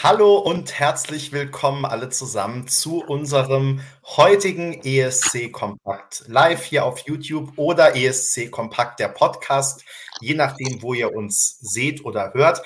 Hallo 0.00 0.36
und 0.36 0.78
herzlich 0.78 1.32
willkommen 1.32 1.84
alle 1.84 2.08
zusammen 2.08 2.68
zu 2.68 3.02
unserem 3.02 3.80
heutigen 4.04 4.80
ESC 4.84 5.50
Kompakt 5.50 6.22
live 6.28 6.62
hier 6.62 6.84
auf 6.84 7.00
YouTube 7.00 7.50
oder 7.56 7.96
ESC 7.96 8.48
Kompakt 8.52 9.00
der 9.00 9.08
Podcast, 9.08 9.84
je 10.20 10.34
nachdem, 10.34 10.82
wo 10.82 10.94
ihr 10.94 11.12
uns 11.12 11.58
seht 11.58 12.04
oder 12.04 12.32
hört. 12.32 12.62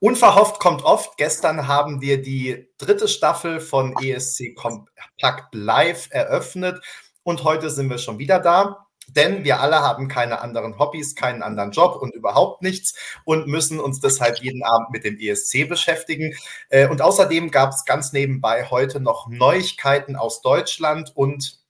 Unverhofft 0.00 0.58
kommt 0.58 0.82
oft. 0.82 1.16
Gestern 1.18 1.68
haben 1.68 2.00
wir 2.00 2.20
die 2.20 2.68
dritte 2.78 3.06
Staffel 3.06 3.60
von 3.60 3.94
ESC 4.02 4.56
Kompakt 4.56 5.54
live 5.54 6.08
eröffnet 6.10 6.84
und 7.22 7.44
heute 7.44 7.70
sind 7.70 7.90
wir 7.90 7.98
schon 7.98 8.18
wieder 8.18 8.40
da. 8.40 8.88
Denn 9.14 9.44
wir 9.44 9.60
alle 9.60 9.80
haben 9.80 10.08
keine 10.08 10.40
anderen 10.40 10.78
Hobbys, 10.78 11.14
keinen 11.14 11.42
anderen 11.42 11.70
Job 11.70 12.00
und 12.00 12.14
überhaupt 12.14 12.62
nichts 12.62 12.94
und 13.24 13.46
müssen 13.46 13.80
uns 13.80 14.00
deshalb 14.00 14.38
jeden 14.38 14.62
Abend 14.64 14.90
mit 14.90 15.04
dem 15.04 15.18
ESC 15.18 15.68
beschäftigen. 15.68 16.34
Äh, 16.68 16.88
und 16.88 17.02
außerdem 17.02 17.50
gab 17.50 17.70
es 17.70 17.84
ganz 17.84 18.12
nebenbei 18.12 18.66
heute 18.70 19.00
noch 19.00 19.28
Neuigkeiten 19.28 20.16
aus 20.16 20.42
Deutschland 20.42 21.12
und 21.14 21.62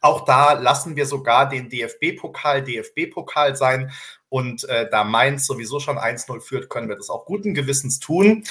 auch 0.00 0.24
da 0.24 0.54
lassen 0.54 0.96
wir 0.96 1.06
sogar 1.06 1.48
den 1.48 1.68
DFB-Pokal 1.68 2.64
DFB-Pokal 2.64 3.54
sein. 3.54 3.92
Und 4.28 4.64
äh, 4.68 4.90
da 4.90 5.04
Mainz 5.04 5.46
sowieso 5.46 5.78
schon 5.78 5.96
1-0 5.96 6.40
führt, 6.40 6.68
können 6.68 6.88
wir 6.88 6.96
das 6.96 7.08
auch 7.08 7.24
guten 7.24 7.54
Gewissens 7.54 8.00
tun 8.00 8.42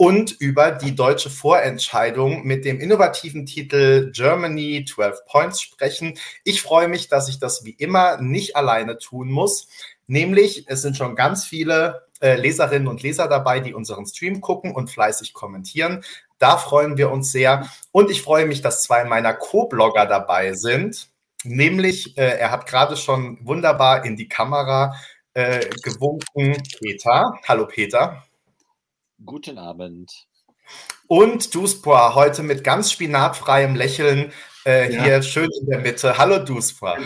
und 0.00 0.32
über 0.40 0.70
die 0.70 0.94
deutsche 0.94 1.28
Vorentscheidung 1.28 2.46
mit 2.46 2.64
dem 2.64 2.80
innovativen 2.80 3.44
Titel 3.44 4.10
Germany 4.12 4.86
12 4.88 5.26
Points 5.26 5.60
sprechen. 5.60 6.18
Ich 6.42 6.62
freue 6.62 6.88
mich, 6.88 7.08
dass 7.08 7.28
ich 7.28 7.38
das 7.38 7.66
wie 7.66 7.72
immer 7.72 8.18
nicht 8.18 8.56
alleine 8.56 8.96
tun 8.96 9.30
muss. 9.30 9.68
Nämlich, 10.06 10.64
es 10.68 10.80
sind 10.80 10.96
schon 10.96 11.16
ganz 11.16 11.44
viele 11.44 12.06
äh, 12.22 12.36
Leserinnen 12.36 12.88
und 12.88 13.02
Leser 13.02 13.28
dabei, 13.28 13.60
die 13.60 13.74
unseren 13.74 14.06
Stream 14.06 14.40
gucken 14.40 14.74
und 14.74 14.88
fleißig 14.88 15.34
kommentieren. 15.34 16.02
Da 16.38 16.56
freuen 16.56 16.96
wir 16.96 17.10
uns 17.10 17.30
sehr. 17.30 17.68
Und 17.92 18.10
ich 18.10 18.22
freue 18.22 18.46
mich, 18.46 18.62
dass 18.62 18.82
zwei 18.82 19.04
meiner 19.04 19.34
Co-Blogger 19.34 20.06
dabei 20.06 20.54
sind. 20.54 21.10
Nämlich, 21.44 22.16
äh, 22.16 22.38
er 22.38 22.50
hat 22.50 22.64
gerade 22.64 22.96
schon 22.96 23.36
wunderbar 23.46 24.06
in 24.06 24.16
die 24.16 24.28
Kamera 24.28 24.94
äh, 25.34 25.60
gewunken, 25.82 26.56
Peter. 26.80 27.38
Hallo 27.46 27.66
Peter. 27.66 28.22
Guten 29.24 29.58
Abend. 29.58 30.10
Und 31.06 31.54
Duspra, 31.54 32.14
heute 32.14 32.42
mit 32.42 32.64
ganz 32.64 32.90
spinatfreiem 32.90 33.74
Lächeln 33.74 34.32
äh, 34.64 34.90
ja. 34.90 35.04
hier 35.04 35.22
schön 35.22 35.50
in 35.60 35.66
der 35.66 35.80
Mitte. 35.80 36.16
Hallo 36.16 36.38
Duspra. 36.38 36.96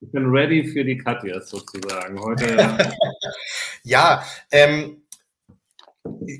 Ich 0.00 0.12
bin 0.12 0.26
ready 0.26 0.66
für 0.66 0.84
die 0.84 0.98
Katjas 0.98 1.48
sozusagen. 1.48 2.20
Heute. 2.20 2.94
ja, 3.84 4.22
ähm, 4.50 5.02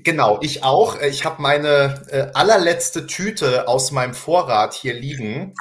genau, 0.05 0.39
ich 0.42 0.64
auch. 0.64 1.00
Ich 1.00 1.24
habe 1.24 1.41
meine 1.41 2.05
äh, 2.11 2.30
allerletzte 2.34 3.06
Tüte 3.06 3.69
aus 3.69 3.91
meinem 3.91 4.12
Vorrat 4.12 4.74
hier 4.74 4.92
liegen. 4.92 5.55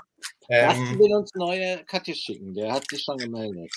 Ähm, 0.50 1.00
will 1.00 1.16
uns 1.16 1.32
neue 1.36 1.82
Katja 1.86 2.14
schicken, 2.14 2.54
der 2.54 2.74
hat 2.74 2.84
sich 2.90 3.04
schon 3.04 3.18
gemeldet 3.18 3.72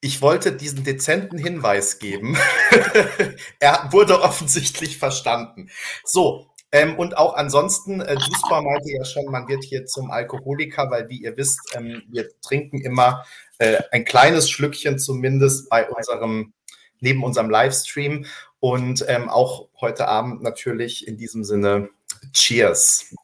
ich 0.00 0.22
wollte 0.22 0.52
diesen 0.52 0.84
dezenten 0.84 1.38
Hinweis 1.38 1.98
geben. 1.98 2.36
er 3.60 3.88
wurde 3.90 4.22
offensichtlich 4.22 4.98
verstanden. 4.98 5.70
So, 6.04 6.46
ähm, 6.70 6.98
und 6.98 7.16
auch 7.16 7.34
ansonsten, 7.34 8.00
äh, 8.00 8.14
Duspa 8.14 8.60
meinte 8.60 8.90
ja 8.90 9.04
schon, 9.04 9.24
man 9.26 9.48
wird 9.48 9.64
hier 9.64 9.86
zum 9.86 10.10
Alkoholiker, 10.10 10.90
weil 10.90 11.08
wie 11.08 11.22
ihr 11.22 11.36
wisst, 11.36 11.74
ähm, 11.74 12.02
wir 12.08 12.28
trinken 12.42 12.80
immer 12.82 13.24
äh, 13.58 13.78
ein 13.90 14.04
kleines 14.04 14.50
Schlückchen 14.50 14.98
zumindest 14.98 15.70
bei 15.70 15.88
unserem, 15.88 16.52
neben 17.00 17.24
unserem 17.24 17.48
Livestream. 17.48 18.26
Und 18.60 19.04
ähm, 19.08 19.28
auch 19.28 19.68
heute 19.80 20.08
Abend 20.08 20.42
natürlich 20.42 21.06
in 21.06 21.16
diesem 21.16 21.44
Sinne 21.44 21.88
Cheers. 22.32 23.14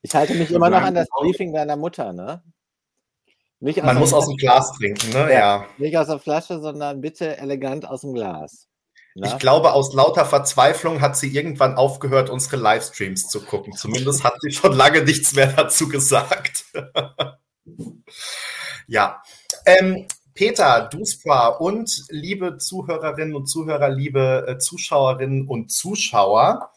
Ich 0.00 0.14
halte 0.14 0.34
mich 0.34 0.50
immer 0.50 0.70
noch 0.70 0.82
an 0.82 0.94
das 0.94 1.08
Briefing 1.10 1.52
deiner 1.52 1.76
Mutter, 1.76 2.12
ne? 2.12 2.42
Man 3.62 3.98
muss 3.98 4.12
aus 4.12 4.26
dem 4.26 4.36
Glas 4.36 4.72
trinken, 4.72 5.10
ne? 5.10 5.32
Ja. 5.32 5.66
Nicht 5.78 5.96
aus 5.96 6.08
der 6.08 6.18
Flasche, 6.18 6.60
sondern 6.60 7.00
bitte 7.00 7.38
elegant 7.38 7.88
aus 7.88 8.00
dem 8.00 8.12
Glas. 8.12 8.66
Na? 9.14 9.28
Ich 9.28 9.38
glaube, 9.38 9.72
aus 9.72 9.92
lauter 9.92 10.24
Verzweiflung 10.24 11.00
hat 11.00 11.16
sie 11.16 11.28
irgendwann 11.28 11.76
aufgehört, 11.76 12.28
unsere 12.28 12.56
Livestreams 12.56 13.28
zu 13.28 13.44
gucken. 13.44 13.74
Zumindest 13.74 14.24
hat 14.24 14.34
sie 14.40 14.50
schon 14.50 14.72
lange 14.72 15.04
nichts 15.04 15.34
mehr 15.34 15.52
dazu 15.52 15.88
gesagt. 15.88 16.64
ja. 18.88 19.22
Ähm, 19.64 20.08
Peter, 20.34 20.88
Duspra 20.90 21.48
und 21.48 22.04
liebe 22.08 22.56
Zuhörerinnen 22.56 23.36
und 23.36 23.46
Zuhörer, 23.46 23.90
liebe 23.90 24.46
äh, 24.48 24.58
Zuschauerinnen 24.58 25.46
und 25.46 25.70
Zuschauer, 25.70 26.72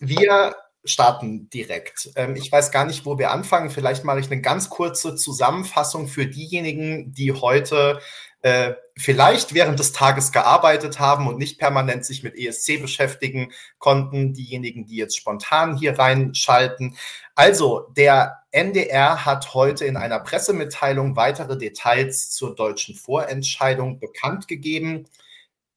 wir 0.00 0.54
starten 0.90 1.50
direkt. 1.50 2.10
Ähm, 2.16 2.36
ich 2.36 2.50
weiß 2.50 2.70
gar 2.70 2.84
nicht, 2.84 3.06
wo 3.06 3.18
wir 3.18 3.30
anfangen. 3.30 3.70
Vielleicht 3.70 4.04
mache 4.04 4.20
ich 4.20 4.30
eine 4.30 4.40
ganz 4.40 4.70
kurze 4.70 5.16
Zusammenfassung 5.16 6.08
für 6.08 6.26
diejenigen, 6.26 7.12
die 7.12 7.32
heute 7.32 8.00
äh, 8.42 8.74
vielleicht 8.96 9.54
während 9.54 9.78
des 9.78 9.92
Tages 9.92 10.30
gearbeitet 10.30 11.00
haben 11.00 11.26
und 11.26 11.38
nicht 11.38 11.58
permanent 11.58 12.04
sich 12.04 12.22
mit 12.22 12.38
ESC 12.38 12.80
beschäftigen 12.80 13.52
konnten. 13.78 14.34
Diejenigen, 14.34 14.86
die 14.86 14.96
jetzt 14.96 15.16
spontan 15.16 15.76
hier 15.76 15.98
reinschalten. 15.98 16.96
Also, 17.34 17.88
der 17.96 18.44
NDR 18.52 19.26
hat 19.26 19.52
heute 19.52 19.84
in 19.84 19.96
einer 19.96 20.20
Pressemitteilung 20.20 21.16
weitere 21.16 21.58
Details 21.58 22.30
zur 22.30 22.54
deutschen 22.54 22.94
Vorentscheidung 22.94 23.98
bekannt 23.98 24.48
gegeben. 24.48 25.08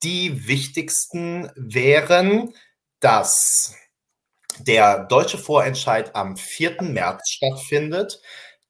Die 0.02 0.46
wichtigsten 0.46 1.50
wären, 1.56 2.54
dass 3.00 3.74
der 4.64 5.04
deutsche 5.04 5.38
Vorentscheid 5.38 6.14
am 6.14 6.36
4. 6.36 6.82
März 6.82 7.28
stattfindet, 7.30 8.20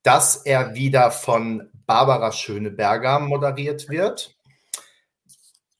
dass 0.02 0.36
er 0.36 0.74
wieder 0.74 1.10
von 1.10 1.70
Barbara 1.86 2.32
Schöneberger 2.32 3.20
moderiert 3.20 3.88
wird, 3.88 4.34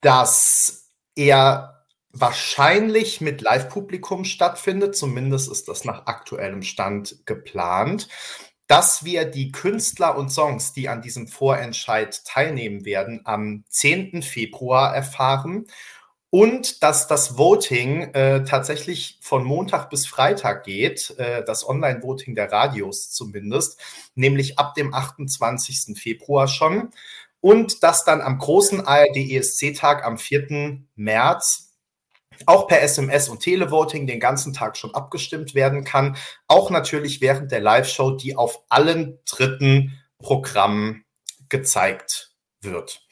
dass 0.00 0.88
er 1.14 1.84
wahrscheinlich 2.12 3.20
mit 3.20 3.40
Live-Publikum 3.40 4.24
stattfindet, 4.24 4.96
zumindest 4.96 5.50
ist 5.50 5.68
das 5.68 5.84
nach 5.84 6.06
aktuellem 6.06 6.62
Stand 6.62 7.24
geplant, 7.26 8.08
dass 8.66 9.04
wir 9.04 9.24
die 9.24 9.52
Künstler 9.52 10.16
und 10.16 10.30
Songs, 10.30 10.72
die 10.72 10.88
an 10.88 11.02
diesem 11.02 11.28
Vorentscheid 11.28 12.24
teilnehmen 12.24 12.84
werden, 12.84 13.20
am 13.24 13.64
10. 13.68 14.22
Februar 14.22 14.94
erfahren 14.94 15.66
und 16.30 16.82
dass 16.84 17.08
das 17.08 17.36
Voting 17.36 18.14
äh, 18.14 18.44
tatsächlich 18.44 19.18
von 19.20 19.44
Montag 19.44 19.90
bis 19.90 20.06
Freitag 20.06 20.64
geht, 20.64 21.14
äh, 21.18 21.44
das 21.44 21.68
Online-Voting 21.68 22.36
der 22.36 22.52
Radios 22.52 23.10
zumindest, 23.10 23.80
nämlich 24.14 24.58
ab 24.58 24.74
dem 24.74 24.94
28. 24.94 25.98
Februar 25.98 26.46
schon. 26.46 26.90
Und 27.40 27.82
dass 27.82 28.04
dann 28.04 28.20
am 28.20 28.38
großen 28.38 28.86
ARD-ESC-Tag 28.86 30.04
am 30.04 30.18
4. 30.18 30.82
März 30.94 31.70
auch 32.46 32.68
per 32.68 32.82
SMS 32.82 33.28
und 33.28 33.40
Televoting 33.40 34.06
den 34.06 34.20
ganzen 34.20 34.52
Tag 34.52 34.76
schon 34.76 34.94
abgestimmt 34.94 35.54
werden 35.54 35.84
kann. 35.84 36.16
Auch 36.46 36.70
natürlich 36.70 37.20
während 37.20 37.50
der 37.50 37.60
Live-Show, 37.60 38.12
die 38.12 38.36
auf 38.36 38.62
allen 38.68 39.18
dritten 39.24 39.98
Programmen 40.18 41.04
gezeigt 41.48 42.30
wird. 42.60 43.02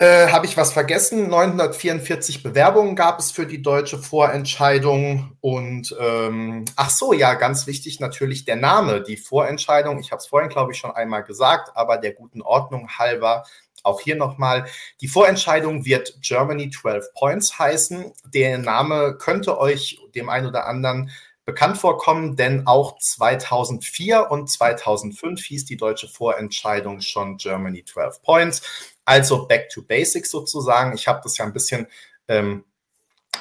Äh, 0.00 0.28
Habe 0.28 0.46
ich 0.46 0.56
was 0.56 0.72
vergessen? 0.72 1.28
944 1.28 2.42
Bewerbungen 2.42 2.96
gab 2.96 3.18
es 3.18 3.32
für 3.32 3.44
die 3.44 3.60
deutsche 3.60 3.98
Vorentscheidung. 3.98 5.36
Und 5.42 5.94
ähm, 6.00 6.64
ach 6.74 6.88
so, 6.88 7.12
ja, 7.12 7.34
ganz 7.34 7.66
wichtig 7.66 8.00
natürlich 8.00 8.46
der 8.46 8.56
Name, 8.56 9.02
die 9.02 9.18
Vorentscheidung. 9.18 9.98
Ich 9.98 10.10
habe 10.10 10.20
es 10.20 10.26
vorhin, 10.26 10.48
glaube 10.48 10.72
ich, 10.72 10.78
schon 10.78 10.92
einmal 10.92 11.22
gesagt, 11.22 11.76
aber 11.76 11.98
der 11.98 12.14
guten 12.14 12.40
Ordnung 12.40 12.88
halber 12.96 13.44
auch 13.82 14.00
hier 14.00 14.16
nochmal. 14.16 14.64
Die 15.02 15.08
Vorentscheidung 15.08 15.84
wird 15.84 16.16
Germany 16.22 16.70
12 16.70 17.12
Points 17.12 17.58
heißen. 17.58 18.10
Der 18.32 18.56
Name 18.56 19.18
könnte 19.18 19.58
euch 19.58 20.00
dem 20.14 20.30
einen 20.30 20.46
oder 20.46 20.66
anderen 20.66 21.10
bekannt 21.44 21.78
vorkommen, 21.78 22.36
denn 22.36 22.66
auch 22.66 22.98
2004 22.98 24.30
und 24.30 24.50
2005 24.50 25.42
hieß 25.44 25.64
die 25.64 25.76
deutsche 25.76 26.08
Vorentscheidung 26.08 27.00
schon 27.00 27.36
Germany 27.36 27.84
12 27.84 28.22
Points. 28.22 28.62
Also 29.10 29.48
back 29.48 29.68
to 29.70 29.82
basics 29.82 30.30
sozusagen. 30.30 30.94
Ich 30.94 31.08
habe 31.08 31.20
das 31.24 31.36
ja 31.36 31.44
ein 31.44 31.52
bisschen 31.52 31.88
ähm, 32.28 32.62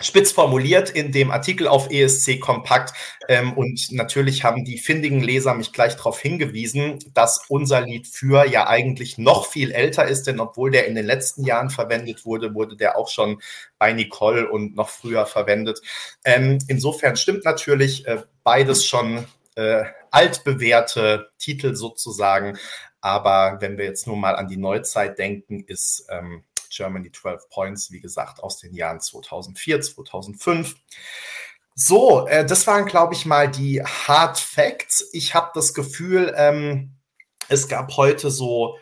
spitz 0.01 0.31
formuliert 0.31 0.89
in 0.89 1.11
dem 1.11 1.29
Artikel 1.29 1.67
auf 1.67 1.91
ESC 1.91 2.39
Kompakt. 2.39 2.91
Ähm, 3.27 3.53
und 3.53 3.91
natürlich 3.91 4.43
haben 4.43 4.65
die 4.65 4.79
findigen 4.79 5.21
Leser 5.21 5.53
mich 5.53 5.71
gleich 5.71 5.95
darauf 5.95 6.19
hingewiesen, 6.19 6.97
dass 7.13 7.41
unser 7.49 7.81
Lied 7.81 8.07
für 8.07 8.47
ja 8.47 8.67
eigentlich 8.67 9.19
noch 9.19 9.45
viel 9.45 9.71
älter 9.71 10.07
ist, 10.07 10.25
denn 10.25 10.39
obwohl 10.39 10.71
der 10.71 10.87
in 10.87 10.95
den 10.95 11.05
letzten 11.05 11.43
Jahren 11.43 11.69
verwendet 11.69 12.25
wurde, 12.25 12.55
wurde 12.55 12.75
der 12.75 12.97
auch 12.97 13.09
schon 13.09 13.39
bei 13.77 13.93
Nicole 13.93 14.49
und 14.49 14.75
noch 14.75 14.89
früher 14.89 15.27
verwendet. 15.27 15.81
Ähm, 16.25 16.57
insofern 16.67 17.15
stimmt 17.15 17.45
natürlich 17.45 18.07
äh, 18.07 18.23
beides 18.43 18.87
schon 18.87 19.27
äh, 19.53 19.83
altbewährte 20.09 21.29
Titel 21.37 21.75
sozusagen. 21.75 22.57
Aber 23.01 23.57
wenn 23.61 23.77
wir 23.77 23.85
jetzt 23.85 24.07
nur 24.07 24.17
mal 24.17 24.35
an 24.35 24.47
die 24.47 24.57
Neuzeit 24.57 25.17
denken, 25.17 25.63
ist 25.65 26.05
ähm, 26.09 26.43
Germany 26.69 27.11
12 27.11 27.49
Points, 27.49 27.91
wie 27.91 27.99
gesagt, 27.99 28.43
aus 28.43 28.59
den 28.59 28.73
Jahren 28.73 28.99
2004, 28.99 29.81
2005. 29.81 30.75
So, 31.75 32.27
äh, 32.27 32.45
das 32.45 32.67
waren, 32.67 32.85
glaube 32.85 33.13
ich, 33.13 33.25
mal 33.25 33.49
die 33.49 33.81
Hard 33.81 34.37
Facts. 34.37 35.09
Ich 35.13 35.33
habe 35.33 35.51
das 35.53 35.73
Gefühl, 35.73 36.33
ähm, 36.35 36.95
es 37.47 37.67
gab 37.67 37.95
heute 37.95 38.29
so 38.31 38.77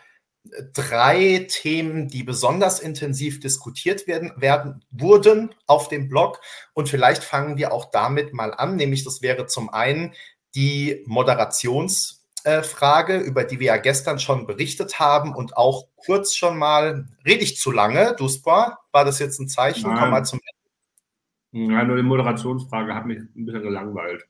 drei 0.72 1.46
Themen, 1.50 2.08
die 2.08 2.22
besonders 2.22 2.80
intensiv 2.80 3.40
diskutiert 3.40 4.06
werden, 4.06 4.32
werden, 4.36 4.84
wurden 4.90 5.54
auf 5.66 5.88
dem 5.88 6.08
Blog. 6.08 6.40
Und 6.74 6.88
vielleicht 6.88 7.22
fangen 7.22 7.56
wir 7.56 7.72
auch 7.72 7.90
damit 7.90 8.32
mal 8.32 8.54
an, 8.54 8.76
nämlich 8.76 9.04
das 9.04 9.22
wäre 9.22 9.46
zum 9.46 9.68
einen 9.70 10.14
die 10.54 11.04
Moderationsfrage, 11.06 12.17
äh, 12.44 12.62
über 13.18 13.44
die 13.44 13.60
wir 13.60 13.66
ja 13.66 13.76
gestern 13.76 14.18
schon 14.18 14.46
berichtet 14.46 14.98
haben 14.98 15.34
und 15.34 15.56
auch 15.56 15.86
kurz 15.96 16.34
schon 16.34 16.58
mal, 16.58 17.06
rede 17.24 17.42
ich 17.42 17.58
zu 17.58 17.70
lange, 17.70 18.14
Duspa, 18.16 18.78
war 18.92 19.04
das 19.04 19.18
jetzt 19.18 19.38
ein 19.40 19.48
Zeichen? 19.48 19.88
Nein. 19.88 19.98
Komm 19.98 20.10
mal 20.10 20.24
zum 20.24 20.40
Ende. 21.52 21.72
Nein, 21.72 21.86
nur 21.86 21.96
die 21.96 22.02
Moderationsfrage 22.02 22.94
hat 22.94 23.06
mich 23.06 23.18
ein 23.18 23.46
bisschen 23.46 23.62
gelangweilt. 23.62 24.24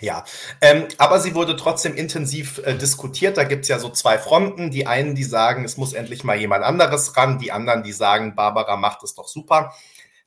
Ja, 0.00 0.24
ähm, 0.60 0.86
aber 0.98 1.20
sie 1.20 1.34
wurde 1.34 1.56
trotzdem 1.56 1.94
intensiv 1.94 2.58
äh, 2.64 2.74
diskutiert. 2.74 3.36
Da 3.36 3.44
gibt 3.44 3.62
es 3.62 3.68
ja 3.68 3.78
so 3.78 3.90
zwei 3.90 4.18
Fronten. 4.18 4.70
Die 4.70 4.86
einen, 4.86 5.14
die 5.14 5.24
sagen, 5.24 5.64
es 5.64 5.76
muss 5.76 5.92
endlich 5.92 6.24
mal 6.24 6.38
jemand 6.38 6.64
anderes 6.64 7.16
ran. 7.16 7.38
Die 7.38 7.52
anderen, 7.52 7.82
die 7.82 7.92
sagen, 7.92 8.34
Barbara 8.34 8.76
macht 8.76 9.02
es 9.02 9.14
doch 9.14 9.28
super. 9.28 9.74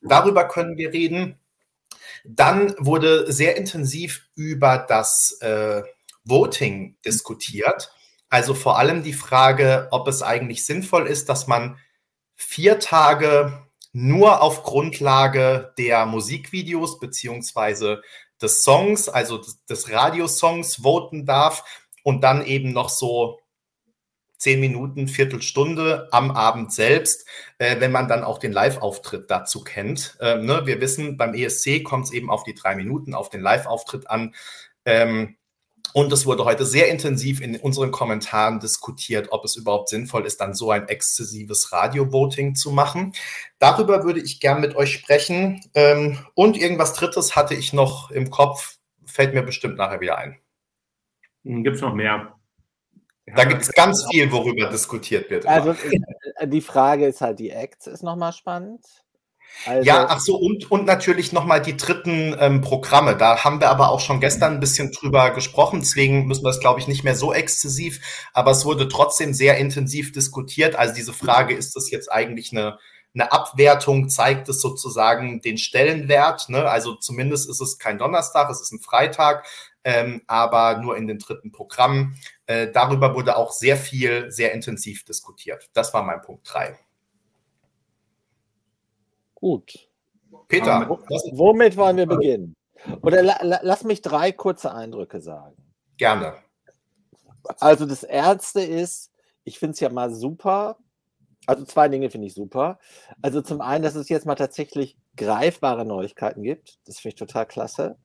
Darüber 0.00 0.46
können 0.46 0.76
wir 0.76 0.92
reden. 0.92 1.38
Dann 2.24 2.74
wurde 2.78 3.30
sehr 3.32 3.56
intensiv 3.56 4.28
über 4.34 4.78
das 4.78 5.38
äh, 5.40 5.82
Voting 6.28 6.96
diskutiert. 7.04 7.92
Also 8.28 8.54
vor 8.54 8.78
allem 8.78 9.02
die 9.02 9.12
Frage, 9.12 9.88
ob 9.90 10.06
es 10.08 10.22
eigentlich 10.22 10.64
sinnvoll 10.64 11.06
ist, 11.06 11.28
dass 11.28 11.46
man 11.46 11.78
vier 12.34 12.78
Tage 12.78 13.66
nur 13.92 14.42
auf 14.42 14.62
Grundlage 14.62 15.72
der 15.78 16.06
Musikvideos 16.06 17.00
beziehungsweise 17.00 18.02
des 18.40 18.62
Songs, 18.62 19.08
also 19.08 19.38
des, 19.38 19.64
des 19.64 19.90
Radiosongs 19.90 20.82
voten 20.82 21.26
darf 21.26 21.64
und 22.04 22.22
dann 22.22 22.44
eben 22.44 22.72
noch 22.72 22.90
so 22.90 23.40
zehn 24.36 24.60
Minuten, 24.60 25.08
Viertelstunde 25.08 26.08
am 26.12 26.30
Abend 26.30 26.72
selbst, 26.72 27.26
äh, 27.58 27.80
wenn 27.80 27.90
man 27.90 28.06
dann 28.06 28.22
auch 28.22 28.38
den 28.38 28.52
Live-Auftritt 28.52 29.30
dazu 29.30 29.64
kennt. 29.64 30.16
Ähm, 30.20 30.46
ne, 30.46 30.64
wir 30.64 30.80
wissen, 30.80 31.16
beim 31.16 31.34
ESC 31.34 31.82
kommt 31.82 32.04
es 32.04 32.12
eben 32.12 32.30
auf 32.30 32.44
die 32.44 32.54
drei 32.54 32.76
Minuten, 32.76 33.14
auf 33.14 33.30
den 33.30 33.40
Live-Auftritt 33.40 34.08
an. 34.08 34.34
Ähm, 34.84 35.37
und 35.92 36.12
es 36.12 36.26
wurde 36.26 36.44
heute 36.44 36.64
sehr 36.64 36.88
intensiv 36.88 37.40
in 37.40 37.56
unseren 37.56 37.90
Kommentaren 37.90 38.60
diskutiert, 38.60 39.28
ob 39.30 39.44
es 39.44 39.56
überhaupt 39.56 39.88
sinnvoll 39.88 40.26
ist, 40.26 40.40
dann 40.40 40.54
so 40.54 40.70
ein 40.70 40.88
exzessives 40.88 41.72
Radio-Voting 41.72 42.54
zu 42.54 42.70
machen. 42.70 43.12
Darüber 43.58 44.04
würde 44.04 44.20
ich 44.20 44.40
gern 44.40 44.60
mit 44.60 44.76
euch 44.76 44.92
sprechen. 44.92 45.60
Ähm, 45.74 46.18
und 46.34 46.56
irgendwas 46.56 46.92
Drittes 46.94 47.36
hatte 47.36 47.54
ich 47.54 47.72
noch 47.72 48.10
im 48.10 48.30
Kopf, 48.30 48.76
fällt 49.04 49.34
mir 49.34 49.42
bestimmt 49.42 49.76
nachher 49.76 50.00
wieder 50.00 50.18
ein. 50.18 50.38
Hm, 51.44 51.64
gibt 51.64 51.76
es 51.76 51.82
noch 51.82 51.94
mehr? 51.94 52.34
Da 53.36 53.44
gibt 53.44 53.62
es 53.62 53.72
ganz 53.72 54.06
viel, 54.10 54.30
worüber 54.32 54.68
diskutiert 54.70 55.30
wird. 55.30 55.46
Also 55.46 55.74
äh, 56.36 56.48
die 56.48 56.60
Frage 56.60 57.06
ist 57.06 57.20
halt, 57.20 57.38
die 57.38 57.50
Acts 57.50 57.86
ist 57.86 58.02
nochmal 58.02 58.32
spannend. 58.32 58.84
Also, 59.66 59.86
ja, 59.86 60.06
ach 60.08 60.20
so, 60.20 60.36
und, 60.36 60.70
und 60.70 60.86
natürlich 60.86 61.32
nochmal 61.32 61.60
die 61.60 61.76
dritten 61.76 62.36
ähm, 62.38 62.60
Programme. 62.60 63.16
Da 63.16 63.44
haben 63.44 63.60
wir 63.60 63.70
aber 63.70 63.90
auch 63.90 64.00
schon 64.00 64.20
gestern 64.20 64.54
ein 64.54 64.60
bisschen 64.60 64.92
drüber 64.92 65.30
gesprochen. 65.30 65.80
Deswegen 65.80 66.26
müssen 66.26 66.44
wir 66.44 66.50
es, 66.50 66.60
glaube 66.60 66.80
ich, 66.80 66.88
nicht 66.88 67.04
mehr 67.04 67.16
so 67.16 67.32
exzessiv. 67.32 68.00
Aber 68.32 68.52
es 68.52 68.64
wurde 68.64 68.88
trotzdem 68.88 69.34
sehr 69.34 69.58
intensiv 69.58 70.12
diskutiert. 70.12 70.76
Also 70.76 70.94
diese 70.94 71.12
Frage, 71.12 71.54
ist 71.54 71.74
das 71.76 71.90
jetzt 71.90 72.10
eigentlich 72.10 72.52
eine, 72.52 72.78
eine 73.14 73.32
Abwertung? 73.32 74.08
Zeigt 74.08 74.48
es 74.48 74.60
sozusagen 74.60 75.40
den 75.40 75.58
Stellenwert? 75.58 76.48
Ne? 76.48 76.68
Also 76.68 76.94
zumindest 76.94 77.48
ist 77.50 77.60
es 77.60 77.78
kein 77.78 77.98
Donnerstag, 77.98 78.50
es 78.50 78.60
ist 78.60 78.72
ein 78.72 78.80
Freitag, 78.80 79.46
ähm, 79.82 80.22
aber 80.26 80.78
nur 80.78 80.96
in 80.96 81.06
den 81.06 81.18
dritten 81.18 81.50
Programmen. 81.50 82.16
Äh, 82.46 82.68
darüber 82.72 83.14
wurde 83.14 83.36
auch 83.36 83.52
sehr 83.52 83.76
viel, 83.76 84.30
sehr 84.30 84.52
intensiv 84.52 85.04
diskutiert. 85.04 85.68
Das 85.72 85.92
war 85.92 86.02
mein 86.02 86.22
Punkt 86.22 86.48
drei. 86.50 86.78
Gut. 89.40 89.88
Peter, 90.48 90.88
womit 90.88 91.76
wollen 91.76 91.96
wir 91.96 92.06
beginnen? 92.06 92.56
Oder 93.02 93.22
la, 93.22 93.38
la, 93.42 93.60
lass 93.62 93.84
mich 93.84 94.02
drei 94.02 94.32
kurze 94.32 94.72
Eindrücke 94.74 95.20
sagen. 95.20 95.56
Gerne. 95.96 96.34
Also 97.60 97.86
das 97.86 98.02
Erste 98.02 98.60
ist, 98.60 99.12
ich 99.44 99.58
finde 99.58 99.74
es 99.74 99.80
ja 99.80 99.90
mal 99.90 100.12
super. 100.12 100.78
Also 101.46 101.64
zwei 101.64 101.88
Dinge 101.88 102.10
finde 102.10 102.26
ich 102.26 102.34
super. 102.34 102.78
Also 103.22 103.40
zum 103.40 103.60
einen, 103.60 103.84
dass 103.84 103.94
es 103.94 104.08
jetzt 104.08 104.26
mal 104.26 104.34
tatsächlich 104.34 104.96
greifbare 105.16 105.84
Neuigkeiten 105.84 106.42
gibt. 106.42 106.78
Das 106.86 106.98
finde 106.98 107.14
ich 107.14 107.18
total 107.18 107.46
klasse. 107.46 107.96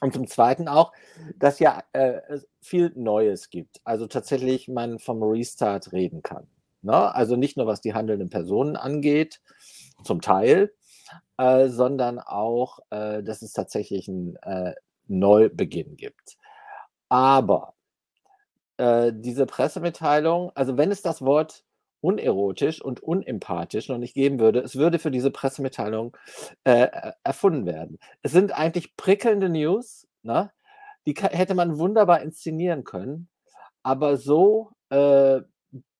Und 0.00 0.14
zum 0.14 0.28
Zweiten 0.28 0.68
auch, 0.68 0.92
dass 1.36 1.58
ja 1.58 1.82
äh, 1.92 2.20
viel 2.60 2.92
Neues 2.94 3.50
gibt. 3.50 3.80
Also 3.82 4.06
tatsächlich 4.06 4.68
man 4.68 5.00
vom 5.00 5.20
Restart 5.22 5.92
reden 5.92 6.22
kann. 6.22 6.46
Ne? 6.82 7.14
Also 7.14 7.36
nicht 7.36 7.56
nur 7.56 7.66
was 7.66 7.80
die 7.80 7.94
handelnden 7.94 8.30
Personen 8.30 8.76
angeht, 8.76 9.40
zum 10.04 10.20
Teil, 10.20 10.72
äh, 11.38 11.68
sondern 11.68 12.18
auch, 12.18 12.80
äh, 12.90 13.22
dass 13.22 13.42
es 13.42 13.52
tatsächlich 13.52 14.08
einen 14.08 14.36
äh, 14.36 14.74
Neubeginn 15.06 15.96
gibt. 15.96 16.36
Aber 17.08 17.74
äh, 18.76 19.12
diese 19.14 19.46
Pressemitteilung, 19.46 20.52
also 20.54 20.76
wenn 20.76 20.90
es 20.90 21.02
das 21.02 21.22
Wort 21.22 21.64
unerotisch 22.00 22.80
und 22.80 23.02
unempathisch 23.02 23.88
noch 23.88 23.98
nicht 23.98 24.14
geben 24.14 24.38
würde, 24.38 24.60
es 24.60 24.76
würde 24.76 24.98
für 24.98 25.10
diese 25.10 25.30
Pressemitteilung 25.30 26.16
äh, 26.64 26.88
erfunden 27.24 27.66
werden. 27.66 27.98
Es 28.22 28.32
sind 28.32 28.52
eigentlich 28.52 28.96
prickelnde 28.96 29.48
News, 29.48 30.06
ne? 30.22 30.52
die 31.06 31.14
hätte 31.14 31.54
man 31.54 31.78
wunderbar 31.78 32.22
inszenieren 32.22 32.84
können, 32.84 33.28
aber 33.82 34.16
so 34.16 34.72
äh, 34.90 35.40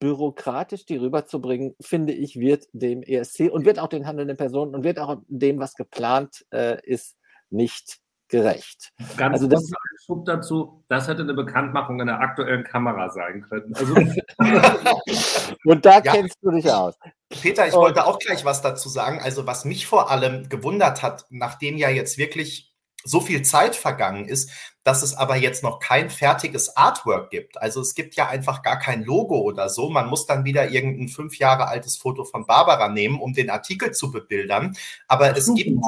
bürokratisch 0.00 0.87
die 0.87 0.97
rüberzubringen, 0.97 1.75
finde 1.81 2.12
ich, 2.12 2.37
wird 2.37 2.67
dem 2.73 3.03
ESC 3.03 3.50
und 3.50 3.65
wird 3.65 3.79
auch 3.79 3.88
den 3.88 4.06
handelnden 4.06 4.37
Personen 4.37 4.75
und 4.75 4.85
wird 4.85 4.99
auch 4.99 5.20
dem, 5.29 5.59
was 5.59 5.75
geplant 5.75 6.47
äh, 6.53 6.81
ist, 6.85 7.17
nicht 7.50 7.99
gerecht. 8.29 8.93
Ganz 9.17 9.35
also 9.35 9.47
das 9.47 9.70
Schub 10.05 10.25
dazu, 10.26 10.85
das 10.88 11.09
hätte 11.09 11.23
eine 11.23 11.35
Bekanntmachung 11.35 12.00
in 12.00 12.06
der 12.06 12.20
aktuellen 12.20 12.62
Kamera 12.62 13.11
sein 13.11 13.43
können. 13.49 13.75
Also 13.75 13.94
und 15.65 15.85
da 15.85 16.00
ja. 16.00 16.12
kennst 16.12 16.37
du 16.43 16.50
dich 16.50 16.70
aus. 16.70 16.94
Peter, 17.31 17.67
ich 17.67 17.75
und, 17.75 17.81
wollte 17.81 18.06
auch 18.06 18.19
gleich 18.19 18.44
was 18.44 18.62
dazu 18.62 18.88
sagen. 18.88 19.20
Also 19.23 19.47
was 19.47 19.65
mich 19.65 19.87
vor 19.87 20.11
allem 20.11 20.49
gewundert 20.49 21.03
hat, 21.03 21.25
nachdem 21.31 21.77
ja 21.77 21.89
jetzt 21.89 22.19
wirklich 22.19 22.68
so 23.05 23.20
viel 23.20 23.43
Zeit 23.43 23.76
vergangen 23.76 24.26
ist, 24.26 24.50
dass 24.84 25.02
es 25.02 25.14
aber 25.14 25.36
jetzt 25.36 25.62
noch 25.62 25.81
kein 25.81 26.10
fertiges 26.10 26.76
Artwork 26.76 27.31
gibt. 27.31 27.60
Also 27.60 27.81
es 27.81 27.94
gibt 27.94 28.14
ja 28.17 28.28
einfach 28.28 28.62
gar 28.62 28.78
kein 28.78 29.05
Logo 29.05 29.38
oder 29.38 29.69
so. 29.69 29.90
Man 29.90 30.08
muss 30.08 30.26
dann 30.26 30.44
wieder 30.44 30.70
irgendein 30.70 31.08
fünf 31.08 31.38
Jahre 31.38 31.69
altes 31.69 31.96
Foto 31.96 32.24
von 32.24 32.46
Barbara 32.46 32.88
nehmen, 32.88 33.20
um 33.20 33.32
den 33.34 33.50
Artikel 33.50 33.93
zu 33.93 34.10
bebildern. 34.10 34.76
Aber 35.06 35.36
es 35.36 35.52
gibt 35.55 35.78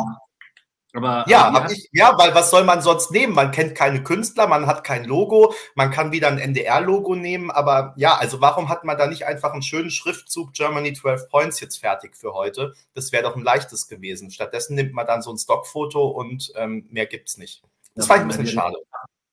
aber, 0.93 1.25
ja, 1.29 1.45
aber 1.47 1.71
ich, 1.71 1.89
ja, 1.93 2.17
weil 2.19 2.35
was 2.35 2.51
soll 2.51 2.65
man 2.65 2.83
sonst 2.83 3.11
nehmen? 3.11 3.35
Man 3.35 3.51
kennt 3.51 3.75
keine 3.75 4.03
Künstler, 4.03 4.47
man 4.47 4.67
hat 4.67 4.85
kein 4.85 5.05
Logo, 5.05 5.55
man 5.75 5.91
kann 5.91 6.13
wieder 6.13 6.29
ein 6.29 6.39
NDR-Logo 6.39 7.15
nehmen, 7.15 7.51
aber 7.51 7.95
ja, 7.97 8.17
also 8.17 8.41
warum 8.41 8.69
hat 8.69 8.85
man 8.85 8.99
da 8.99 9.07
nicht 9.07 9.27
einfach 9.27 9.53
einen 9.53 9.63
schönen 9.63 9.91
Schriftzug 9.91 10.53
Germany 10.53 10.93
12 10.93 11.29
Points 11.29 11.61
jetzt 11.61 11.79
fertig 11.79 12.17
für 12.17 12.35
heute? 12.35 12.75
Das 12.95 13.13
wäre 13.13 13.23
doch 13.23 13.37
ein 13.37 13.43
leichtes 13.43 13.89
gewesen. 13.89 14.31
Stattdessen 14.31 14.75
nimmt 14.75 14.93
man 14.93 15.07
dann 15.07 15.23
so 15.23 15.31
ein 15.31 15.39
Stockfoto 15.39 16.09
und 16.09 16.53
ähm, 16.57 16.87
mehr 16.91 17.07
gibt's 17.07 17.37
nicht. 17.37 17.63
Das 17.95 18.07
ja, 18.07 18.15
war 18.15 18.21
ein 18.21 18.29
bisschen 18.29 18.47
schade 18.47 18.77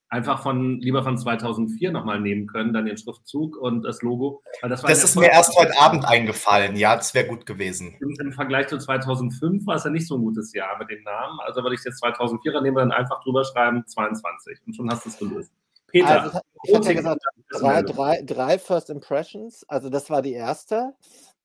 einfach 0.10 0.42
von 0.42 0.80
lieber 0.80 1.04
von 1.04 1.18
2004 1.18 1.92
nochmal 1.92 2.20
nehmen 2.20 2.48
können, 2.48 2.74
dann 2.74 2.86
den 2.86 2.98
Schriftzug 2.98 3.58
und 3.58 3.84
das 3.84 4.02
Logo. 4.02 4.42
das, 4.62 4.82
das 4.82 5.04
ist 5.04 5.16
mir 5.16 5.30
erst 5.30 5.56
heute 5.58 5.78
Abend 5.80 6.06
eingefallen. 6.06 6.76
Ja, 6.76 6.96
das 6.96 7.14
wäre 7.14 7.28
gut 7.28 7.46
gewesen. 7.46 7.96
Im, 8.00 8.16
Im, 8.20 8.32
Vergleich 8.32 8.68
zu 8.68 8.78
2005 8.78 9.66
war 9.66 9.76
es 9.76 9.84
ja 9.84 9.90
nicht 9.90 10.08
so 10.08 10.16
ein 10.16 10.22
gutes 10.22 10.54
Jahr 10.54 10.78
mit 10.78 10.90
dem 10.90 11.04
Namen. 11.04 11.40
Also 11.46 11.62
würde 11.62 11.76
ich 11.76 11.84
jetzt 11.84 12.04
2004er 12.04 12.62
nehmen, 12.62 12.78
dann 12.78 12.92
einfach 12.92 13.22
drüber 13.24 13.44
schreiben 13.44 13.86
22 13.86 14.60
und 14.66 14.76
schon 14.76 14.90
hast 14.90 15.06
du 15.06 15.10
es 15.10 15.18
gelöst. 15.18 15.52
Peter. 15.88 16.22
Also, 16.24 16.40
ich 16.64 16.76
hatte 16.76 16.88
ja 16.88 16.94
gesagt, 16.94 17.22
drei, 17.50 17.82
drei, 17.82 18.22
drei 18.24 18.60
First 18.60 18.90
Impressions. 18.90 19.66
Also 19.68 19.90
das 19.90 20.10
war 20.10 20.22
die 20.22 20.34
erste. 20.34 20.94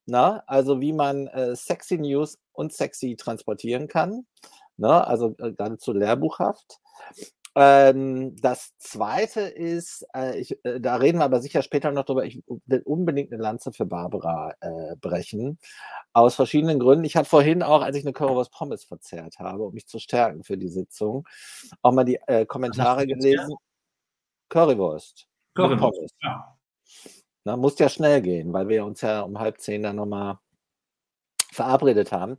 Na, 0.04 0.42
also 0.46 0.80
wie 0.80 0.92
man 0.92 1.28
äh, 1.28 1.54
sexy 1.54 1.96
News 1.96 2.38
und 2.52 2.72
sexy 2.72 3.16
transportieren 3.16 3.86
kann. 3.86 4.26
Na, 4.76 5.04
also 5.04 5.36
äh, 5.38 5.52
geradezu 5.52 5.92
lehrbuchhaft. 5.92 6.80
Ähm, 7.54 8.34
das 8.40 8.76
zweite 8.78 9.40
ist, 9.40 10.06
äh, 10.14 10.38
ich, 10.38 10.58
äh, 10.64 10.80
da 10.80 10.96
reden 10.96 11.18
wir 11.18 11.24
aber 11.24 11.42
sicher 11.42 11.62
später 11.62 11.90
noch 11.90 12.04
drüber, 12.04 12.24
ich 12.24 12.42
will 12.66 12.82
unbedingt 12.84 13.32
eine 13.32 13.42
Lanze 13.42 13.72
für 13.72 13.84
Barbara 13.84 14.54
äh, 14.60 14.96
brechen. 14.96 15.58
Aus 16.14 16.34
verschiedenen 16.34 16.78
Gründen. 16.78 17.04
Ich 17.04 17.16
habe 17.16 17.26
vorhin 17.26 17.62
auch, 17.62 17.82
als 17.82 17.96
ich 17.96 18.04
eine 18.04 18.14
Currywurst 18.14 18.52
Pommes 18.52 18.84
verzehrt 18.84 19.38
habe, 19.38 19.64
um 19.64 19.74
mich 19.74 19.86
zu 19.86 19.98
stärken 19.98 20.44
für 20.44 20.56
die 20.56 20.68
Sitzung, 20.68 21.28
auch 21.82 21.92
mal 21.92 22.04
die 22.04 22.20
äh, 22.26 22.46
Kommentare 22.46 23.06
gelesen. 23.06 23.54
Currywurst. 24.48 25.26
Currywurst, 25.54 26.14
ja. 26.22 26.56
Na, 27.44 27.56
muss 27.56 27.78
ja 27.78 27.88
schnell 27.88 28.22
gehen, 28.22 28.52
weil 28.52 28.68
wir 28.68 28.84
uns 28.84 29.00
ja 29.00 29.22
um 29.22 29.38
halb 29.38 29.60
zehn 29.60 29.82
dann 29.82 29.96
nochmal 29.96 30.38
verabredet 31.52 32.12
haben. 32.12 32.38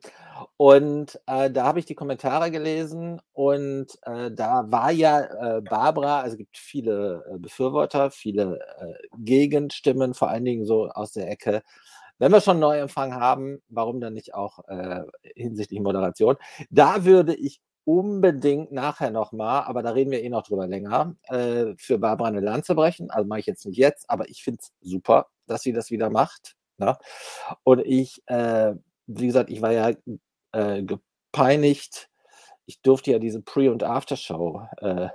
Und 0.58 1.20
äh, 1.27 1.51
da 1.51 1.65
habe 1.65 1.79
ich 1.79 1.86
die 1.86 1.96
Kommentare 1.96 2.51
gelesen 2.51 3.22
und 3.32 3.88
äh, 4.03 4.32
da 4.32 4.72
war 4.72 4.91
ja 4.91 5.58
äh, 5.58 5.62
Barbara, 5.62 6.22
also 6.22 6.34
es 6.34 6.38
gibt 6.38 6.58
viele 6.58 7.24
äh, 7.32 7.38
Befürworter, 7.38 8.12
viele 8.12 8.60
äh, 8.79 8.93
Gegenstimmen, 9.17 10.13
vor 10.13 10.29
allen 10.29 10.46
Dingen 10.46 10.65
so 10.65 10.89
aus 10.89 11.12
der 11.12 11.29
Ecke. 11.29 11.62
Wenn 12.17 12.32
wir 12.32 12.41
schon 12.41 12.60
Neuempfang 12.60 13.13
haben, 13.15 13.62
warum 13.70 14.00
dann 14.01 14.13
nicht 14.13 14.34
auch 14.34 14.60
äh, 14.67 15.03
hinsichtlich 15.36 15.79
Moderation? 15.79 16.38
Da 16.70 17.05
würde 17.05 17.36
ich 17.36 17.60
unbedingt 17.86 18.72
nachher 18.72 19.12
nochmal, 19.12 19.63
aber 19.63 19.84
da 19.84 19.91
reden 19.91 20.12
wir 20.12 20.24
eh 20.24 20.29
noch 20.29 20.43
drüber 20.43 20.67
länger, 20.67 21.17
für 21.27 21.98
Barbara 22.00 22.29
eine 22.29 22.39
Lanze 22.39 22.75
brechen. 22.75 23.12
Also 23.12 23.27
mache 23.27 23.41
ich 23.41 23.46
jetzt 23.46 23.65
nicht 23.65 23.77
jetzt, 23.77 24.10
aber 24.10 24.29
ich 24.29 24.41
finde 24.41 24.62
es 24.62 24.72
super, 24.79 25.27
dass 25.48 25.63
sie 25.63 25.74
das 25.74 25.91
wieder 25.91 26.10
macht. 26.10 26.55
Ne? 26.77 26.98
Und 27.63 27.79
ich, 27.79 28.24
wie 29.07 29.27
gesagt, 29.27 29.50
ich 29.50 29.62
war 29.62 29.72
ja 29.72 29.91
äh, 30.51 30.83
gepeinigt. 30.83 32.10
Ich 32.65 32.81
durfte 32.81 33.12
ja 33.12 33.19
diese 33.19 33.41
Pre- 33.41 33.72
und 33.72 33.83
Aftershow 33.83 34.62
äh, 34.77 35.10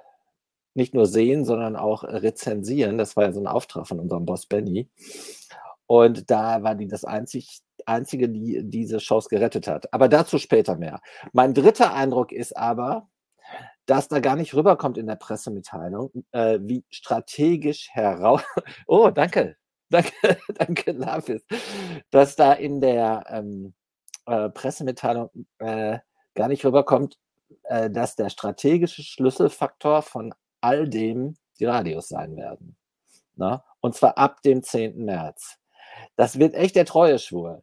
nicht 0.75 0.95
nur 0.95 1.07
sehen, 1.07 1.45
sondern 1.45 1.76
auch 1.76 2.04
rezensieren. 2.04 2.99
Das 2.99 3.16
war 3.16 3.25
ja 3.25 3.33
so 3.33 3.40
ein 3.40 3.47
Auftrag 3.47 3.87
von 3.87 4.00
unserem 4.00 4.25
Boss 4.25 4.47
Benny. 4.47 4.88
Und 5.87 6.30
da 6.30 6.62
war 6.62 6.75
die 6.75 6.87
das 6.87 7.04
einzig, 7.04 7.61
einzige, 7.87 8.28
die 8.28 8.62
diese 8.64 9.00
Shows 9.00 9.28
gerettet 9.28 9.66
hat. 9.66 9.92
Aber 9.92 10.09
dazu 10.09 10.38
später 10.38 10.76
mehr. 10.76 11.00
Mein 11.33 11.54
dritter 11.54 11.95
Eindruck 11.95 12.33
ist 12.33 12.57
aber, 12.57 13.09
dass 13.87 14.09
da 14.09 14.21
gar 14.21 14.37
nicht 14.37 14.54
rüberkommt 14.54 14.99
in 14.99 15.07
der 15.07 15.16
Pressemitteilung, 15.16 16.11
äh, 16.33 16.59
wie 16.62 16.85
strategisch 16.90 17.88
heraus. 17.92 18.42
Oh, 18.87 19.11
danke. 19.11 19.57
Danke, 19.90 20.12
danke, 20.54 20.92
Lapis. 20.92 21.42
Dass 22.11 22.37
da 22.37 22.52
in 22.52 22.80
der 22.80 23.25
ähm, 23.30 23.75
äh, 24.28 24.50
Pressemitteilung 24.50 25.30
äh, 25.58 25.99
gar 26.35 26.49
nicht 26.49 26.64
rüberkommt, 26.64 27.18
äh, 27.64 27.90
dass 27.90 28.16
der 28.16 28.30
strategische 28.30 29.02
Schlüsselfaktor 29.02 30.02
von 30.02 30.35
all 30.61 30.88
dem 30.88 31.37
die 31.58 31.64
Radios 31.64 32.08
sein 32.08 32.37
werden. 32.37 32.76
Na? 33.37 33.50
Ne? 33.50 33.62
Und 33.80 33.94
zwar 33.94 34.18
ab 34.18 34.42
dem 34.42 34.62
10. 34.62 35.04
März. 35.04 35.58
Das 36.16 36.38
wird 36.38 36.54
echt 36.54 36.76
der 36.76 36.85
Treueschwur. 36.85 37.62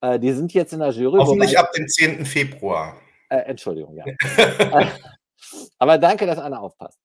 Äh, 0.00 0.18
die 0.18 0.32
sind 0.32 0.52
jetzt 0.52 0.72
in 0.72 0.80
der 0.80 0.90
Jury. 0.90 1.18
Hoffentlich 1.18 1.58
ab 1.58 1.72
dem 1.72 1.88
10. 1.88 2.24
Februar. 2.24 2.96
Äh, 3.28 3.38
Entschuldigung, 3.38 3.96
ja. 3.96 4.04
Aber 5.78 5.98
danke, 5.98 6.26
dass 6.26 6.38
einer 6.38 6.60
aufpasst. 6.60 7.00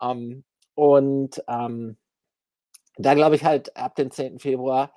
Ähm, 0.00 0.44
und 0.74 1.42
ähm, 1.48 1.96
da 2.96 3.14
glaube 3.14 3.36
ich 3.36 3.44
halt 3.44 3.76
ab 3.76 3.96
dem 3.96 4.10
10. 4.10 4.38
Februar 4.38 4.92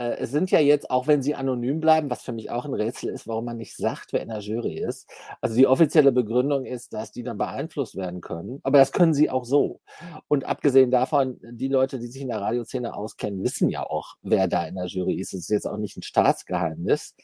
äh, 0.00 0.16
es 0.18 0.30
sind 0.30 0.50
ja 0.50 0.60
jetzt, 0.60 0.90
auch 0.90 1.06
wenn 1.06 1.22
sie 1.22 1.34
anonym 1.34 1.78
bleiben, 1.78 2.10
was 2.10 2.22
für 2.22 2.32
mich 2.32 2.50
auch 2.50 2.64
ein 2.64 2.72
Rätsel 2.72 3.10
ist, 3.10 3.28
warum 3.28 3.44
man 3.44 3.58
nicht 3.58 3.76
sagt, 3.76 4.14
wer 4.14 4.22
in 4.22 4.30
der 4.30 4.38
Jury 4.38 4.78
ist. 4.78 5.08
Also 5.42 5.54
die 5.56 5.66
offizielle 5.66 6.10
Begründung 6.10 6.64
ist, 6.64 6.94
dass 6.94 7.12
die 7.12 7.22
dann 7.22 7.36
beeinflusst 7.36 7.96
werden 7.96 8.22
können, 8.22 8.60
aber 8.62 8.78
das 8.78 8.92
können 8.92 9.12
sie 9.12 9.28
auch 9.28 9.44
so. 9.44 9.80
Und 10.26 10.44
abgesehen 10.46 10.90
davon, 10.90 11.38
die 11.42 11.68
Leute, 11.68 11.98
die 11.98 12.06
sich 12.06 12.22
in 12.22 12.28
der 12.28 12.40
Radioszene 12.40 12.94
auskennen, 12.94 13.44
wissen 13.44 13.68
ja 13.68 13.84
auch, 13.84 14.14
wer 14.22 14.48
da 14.48 14.64
in 14.66 14.76
der 14.76 14.86
Jury 14.86 15.20
ist. 15.20 15.34
Es 15.34 15.42
ist 15.42 15.50
jetzt 15.50 15.66
auch 15.66 15.76
nicht 15.76 15.98
ein 15.98 16.02
Staatsgeheimnis. 16.02 17.14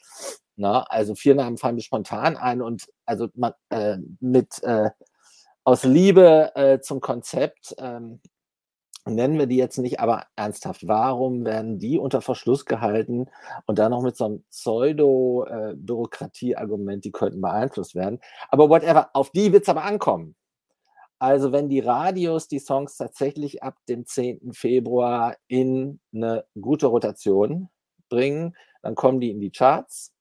Na, 0.55 0.83
also 0.83 1.15
vier 1.15 1.35
Namen 1.35 1.57
fallen 1.57 1.75
mir 1.75 1.81
spontan 1.81 2.37
ein 2.37 2.61
und 2.61 2.85
also 3.05 3.27
man, 3.33 3.53
äh, 3.69 3.97
mit 4.19 4.61
äh, 4.63 4.91
aus 5.63 5.83
Liebe 5.83 6.51
äh, 6.55 6.79
zum 6.79 7.01
Konzept 7.01 7.75
ähm, 7.79 8.21
nennen 9.15 9.39
wir 9.39 9.47
die 9.47 9.57
jetzt 9.57 9.77
nicht, 9.77 9.99
aber 9.99 10.25
ernsthaft, 10.35 10.87
warum 10.87 11.45
werden 11.45 11.79
die 11.79 11.97
unter 11.99 12.21
Verschluss 12.21 12.65
gehalten 12.65 13.27
und 13.65 13.79
dann 13.79 13.91
noch 13.91 14.01
mit 14.01 14.17
so 14.17 14.25
einem 14.25 14.43
Pseudo-Bürokratie-Argument, 14.49 17.05
die 17.05 17.11
könnten 17.11 17.41
beeinflusst 17.41 17.95
werden. 17.95 18.19
Aber 18.49 18.69
whatever, 18.69 19.09
auf 19.13 19.31
die 19.31 19.53
wird 19.53 19.63
es 19.63 19.69
aber 19.69 19.83
ankommen. 19.83 20.35
Also 21.19 21.51
wenn 21.51 21.69
die 21.69 21.79
Radios 21.79 22.47
die 22.47 22.59
Songs 22.59 22.97
tatsächlich 22.97 23.63
ab 23.63 23.75
dem 23.89 24.05
10. 24.05 24.53
Februar 24.53 25.35
in 25.47 25.99
eine 26.13 26.45
gute 26.59 26.87
Rotation 26.87 27.69
bringen, 28.09 28.55
dann 28.83 28.95
kommen 28.95 29.19
die 29.19 29.31
in 29.31 29.41
die 29.41 29.51
Charts, 29.51 30.13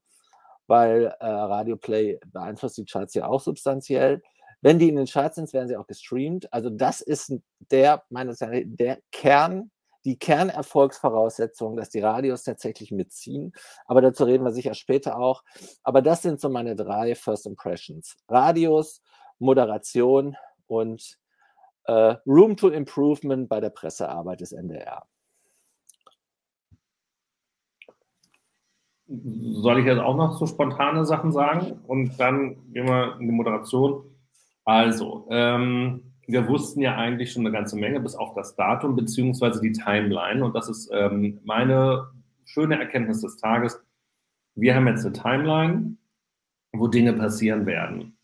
weil 0.67 1.15
äh, 1.21 1.27
Radio 1.27 1.77
Play 1.77 2.19
beeinflusst 2.27 2.79
die 2.79 2.87
Charts 2.87 3.15
ja 3.15 3.29
auch 3.29 3.41
substanziell. 3.41 4.23
Wenn 4.63 4.79
die 4.79 4.89
in 4.89 4.97
den 4.97 5.07
Charts 5.07 5.37
sind, 5.37 5.53
werden 5.53 5.69
sie 5.69 5.77
auch 5.77 5.87
gestreamt. 5.87 6.53
Also 6.53 6.71
das 6.71 7.01
ist 7.01 7.33
der, 7.71 8.03
meines 8.11 8.41
Erachtens, 8.41 8.77
der 8.77 8.99
Kern, 9.13 9.71
die 10.05 10.19
Kernerfolgsvoraussetzung, 10.19 11.77
dass 11.77 11.91
die 11.91 12.01
Radios 12.01 12.45
tatsächlich 12.45 12.93
mitziehen. 12.93 13.53
Aber 13.87 14.01
dazu 14.01 14.25
reden 14.25 14.45
wir 14.45 14.53
sicher 14.53 14.75
später 14.75 15.19
auch. 15.19 15.43
Aber 15.83 16.01
das 16.01 16.23
sind 16.23 16.41
so 16.41 16.49
meine 16.49 16.77
drei 16.77 17.15
First 17.15 17.47
Impressions. 17.47 18.17
Radios, 18.29 19.03
Moderation 19.39 20.37
und 20.69 21.19
äh, 21.85 22.17
Room 22.27 22.57
to 22.57 22.69
Improvement 22.69 23.49
bei 23.49 23.61
der 23.61 23.71
Pressearbeit 23.71 24.41
des 24.41 24.53
NDR. 24.53 25.05
Soll 29.09 29.81
ich 29.81 29.87
jetzt 29.87 30.01
auch 30.01 30.17
noch 30.17 30.37
so 30.37 30.47
spontane 30.47 31.05
Sachen 31.05 31.31
sagen? 31.31 31.81
Und 31.87 32.19
dann 32.19 32.73
gehen 32.73 32.89
wir 32.89 33.17
in 33.21 33.27
die 33.29 33.33
Moderation. 33.33 34.05
Also, 34.67 35.27
ähm, 35.31 36.13
wir 36.27 36.49
wussten 36.49 36.81
ja 36.81 36.97
eigentlich 36.97 37.33
schon 37.33 37.47
eine 37.47 37.53
ganze 37.53 37.77
Menge, 37.77 38.01
bis 38.01 38.17
auf 38.17 38.35
das 38.35 38.57
Datum 38.57 38.97
beziehungsweise 38.97 39.61
die 39.61 39.73
Timeline. 39.73 40.45
Und 40.45 40.55
das 40.55 40.69
ist 40.69 40.91
ähm, 40.93 41.41
meine 41.45 42.09
schöne 42.45 42.79
Erkenntnis 42.79 43.21
des 43.23 43.37
Tages. 43.37 43.81
Wir 44.57 44.75
haben 44.75 44.89
jetzt 44.89 45.07
eine 45.07 45.15
Timeline, 45.15 45.97
wo 46.73 46.89
Dinge 46.89 47.13
passieren 47.13 47.65
werden. 47.65 48.19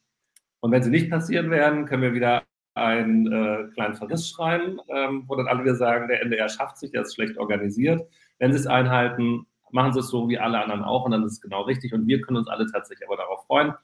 Und 0.61 0.73
wenn 0.73 0.83
sie 0.83 0.91
nicht 0.91 1.11
passieren 1.11 1.51
werden, 1.51 1.87
können 1.87 2.03
wir 2.03 2.15
wieder 2.15 2.43
einen 2.75 3.31
äh, 3.31 3.69
kleinen 3.75 3.95
Verriss 3.95 4.29
schreiben, 4.29 4.79
ähm, 4.89 5.25
wo 5.29 5.37
dann 5.37 5.47
alle 5.47 5.63
wieder 5.63 5.77
sagen, 5.77 6.09
der 6.09 6.23
NDR 6.23 6.49
schafft 6.49 6.79
sich, 6.79 6.91
der 6.91 7.03
ist 7.03 7.15
schlecht 7.15 7.39
organisiert. 7.39 8.03
Wenn 8.39 8.53
sie 8.53 8.59
es 8.59 8.67
einhalten, 8.67 9.47
machen 9.71 9.93
sie 9.93 10.01
es 10.01 10.09
so 10.09 10.29
wie 10.29 10.39
alle 10.39 10.59
anderen 10.59 10.83
auch 10.83 11.05
und 11.05 11.13
dann 11.13 11.23
ist 11.23 11.33
es 11.35 11.41
genau 11.41 11.63
richtig. 11.63 11.93
Und 11.93 12.09
wir 12.09 12.21
können 12.21 12.39
uns 12.39 12.49
alle 12.49 12.67
tatsächlich 12.67 13.07
aber 13.09 13.17
darauf 13.17 13.47
freuen, 13.47 13.75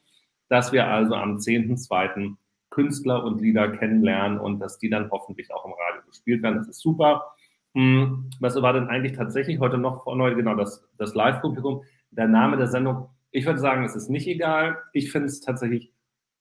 dass 0.48 0.72
wir 0.72 0.88
also 0.88 1.14
am 1.14 1.36
10.2. 1.36 2.36
Künstler 2.78 3.24
und 3.24 3.40
Lieder 3.40 3.68
kennenlernen 3.70 4.38
und 4.38 4.60
dass 4.60 4.78
die 4.78 4.88
dann 4.88 5.10
hoffentlich 5.10 5.52
auch 5.52 5.64
im 5.64 5.72
Radio 5.72 6.02
gespielt 6.06 6.44
werden. 6.44 6.58
Das 6.58 6.68
ist 6.68 6.80
super. 6.80 7.32
Hm, 7.74 8.30
was 8.38 8.54
war 8.62 8.72
denn 8.72 8.86
eigentlich 8.86 9.14
tatsächlich 9.14 9.58
heute 9.58 9.78
noch 9.78 10.04
vor 10.04 10.14
neu? 10.14 10.32
Genau, 10.36 10.54
das, 10.54 10.88
das 10.96 11.16
Live-Publikum. 11.16 11.82
Der 12.12 12.28
Name 12.28 12.56
der 12.56 12.68
Sendung, 12.68 13.08
ich 13.32 13.46
würde 13.46 13.58
sagen, 13.58 13.84
es 13.84 13.96
ist 13.96 14.10
nicht 14.10 14.28
egal. 14.28 14.78
Ich 14.92 15.10
finde 15.10 15.26
es 15.26 15.40
tatsächlich 15.40 15.92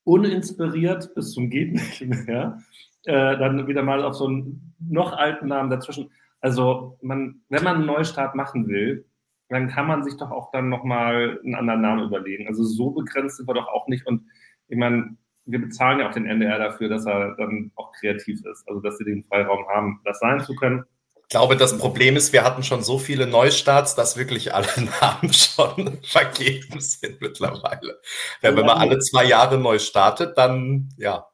uninspiriert 0.04 1.16
bis 1.16 1.32
zum 1.32 1.50
geht 1.50 1.74
nicht 1.74 2.28
mehr. 2.28 2.60
Äh, 3.06 3.38
dann 3.38 3.66
wieder 3.66 3.82
mal 3.82 4.04
auf 4.04 4.14
so 4.14 4.28
einen 4.28 4.76
noch 4.80 5.14
alten 5.14 5.48
Namen 5.48 5.72
dazwischen. 5.72 6.12
Also, 6.40 7.00
man, 7.02 7.42
wenn 7.50 7.64
man 7.64 7.78
einen 7.78 7.88
Neustart 7.88 8.36
machen 8.36 8.68
will, 8.68 9.06
dann 9.50 9.70
kann 9.70 9.88
man 9.88 10.04
sich 10.04 10.18
doch 10.18 10.30
auch 10.30 10.52
dann 10.52 10.70
nochmal 10.70 11.40
einen 11.44 11.56
anderen 11.56 11.82
Namen 11.82 12.04
überlegen. 12.06 12.48
Also 12.48 12.64
so 12.64 12.92
begrenzt 12.92 13.38
sind 13.38 13.48
wir 13.48 13.56
doch 13.56 13.70
auch 13.70 13.88
nicht. 13.88 14.06
Und 14.06 14.28
ich 14.68 14.78
meine, 14.78 15.18
wir 15.48 15.60
bezahlen 15.60 16.00
ja 16.00 16.10
auch 16.10 16.14
den 16.14 16.26
NDR 16.26 16.60
dafür, 16.60 16.90
dass 16.90 17.06
er 17.06 17.36
dann 17.36 17.72
auch 17.76 17.92
kreativ 17.94 18.46
ist. 18.46 18.68
Also 18.68 18.82
dass 18.82 18.98
sie 18.98 19.06
den 19.06 19.24
Freiraum 19.24 19.66
haben, 19.68 20.02
das 20.04 20.20
sein 20.20 20.40
zu 20.42 20.56
können. 20.56 20.84
Ich 21.30 21.30
glaube, 21.30 21.58
das 21.58 21.78
Problem 21.78 22.16
ist, 22.16 22.32
wir 22.32 22.46
hatten 22.46 22.64
schon 22.64 22.84
so 22.84 22.98
viele 22.98 23.28
Neustarts, 23.28 23.96
dass 23.96 24.18
wirklich 24.18 24.54
alle 24.54 24.68
Namen 25.02 25.34
schon 25.34 25.98
vergeben 26.04 26.80
sind 26.80 27.20
mittlerweile. 27.20 28.00
Wenn, 28.42 28.56
man 28.56 28.70
alle 28.70 29.00
zwei 29.00 29.26
Jahre 29.26 29.58
neu 29.58 29.80
startet, 29.80 30.38
dann 30.38 30.90
ja. 30.98 31.28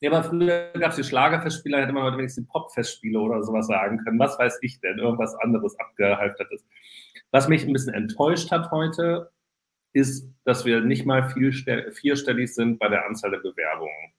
Ja, 0.00 0.12
aber 0.12 0.22
früher 0.22 0.70
gab 0.78 0.90
es 0.90 0.96
die 0.96 1.04
Schlagerfestspiele, 1.04 1.78
hätte 1.78 1.92
man 1.92 2.04
heute 2.04 2.18
wenigstens 2.18 2.44
die 2.44 2.50
Popfestspiele 2.52 3.18
oder 3.18 3.42
sowas 3.42 3.66
sagen 3.66 3.98
können. 4.04 4.18
Was 4.18 4.38
weiß 4.38 4.58
ich 4.62 4.80
denn? 4.80 4.98
Irgendwas 4.98 5.34
anderes 5.36 5.78
abgehalftertes. 5.80 6.62
Was 7.30 7.48
mich 7.48 7.64
ein 7.64 7.72
bisschen 7.72 7.94
enttäuscht 7.94 8.50
hat 8.50 8.70
heute, 8.70 9.30
ist, 9.92 10.28
dass 10.44 10.64
wir 10.64 10.80
nicht 10.80 11.06
mal 11.06 11.28
vierstellig 11.30 12.54
sind 12.54 12.78
bei 12.78 12.88
der 12.88 13.06
Anzahl 13.06 13.30
der 13.30 13.38
Bewerbungen. 13.38 14.12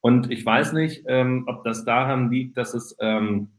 Und 0.00 0.30
ich 0.30 0.44
weiß 0.44 0.72
nicht, 0.72 1.04
ähm, 1.06 1.44
ob 1.46 1.64
das 1.64 1.84
daran 1.84 2.30
liegt, 2.30 2.56
dass 2.56 2.74
es, 2.74 2.96
ähm, 3.00 3.50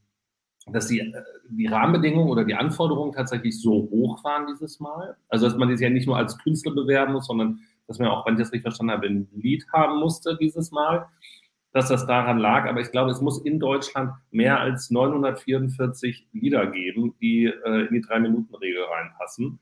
dass 0.68 0.88
die, 0.88 1.14
die 1.50 1.68
Rahmenbedingungen 1.68 2.30
oder 2.30 2.46
die 2.46 2.56
Anforderungen 2.56 3.12
tatsächlich 3.12 3.62
so 3.62 3.90
hoch 3.92 4.24
waren 4.24 4.48
dieses 4.48 4.80
Mal. 4.80 5.18
Also, 5.28 5.48
dass 5.48 5.58
man 5.58 5.70
sich 5.70 5.84
ja 5.84 5.90
nicht 5.90 6.08
nur 6.08 6.18
als 6.18 6.38
Künstler 6.38 6.74
bewerben 6.74 7.14
muss, 7.14 7.28
sondern 7.28 7.60
dass 7.88 8.00
man 8.00 8.08
auch, 8.08 8.26
wenn 8.26 8.36
ich 8.36 8.40
das 8.40 8.52
richtig 8.52 8.64
verstanden 8.64 8.94
habe, 8.94 9.08
ein 9.08 9.28
Lied 9.34 9.66
haben 9.74 10.00
musste 10.00 10.38
dieses 10.40 10.72
Mal, 10.72 11.08
dass 11.74 11.90
das 11.90 12.06
daran 12.06 12.38
lag. 12.38 12.68
Aber 12.68 12.82
ich 12.82 12.92
glaube, 12.92 13.12
es 13.12 13.22
muss 13.22 13.44
in 13.44 13.60
Deutschland 13.60 14.14
mehr 14.32 14.60
als 14.60 14.90
944 14.92 16.28
Lieder 16.32 16.68
geben, 16.68 17.16
die 17.20 17.46
äh, 17.46 17.88
in 17.88 17.94
die 17.94 18.02
Drei-Minuten-Regel 18.02 18.84
reinpassen. 18.84 19.60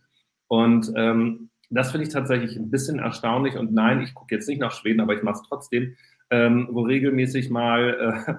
Und 0.47 0.91
ähm, 0.95 1.49
das 1.69 1.91
finde 1.91 2.07
ich 2.07 2.13
tatsächlich 2.13 2.55
ein 2.55 2.69
bisschen 2.69 2.99
erstaunlich. 2.99 3.57
Und 3.57 3.73
nein, 3.73 4.01
ich 4.01 4.13
gucke 4.13 4.35
jetzt 4.35 4.47
nicht 4.47 4.59
nach 4.59 4.71
Schweden, 4.71 5.01
aber 5.01 5.15
ich 5.15 5.23
mache 5.23 5.41
es 5.41 5.47
trotzdem, 5.47 5.95
ähm, 6.29 6.67
wo 6.71 6.81
regelmäßig 6.81 7.49
mal, 7.49 8.17
äh, 8.27 8.33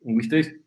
wichtig, 0.16 0.60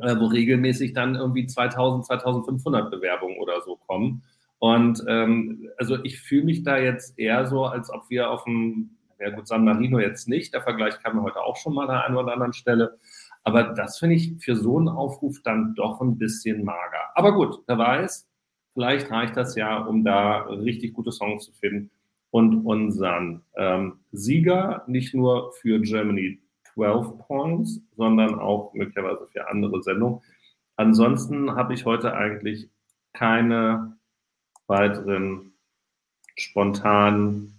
äh, 0.00 0.16
wo 0.18 0.26
regelmäßig 0.26 0.92
dann 0.92 1.14
irgendwie 1.14 1.46
2000, 1.46 2.06
2500 2.06 2.90
Bewerbungen 2.90 3.38
oder 3.38 3.60
so 3.62 3.76
kommen. 3.76 4.22
Und 4.58 5.02
ähm, 5.08 5.70
also 5.78 6.02
ich 6.04 6.20
fühle 6.20 6.44
mich 6.44 6.62
da 6.62 6.78
jetzt 6.78 7.18
eher 7.18 7.46
so, 7.46 7.64
als 7.64 7.90
ob 7.90 8.08
wir 8.10 8.30
auf 8.30 8.44
dem, 8.44 8.90
ja 9.18 9.30
gut, 9.30 9.48
San 9.48 9.64
Marino 9.64 9.98
jetzt 9.98 10.28
nicht, 10.28 10.52
der 10.54 10.62
Vergleich 10.62 11.00
kam 11.02 11.22
heute 11.22 11.40
auch 11.40 11.56
schon 11.56 11.74
mal 11.74 11.88
an 11.88 11.88
der 11.88 12.04
einen 12.06 12.16
oder 12.16 12.32
anderen 12.32 12.52
Stelle. 12.52 12.98
Aber 13.42 13.62
das 13.62 13.98
finde 13.98 14.16
ich 14.16 14.34
für 14.38 14.54
so 14.54 14.78
einen 14.78 14.88
Aufruf 14.88 15.40
dann 15.42 15.74
doch 15.74 16.00
ein 16.00 16.18
bisschen 16.18 16.62
mager. 16.64 17.10
Aber 17.14 17.32
gut, 17.32 17.62
wer 17.66 17.78
weiß, 17.78 18.29
vielleicht 18.74 19.10
reicht 19.10 19.36
das 19.36 19.54
ja, 19.56 19.78
um 19.78 20.04
da 20.04 20.42
richtig 20.42 20.94
gute 20.94 21.12
Songs 21.12 21.44
zu 21.44 21.52
finden 21.52 21.90
und 22.30 22.64
unseren 22.64 23.42
ähm, 23.56 24.00
Sieger 24.12 24.84
nicht 24.86 25.14
nur 25.14 25.52
für 25.60 25.80
Germany 25.80 26.38
12 26.74 27.18
Points, 27.26 27.80
sondern 27.96 28.38
auch 28.38 28.72
möglicherweise 28.74 29.26
für 29.26 29.48
andere 29.48 29.82
Sendungen. 29.82 30.20
Ansonsten 30.76 31.54
habe 31.56 31.74
ich 31.74 31.84
heute 31.84 32.14
eigentlich 32.14 32.68
keine 33.12 33.96
weiteren 34.66 35.52
spontanen 36.36 37.54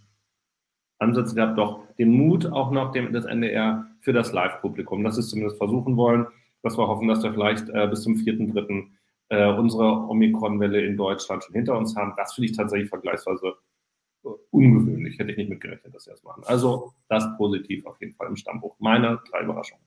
Ansätze 0.97 1.35
gehabt, 1.35 1.57
doch 1.57 1.83
den 1.97 2.11
Mut 2.11 2.45
auch 2.45 2.71
noch 2.71 2.91
dem, 2.93 3.11
das 3.11 3.25
NDR 3.25 3.87
für 3.99 4.13
das 4.13 4.31
Live-Publikum, 4.31 5.03
das 5.03 5.17
ist 5.17 5.29
zumindest 5.29 5.57
versuchen 5.57 5.97
wollen, 5.97 6.25
dass 6.63 6.77
wir 6.77 6.87
hoffen, 6.87 7.07
dass 7.07 7.23
wir 7.23 7.33
vielleicht 7.33 7.69
äh, 7.69 7.87
bis 7.87 8.03
zum 8.03 8.15
4.3. 8.15 8.87
Äh, 9.31 9.47
unsere 9.47 10.09
Omikron-Welle 10.09 10.81
in 10.81 10.97
Deutschland 10.97 11.41
schon 11.41 11.55
hinter 11.55 11.77
uns 11.77 11.95
haben. 11.95 12.13
Das 12.17 12.33
finde 12.33 12.51
ich 12.51 12.57
tatsächlich 12.57 12.89
vergleichsweise 12.89 13.55
äh, 14.25 14.29
ungewöhnlich. 14.49 15.17
Hätte 15.17 15.31
ich 15.31 15.37
nicht 15.37 15.49
mitgerechnet, 15.49 15.95
dass 15.95 16.03
sie 16.03 16.11
das 16.11 16.21
machen. 16.23 16.43
Also 16.47 16.91
das 17.07 17.25
positiv 17.37 17.85
auf 17.85 17.95
jeden 18.01 18.13
Fall 18.13 18.27
im 18.27 18.35
Stammbuch. 18.35 18.75
Meine 18.79 19.21
drei 19.31 19.43
Überraschungen. 19.43 19.85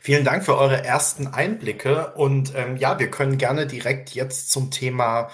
Vielen 0.00 0.24
Dank 0.24 0.44
für 0.44 0.58
eure 0.58 0.82
ersten 0.82 1.28
Einblicke. 1.28 2.12
Und 2.16 2.54
ähm, 2.56 2.76
ja, 2.76 2.98
wir 2.98 3.08
können 3.08 3.38
gerne 3.38 3.68
direkt 3.68 4.10
jetzt 4.10 4.50
zum 4.50 4.72
Thema 4.72 5.30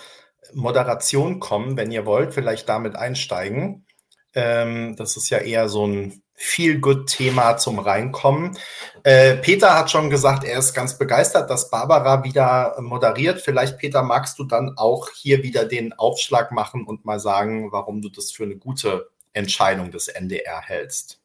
Moderation 0.52 1.40
kommen, 1.40 1.78
wenn 1.78 1.90
ihr 1.90 2.04
wollt, 2.04 2.34
vielleicht 2.34 2.68
damit 2.68 2.96
einsteigen. 2.96 3.86
Ähm, 4.34 4.94
das 4.96 5.16
ist 5.16 5.30
ja 5.30 5.38
eher 5.38 5.70
so 5.70 5.86
ein 5.86 6.22
Feel-Good-Thema 6.36 7.56
zum 7.56 7.78
Reinkommen. 7.78 8.56
Äh, 9.02 9.36
Peter 9.36 9.76
hat 9.78 9.90
schon 9.90 10.10
gesagt, 10.10 10.44
er 10.44 10.58
ist 10.58 10.74
ganz 10.74 10.98
begeistert, 10.98 11.50
dass 11.50 11.70
Barbara 11.70 12.24
wieder 12.24 12.76
moderiert. 12.80 13.40
Vielleicht, 13.40 13.78
Peter, 13.78 14.02
magst 14.02 14.38
du 14.38 14.44
dann 14.44 14.76
auch 14.76 15.08
hier 15.10 15.42
wieder 15.42 15.64
den 15.64 15.92
Aufschlag 15.94 16.52
machen 16.52 16.86
und 16.86 17.04
mal 17.04 17.18
sagen, 17.18 17.72
warum 17.72 18.02
du 18.02 18.08
das 18.10 18.30
für 18.30 18.44
eine 18.44 18.56
gute 18.56 19.08
Entscheidung 19.32 19.90
des 19.90 20.08
NDR 20.08 20.60
hältst. 20.60 21.20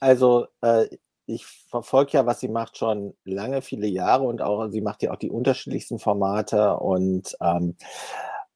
Also, 0.00 0.46
äh, 0.60 0.86
ich 1.26 1.46
verfolge 1.46 2.12
ja, 2.12 2.26
was 2.26 2.40
sie 2.40 2.48
macht, 2.48 2.76
schon 2.76 3.14
lange, 3.24 3.62
viele 3.62 3.86
Jahre 3.86 4.24
und 4.24 4.42
auch 4.42 4.68
sie 4.68 4.80
macht 4.80 5.02
ja 5.02 5.12
auch 5.12 5.16
die 5.16 5.30
unterschiedlichsten 5.30 6.00
Formate 6.00 6.76
und 6.76 7.36
ähm, 7.40 7.76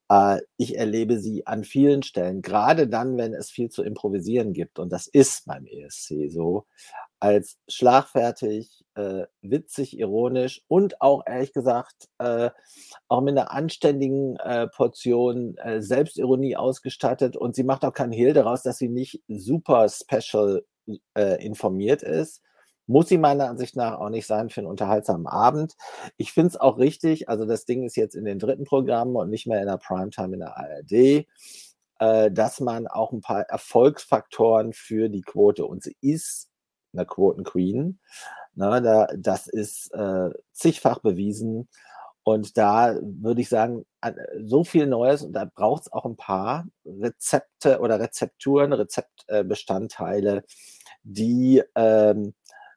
äh, 0.08 0.40
ich 0.56 0.76
erlebe 0.76 1.18
sie 1.18 1.46
an 1.46 1.64
vielen 1.64 2.02
Stellen, 2.02 2.42
gerade 2.42 2.88
dann, 2.88 3.16
wenn 3.16 3.34
es 3.34 3.50
viel 3.50 3.70
zu 3.70 3.82
improvisieren 3.82 4.52
gibt. 4.52 4.78
Und 4.78 4.92
das 4.92 5.06
ist 5.06 5.46
beim 5.46 5.66
ESC 5.66 6.30
so, 6.30 6.66
als 7.20 7.58
schlagfertig, 7.68 8.84
äh, 8.96 9.25
witzig, 9.40 9.99
ironisch 9.99 10.62
und 10.68 11.00
auch 11.00 11.23
ehrlich 11.26 11.52
gesagt 11.52 12.08
äh, 12.18 12.50
auch 13.08 13.23
mit 13.23 13.37
einer 13.37 13.50
anständigen 13.50 14.37
äh, 14.37 14.68
Portion 14.68 15.56
äh, 15.58 15.80
Selbstironie 15.80 16.56
ausgestattet. 16.56 17.37
Und 17.37 17.54
sie 17.54 17.64
macht 17.64 17.84
auch 17.84 17.94
keinen 17.94 18.12
Hehl 18.12 18.34
daraus, 18.34 18.62
dass 18.62 18.78
sie 18.78 18.88
nicht 18.88 19.23
super 19.28 19.88
special 19.88 20.64
äh, 21.14 21.44
informiert 21.44 22.02
ist 22.02 22.42
muss 22.87 23.09
sie 23.09 23.19
meiner 23.19 23.49
Ansicht 23.49 23.76
nach 23.76 23.99
auch 23.99 24.11
nicht 24.11 24.26
sein 24.26 24.50
für 24.50 24.61
einen 24.61 24.69
unterhaltsamen 24.69 25.26
Abend. 25.26 25.75
Ich 26.17 26.33
finde 26.33 26.49
es 26.49 26.57
auch 26.61 26.79
richtig, 26.79 27.29
also 27.29 27.47
das 27.47 27.64
Ding 27.64 27.85
ist 27.85 27.97
jetzt 27.97 28.14
in 28.14 28.25
den 28.25 28.38
dritten 28.38 28.64
Programmen 28.64 29.17
und 29.17 29.31
nicht 29.31 29.47
mehr 29.47 29.61
in 29.61 29.67
der 29.67 29.79
Primetime 29.79 30.35
in 30.35 30.41
der 30.41 30.57
ARD, 30.57 31.26
äh, 31.99 32.31
dass 32.31 32.61
man 32.61 32.87
auch 32.87 33.12
ein 33.12 33.21
paar 33.21 33.43
Erfolgsfaktoren 33.43 34.73
für 34.73 35.09
die 35.09 35.23
Quote, 35.23 35.64
und 35.66 35.83
sie 35.83 35.97
ist 36.01 36.51
eine 36.92 37.07
Quoten-Queen, 37.07 37.99
ne, 38.55 38.83
da, 38.83 39.09
das 39.16 39.47
ist 39.47 39.92
äh, 39.94 40.31
zigfach 40.53 41.01
bewiesen. 41.01 41.68
Und 42.27 42.57
da 42.57 42.97
würde 43.03 43.42
ich 43.42 43.51
sagen, 43.51 43.85
so 44.42 44.64
viel 44.64 44.87
Neues 44.87 45.23
und 45.23 45.35
da 45.35 45.44
braucht 45.44 45.83
es 45.83 45.92
auch 45.92 46.07
ein 46.07 46.16
paar 46.16 46.66
Rezepte 46.87 47.81
oder 47.81 48.01
Rezepturen, 48.01 48.73
Rezeptbestandteile, 48.73 50.44
die 51.03 51.62
ähm, 51.75 52.35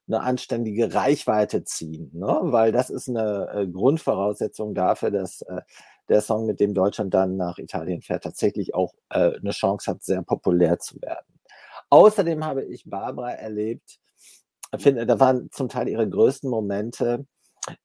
eine 0.08 0.22
anständige 0.22 0.93
Reichweite 0.93 1.63
ziehen, 1.63 2.12
ne? 2.13 2.39
weil 2.43 2.72
das 2.72 2.89
ist 2.89 3.10
eine 3.10 3.50
äh, 3.54 3.67
Grundvoraussetzung 3.67 4.74
dafür, 4.74 5.12
dass 5.12 5.41
äh, 5.41 5.62
der 6.10 6.22
Song, 6.22 6.46
mit 6.46 6.60
dem 6.60 6.74
Deutschland 6.74 7.13
dann 7.13 7.36
nach 7.36 7.58
Italien 7.58 8.02
fährt, 8.02 8.24
tatsächlich 8.24 8.74
auch 8.74 8.93
äh, 9.10 9.36
eine 9.36 9.52
Chance 9.52 9.91
hat, 9.91 10.04
sehr 10.04 10.22
populär 10.22 10.80
zu 10.80 11.02
werden. 11.02 11.39
Außerdem 11.89 12.46
habe 12.46 12.63
ich 12.63 12.89
Barbara 12.89 13.32
erlebt, 13.32 14.00
finde, 14.78 15.06
da 15.06 15.20
waren 15.20 15.50
zum 15.52 15.70
Teil 15.70 15.88
ihre 15.88 16.08
größten 16.08 16.50
Momente 16.50 17.26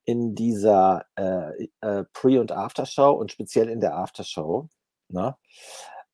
in 0.05 0.35
dieser 0.35 1.05
äh, 1.15 1.67
äh, 1.81 2.03
Pre- 2.13 2.39
und 2.39 2.51
Aftershow 2.51 3.11
und 3.11 3.31
speziell 3.31 3.69
in 3.69 3.79
der 3.79 3.97
Aftershow, 3.97 4.69
ne? 5.09 5.35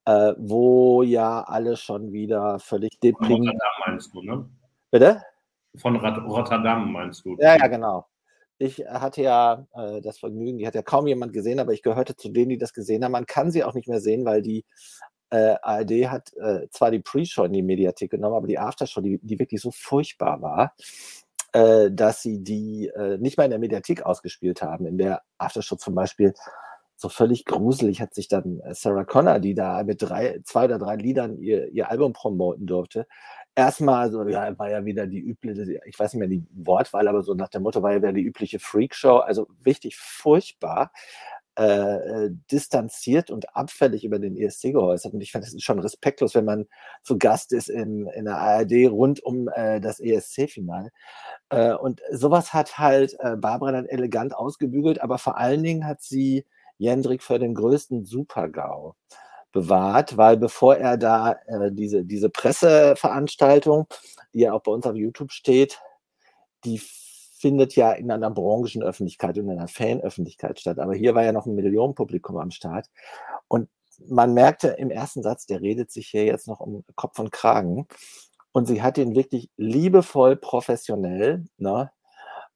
Äh, 0.06 0.34
wo 0.38 1.04
ja 1.04 1.44
alle 1.44 1.78
schon 1.78 2.12
wieder 2.12 2.60
völlig 2.60 3.00
deprimiert. 3.00 3.56
ne? 4.24 4.50
Bitte? 4.90 5.22
Von 5.76 5.96
Rotterdam 5.96 6.92
meinst 6.92 7.26
du? 7.26 7.36
Ja, 7.40 7.58
ja, 7.58 7.68
genau. 7.68 8.06
Ich 8.58 8.80
hatte 8.80 9.22
ja 9.22 9.66
äh, 9.74 10.02
das 10.02 10.20
Vergnügen, 10.20 10.58
die 10.58 10.68
hat 10.68 10.76
ja 10.76 10.82
kaum 10.82 11.08
jemand 11.08 11.32
gesehen, 11.32 11.60
aber 11.60 11.72
ich 11.74 11.82
gehörte 11.82 12.16
zu 12.16 12.30
denen, 12.30 12.50
die 12.50 12.58
das 12.58 12.74
gesehen 12.74 13.04
haben. 13.04 13.14
Man 13.14 13.26
kann 13.26 13.52
sie 13.52 13.64
auch 13.64 13.74
nicht 13.74 13.88
mehr 13.88 14.02
sehen, 14.02 14.26
weil 14.26 14.42
die 14.42 14.66
äh, 15.30 15.56
ARD 15.62 16.10
hat 16.10 16.34
äh, 16.38 16.68
zwar 16.72 16.92
die 16.92 17.00
Pre-Show 17.00 17.44
in 17.46 17.54
die 17.54 17.62
Mediathek 17.62 18.12
genommen, 18.12 18.36
aber 18.36 18.48
die 18.48 18.60
Aftershow, 18.60 19.02
die, 19.02 19.20
die 19.22 19.40
wirklich 19.40 19.62
so 19.62 19.72
furchtbar 19.72 20.42
war, 20.42 20.74
äh, 21.54 21.90
dass 21.92 22.22
sie 22.22 22.44
die 22.44 22.88
äh, 22.88 23.18
nicht 23.18 23.38
mal 23.38 23.46
in 23.46 23.52
der 23.52 23.60
Mediathek 23.60 24.04
ausgespielt 24.04 24.62
haben. 24.62 24.86
In 24.86 24.98
der 24.98 25.22
Aftershow 25.38 25.76
zum 25.78 25.96
Beispiel 25.96 26.34
so 26.96 27.08
völlig 27.08 27.46
gruselig 27.46 28.02
hat 28.02 28.14
sich 28.14 28.28
dann 28.28 28.62
Sarah 28.72 29.06
Connor, 29.06 29.40
die 29.40 29.54
da 29.54 29.84
mit 29.84 30.02
drei, 30.02 30.42
zwei 30.44 30.66
oder 30.66 30.78
drei 30.78 30.98
Liedern 30.98 31.38
ihr, 31.38 31.70
ihr 31.70 31.90
Album 31.90 32.12
promoten 32.12 32.68
durfte, 32.68 33.08
erstmal 33.60 34.12
so, 34.12 34.28
ja, 34.28 34.58
war 34.58 34.70
ja 34.70 34.86
wieder 34.86 35.08
die 35.08 35.20
übliche, 35.20 35.80
ich 35.86 36.00
weiß 36.00 36.14
nicht 36.14 36.20
mehr 36.20 36.28
die 36.28 36.46
Wortwahl, 36.52 37.08
aber 37.08 37.22
so 37.22 37.34
nach 37.34 37.50
dem 37.50 37.64
Motto 37.64 37.82
war 37.82 37.92
ja 37.92 37.98
wieder 37.98 38.14
die 38.14 38.24
übliche 38.24 38.60
Freakshow, 38.60 39.18
also 39.18 39.48
richtig 39.66 39.98
furchtbar. 39.98 40.92
Äh, 41.58 41.66
äh 41.66 42.32
distanziert 42.52 43.32
und 43.32 43.56
abfällig 43.56 44.06
über 44.06 44.18
den 44.20 44.38
ESC 44.38 44.72
geäußert. 44.72 45.14
Und 45.14 45.22
ich 45.22 45.32
fand, 45.32 45.44
das 45.44 45.54
ist 45.54 45.64
schon 45.64 45.80
respektlos, 45.80 46.34
wenn 46.34 46.46
man 46.46 46.68
zu 47.04 47.18
Gast 47.18 47.52
ist 47.52 47.70
in, 47.70 48.08
in 48.08 48.26
der 48.26 48.38
ARD 48.38 48.90
rund 48.90 49.22
um 49.24 49.50
äh, 49.50 49.82
das 49.82 50.00
ESC-Finale. 50.00 50.90
Äh, 51.50 51.74
und 51.74 52.02
sowas 52.12 52.54
hat 52.54 52.78
halt 52.78 53.18
äh, 53.20 53.36
Barbara 53.36 53.74
dann 53.74 53.88
elegant 53.88 54.36
ausgebügelt, 54.36 55.02
aber 55.02 55.18
vor 55.18 55.38
allen 55.38 55.64
Dingen 55.64 55.86
hat 55.86 56.02
sie 56.02 56.46
Jendrik 56.78 57.24
für 57.24 57.40
den 57.40 57.56
größten 57.56 58.06
Super-GAU 58.06 58.96
bewahrt, 59.52 60.18
weil 60.18 60.38
bevor 60.38 60.76
er 60.76 60.98
da 60.98 61.34
äh, 61.48 61.72
diese, 61.72 62.06
diese 62.06 62.30
Presseveranstaltung, 62.30 63.88
die 64.34 64.42
ja 64.42 64.54
auch 64.54 64.62
bei 64.62 64.72
uns 64.72 64.86
auf 64.86 64.96
YouTube 64.96 65.32
steht, 65.32 65.80
die 66.66 66.80
findet 67.40 67.76
ja 67.76 67.92
in 67.94 68.12
einer 68.12 68.30
Branchenöffentlichkeit 68.30 69.38
und 69.38 69.46
in 69.46 69.52
einer 69.52 69.68
Fanöffentlichkeit 69.68 70.60
statt. 70.60 70.78
Aber 70.80 70.94
hier 70.94 71.16
war 71.16 71.24
ja 71.24 71.32
noch 71.32 71.46
ein 71.46 71.56
Millionenpublikum 71.56 72.38
am 72.38 72.52
Start. 72.52 72.88
Und 73.48 73.70
man 74.08 74.34
merkte 74.34 74.70
im 74.70 74.92
ersten 74.92 75.24
Satz, 75.24 75.46
der 75.46 75.62
redet 75.62 75.92
sich 75.92 76.10
hier 76.10 76.26
jetzt 76.26 76.48
noch 76.48 76.60
um 76.60 76.84
Kopf 76.96 77.18
und 77.20 77.32
Kragen. 77.32 77.88
Und 78.52 78.68
sie 78.68 78.82
hat 78.82 78.98
ihn 78.98 79.16
wirklich 79.16 79.50
liebevoll, 79.58 80.36
professionell 80.36 81.46
ne, 81.58 81.92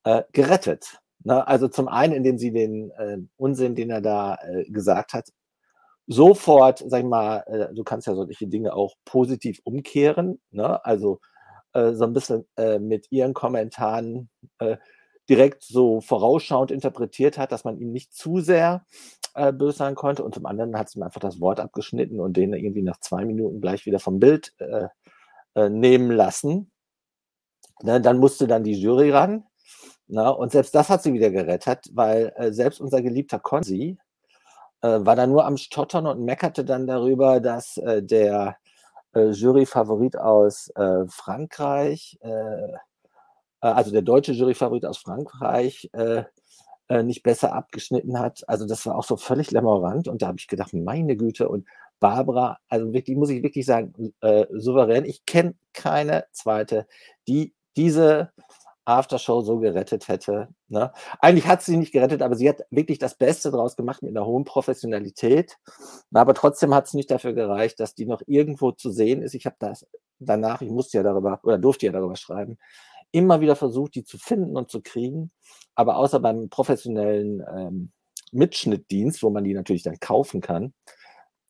äh, 0.03 0.23
gerettet. 0.33 0.99
Ne? 1.23 1.47
Also 1.47 1.69
zum 1.69 1.87
einen, 1.87 2.13
indem 2.13 2.37
sie 2.37 2.51
den 2.51 2.91
äh, 2.91 3.17
Unsinn, 3.37 3.75
den 3.75 3.89
er 3.89 4.01
da 4.01 4.35
äh, 4.43 4.65
gesagt 4.65 5.13
hat, 5.13 5.29
sofort, 6.07 6.83
sag 6.85 6.99
ich 7.01 7.05
mal, 7.05 7.43
äh, 7.47 7.73
du 7.73 7.83
kannst 7.83 8.07
ja 8.07 8.15
solche 8.15 8.47
Dinge 8.47 8.73
auch 8.73 8.95
positiv 9.05 9.59
umkehren, 9.63 10.39
ne? 10.51 10.83
also 10.85 11.19
äh, 11.73 11.93
so 11.93 12.03
ein 12.05 12.13
bisschen 12.13 12.45
äh, 12.57 12.79
mit 12.79 13.11
ihren 13.11 13.33
Kommentaren 13.33 14.29
äh, 14.59 14.77
direkt 15.29 15.63
so 15.63 16.01
vorausschauend 16.01 16.71
interpretiert 16.71 17.37
hat, 17.37 17.51
dass 17.51 17.63
man 17.63 17.77
ihm 17.77 17.91
nicht 17.91 18.13
zu 18.13 18.39
sehr 18.39 18.85
äh, 19.35 19.53
böse 19.53 19.77
sein 19.77 19.95
konnte 19.95 20.23
und 20.23 20.35
zum 20.35 20.45
anderen 20.45 20.77
hat 20.77 20.89
sie 20.89 20.99
ihm 20.99 21.03
einfach 21.03 21.21
das 21.21 21.39
Wort 21.39 21.59
abgeschnitten 21.59 22.19
und 22.19 22.35
den 22.37 22.53
irgendwie 22.53 22.83
nach 22.83 22.99
zwei 22.99 23.25
Minuten 23.25 23.61
gleich 23.61 23.85
wieder 23.85 23.99
vom 23.99 24.19
Bild 24.19 24.53
äh, 24.59 24.87
äh, 25.55 25.69
nehmen 25.69 26.11
lassen. 26.11 26.71
Ne? 27.81 28.01
Dann 28.01 28.17
musste 28.17 28.47
dann 28.47 28.63
die 28.63 28.79
Jury 28.79 29.11
ran. 29.11 29.45
Na, 30.07 30.23
ne? 30.25 30.35
und 30.35 30.51
selbst 30.51 30.75
das 30.75 30.89
hat 30.89 31.01
sie 31.01 31.13
wieder 31.13 31.31
gerettet, 31.31 31.89
weil 31.93 32.33
äh, 32.35 32.51
selbst 32.51 32.81
unser 32.81 33.01
geliebter 33.01 33.39
Konzi, 33.39 33.97
war 34.87 35.15
da 35.15 35.27
nur 35.27 35.45
am 35.45 35.57
Stottern 35.57 36.07
und 36.07 36.23
meckerte 36.23 36.65
dann 36.65 36.87
darüber, 36.87 37.39
dass 37.39 37.77
äh, 37.77 38.03
der 38.03 38.57
äh, 39.13 39.29
Juryfavorit 39.29 40.17
aus 40.17 40.69
äh, 40.75 41.05
Frankreich, 41.07 42.17
äh, 42.21 42.29
äh, 42.29 42.77
also 43.59 43.91
der 43.91 44.01
deutsche 44.01 44.33
Juryfavorit 44.33 44.85
aus 44.85 44.97
Frankreich, 44.97 45.89
äh, 45.93 46.23
nicht 47.01 47.23
besser 47.23 47.53
abgeschnitten 47.53 48.19
hat. 48.19 48.43
Also 48.47 48.67
das 48.67 48.85
war 48.85 48.95
auch 48.95 49.05
so 49.05 49.15
völlig 49.17 49.51
lämmerant 49.51 50.07
und 50.07 50.21
da 50.21 50.27
habe 50.27 50.37
ich 50.37 50.47
gedacht, 50.47 50.73
meine 50.73 51.15
Güte 51.15 51.47
und 51.47 51.65
Barbara, 51.99 52.57
also 52.67 52.93
wirklich, 52.93 53.15
muss 53.15 53.29
ich 53.29 53.41
wirklich 53.41 53.65
sagen, 53.65 54.13
äh, 54.19 54.45
souverän. 54.51 55.05
Ich 55.05 55.25
kenne 55.25 55.55
keine 55.71 56.25
zweite, 56.33 56.85
die 57.27 57.53
diese 57.77 58.31
Aftershow 58.85 59.41
so 59.41 59.59
gerettet 59.59 60.07
hätte. 60.07 60.49
Ne? 60.67 60.91
Eigentlich 61.19 61.47
hat 61.47 61.61
sie 61.61 61.77
nicht 61.77 61.93
gerettet, 61.93 62.21
aber 62.21 62.35
sie 62.35 62.49
hat 62.49 62.63
wirklich 62.69 62.99
das 62.99 63.15
Beste 63.15 63.51
daraus 63.51 63.75
gemacht 63.75 64.01
mit 64.01 64.15
einer 64.15 64.25
hohen 64.25 64.43
Professionalität. 64.43 65.57
Aber 66.13 66.33
trotzdem 66.33 66.73
hat 66.73 66.87
es 66.87 66.93
nicht 66.93 67.09
dafür 67.09 67.33
gereicht, 67.33 67.79
dass 67.79 67.95
die 67.95 68.05
noch 68.05 68.21
irgendwo 68.27 68.71
zu 68.71 68.91
sehen 68.91 69.21
ist. 69.21 69.35
Ich 69.35 69.45
habe 69.45 69.55
das 69.59 69.87
danach, 70.19 70.61
ich 70.61 70.69
musste 70.69 70.97
ja 70.97 71.03
darüber 71.03 71.39
oder 71.43 71.57
durfte 71.57 71.85
ja 71.85 71.91
darüber 71.91 72.15
schreiben, 72.15 72.57
immer 73.11 73.41
wieder 73.41 73.55
versucht, 73.55 73.95
die 73.95 74.03
zu 74.03 74.17
finden 74.17 74.57
und 74.57 74.69
zu 74.69 74.81
kriegen. 74.81 75.31
Aber 75.75 75.97
außer 75.97 76.19
beim 76.19 76.49
professionellen 76.49 77.43
ähm, 77.55 77.91
Mitschnittdienst, 78.31 79.23
wo 79.23 79.29
man 79.29 79.43
die 79.43 79.53
natürlich 79.53 79.83
dann 79.83 79.99
kaufen 79.99 80.41
kann, 80.41 80.73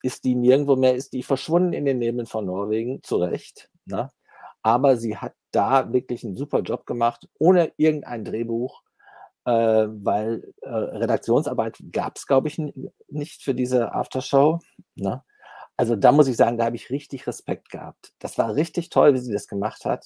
ist 0.01 0.25
die 0.25 0.35
nirgendwo 0.35 0.75
mehr, 0.75 0.95
ist 0.95 1.13
die 1.13 1.23
verschwunden 1.23 1.73
in 1.73 1.85
den 1.85 1.97
Nebeln 1.97 2.25
von 2.25 2.45
Norwegen, 2.45 3.01
zu 3.03 3.17
Recht. 3.17 3.69
Ne? 3.85 4.11
Aber 4.63 4.97
sie 4.97 5.17
hat 5.17 5.33
da 5.51 5.93
wirklich 5.93 6.23
einen 6.23 6.35
super 6.35 6.61
Job 6.61 6.85
gemacht, 6.85 7.27
ohne 7.37 7.73
irgendein 7.77 8.25
Drehbuch, 8.25 8.81
äh, 9.45 9.51
weil 9.51 10.53
äh, 10.61 10.69
Redaktionsarbeit 10.69 11.77
gab 11.91 12.17
es, 12.17 12.25
glaube 12.25 12.47
ich, 12.47 12.61
nicht 13.09 13.43
für 13.43 13.53
diese 13.53 13.93
Aftershow. 13.93 14.59
Ne? 14.95 15.21
Also 15.75 15.95
da 15.95 16.11
muss 16.11 16.27
ich 16.27 16.37
sagen, 16.37 16.57
da 16.57 16.65
habe 16.65 16.75
ich 16.75 16.89
richtig 16.89 17.27
Respekt 17.27 17.69
gehabt. 17.69 18.13
Das 18.19 18.37
war 18.37 18.55
richtig 18.55 18.89
toll, 18.89 19.13
wie 19.13 19.19
sie 19.19 19.33
das 19.33 19.47
gemacht 19.47 19.85
hat. 19.85 20.05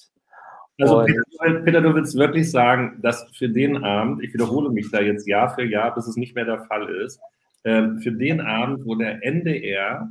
Also 0.80 1.04
Peter, 1.04 1.60
Peter, 1.60 1.80
du 1.80 1.94
willst 1.94 2.16
wirklich 2.16 2.50
sagen, 2.50 3.00
dass 3.02 3.24
für 3.36 3.48
den 3.48 3.84
Abend, 3.84 4.22
ich 4.22 4.32
wiederhole 4.32 4.70
mich 4.70 4.90
da 4.90 5.00
jetzt 5.00 5.26
Jahr 5.26 5.54
für 5.54 5.64
Jahr, 5.64 5.94
bis 5.94 6.06
es 6.06 6.16
nicht 6.16 6.34
mehr 6.36 6.44
der 6.44 6.64
Fall 6.64 6.88
ist, 6.88 7.20
äh, 7.64 7.88
für 8.00 8.12
den 8.12 8.40
Abend, 8.40 8.86
wo 8.86 8.94
der 8.94 9.24
NDR 9.24 10.08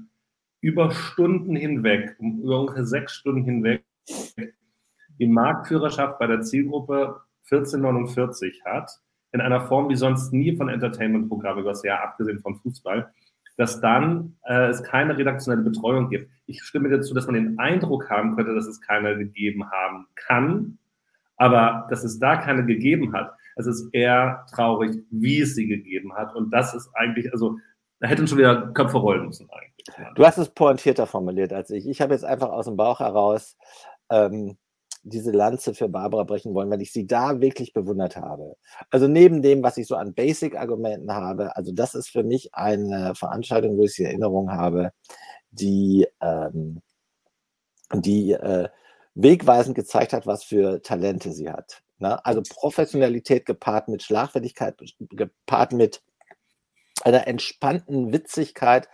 über 0.59 0.91
Stunden 0.91 1.55
hinweg, 1.55 2.17
über 2.19 2.59
ungefähr 2.59 2.85
sechs 2.85 3.13
Stunden 3.13 3.45
hinweg, 3.45 3.83
die 5.19 5.27
Marktführerschaft 5.27 6.19
bei 6.19 6.27
der 6.27 6.41
Zielgruppe 6.41 7.21
1449 7.49 8.63
hat, 8.65 8.91
in 9.31 9.41
einer 9.41 9.61
Form 9.61 9.89
wie 9.89 9.95
sonst 9.95 10.33
nie 10.33 10.55
von 10.55 10.69
Entertainment-Programmen 10.69 11.61
über 11.61 11.71
das 11.71 11.83
Jahr, 11.83 12.03
abgesehen 12.03 12.39
von 12.39 12.55
Fußball, 12.57 13.11
dass 13.57 13.81
dann 13.81 14.37
äh, 14.43 14.67
es 14.67 14.83
keine 14.83 15.17
redaktionelle 15.17 15.63
Betreuung 15.63 16.09
gibt. 16.09 16.29
Ich 16.45 16.61
stimme 16.63 16.89
dazu, 16.89 17.13
dass 17.13 17.25
man 17.25 17.35
den 17.35 17.59
Eindruck 17.59 18.09
haben 18.09 18.35
könnte, 18.35 18.53
dass 18.53 18.67
es 18.67 18.79
keine 18.81 19.17
gegeben 19.17 19.69
haben 19.71 20.05
kann, 20.15 20.77
aber 21.37 21.87
dass 21.89 22.03
es 22.03 22.19
da 22.19 22.37
keine 22.37 22.65
gegeben 22.65 23.13
hat. 23.13 23.33
Es 23.55 23.65
ist 23.65 23.89
eher 23.93 24.45
traurig, 24.53 25.03
wie 25.09 25.41
es 25.41 25.55
sie 25.55 25.67
gegeben 25.67 26.13
hat. 26.13 26.35
Und 26.35 26.51
das 26.51 26.75
ist 26.75 26.89
eigentlich, 26.93 27.31
also 27.33 27.57
da 27.99 28.07
hätten 28.07 28.27
schon 28.27 28.37
wieder 28.37 28.67
Köpfe 28.73 28.97
rollen 28.97 29.25
müssen 29.25 29.49
eigentlich. 29.49 30.13
Du 30.15 30.25
hast 30.25 30.37
es 30.37 30.49
pointierter 30.49 31.07
formuliert 31.07 31.53
als 31.53 31.71
ich. 31.71 31.87
Ich 31.87 32.01
habe 32.01 32.13
jetzt 32.13 32.25
einfach 32.25 32.49
aus 32.49 32.65
dem 32.65 32.77
Bauch 32.77 32.99
heraus 32.99 33.57
ähm, 34.09 34.57
diese 35.03 35.31
Lanze 35.31 35.73
für 35.73 35.87
Barbara 35.87 36.23
brechen 36.23 36.53
wollen, 36.53 36.69
weil 36.69 36.81
ich 36.81 36.91
sie 36.91 37.07
da 37.07 37.39
wirklich 37.39 37.73
bewundert 37.73 38.17
habe. 38.17 38.55
Also 38.89 39.07
neben 39.07 39.41
dem, 39.41 39.63
was 39.63 39.77
ich 39.77 39.87
so 39.87 39.95
an 39.95 40.13
Basic-Argumenten 40.13 41.13
habe, 41.13 41.55
also 41.55 41.71
das 41.71 41.95
ist 41.95 42.09
für 42.09 42.23
mich 42.23 42.53
eine 42.53 43.15
Veranstaltung, 43.15 43.77
wo 43.77 43.83
ich 43.83 43.95
die 43.95 44.03
Erinnerung 44.03 44.51
habe, 44.51 44.91
die, 45.51 46.07
ähm, 46.21 46.81
die 47.93 48.31
äh, 48.33 48.69
wegweisend 49.15 49.75
gezeigt 49.75 50.13
hat, 50.13 50.27
was 50.27 50.43
für 50.43 50.81
Talente 50.81 51.31
sie 51.31 51.49
hat. 51.49 51.81
Ne? 51.99 52.23
Also 52.25 52.41
Professionalität 52.47 53.45
gepaart 53.45 53.87
mit 53.87 54.03
Schlagfertigkeit, 54.03 54.75
gepaart 54.99 55.71
mit 55.71 56.01
einer 57.03 57.27
entspannten 57.27 58.11
Witzigkeit 58.11 58.89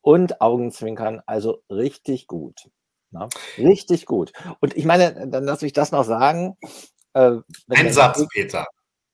und 0.00 0.40
Augenzwinkern, 0.40 1.22
also 1.26 1.62
richtig 1.70 2.26
gut. 2.26 2.70
Na, 3.10 3.28
richtig 3.56 4.06
gut. 4.06 4.32
Und 4.60 4.76
ich 4.76 4.84
meine, 4.84 5.28
dann 5.28 5.44
lasse 5.44 5.66
ich 5.66 5.72
das 5.72 5.92
noch 5.92 6.04
sagen. 6.04 6.56
Äh, 7.14 7.36
Ein 7.68 7.92
Satz, 7.92 8.20
ich, 8.20 8.28
Peter. 8.28 8.66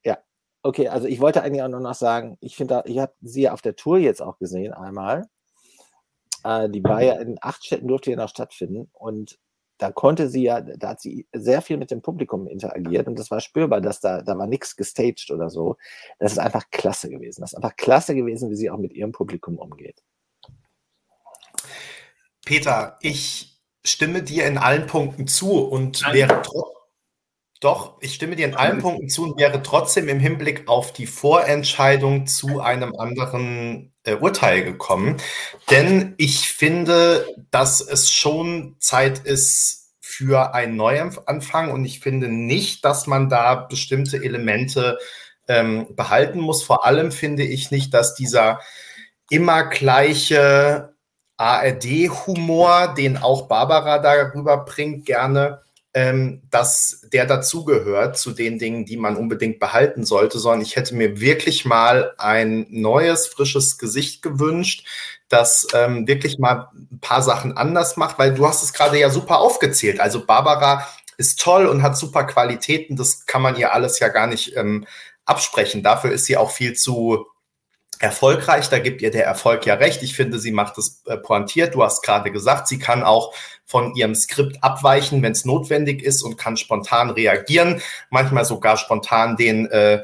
Ja, 0.04 0.18
okay, 0.62 0.88
also 0.88 1.06
ich 1.06 1.20
wollte 1.20 1.42
eigentlich 1.42 1.62
auch 1.62 1.68
nur 1.68 1.80
noch 1.80 1.94
sagen, 1.94 2.36
ich 2.40 2.56
finde, 2.56 2.82
ich 2.86 2.98
habe 2.98 3.14
sie 3.22 3.48
auf 3.48 3.62
der 3.62 3.76
Tour 3.76 3.98
jetzt 3.98 4.20
auch 4.20 4.38
gesehen 4.38 4.72
einmal. 4.72 5.28
Äh, 6.42 6.68
die 6.70 6.82
war 6.82 7.02
ja 7.02 7.14
in 7.14 7.38
acht 7.40 7.64
Städten, 7.64 7.88
durfte 7.88 8.10
ja 8.10 8.16
noch 8.16 8.28
stattfinden. 8.28 8.90
Und 8.92 9.38
da 9.78 9.90
konnte 9.90 10.28
sie 10.28 10.42
ja, 10.42 10.60
da 10.60 10.90
hat 10.90 11.00
sie 11.00 11.26
sehr 11.32 11.62
viel 11.62 11.76
mit 11.76 11.90
dem 11.90 12.02
Publikum 12.02 12.46
interagiert 12.46 13.08
und 13.08 13.18
das 13.18 13.30
war 13.30 13.40
spürbar, 13.40 13.80
dass 13.80 14.00
da, 14.00 14.22
da 14.22 14.38
war 14.38 14.46
nichts 14.46 14.76
gestaged 14.76 15.30
oder 15.30 15.50
so. 15.50 15.76
Das 16.18 16.32
ist 16.32 16.38
einfach 16.38 16.70
klasse 16.70 17.10
gewesen. 17.10 17.40
Das 17.40 17.52
ist 17.52 17.56
einfach 17.56 17.76
klasse 17.76 18.14
gewesen, 18.14 18.50
wie 18.50 18.56
sie 18.56 18.70
auch 18.70 18.78
mit 18.78 18.92
ihrem 18.92 19.12
Publikum 19.12 19.58
umgeht. 19.58 20.02
Peter, 22.44 22.98
ich 23.00 23.53
stimme 23.84 24.22
dir 24.22 24.46
in 24.46 24.58
allen 24.58 24.86
Punkten 24.86 25.26
zu 25.26 25.58
und 25.58 26.02
Nein. 26.02 26.14
wäre 26.14 26.42
doch, 27.60 27.96
ich 28.00 28.14
stimme 28.14 28.36
dir 28.36 28.46
in 28.46 28.54
allen 28.54 28.78
Punkten 28.78 29.08
zu 29.08 29.24
und 29.24 29.38
wäre 29.38 29.62
trotzdem 29.62 30.08
im 30.08 30.20
Hinblick 30.20 30.68
auf 30.68 30.92
die 30.92 31.06
Vorentscheidung 31.06 32.26
zu 32.26 32.60
einem 32.60 32.94
anderen 32.96 33.94
äh, 34.04 34.16
Urteil 34.16 34.64
gekommen. 34.64 35.16
Denn 35.70 36.14
ich 36.18 36.48
finde, 36.48 37.26
dass 37.50 37.80
es 37.80 38.10
schon 38.10 38.76
Zeit 38.80 39.20
ist 39.20 39.92
für 40.00 40.54
einen 40.54 40.76
Neuanfang 40.76 41.72
und 41.72 41.84
ich 41.84 42.00
finde 42.00 42.28
nicht, 42.28 42.84
dass 42.84 43.06
man 43.06 43.30
da 43.30 43.54
bestimmte 43.54 44.22
Elemente 44.22 44.98
ähm, 45.48 45.86
behalten 45.96 46.40
muss. 46.40 46.62
Vor 46.62 46.84
allem 46.84 47.12
finde 47.12 47.44
ich 47.44 47.70
nicht, 47.70 47.94
dass 47.94 48.14
dieser 48.14 48.60
immer 49.30 49.64
gleiche 49.64 50.93
ARD-Humor, 51.44 52.94
den 52.96 53.18
auch 53.18 53.48
Barbara 53.48 53.98
darüber 53.98 54.64
bringt, 54.64 55.04
gerne, 55.04 55.60
ähm, 55.92 56.42
dass 56.50 57.06
der 57.12 57.26
dazugehört 57.26 58.16
zu 58.16 58.32
den 58.32 58.58
Dingen, 58.58 58.86
die 58.86 58.96
man 58.96 59.16
unbedingt 59.16 59.60
behalten 59.60 60.06
sollte, 60.06 60.38
sondern 60.38 60.62
ich 60.62 60.74
hätte 60.74 60.94
mir 60.94 61.20
wirklich 61.20 61.66
mal 61.66 62.14
ein 62.16 62.66
neues, 62.70 63.26
frisches 63.26 63.76
Gesicht 63.76 64.22
gewünscht, 64.22 64.86
das 65.28 65.66
ähm, 65.74 66.08
wirklich 66.08 66.38
mal 66.38 66.70
ein 66.74 66.98
paar 67.00 67.22
Sachen 67.22 67.56
anders 67.56 67.98
macht, 67.98 68.18
weil 68.18 68.34
du 68.34 68.48
hast 68.48 68.62
es 68.62 68.72
gerade 68.72 68.98
ja 68.98 69.10
super 69.10 69.38
aufgezählt. 69.38 70.00
Also 70.00 70.24
Barbara 70.24 70.88
ist 71.18 71.40
toll 71.40 71.66
und 71.66 71.82
hat 71.82 71.96
super 71.96 72.24
Qualitäten, 72.24 72.96
das 72.96 73.26
kann 73.26 73.42
man 73.42 73.56
ihr 73.56 73.74
alles 73.74 74.00
ja 74.00 74.08
gar 74.08 74.26
nicht 74.26 74.56
ähm, 74.56 74.86
absprechen. 75.26 75.82
Dafür 75.82 76.10
ist 76.10 76.24
sie 76.24 76.38
auch 76.38 76.50
viel 76.50 76.72
zu 76.72 77.26
erfolgreich. 78.00 78.68
Da 78.68 78.78
gibt 78.78 79.02
ihr 79.02 79.10
der 79.10 79.24
Erfolg 79.24 79.66
ja 79.66 79.74
recht. 79.74 80.02
Ich 80.02 80.14
finde, 80.14 80.38
sie 80.38 80.52
macht 80.52 80.78
es 80.78 81.02
äh, 81.06 81.16
pointiert. 81.16 81.74
Du 81.74 81.82
hast 81.82 82.02
gerade 82.02 82.30
gesagt, 82.30 82.68
sie 82.68 82.78
kann 82.78 83.02
auch 83.02 83.34
von 83.64 83.94
ihrem 83.94 84.14
Skript 84.14 84.62
abweichen, 84.62 85.22
wenn 85.22 85.32
es 85.32 85.44
notwendig 85.44 86.02
ist 86.02 86.22
und 86.22 86.36
kann 86.36 86.56
spontan 86.56 87.10
reagieren, 87.10 87.80
manchmal 88.10 88.44
sogar 88.44 88.76
spontan 88.76 89.36
den 89.36 89.66
äh, 89.70 90.02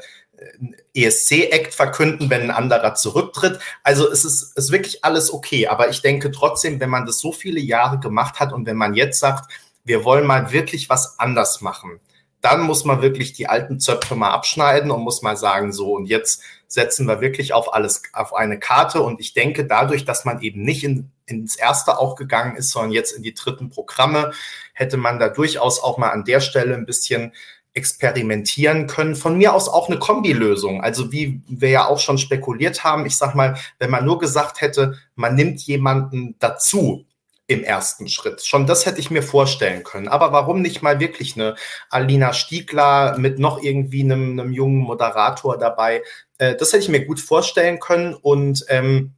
ESC-Act 0.93 1.73
verkünden, 1.73 2.29
wenn 2.29 2.41
ein 2.41 2.51
anderer 2.51 2.95
zurücktritt. 2.95 3.59
Also 3.83 4.09
es 4.09 4.25
ist, 4.25 4.57
ist 4.57 4.71
wirklich 4.71 5.05
alles 5.05 5.31
okay. 5.31 5.67
Aber 5.67 5.89
ich 5.89 6.01
denke 6.01 6.31
trotzdem, 6.31 6.79
wenn 6.79 6.89
man 6.89 7.05
das 7.05 7.19
so 7.19 7.31
viele 7.31 7.59
Jahre 7.59 7.99
gemacht 7.99 8.39
hat 8.39 8.51
und 8.51 8.65
wenn 8.65 8.77
man 8.77 8.93
jetzt 8.93 9.19
sagt, 9.19 9.51
wir 9.83 10.03
wollen 10.03 10.27
mal 10.27 10.51
wirklich 10.51 10.89
was 10.89 11.19
anders 11.19 11.61
machen, 11.61 11.99
dann 12.41 12.61
muss 12.61 12.85
man 12.85 13.01
wirklich 13.01 13.33
die 13.33 13.47
alten 13.47 13.79
Zöpfe 13.79 14.15
mal 14.15 14.31
abschneiden 14.31 14.91
und 14.91 15.03
muss 15.03 15.21
mal 15.21 15.37
sagen, 15.37 15.71
so 15.71 15.93
und 15.93 16.05
jetzt 16.05 16.41
setzen 16.67 17.07
wir 17.07 17.21
wirklich 17.21 17.53
auf 17.53 17.73
alles, 17.73 18.01
auf 18.13 18.33
eine 18.33 18.59
Karte. 18.59 19.01
Und 19.01 19.19
ich 19.19 19.33
denke, 19.33 19.65
dadurch, 19.65 20.05
dass 20.05 20.25
man 20.25 20.41
eben 20.41 20.63
nicht 20.63 20.83
in, 20.83 21.11
ins 21.25 21.55
erste 21.55 21.99
auch 21.99 22.15
gegangen 22.15 22.55
ist, 22.55 22.71
sondern 22.71 22.91
jetzt 22.91 23.11
in 23.11 23.23
die 23.23 23.33
dritten 23.33 23.69
Programme, 23.69 24.31
hätte 24.73 24.97
man 24.97 25.19
da 25.19 25.29
durchaus 25.29 25.81
auch 25.81 25.97
mal 25.97 26.09
an 26.09 26.25
der 26.25 26.39
Stelle 26.39 26.73
ein 26.73 26.85
bisschen 26.85 27.33
experimentieren 27.73 28.87
können. 28.87 29.15
Von 29.15 29.37
mir 29.37 29.53
aus 29.53 29.69
auch 29.69 29.87
eine 29.87 29.99
Kombilösung. 29.99 30.81
Also 30.81 31.11
wie 31.11 31.41
wir 31.47 31.69
ja 31.69 31.87
auch 31.87 31.99
schon 31.99 32.17
spekuliert 32.17 32.83
haben, 32.83 33.05
ich 33.05 33.17
sag 33.17 33.35
mal, 33.35 33.57
wenn 33.79 33.89
man 33.89 34.05
nur 34.05 34.19
gesagt 34.19 34.61
hätte, 34.61 34.97
man 35.15 35.35
nimmt 35.35 35.61
jemanden 35.61 36.35
dazu, 36.39 37.05
im 37.51 37.63
ersten 37.63 38.07
Schritt. 38.07 38.45
Schon 38.45 38.65
das 38.65 38.85
hätte 38.85 38.99
ich 38.99 39.11
mir 39.11 39.23
vorstellen 39.23 39.83
können. 39.83 40.07
Aber 40.07 40.31
warum 40.31 40.61
nicht 40.61 40.81
mal 40.81 40.99
wirklich 40.99 41.35
eine 41.35 41.55
Alina 41.89 42.33
Stiegler 42.33 43.17
mit 43.17 43.39
noch 43.39 43.61
irgendwie 43.61 44.03
einem, 44.03 44.39
einem 44.39 44.51
jungen 44.51 44.79
Moderator 44.79 45.57
dabei? 45.57 46.03
Äh, 46.37 46.55
das 46.55 46.73
hätte 46.73 46.83
ich 46.83 46.89
mir 46.89 47.05
gut 47.05 47.19
vorstellen 47.19 47.79
können. 47.79 48.13
Und 48.13 48.65
ähm, 48.69 49.13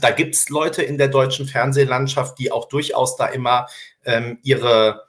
da 0.00 0.10
gibt 0.10 0.34
es 0.34 0.48
Leute 0.48 0.82
in 0.82 0.98
der 0.98 1.08
deutschen 1.08 1.46
Fernsehlandschaft, 1.46 2.38
die 2.38 2.52
auch 2.52 2.68
durchaus 2.68 3.16
da 3.16 3.26
immer 3.26 3.66
ähm, 4.04 4.38
ihre 4.42 5.06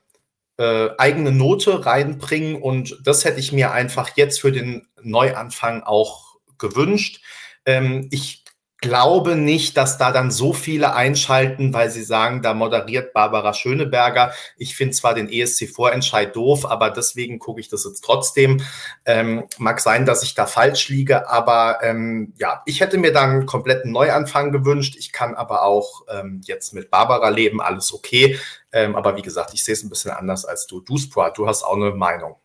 äh, 0.58 0.90
eigene 0.98 1.32
Note 1.32 1.86
reinbringen. 1.86 2.62
Und 2.62 3.00
das 3.04 3.26
hätte 3.26 3.40
ich 3.40 3.52
mir 3.52 3.72
einfach 3.72 4.12
jetzt 4.16 4.40
für 4.40 4.52
den 4.52 4.88
Neuanfang 5.02 5.84
auch 5.84 6.36
gewünscht. 6.58 7.24
Ähm, 7.66 8.08
ich 8.12 8.44
glaube 8.80 9.36
nicht, 9.36 9.76
dass 9.76 9.98
da 9.98 10.12
dann 10.12 10.30
so 10.30 10.54
viele 10.54 10.94
einschalten, 10.94 11.74
weil 11.74 11.90
sie 11.90 12.04
sagen, 12.04 12.42
da 12.42 12.54
moderiert 12.54 13.13
Barbara 13.13 13.54
Schöneberger. 13.54 14.32
Ich 14.56 14.76
finde 14.76 14.96
zwar 14.96 15.16
den 15.16 15.30
ESC-Vorentscheid 15.30 16.36
doof, 16.36 16.66
aber 16.66 16.92
deswegen 16.92 17.40
gucke 17.40 17.60
ich 17.60 17.70
das 17.70 17.86
jetzt 17.86 18.02
trotzdem. 18.02 18.62
Ähm, 19.06 19.46
mag 19.58 19.80
sein, 19.80 20.06
dass 20.06 20.24
ich 20.24 20.36
da 20.36 20.46
falsch 20.46 20.90
liege, 20.90 21.30
aber 21.30 21.80
ähm, 21.82 22.34
ja, 22.38 22.62
ich 22.66 22.82
hätte 22.82 22.98
mir 22.98 23.12
dann 23.12 23.30
einen 23.32 23.46
kompletten 23.46 23.92
Neuanfang 23.92 24.52
gewünscht. 24.52 24.96
Ich 24.98 25.12
kann 25.12 25.36
aber 25.36 25.63
auch 25.63 26.04
ähm, 26.10 26.42
jetzt 26.46 26.74
mit 26.74 26.92
Barbara 26.92 27.30
leben, 27.30 27.62
alles 27.62 27.94
okay. 27.94 28.40
Ähm, 28.72 28.96
aber 28.96 29.16
wie 29.18 29.24
gesagt, 29.24 29.54
ich 29.54 29.63
sehe 29.63 29.74
es 29.74 29.84
ein 29.84 29.90
bisschen 29.90 30.12
anders 30.12 30.46
als 30.46 30.68
du. 30.68 30.82
Du, 30.82 30.98
Sprat, 30.98 31.38
du 31.38 31.48
hast 31.48 31.63
auch 31.63 31.76
eine 31.76 31.92
Meinung. 31.92 32.36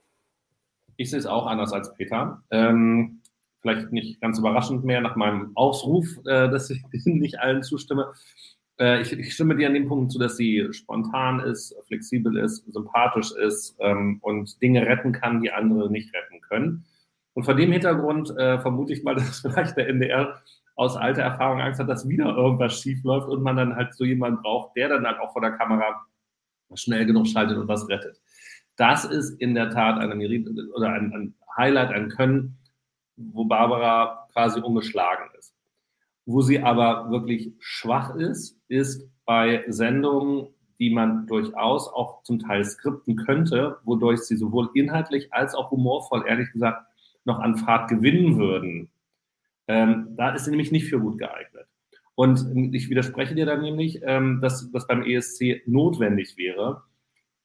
Ich 0.97 1.11
sehe 1.11 1.19
es 1.19 1.27
auch 1.27 1.47
anders 1.47 1.73
als 1.73 1.93
Peter. 1.95 2.43
Ähm 2.51 3.22
vielleicht 3.63 3.93
nicht 3.93 4.21
ganz 4.21 4.39
überraschend 4.39 4.85
mehr 4.85 5.01
nach 5.01 5.17
meinem 5.17 5.53
Ausruf, 5.55 6.07
äh, 6.27 6.51
dass 6.51 6.69
ich 6.69 6.83
nicht 7.05 7.41
allen 7.41 7.63
zustimme. 7.63 8.13
Äh, 8.79 9.01
ich, 9.03 9.13
ich, 9.13 9.35
stimme 9.35 9.57
dir 9.57 9.69
an 9.69 9.75
dem 9.75 9.89
Punkt 9.89 10.13
zu, 10.13 10.19
dass 10.19 10.37
sie 10.37 10.69
spontan 10.73 11.41
ist, 11.41 11.75
flexibel 11.87 12.37
ist, 12.37 12.71
sympathisch 12.71 13.33
ist 13.33 13.77
ähm, 13.81 14.19
und 14.21 14.61
Dinge 14.61 14.85
retten 14.85 15.13
kann, 15.13 15.41
die 15.41 15.53
andere 15.53 15.91
nicht 15.91 16.13
retten 16.15 16.41
können. 16.43 16.85
Und 17.35 17.45
vor 17.45 17.55
dem 17.55 17.73
Hintergrund 17.73 18.37
äh, 18.37 18.59
vermute 18.59 18.93
ich 18.93 19.05
mal, 19.05 19.15
dass 19.15 19.41
vielleicht 19.41 19.77
der 19.77 19.89
NDR 19.89 20.43
aus 20.75 20.97
alter 20.97 21.23
Erfahrung 21.23 21.61
Angst 21.61 21.81
hat, 21.81 21.89
dass 21.89 22.09
wieder 22.09 22.35
irgendwas 22.35 22.81
schief 22.81 23.05
läuft 23.05 23.29
und 23.29 23.43
man 23.43 23.57
dann 23.57 23.77
halt 23.77 23.95
so 23.95 24.05
jemanden 24.05 24.43
braucht, 24.43 24.77
der 24.77 24.89
dann 24.89 25.07
halt 25.07 25.19
auch 25.21 25.33
vor 25.33 25.43
der 25.43 25.53
Kamera 25.53 26.07
schnell 26.75 27.05
genug 27.05 27.29
schaltet 27.29 27.59
und 27.59 27.69
was 27.69 27.89
rettet. 27.89 28.21
Das 28.77 29.05
ist 29.05 29.39
in 29.41 29.55
der 29.55 29.71
Tat 29.71 29.99
eine, 29.99 30.15
oder 30.75 30.93
ein, 30.93 31.13
ein 31.13 31.35
Highlight, 31.57 31.91
ein 31.91 32.09
Können, 32.09 32.57
wo 33.33 33.45
Barbara 33.45 34.29
quasi 34.33 34.61
ungeschlagen 34.61 35.27
ist. 35.39 35.55
Wo 36.25 36.41
sie 36.41 36.61
aber 36.61 37.11
wirklich 37.11 37.53
schwach 37.59 38.15
ist, 38.15 38.61
ist 38.69 39.09
bei 39.25 39.65
Sendungen, 39.69 40.49
die 40.79 40.91
man 40.91 41.27
durchaus 41.27 41.89
auch 41.89 42.23
zum 42.23 42.39
Teil 42.39 42.65
skripten 42.65 43.17
könnte, 43.17 43.79
wodurch 43.85 44.21
sie 44.21 44.37
sowohl 44.37 44.71
inhaltlich 44.75 45.33
als 45.33 45.55
auch 45.55 45.71
humorvoll, 45.71 46.25
ehrlich 46.27 46.51
gesagt, 46.53 46.87
noch 47.25 47.39
an 47.39 47.57
Fahrt 47.57 47.89
gewinnen 47.89 48.37
würden. 48.37 48.91
Ähm, 49.69 50.09
da 50.17 50.31
ist 50.35 50.45
sie 50.45 50.51
nämlich 50.51 50.73
nicht 50.73 50.89
für 50.89 50.99
gut 50.99 51.19
geeignet. 51.19 51.67
Und 52.15 52.75
ich 52.75 52.91
widerspreche 52.91 53.35
dir 53.35 53.47
dann 53.47 53.63
nämlich, 53.63 54.01
ähm, 54.03 54.41
dass 54.41 54.71
das 54.71 54.87
beim 54.87 55.03
ESC 55.03 55.63
notwendig 55.67 56.37
wäre. 56.37 56.83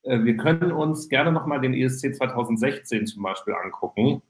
Äh, 0.04 0.24
wir 0.24 0.36
können 0.38 0.72
uns 0.72 1.10
gerne 1.10 1.32
nochmal 1.32 1.62
den 1.62 1.74
ESC 1.74 2.16
2016 2.16 3.08
zum 3.08 3.24
Beispiel 3.24 3.54
angucken 3.54 4.22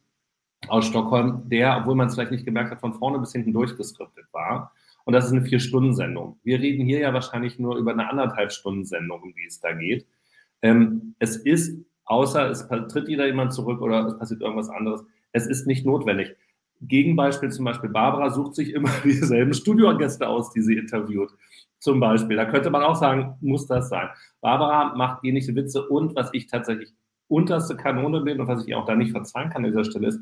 aus 0.67 0.88
Stockholm, 0.88 1.43
der, 1.50 1.78
obwohl 1.78 1.96
man 1.96 2.08
es 2.08 2.15
vielleicht 2.15 2.32
nicht 2.32 2.46
gemerkt 2.46 2.72
hat, 2.72 2.82
von 2.82 2.93
vorne 2.93 3.20
bis 3.20 3.32
hinten 3.32 3.54
durchgeskriptet 3.54 4.26
war. 4.32 4.74
Und 5.06 5.13
das 5.13 5.26
ist 5.26 5.32
eine 5.32 5.43
Vier-Stunden-Sendung. 5.43 6.39
Wir 6.43 6.60
reden 6.60 6.86
hier 6.86 7.00
ja 7.00 7.13
wahrscheinlich 7.13 7.60
nur 7.60 7.78
über 7.78 7.91
eine 7.91 8.10
anderthalb 8.10 8.52
Stunden 8.52 8.84
Sendung, 8.84 9.22
um 9.22 9.34
die 9.34 9.46
es 9.48 9.60
da 9.60 9.72
geht. 9.72 10.06
Ähm, 10.62 11.15
es 11.20 11.38
ist, 11.38 11.80
außer 12.06 12.50
es 12.50 12.67
tritt 12.67 13.08
wieder 13.08 13.26
jemand 13.26 13.54
zurück 13.54 13.82
oder 13.82 14.06
es 14.06 14.17
passiert 14.17 14.41
irgendwas 14.41 14.70
anderes, 14.70 15.06
es 15.32 15.48
ist 15.48 15.67
nicht 15.67 15.86
notwendig. 15.86 16.36
Gegenbeispiel 16.82 17.52
zum 17.52 17.65
Beispiel, 17.65 17.89
Barbara 17.89 18.30
sucht 18.30 18.56
sich 18.56 18.74
immer 18.74 18.89
dieselben 19.04 19.54
Studiogäste 19.54 20.28
aus, 20.28 20.52
die 20.52 20.62
sie 20.62 20.78
interviewt. 20.78 21.32
Zum 21.80 22.00
Beispiel. 22.00 22.36
Da 22.36 22.46
könnte 22.46 22.72
man 22.72 22.82
auch 22.82 22.96
sagen, 22.96 23.36
muss 23.39 23.67
das 23.67 23.89
sein. 23.89 24.10
Barbara 24.41 24.96
macht 24.96 25.24
ähnliche 25.24 25.56
Witze 25.56 25.88
und 25.88 26.15
was 26.15 26.30
ich 26.34 26.48
tatsächlich 26.48 26.91
unterste 27.28 27.76
Kanone 27.76 28.22
bin 28.22 28.39
und 28.39 28.48
was 28.48 28.65
ich 28.65 28.74
auch 28.74 28.86
da 28.86 28.96
nicht 28.96 29.12
verzeihen 29.12 29.50
kann 29.50 29.63
an 29.63 29.72
dieser 29.72 29.84
Stelle 29.84 30.08
ist, 30.08 30.20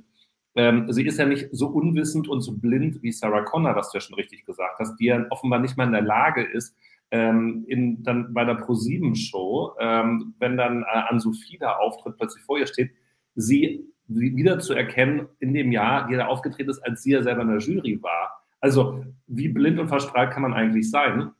ähm, 0.55 0.91
sie 0.91 1.05
ist 1.05 1.19
ja 1.19 1.25
nicht 1.25 1.49
so 1.51 1.67
unwissend 1.67 2.27
und 2.27 2.41
so 2.41 2.53
blind 2.53 3.03
wie 3.03 3.11
Sarah 3.11 3.43
Connor, 3.43 3.75
was 3.75 3.91
du 3.91 3.97
ja 3.97 4.01
schon 4.01 4.15
richtig 4.15 4.45
gesagt 4.45 4.79
hast, 4.79 4.95
die 4.97 5.05
ja 5.05 5.25
offenbar 5.29 5.59
nicht 5.59 5.77
mal 5.77 5.85
in 5.85 5.91
der 5.91 6.01
Lage 6.01 6.43
ist, 6.43 6.75
ähm, 7.11 7.65
in, 7.67 8.03
dann 8.03 8.33
bei 8.33 8.45
der 8.45 8.55
Pro-7-Show, 8.55 9.75
ähm, 9.79 10.33
wenn 10.39 10.57
dann 10.57 10.83
äh, 10.83 11.01
Ann-Sophie 11.09 11.57
da 11.59 11.73
auftritt, 11.73 12.17
plötzlich 12.17 12.43
vor 12.43 12.57
ihr 12.57 12.67
steht, 12.67 12.91
sie 13.35 13.85
wieder 14.07 14.59
zu 14.59 14.73
erkennen 14.73 15.27
in 15.39 15.53
dem 15.53 15.71
Jahr, 15.71 16.07
die 16.07 16.15
da 16.15 16.27
aufgetreten 16.27 16.69
ist, 16.69 16.79
als 16.79 17.03
sie 17.03 17.11
ja 17.11 17.23
selber 17.23 17.41
in 17.41 17.49
der 17.49 17.57
Jury 17.57 18.01
war. 18.01 18.43
Also, 18.59 19.03
wie 19.27 19.49
blind 19.49 19.79
und 19.79 19.87
verstrahlt 19.87 20.31
kann 20.31 20.43
man 20.43 20.53
eigentlich 20.53 20.89
sein? 20.89 21.31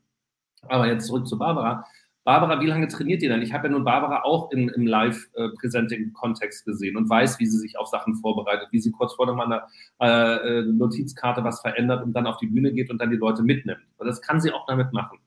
Aber 0.68 0.88
jetzt 0.88 1.08
zurück 1.08 1.28
zu 1.28 1.38
Barbara. 1.38 1.86
Barbara, 2.26 2.60
wie 2.60 2.66
lange 2.66 2.88
trainiert 2.88 3.22
ihr 3.22 3.30
denn? 3.30 3.44
Ich 3.44 3.54
habe 3.54 3.68
ja 3.68 3.74
nun 3.74 3.84
Barbara 3.84 4.24
auch 4.24 4.50
im, 4.52 4.68
im 4.70 4.88
Live-Presenting-Kontext 4.88 6.66
gesehen 6.66 6.98
und 6.98 7.08
weiß, 7.08 7.40
wie 7.40 7.46
sie 7.46 7.60
sich 7.60 7.78
auf 7.78 7.88
Sachen 7.88 8.16
vorbereitet, 8.16 8.68
wie 8.72 8.80
sie 8.80 8.92
kurz 8.92 9.14
vor 9.14 9.30
einer 9.30 9.68
äh, 10.02 10.60
äh, 10.60 10.66
Notizkarte 10.66 11.44
was 11.44 11.62
verändert 11.62 12.04
und 12.04 12.14
dann 12.14 12.26
auf 12.26 12.38
die 12.38 12.48
Bühne 12.48 12.74
geht 12.74 12.90
und 12.90 13.00
dann 13.00 13.12
die 13.12 13.18
Leute 13.18 13.44
mitnimmt. 13.44 13.86
Und 13.98 14.08
das 14.08 14.24
kann 14.24 14.42
sie 14.42 14.52
auch 14.52 14.66
damit 14.66 14.92
machen. 14.92 15.20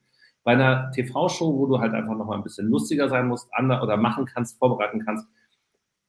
Bei 0.43 0.53
einer 0.53 0.91
TV-Show, 0.91 1.57
wo 1.57 1.67
du 1.67 1.79
halt 1.79 1.95
einfach 1.95 2.17
noch 2.17 2.27
mal 2.27 2.35
ein 2.35 2.43
bisschen 2.43 2.69
lustiger 2.69 3.09
sein 3.09 3.29
musst 3.29 3.49
oder 3.57 3.97
machen 3.97 4.27
kannst, 4.27 4.59
vorbereiten 4.59 5.05
kannst, 5.05 5.29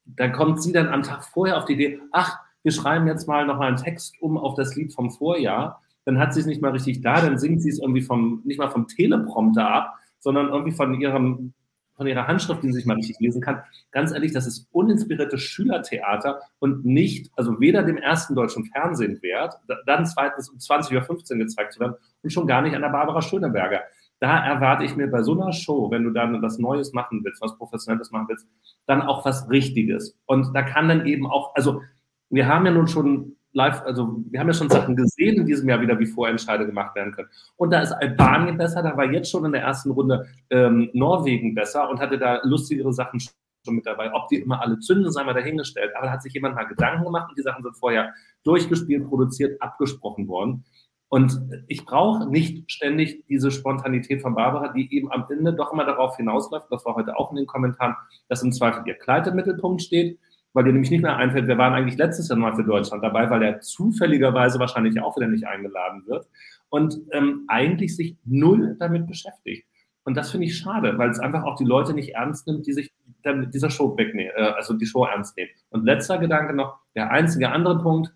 da 0.06 0.28
kommt 0.28 0.64
sie 0.64 0.72
dann 0.72 0.88
am 0.88 1.04
Tag 1.04 1.24
vorher 1.24 1.58
auf 1.58 1.66
die 1.66 1.74
Idee, 1.74 2.00
ach, 2.12 2.40
wir 2.64 2.72
schreiben 2.72 3.06
jetzt 3.06 3.28
mal 3.28 3.46
noch 3.46 3.60
mal 3.60 3.68
einen 3.68 3.78
Text 3.78 4.16
um 4.22 4.40
auf 4.40 4.56
das 4.56 4.76
Lied 4.76 4.92
vom 4.92 5.12
Vorjahr. 5.12 5.84
Dann 6.06 6.18
hat 6.18 6.34
sie 6.34 6.40
es 6.40 6.48
nicht 6.48 6.64
mal 6.64 6.72
richtig 6.72 7.02
da, 7.02 7.22
dann 7.22 7.38
singt 7.38 7.62
sie 7.62 7.70
es 7.70 7.80
irgendwie 7.80 8.02
vom, 8.02 8.42
nicht 8.44 8.58
mal 8.58 8.72
vom 8.72 8.88
Teleprompter 8.88 9.70
ab, 9.70 9.99
sondern 10.20 10.50
irgendwie 10.50 10.72
von 10.72 11.00
ihrem 11.00 11.54
von 12.00 12.08
ihrer 12.08 12.28
Handschrift, 12.28 12.64
die 12.64 12.72
sich 12.72 12.86
mal 12.86 12.96
richtig 12.96 13.20
lesen 13.20 13.42
kann. 13.42 13.62
Ganz 13.92 14.14
ehrlich, 14.14 14.32
das 14.32 14.48
ist 14.48 14.70
uninspiriertes 14.72 15.42
Schülertheater 15.42 16.40
und 16.60 16.86
nicht, 16.86 17.30
also 17.36 17.60
weder 17.60 17.84
dem 17.84 17.98
ersten 17.98 18.36
deutschen 18.36 18.64
Fernsehen 18.64 19.22
wert, 19.22 19.56
dann 19.86 20.06
zweitens 20.06 20.48
um 20.50 20.60
20 20.60 20.96
oder 20.96 21.06
15 21.06 21.40
gezeigt 21.40 21.74
zu 21.74 21.82
werden 21.82 21.96
und 22.24 22.32
schon 22.32 22.48
gar 22.48 22.62
nicht 22.62 22.74
an 22.74 22.84
der 22.84 22.90
Barbara 22.90 23.22
Schöneberger. 23.22 23.82
Da 24.22 24.46
erwarte 24.46 24.86
ich 24.86 24.96
mir 24.96 25.08
bei 25.08 25.24
so 25.24 25.34
einer 25.34 25.52
Show, 25.52 25.92
wenn 25.92 26.06
du 26.06 26.12
dann 26.12 26.42
was 26.42 26.58
Neues 26.58 26.94
machen 26.94 27.20
willst, 27.26 27.42
was 27.42 27.58
Professionelles 27.58 28.12
machen 28.12 28.28
willst, 28.30 28.48
dann 28.86 29.02
auch 29.02 29.26
was 29.26 29.50
Richtiges. 29.50 30.18
Und 30.26 30.56
da 30.56 30.62
kann 30.62 30.88
dann 30.88 31.06
eben 31.06 31.28
auch, 31.28 31.54
also 31.56 31.82
wir 32.30 32.48
haben 32.48 32.66
ja 32.66 32.72
nun 32.72 32.88
schon 32.88 33.36
live, 33.54 33.82
also 33.84 34.24
wir 34.30 34.40
haben 34.40 34.48
ja 34.48 34.54
schon 34.54 34.70
Sachen 34.70 34.96
gesehen 34.96 35.38
in 35.38 35.46
diesem 35.46 35.68
Jahr 35.70 35.82
wieder, 35.82 36.00
wie 36.00 36.06
Vorentscheide 36.06 36.66
gemacht 36.66 36.96
werden 36.96 37.14
können. 37.14 37.30
Und 37.58 37.72
da 37.72 37.82
ist 37.82 37.92
Albanien 37.92 38.58
besser, 38.58 38.84
da 38.84 38.96
war 38.96 39.12
jetzt 39.12 39.32
schon 39.32 39.46
in 39.46 39.52
der 39.52 39.62
ersten 39.62 39.92
Runde 39.92 40.28
ähm, 40.50 40.90
Norwegen 40.94 41.56
besser 41.56 41.90
und 41.90 42.00
hatte 42.00 42.18
da 42.18 42.40
lustigere 42.44 42.94
Sachen 42.94 43.20
schon 43.20 43.76
mit 43.76 43.86
dabei. 43.86 44.14
Ob 44.14 44.28
die 44.30 44.38
immer 44.38 44.62
alle 44.62 44.80
zünden, 44.80 45.12
sei 45.12 45.24
mal 45.24 45.34
dahingestellt. 45.34 45.92
Aber 45.96 46.08
da 46.08 46.14
hat 46.14 46.22
sich 46.22 46.34
jemand 46.34 46.56
mal 46.56 46.66
Gedanken 46.66 47.06
gemacht 47.06 47.30
und 47.30 47.38
die 47.38 47.44
Sachen 47.44 47.64
sind 47.64 47.76
vorher 47.76 48.14
durchgespielt, 48.44 49.08
produziert, 49.08 49.62
abgesprochen 49.62 50.28
worden. 50.28 50.66
Und 51.12 51.42
ich 51.68 51.86
brauche 51.86 52.30
nicht 52.30 52.72
ständig 52.72 53.26
diese 53.28 53.50
Spontanität 53.50 54.22
von 54.22 54.36
Barbara, 54.36 54.72
die 54.72 54.96
eben 54.96 55.12
am 55.12 55.26
Ende 55.28 55.54
doch 55.54 55.74
immer 55.74 55.84
darauf 55.84 56.16
hinausläuft, 56.18 56.68
das 56.70 56.86
war 56.86 56.94
heute 56.94 57.18
auch 57.18 57.32
in 57.32 57.38
den 57.38 57.48
Kommentaren, 57.48 57.96
dass 58.28 58.44
im 58.44 58.52
Zweifel 58.52 58.84
ihr 58.86 58.94
Kleid 58.94 59.26
im 59.26 59.36
Mittelpunkt 59.36 59.82
steht 59.82 60.20
weil 60.54 60.64
dir 60.64 60.74
nämlich 60.74 60.92
nicht 60.92 61.04
mehr 61.04 61.18
einfällt, 61.18 61.48
wir 61.48 61.58
waren 61.58 61.74
eigentlich 61.74 61.98
letztes 61.98 62.30
Jahr 62.30 62.38
mal 62.38 62.56
für 62.56 62.64
Deutschland 62.64 63.04
dabei, 63.04 63.30
weil 63.30 63.44
er 63.44 63.60
zufälligerweise 63.60 64.60
wahrscheinlich 64.60 65.00
auch 65.02 65.16
wieder 65.16 65.28
nicht 65.28 65.48
eingeladen 65.48 66.04
wird 66.08 66.28
und 66.70 67.00
ähm, 67.12 67.46
eigentlich 67.48 67.96
sich 67.96 68.18
null 68.26 68.76
damit 68.80 69.08
beschäftigt. 69.08 69.68
Und 70.04 70.16
das 70.16 70.32
finde 70.32 70.48
ich 70.48 70.58
schade, 70.58 70.98
weil 70.98 71.10
es 71.10 71.20
einfach 71.20 71.44
auch 71.44 71.56
die 71.56 71.66
Leute 71.66 71.94
nicht 71.94 72.16
ernst 72.16 72.48
nimmt, 72.48 72.66
die 72.66 72.74
sich 72.74 72.92
dann 73.22 73.42
mit 73.42 73.54
dieser 73.54 73.70
Show 73.70 73.96
wegnehmen, 73.98 74.32
äh, 74.36 74.42
also 74.42 74.74
die 74.74 74.86
Show 74.86 75.06
ernst 75.06 75.38
nehmen. 75.38 75.52
Und 75.70 75.86
letzter 75.86 76.18
Gedanke 76.18 76.54
noch, 76.54 76.80
der 76.96 77.12
einzige 77.12 77.52
andere 77.52 77.80
Punkt, 77.80 78.14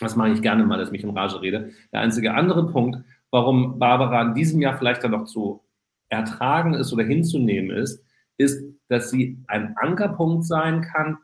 das 0.00 0.16
mache 0.16 0.30
ich 0.30 0.42
gerne 0.42 0.64
mal, 0.64 0.76
dass 0.76 0.88
ich 0.88 0.92
mich 0.92 1.04
in 1.04 1.16
Rage 1.16 1.40
rede, 1.40 1.70
der 1.92 2.00
einzige 2.00 2.34
andere 2.34 2.66
Punkt, 2.70 2.98
warum 3.30 3.78
Barbara 3.78 4.22
in 4.22 4.34
diesem 4.34 4.60
Jahr 4.60 4.76
vielleicht 4.76 5.04
dann 5.04 5.12
noch 5.12 5.24
zu 5.24 5.64
ertragen 6.08 6.74
ist 6.74 6.92
oder 6.92 7.04
hinzunehmen 7.04 7.76
ist, 7.76 8.04
ist, 8.36 8.62
dass 8.88 9.10
sie 9.10 9.42
ein 9.46 9.76
Ankerpunkt 9.76 10.44
sein 10.44 10.82
kann 10.82 11.18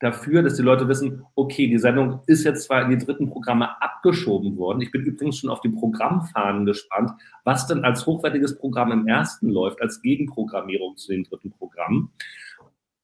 dafür, 0.00 0.42
dass 0.42 0.56
die 0.56 0.62
Leute 0.62 0.88
wissen, 0.88 1.24
okay, 1.34 1.68
die 1.68 1.78
Sendung 1.78 2.20
ist 2.26 2.44
jetzt 2.44 2.64
zwar 2.64 2.82
in 2.82 2.90
die 2.90 3.04
dritten 3.04 3.30
Programme 3.30 3.80
abgeschoben 3.80 4.56
worden. 4.56 4.80
Ich 4.80 4.90
bin 4.90 5.02
übrigens 5.02 5.38
schon 5.38 5.50
auf 5.50 5.60
die 5.60 5.68
Programmfahnen 5.68 6.66
gespannt, 6.66 7.12
was 7.44 7.66
denn 7.66 7.84
als 7.84 8.06
hochwertiges 8.06 8.58
Programm 8.58 8.90
im 8.92 9.06
ersten 9.06 9.50
läuft, 9.50 9.80
als 9.80 10.02
Gegenprogrammierung 10.02 10.96
zu 10.96 11.12
den 11.12 11.24
dritten 11.24 11.52
Programmen. 11.52 12.10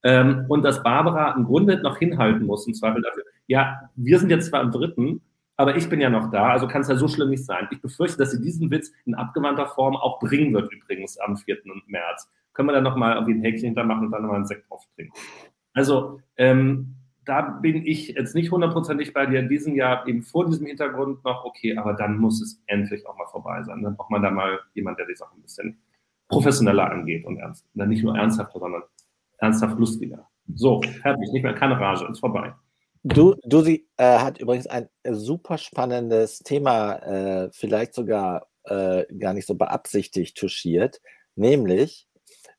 Ähm, 0.02 0.46
und 0.48 0.62
dass 0.62 0.82
Barbara 0.82 1.34
im 1.36 1.44
Grunde 1.44 1.80
noch 1.82 1.98
hinhalten 1.98 2.46
muss, 2.46 2.66
im 2.66 2.74
Zweifel 2.74 3.02
dafür. 3.02 3.24
Ja, 3.46 3.90
wir 3.94 4.18
sind 4.18 4.30
jetzt 4.30 4.48
zwar 4.48 4.62
im 4.62 4.70
dritten, 4.70 5.20
aber 5.56 5.76
ich 5.76 5.88
bin 5.88 6.00
ja 6.00 6.10
noch 6.10 6.30
da, 6.30 6.50
also 6.50 6.66
kann 6.66 6.82
es 6.82 6.88
ja 6.88 6.96
so 6.96 7.08
schlimm 7.08 7.30
nicht 7.30 7.44
sein. 7.44 7.68
Ich 7.70 7.80
befürchte, 7.80 8.18
dass 8.18 8.30
sie 8.30 8.40
diesen 8.40 8.70
Witz 8.70 8.92
in 9.04 9.14
abgewandter 9.14 9.66
Form 9.66 9.96
auch 9.96 10.18
bringen 10.18 10.54
wird, 10.54 10.72
übrigens 10.72 11.18
am 11.18 11.36
4. 11.36 11.58
März. 11.86 12.30
Können 12.52 12.68
wir 12.68 12.72
dann 12.72 12.84
nochmal 12.84 13.14
irgendwie 13.14 13.34
ein 13.34 13.42
Häkchen 13.42 13.66
hintermachen 13.66 14.06
und 14.06 14.12
dann 14.12 14.22
nochmal 14.22 14.38
einen 14.38 14.46
Sekt 14.46 14.70
drauf 14.70 14.82
trinken. 14.94 15.12
Also 15.76 16.20
ähm, 16.38 16.94
da 17.26 17.42
bin 17.42 17.84
ich 17.84 18.08
jetzt 18.08 18.34
nicht 18.34 18.50
hundertprozentig 18.50 19.12
bei 19.12 19.26
dir 19.26 19.40
in 19.40 19.48
diesem 19.50 19.74
Jahr 19.74 20.08
eben 20.08 20.22
vor 20.22 20.46
diesem 20.46 20.66
Hintergrund 20.66 21.22
noch, 21.22 21.44
okay, 21.44 21.76
aber 21.76 21.92
dann 21.92 22.16
muss 22.16 22.40
es 22.40 22.62
endlich 22.66 23.06
auch 23.06 23.16
mal 23.18 23.26
vorbei 23.26 23.62
sein. 23.62 23.82
Dann 23.82 23.94
braucht 23.94 24.10
man 24.10 24.22
da 24.22 24.30
mal 24.30 24.58
jemand, 24.72 24.98
der 24.98 25.06
die 25.06 25.14
Sache 25.14 25.34
ein 25.36 25.42
bisschen 25.42 25.78
professioneller 26.28 26.90
angeht 26.90 27.26
und 27.26 27.36
ernst. 27.36 27.66
nicht 27.74 28.02
nur 28.02 28.16
ernsthafter, 28.16 28.58
sondern 28.58 28.82
ernsthaft 29.38 29.78
lustiger. 29.78 30.26
So, 30.54 30.80
fertig, 31.02 31.30
nicht 31.32 31.42
mehr 31.42 31.54
keine 31.54 31.78
Rage, 31.78 32.06
ist 32.10 32.20
vorbei. 32.20 32.54
Du, 33.02 33.34
Dusi 33.44 33.86
äh, 33.98 34.18
hat 34.18 34.38
übrigens 34.38 34.66
ein 34.66 34.88
super 35.04 35.58
spannendes 35.58 36.38
Thema, 36.38 36.94
äh, 36.96 37.50
vielleicht 37.52 37.94
sogar 37.94 38.46
äh, 38.64 39.04
gar 39.18 39.34
nicht 39.34 39.46
so 39.46 39.56
beabsichtigt 39.56 40.38
touchiert, 40.38 41.00
nämlich 41.34 42.08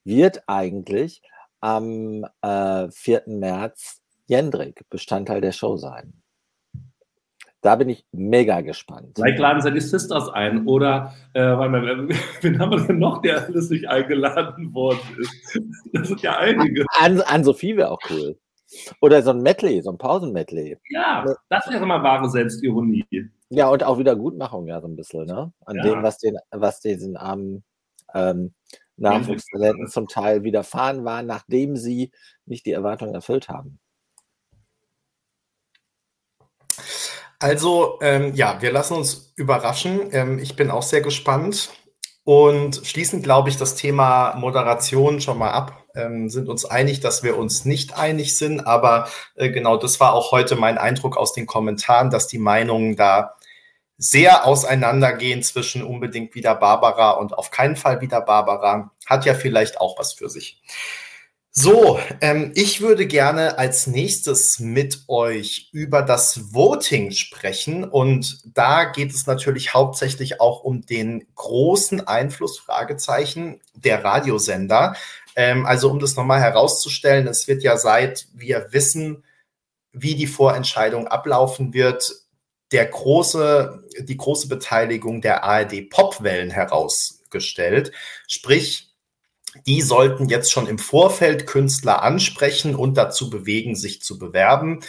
wird 0.03 0.43
eigentlich 0.47 1.21
am 1.59 2.25
äh, 2.41 2.89
4. 2.89 3.23
März 3.27 4.01
Jendrik 4.27 4.83
Bestandteil 4.89 5.41
der 5.41 5.53
Show 5.53 5.77
sein. 5.77 6.13
Da 7.61 7.75
bin 7.75 7.89
ich 7.89 8.05
mega 8.11 8.61
gespannt. 8.61 9.13
Vielleicht 9.15 9.39
laden 9.39 9.61
sie 9.61 9.71
die 9.71 9.81
Sisters 9.81 10.29
ein 10.29 10.67
oder 10.67 11.13
äh, 11.33 11.41
wir, 11.41 12.09
wen 12.41 12.59
haben 12.59 12.71
wir 12.71 12.85
denn 12.85 12.99
noch, 12.99 13.21
der 13.21 13.45
alles 13.45 13.69
nicht 13.69 13.87
eingeladen 13.87 14.73
worden 14.73 14.99
ist? 15.19 15.59
Das 15.91 16.07
sind 16.07 16.21
ja 16.21 16.37
einige. 16.37 16.85
An, 16.97 17.19
an 17.21 17.43
Sophie 17.43 17.75
wäre 17.75 17.91
auch 17.91 17.99
cool. 18.09 18.37
Oder 19.01 19.21
so 19.23 19.31
ein 19.31 19.41
Medley, 19.41 19.81
so 19.81 19.91
ein 19.91 19.97
Pausen-Medley. 19.97 20.77
Ja, 20.89 21.25
das 21.49 21.69
wäre 21.69 21.85
mal 21.85 22.03
wahre 22.03 22.29
Selbstironie. 22.29 23.05
Ja, 23.49 23.69
und 23.69 23.83
auch 23.83 23.97
Wiedergutmachung, 23.97 24.67
ja, 24.67 24.81
so 24.81 24.87
ein 24.87 24.95
bisschen, 24.95 25.25
ne? 25.25 25.51
An 25.65 25.77
ja. 25.77 25.83
dem, 25.83 26.03
was, 26.03 26.17
den, 26.17 26.37
was 26.51 26.81
diesen 26.81 27.15
armen 27.15 27.63
ähm, 28.13 28.53
Nachwuchstalenten 28.97 29.87
zum 29.87 30.07
Teil 30.07 30.43
widerfahren 30.43 31.05
war, 31.05 31.23
nachdem 31.23 31.77
sie 31.77 32.11
nicht 32.45 32.65
die 32.65 32.71
Erwartungen 32.71 33.13
erfüllt 33.13 33.49
haben. 33.49 33.79
Also, 37.39 37.99
ähm, 38.01 38.33
ja, 38.33 38.61
wir 38.61 38.71
lassen 38.71 38.95
uns 38.95 39.33
überraschen. 39.35 40.09
Ähm, 40.11 40.39
ich 40.39 40.55
bin 40.55 40.71
auch 40.71 40.81
sehr 40.81 41.01
gespannt 41.01 41.69
und 42.23 42.81
schließen, 42.83 43.21
glaube 43.21 43.49
ich, 43.49 43.57
das 43.57 43.75
Thema 43.75 44.35
Moderation 44.37 45.21
schon 45.21 45.37
mal 45.37 45.51
ab. 45.51 45.83
Ähm, 45.95 46.29
sind 46.29 46.49
uns 46.49 46.65
einig, 46.65 46.99
dass 46.99 47.21
wir 47.23 47.37
uns 47.37 47.63
nicht 47.63 47.95
einig 47.97 48.37
sind, 48.37 48.61
aber 48.61 49.07
äh, 49.35 49.51
genau 49.51 49.77
das 49.77 49.99
war 49.99 50.13
auch 50.13 50.31
heute 50.31 50.55
mein 50.55 50.77
Eindruck 50.79 51.15
aus 51.15 51.33
den 51.33 51.45
Kommentaren, 51.45 52.09
dass 52.09 52.27
die 52.27 52.39
Meinungen 52.39 52.95
da 52.95 53.36
sehr 53.97 54.45
auseinandergehen 54.45 55.41
zwischen 55.41 55.83
unbedingt 55.83 56.35
wieder 56.35 56.55
Barbara 56.55 57.11
und 57.11 57.33
auf 57.33 57.51
keinen 57.51 57.75
Fall 57.75 58.01
wieder 58.01 58.21
Barbara. 58.21 58.91
Hat 59.05 59.25
ja 59.25 59.33
vielleicht 59.33 59.79
auch 59.81 59.97
was 59.97 60.13
für 60.13 60.29
sich. 60.29 60.61
So, 61.59 61.99
ähm, 62.21 62.51
ich 62.53 62.81
würde 62.81 63.07
gerne 63.07 63.57
als 63.57 63.87
nächstes 63.87 64.59
mit 64.59 65.05
euch 65.07 65.69
über 65.71 66.03
das 66.03 66.53
Voting 66.53 67.09
sprechen. 67.09 67.83
Und 67.83 68.41
da 68.55 68.83
geht 68.83 69.11
es 69.11 69.25
natürlich 69.25 69.73
hauptsächlich 69.73 70.39
auch 70.39 70.63
um 70.63 70.85
den 70.85 71.25
großen 71.33 72.07
Einfluss, 72.07 72.59
Fragezeichen, 72.59 73.59
der 73.73 74.03
Radiosender. 74.03 74.95
Ähm, 75.35 75.65
also 75.65 75.89
um 75.89 75.97
das 75.97 76.15
nochmal 76.15 76.41
herauszustellen, 76.41 77.25
es 77.25 77.47
wird 77.47 77.63
ja 77.63 77.75
seit 77.75 78.27
wir 78.35 78.67
wissen, 78.69 79.23
wie 79.91 80.13
die 80.13 80.27
Vorentscheidung 80.27 81.07
ablaufen 81.07 81.73
wird, 81.73 82.26
der 82.71 82.85
große, 82.85 83.83
die 83.99 84.17
große 84.17 84.47
Beteiligung 84.47 85.21
der 85.21 85.43
ARD 85.43 85.89
Popwellen 85.89 86.49
herausgestellt. 86.49 87.91
Sprich, 88.27 88.87
die 89.65 89.81
sollten 89.81 90.29
jetzt 90.29 90.51
schon 90.51 90.67
im 90.67 90.77
Vorfeld 90.77 91.47
Künstler 91.47 92.03
ansprechen 92.03 92.75
und 92.75 92.95
dazu 92.95 93.29
bewegen, 93.29 93.75
sich 93.75 94.01
zu 94.01 94.19
bewerben. 94.19 94.81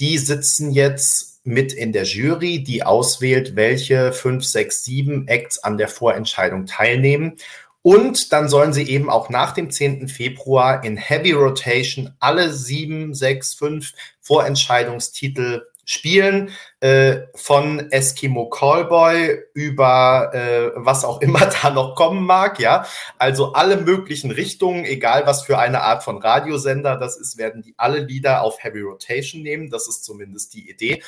Die 0.00 0.18
sitzen 0.18 0.72
jetzt 0.72 1.40
mit 1.44 1.72
in 1.72 1.92
der 1.92 2.04
Jury, 2.04 2.62
die 2.62 2.82
auswählt, 2.82 3.56
welche 3.56 4.12
fünf, 4.12 4.44
sechs, 4.44 4.84
sieben 4.84 5.28
Acts 5.28 5.58
an 5.62 5.78
der 5.78 5.88
Vorentscheidung 5.88 6.66
teilnehmen. 6.66 7.36
Und 7.82 8.32
dann 8.32 8.48
sollen 8.48 8.72
sie 8.72 8.88
eben 8.88 9.08
auch 9.08 9.30
nach 9.30 9.52
dem 9.52 9.70
10. 9.70 10.08
Februar 10.08 10.84
in 10.84 10.96
Heavy 10.96 11.32
Rotation 11.32 12.12
alle 12.18 12.52
sieben, 12.52 13.14
sechs, 13.14 13.54
fünf 13.54 13.92
Vorentscheidungstitel 14.20 15.62
spielen, 15.88 16.50
äh, 16.80 17.20
von 17.34 17.90
Eskimo 17.90 18.50
Callboy 18.50 19.38
über 19.54 20.30
äh, 20.34 20.70
was 20.74 21.02
auch 21.02 21.22
immer 21.22 21.46
da 21.62 21.70
noch 21.70 21.94
kommen 21.94 22.26
mag, 22.26 22.60
ja. 22.60 22.84
Also 23.16 23.54
alle 23.54 23.78
möglichen 23.78 24.30
Richtungen, 24.30 24.84
egal 24.84 25.26
was 25.26 25.44
für 25.44 25.58
eine 25.58 25.80
Art 25.80 26.04
von 26.04 26.18
Radiosender 26.18 26.96
das 26.96 27.16
ist, 27.16 27.38
werden 27.38 27.62
die 27.62 27.72
alle 27.78 28.00
Lieder 28.00 28.42
auf 28.42 28.62
Heavy 28.62 28.82
Rotation 28.82 29.42
nehmen. 29.42 29.70
Das 29.70 29.88
ist 29.88 30.04
zumindest 30.04 30.52
die 30.52 30.68
Idee. 30.68 31.02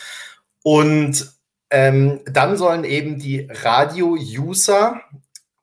Und 0.62 1.30
ähm, 1.68 2.20
dann 2.24 2.56
sollen 2.56 2.84
eben 2.84 3.18
die 3.18 3.48
Radio-User, 3.50 5.02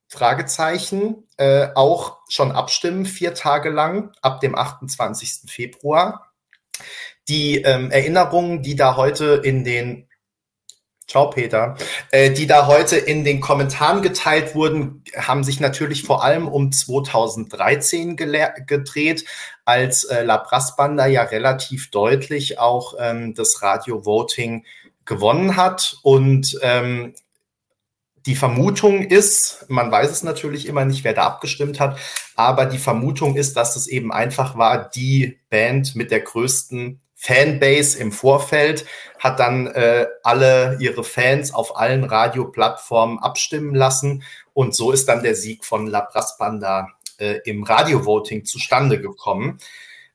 Fragezeichen, 0.08 1.28
äh, 1.38 1.70
auch 1.74 2.20
schon 2.30 2.52
abstimmen, 2.52 3.08
vier 3.08 3.34
Tage 3.34 3.72
lang, 3.72 4.12
ab 4.22 4.42
dem 4.42 4.56
28. 4.56 5.50
Februar 5.52 6.28
die 7.30 7.62
ähm, 7.62 7.92
Erinnerungen, 7.92 8.62
die 8.62 8.76
da 8.76 8.96
heute 8.96 9.42
in 9.44 9.64
den 9.64 10.08
Ciao, 11.08 11.30
Peter. 11.30 11.78
Äh, 12.12 12.32
die 12.32 12.48
da 12.48 12.68
heute 12.68 12.98
in 12.98 13.24
den 13.24 13.40
Kommentaren 13.40 14.02
geteilt 14.02 14.56
wurden, 14.56 15.06
haben 15.16 15.46
sich 15.46 15.62
natürlich 15.62 16.04
vor 16.04 16.22
allem 16.22 16.50
um 16.50 16.74
2013 16.74 18.18
gedreht, 18.18 19.24
als 19.64 20.04
äh, 20.04 20.24
La 20.24 20.36
Brassbanda 20.36 21.06
ja 21.06 21.24
relativ 21.24 21.92
deutlich 21.92 22.60
auch 22.60 22.96
ähm, 23.00 23.34
das 23.34 23.62
Radio-Voting 23.62 24.66
gewonnen 25.06 25.56
hat. 25.56 25.98
Und 26.04 26.60
ähm, 26.62 27.14
die 28.26 28.36
Vermutung 28.36 29.02
ist, 29.02 29.66
man 29.70 29.90
weiß 29.90 30.12
es 30.12 30.24
natürlich 30.24 30.66
immer 30.66 30.84
nicht, 30.84 31.06
wer 31.06 31.14
da 31.14 31.24
abgestimmt 31.28 31.80
hat, 31.80 31.98
aber 32.36 32.66
die 32.66 32.80
Vermutung 32.80 33.38
ist, 33.38 33.56
dass 33.56 33.78
es 33.78 33.88
eben 33.88 34.12
einfach 34.12 34.58
war, 34.58 34.90
die 34.90 35.40
Band 35.50 35.96
mit 35.96 36.12
der 36.12 36.20
größten 36.20 37.00
Fanbase 37.28 38.00
im 38.00 38.12
Vorfeld, 38.12 38.86
hat 39.20 39.40
dann 39.40 39.68
äh, 39.68 40.08
alle 40.24 40.78
ihre 40.80 41.04
Fans 41.04 41.54
auf 41.54 41.78
allen 41.78 42.06
Radioplattformen 42.06 43.20
abstimmen 43.20 43.76
lassen 43.76 44.24
und 44.54 44.74
so 44.74 44.92
ist 44.92 45.08
dann 45.08 45.24
der 45.24 45.36
Sieg 45.36 45.66
von 45.66 45.88
La 45.88 46.08
Banda 46.40 46.88
äh, 47.18 47.40
im 47.46 47.64
Radio-Voting 47.64 48.46
zustande 48.46 49.02
gekommen. 49.02 49.60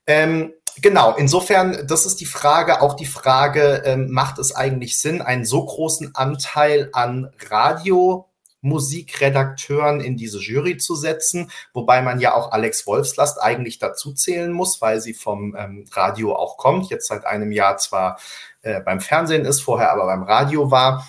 Ähm, 0.06 0.52
genau, 0.80 1.14
insofern, 1.16 1.86
das 1.86 2.06
ist 2.06 2.20
die 2.20 2.26
Frage, 2.26 2.80
auch 2.80 2.94
die 2.94 3.06
Frage, 3.06 3.82
ähm, 3.84 4.10
macht 4.10 4.38
es 4.38 4.54
eigentlich 4.54 4.98
Sinn, 4.98 5.20
einen 5.20 5.44
so 5.44 5.64
großen 5.64 6.14
Anteil 6.14 6.88
an 6.92 7.30
Radio 7.50 8.28
Musikredakteuren 8.62 10.00
in 10.00 10.16
diese 10.16 10.38
Jury 10.38 10.78
zu 10.78 10.94
setzen, 10.94 11.50
wobei 11.74 12.00
man 12.00 12.20
ja 12.20 12.34
auch 12.34 12.52
Alex 12.52 12.86
Wolfslast 12.86 13.42
eigentlich 13.42 13.78
dazu 13.78 14.14
zählen 14.14 14.52
muss, 14.52 14.80
weil 14.80 15.00
sie 15.00 15.14
vom 15.14 15.54
ähm, 15.56 15.84
Radio 15.92 16.34
auch 16.34 16.56
kommt, 16.56 16.88
jetzt 16.88 17.08
seit 17.08 17.26
einem 17.26 17.52
Jahr 17.52 17.76
zwar 17.76 18.18
äh, 18.62 18.80
beim 18.80 19.00
Fernsehen 19.00 19.44
ist, 19.44 19.60
vorher 19.60 19.92
aber 19.92 20.06
beim 20.06 20.22
Radio 20.22 20.70
war. 20.70 21.06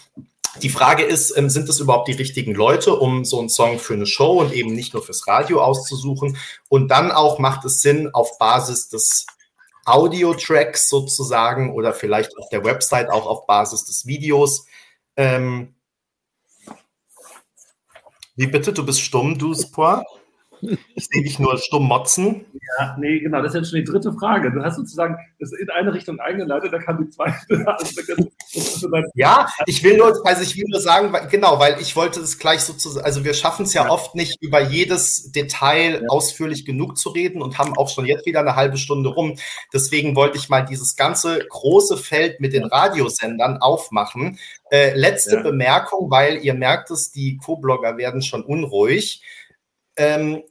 Die 0.61 0.69
Frage 0.69 1.03
ist, 1.03 1.35
ähm, 1.37 1.49
sind 1.49 1.69
es 1.69 1.79
überhaupt 1.79 2.07
die 2.07 2.13
richtigen 2.13 2.53
Leute, 2.53 2.95
um 2.95 3.25
so 3.25 3.39
einen 3.39 3.49
Song 3.49 3.79
für 3.79 3.93
eine 3.93 4.05
Show 4.05 4.39
und 4.39 4.53
eben 4.53 4.73
nicht 4.73 4.93
nur 4.93 5.03
fürs 5.03 5.27
Radio 5.27 5.61
auszusuchen? 5.61 6.37
Und 6.69 6.89
dann 6.89 7.11
auch 7.11 7.39
macht 7.39 7.65
es 7.65 7.81
Sinn, 7.81 8.09
auf 8.13 8.37
Basis 8.37 8.89
des 8.89 9.25
Audio-Tracks 9.85 10.89
sozusagen 10.89 11.73
oder 11.73 11.93
vielleicht 11.93 12.37
auf 12.37 12.49
der 12.49 12.63
Website 12.63 13.09
auch 13.09 13.25
auf 13.25 13.45
Basis 13.47 13.85
des 13.85 14.05
Videos 14.05 14.65
ähm, 15.17 15.72
wie 18.35 18.47
bitte? 18.47 18.73
Du 18.73 18.85
bist 18.85 19.01
stumm, 19.01 19.37
du 19.37 19.53
Spoir? 19.53 20.03
Ich 20.95 21.07
sehe 21.11 21.23
dich 21.23 21.39
nur 21.39 21.57
stumm 21.57 21.87
motzen. 21.87 22.45
Ja, 22.79 22.95
nee, 22.99 23.19
genau, 23.19 23.41
das 23.41 23.53
ist 23.53 23.61
jetzt 23.61 23.69
schon 23.71 23.79
die 23.79 23.85
dritte 23.85 24.13
Frage. 24.13 24.51
Du 24.51 24.63
hast 24.63 24.75
sozusagen 24.75 25.17
das 25.39 25.51
in 25.53 25.69
eine 25.69 25.93
Richtung 25.93 26.19
eingeleitet, 26.19 26.71
da 26.71 26.79
kam 26.79 27.03
die 27.03 27.09
zweite. 27.09 27.33
Also, 28.55 28.87
ja, 29.15 29.47
ich 29.65 29.83
will 29.83 29.97
nur, 29.97 30.13
also 30.27 30.43
ich 30.43 30.55
will 30.55 30.65
nur 30.67 30.79
sagen, 30.79 31.11
weil, 31.11 31.27
genau, 31.27 31.57
weil 31.57 31.81
ich 31.81 31.95
wollte 31.95 32.19
es 32.19 32.37
gleich 32.37 32.61
sozusagen, 32.61 33.03
also 33.03 33.23
wir 33.25 33.33
schaffen 33.33 33.65
es 33.65 33.73
ja, 33.73 33.85
ja, 33.85 33.89
oft 33.89 34.13
nicht, 34.13 34.37
über 34.41 34.61
jedes 34.61 35.31
Detail 35.31 36.01
ja. 36.03 36.07
ausführlich 36.09 36.63
genug 36.63 36.97
zu 36.97 37.09
reden 37.09 37.41
und 37.41 37.57
haben 37.57 37.75
auch 37.75 37.89
schon 37.89 38.05
jetzt 38.05 38.27
wieder 38.27 38.41
eine 38.41 38.55
halbe 38.55 38.77
Stunde 38.77 39.09
rum. 39.09 39.37
Deswegen 39.73 40.15
wollte 40.15 40.37
ich 40.37 40.49
mal 40.49 40.61
dieses 40.61 40.95
ganze 40.95 41.39
große 41.49 41.97
Feld 41.97 42.41
mit 42.41 42.53
den 42.53 42.65
Radiosendern 42.65 43.57
aufmachen. 43.57 44.37
Äh, 44.69 44.95
letzte 44.95 45.37
ja. 45.37 45.41
Bemerkung, 45.41 46.11
weil 46.11 46.37
ihr 46.37 46.53
merkt 46.53 46.91
es, 46.91 47.11
die 47.11 47.37
Co-Blogger 47.37 47.97
werden 47.97 48.21
schon 48.21 48.43
unruhig. 48.43 49.23
Ähm, 49.95 50.43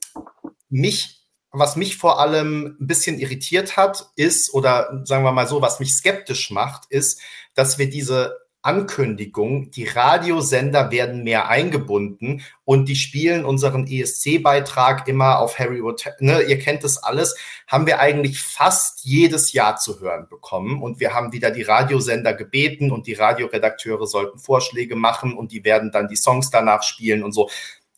mich, 0.69 1.21
was 1.51 1.77
mich 1.77 1.97
vor 1.97 2.21
allem 2.21 2.77
ein 2.81 2.87
bisschen 2.87 3.19
irritiert 3.19 3.77
hat, 3.77 4.11
ist, 4.17 4.55
oder 4.55 5.03
sagen 5.05 5.25
wir 5.25 5.33
mal 5.33 5.47
so, 5.47 5.61
was 5.61 5.81
mich 5.81 5.95
skeptisch 5.95 6.51
macht, 6.51 6.87
ist, 6.89 7.21
dass 7.55 7.79
wir 7.79 7.91
diese 7.91 8.43
Ankündigung, 8.63 9.73
die 9.73 9.89
Radiosender 9.89 10.93
werden 10.93 11.25
mehr 11.25 11.49
eingebunden 11.49 12.43
und 12.65 12.89
die 12.89 12.95
spielen 12.95 13.45
unseren 13.45 13.89
ESC-Beitrag 13.89 15.09
immer 15.09 15.41
auf 15.41 15.59
Harry 15.59 15.81
Potter, 15.81 16.15
ne, 16.21 16.43
ihr 16.43 16.61
kennt 16.61 16.85
das 16.85 17.03
alles, 17.03 17.37
haben 17.67 17.87
wir 17.87 17.99
eigentlich 17.99 18.41
fast 18.41 19.05
jedes 19.05 19.53
Jahr 19.53 19.77
zu 19.77 20.01
hören 20.01 20.29
bekommen 20.31 20.81
und 20.81 21.01
wir 21.01 21.13
haben 21.13 21.33
wieder 21.33 21.51
die 21.51 21.63
Radiosender 21.63 22.35
gebeten 22.35 22.93
und 22.93 23.09
die 23.09 23.15
Radioredakteure 23.15 24.07
sollten 24.07 24.39
Vorschläge 24.39 24.95
machen 24.95 25.37
und 25.37 25.51
die 25.51 25.65
werden 25.65 25.91
dann 25.91 26.07
die 26.07 26.17
Songs 26.17 26.51
danach 26.51 26.85
spielen 26.85 27.25
und 27.25 27.33
so. 27.33 27.51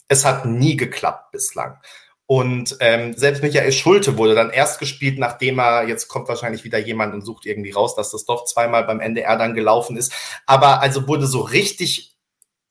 Es 0.09 0.25
hat 0.25 0.47
nie 0.47 0.77
geklappt 0.77 1.31
bislang. 1.31 1.77
Und 2.27 2.77
ähm, 2.81 3.13
selbst 3.15 3.43
Michael 3.43 3.73
Schulte 3.73 4.17
wurde 4.17 4.35
dann 4.35 4.51
erst 4.51 4.79
gespielt, 4.79 5.19
nachdem 5.19 5.59
er, 5.59 5.87
jetzt 5.87 6.09
kommt 6.09 6.29
wahrscheinlich 6.29 6.65
wieder 6.65 6.79
jemand 6.79 7.13
und 7.13 7.23
sucht 7.23 7.45
irgendwie 7.45 7.73
raus, 7.73 7.95
dass 7.95 8.11
das 8.11 8.25
doch 8.25 8.47
zweimal 8.47 8.85
beim 8.85 9.01
NDR 9.01 9.37
dann 9.37 9.55
gelaufen 9.55 9.97
ist. 9.97 10.13
Aber 10.47 10.81
also 10.81 11.07
wurde 11.07 11.27
so 11.27 11.41
richtig 11.41 12.14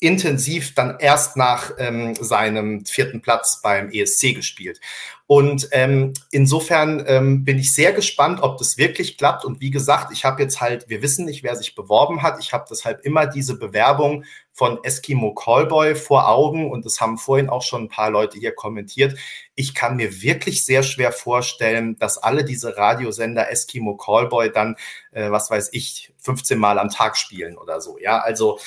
intensiv 0.04 0.76
dann 0.76 0.98
erst 1.00 1.38
nach 1.38 1.72
ähm, 1.78 2.14
seinem 2.16 2.86
vierten 2.86 3.22
Platz 3.22 3.62
beim 3.62 3.90
ESC 3.90 4.36
gespielt. 4.36 4.80
Und 5.26 5.70
ähm, 5.72 6.14
insofern 6.32 7.04
ähm, 7.08 7.46
bin 7.46 7.58
ich 7.58 7.74
sehr 7.74 7.94
gespannt, 7.94 8.44
ob 8.44 8.58
das 8.58 8.78
wirklich 8.78 9.18
klappt. 9.18 9.46
Und 9.46 9.62
wie 9.62 9.72
gesagt, 9.72 10.12
ich 10.12 10.26
habe 10.26 10.44
jetzt 10.44 10.60
halt, 10.60 10.90
wir 10.90 11.02
wissen 11.02 11.26
nicht, 11.26 11.44
wer 11.44 11.56
sich 11.56 11.74
beworben 11.74 12.22
hat. 12.22 12.38
Ich 12.42 12.52
habe 12.52 12.66
deshalb 12.70 13.06
immer 13.06 13.26
diese 13.26 13.58
Bewerbung 13.58 14.26
von 14.52 14.84
Eskimo 14.84 15.34
Callboy 15.34 15.96
vor 15.96 16.28
Augen. 16.28 16.70
Und 16.70 16.86
das 16.86 17.00
haben 17.00 17.18
vorhin 17.18 17.50
auch 17.50 17.64
schon 17.64 17.84
ein 17.84 17.90
paar 17.90 18.12
Leute 18.12 18.38
hier 18.38 18.54
kommentiert. 18.54 19.18
Ich 19.56 19.74
kann 19.74 19.96
mir 19.96 20.22
wirklich 20.22 20.66
sehr 20.66 20.84
schwer 20.84 21.14
vorstellen, 21.14 21.98
dass 21.98 22.18
alle 22.18 22.44
diese 22.44 22.76
Radiosender 22.76 23.50
Eskimo 23.50 23.96
Callboy 23.96 24.52
dann, 24.52 24.76
äh, 25.14 25.32
was 25.32 25.50
weiß 25.50 25.70
ich, 25.72 26.14
15 26.20 26.60
Mal 26.60 26.78
am 26.78 26.90
Tag 26.90 27.18
spielen 27.18 27.58
oder 27.58 27.80
so. 27.80 27.98
Ja, 27.98 28.20
also 28.20 28.60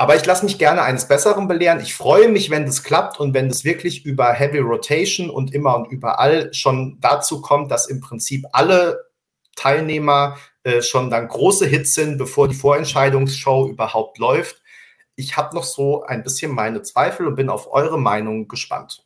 aber 0.00 0.16
ich 0.16 0.24
lasse 0.24 0.46
mich 0.46 0.56
gerne 0.56 0.80
eines 0.80 1.06
Besseren 1.06 1.46
belehren. 1.46 1.78
Ich 1.80 1.94
freue 1.94 2.30
mich, 2.30 2.48
wenn 2.48 2.64
das 2.64 2.82
klappt 2.82 3.20
und 3.20 3.34
wenn 3.34 3.50
das 3.50 3.66
wirklich 3.66 4.06
über 4.06 4.32
Heavy 4.32 4.56
Rotation 4.60 5.28
und 5.28 5.52
immer 5.52 5.76
und 5.76 5.92
überall 5.92 6.54
schon 6.54 6.96
dazu 7.02 7.42
kommt, 7.42 7.70
dass 7.70 7.86
im 7.86 8.00
Prinzip 8.00 8.46
alle 8.52 9.10
Teilnehmer 9.56 10.38
äh, 10.62 10.80
schon 10.80 11.10
dann 11.10 11.28
große 11.28 11.66
Hits 11.66 11.92
sind, 11.92 12.16
bevor 12.16 12.48
die 12.48 12.54
Vorentscheidungsshow 12.54 13.68
überhaupt 13.68 14.16
läuft. 14.16 14.62
Ich 15.16 15.36
habe 15.36 15.54
noch 15.54 15.64
so 15.64 16.02
ein 16.04 16.22
bisschen 16.22 16.54
meine 16.54 16.80
Zweifel 16.80 17.26
und 17.26 17.34
bin 17.34 17.50
auf 17.50 17.70
eure 17.70 18.00
Meinung 18.00 18.48
gespannt. 18.48 19.04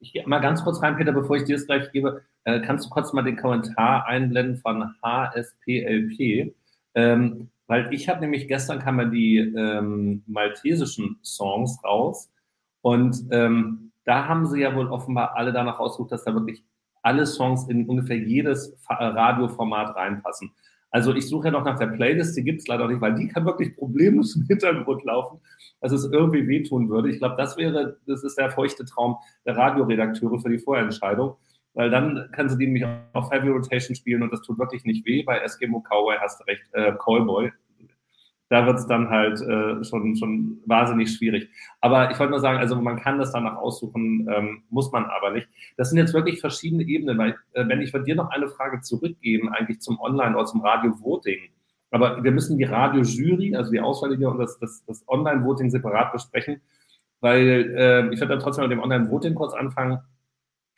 Ich 0.00 0.14
gehe 0.14 0.26
mal 0.26 0.40
ganz 0.40 0.64
kurz 0.64 0.80
rein, 0.80 0.96
Peter, 0.96 1.12
bevor 1.12 1.36
ich 1.36 1.44
dir 1.44 1.56
das 1.56 1.66
gleich 1.66 1.92
gebe. 1.92 2.22
Äh, 2.44 2.62
kannst 2.62 2.86
du 2.86 2.88
kurz 2.88 3.12
mal 3.12 3.20
den 3.20 3.36
Kommentar 3.36 4.06
einblenden 4.06 4.56
von 4.62 4.94
HSPLP? 5.02 6.54
Ähm, 6.94 7.50
weil 7.66 7.92
ich 7.92 8.08
habe 8.08 8.20
nämlich 8.20 8.48
gestern 8.48 8.78
kam 8.78 8.98
ja 9.00 9.06
die 9.06 9.38
ähm, 9.38 10.22
maltesischen 10.26 11.18
Songs 11.22 11.78
raus 11.84 12.30
und 12.82 13.16
ähm, 13.30 13.92
da 14.04 14.28
haben 14.28 14.46
sie 14.46 14.60
ja 14.60 14.74
wohl 14.74 14.88
offenbar 14.88 15.36
alle 15.36 15.52
danach 15.52 15.78
ausgesucht, 15.78 16.12
dass 16.12 16.24
da 16.24 16.34
wirklich 16.34 16.62
alle 17.02 17.26
Songs 17.26 17.68
in 17.68 17.86
ungefähr 17.86 18.18
jedes 18.18 18.76
Radioformat 18.88 19.96
reinpassen. 19.96 20.52
Also 20.90 21.12
ich 21.12 21.28
suche 21.28 21.46
ja 21.46 21.50
noch 21.50 21.64
nach 21.64 21.78
der 21.78 21.88
Playlist, 21.88 22.36
die 22.36 22.44
gibt 22.44 22.60
es 22.60 22.68
leider 22.68 22.86
nicht, 22.86 23.00
weil 23.00 23.14
die 23.14 23.26
kann 23.26 23.44
wirklich 23.44 23.74
problemlos 23.76 24.36
im 24.36 24.44
Hintergrund 24.44 25.02
laufen, 25.04 25.40
dass 25.80 25.90
es 25.90 26.04
irgendwie 26.04 26.46
wehtun 26.46 26.88
würde. 26.88 27.10
Ich 27.10 27.18
glaube, 27.18 27.34
das 27.36 27.56
wäre, 27.56 27.98
das 28.06 28.22
ist 28.22 28.38
der 28.38 28.50
feuchte 28.50 28.84
Traum 28.84 29.16
der 29.44 29.56
Radioredakteure 29.56 30.38
für 30.38 30.50
die 30.50 30.60
Vorentscheidung 30.60 31.36
weil 31.74 31.90
dann 31.90 32.28
kannst 32.32 32.54
du 32.54 32.58
die 32.58 32.66
nämlich 32.66 32.86
auf 33.12 33.30
Heavy 33.30 33.48
Rotation 33.48 33.94
spielen 33.94 34.22
und 34.22 34.32
das 34.32 34.42
tut 34.42 34.58
wirklich 34.58 34.84
nicht 34.84 35.04
weh. 35.04 35.22
Bei 35.22 35.38
Eskimo 35.38 35.80
Cowboy 35.80 36.16
hast 36.20 36.40
du 36.40 36.44
recht, 36.44 36.62
äh, 36.72 36.92
Callboy. 36.92 37.52
Da 38.50 38.66
wird 38.66 38.78
es 38.78 38.86
dann 38.86 39.08
halt 39.10 39.40
äh, 39.40 39.82
schon, 39.84 40.14
schon 40.16 40.58
wahnsinnig 40.66 41.10
schwierig. 41.12 41.48
Aber 41.80 42.10
ich 42.10 42.18
wollte 42.18 42.30
nur 42.30 42.40
sagen, 42.40 42.58
also 42.58 42.80
man 42.80 43.00
kann 43.00 43.18
das 43.18 43.32
danach 43.32 43.56
aussuchen, 43.56 44.28
ähm, 44.30 44.62
muss 44.70 44.92
man 44.92 45.06
aber 45.06 45.30
nicht. 45.30 45.48
Das 45.76 45.88
sind 45.88 45.98
jetzt 45.98 46.14
wirklich 46.14 46.40
verschiedene 46.40 46.84
Ebenen, 46.84 47.18
weil 47.18 47.36
äh, 47.54 47.66
wenn 47.66 47.80
ich 47.80 47.90
von 47.90 48.04
dir 48.04 48.14
noch 48.14 48.30
eine 48.30 48.48
Frage 48.48 48.80
zurückgeben, 48.80 49.48
eigentlich 49.48 49.80
zum 49.80 49.98
Online- 49.98 50.36
oder 50.36 50.44
zum 50.44 50.60
Radio-Voting, 50.60 51.40
aber 51.90 52.22
wir 52.22 52.32
müssen 52.32 52.58
die 52.58 52.64
Radio-Jury, 52.64 53.56
also 53.56 53.72
die 53.72 53.80
Auswahllinie 53.80 54.28
und 54.28 54.38
das, 54.38 54.58
das, 54.58 54.84
das 54.84 55.04
Online-Voting 55.08 55.70
separat 55.70 56.12
besprechen, 56.12 56.60
weil 57.20 57.74
äh, 57.76 58.12
ich 58.12 58.20
würde 58.20 58.34
dann 58.34 58.40
trotzdem 58.40 58.64
mit 58.64 58.72
dem 58.72 58.82
Online-Voting 58.82 59.34
kurz 59.34 59.54
anfangen 59.54 60.00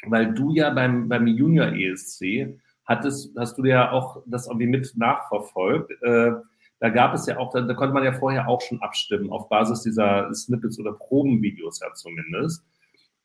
weil 0.07 0.35
du 0.35 0.53
ja 0.53 0.71
beim, 0.71 1.09
beim 1.09 1.27
Junior 1.27 1.69
ESC 1.69 2.59
hattest, 2.85 3.37
hast 3.37 3.59
du 3.59 3.65
ja 3.65 3.91
auch 3.91 4.23
das 4.27 4.47
irgendwie 4.47 4.67
mit 4.67 4.93
nachverfolgt. 4.97 5.91
Äh, 6.03 6.33
da 6.79 6.89
gab 6.91 7.15
es 7.15 7.27
ja 7.27 7.39
auch, 7.39 7.53
da, 7.53 7.63
da, 7.63 7.75
konnte 7.75 7.95
man 7.95 8.05
ja 8.05 8.13
vorher 8.13 8.49
auch 8.49 8.61
schon 8.61 8.81
abstimmen, 8.83 9.31
auf 9.31 9.49
Basis 9.49 9.83
dieser 9.83 10.33
Snippets 10.35 10.79
oder 10.79 10.93
Probenvideos 10.93 11.81
ja 11.81 11.93
zumindest. 11.95 12.65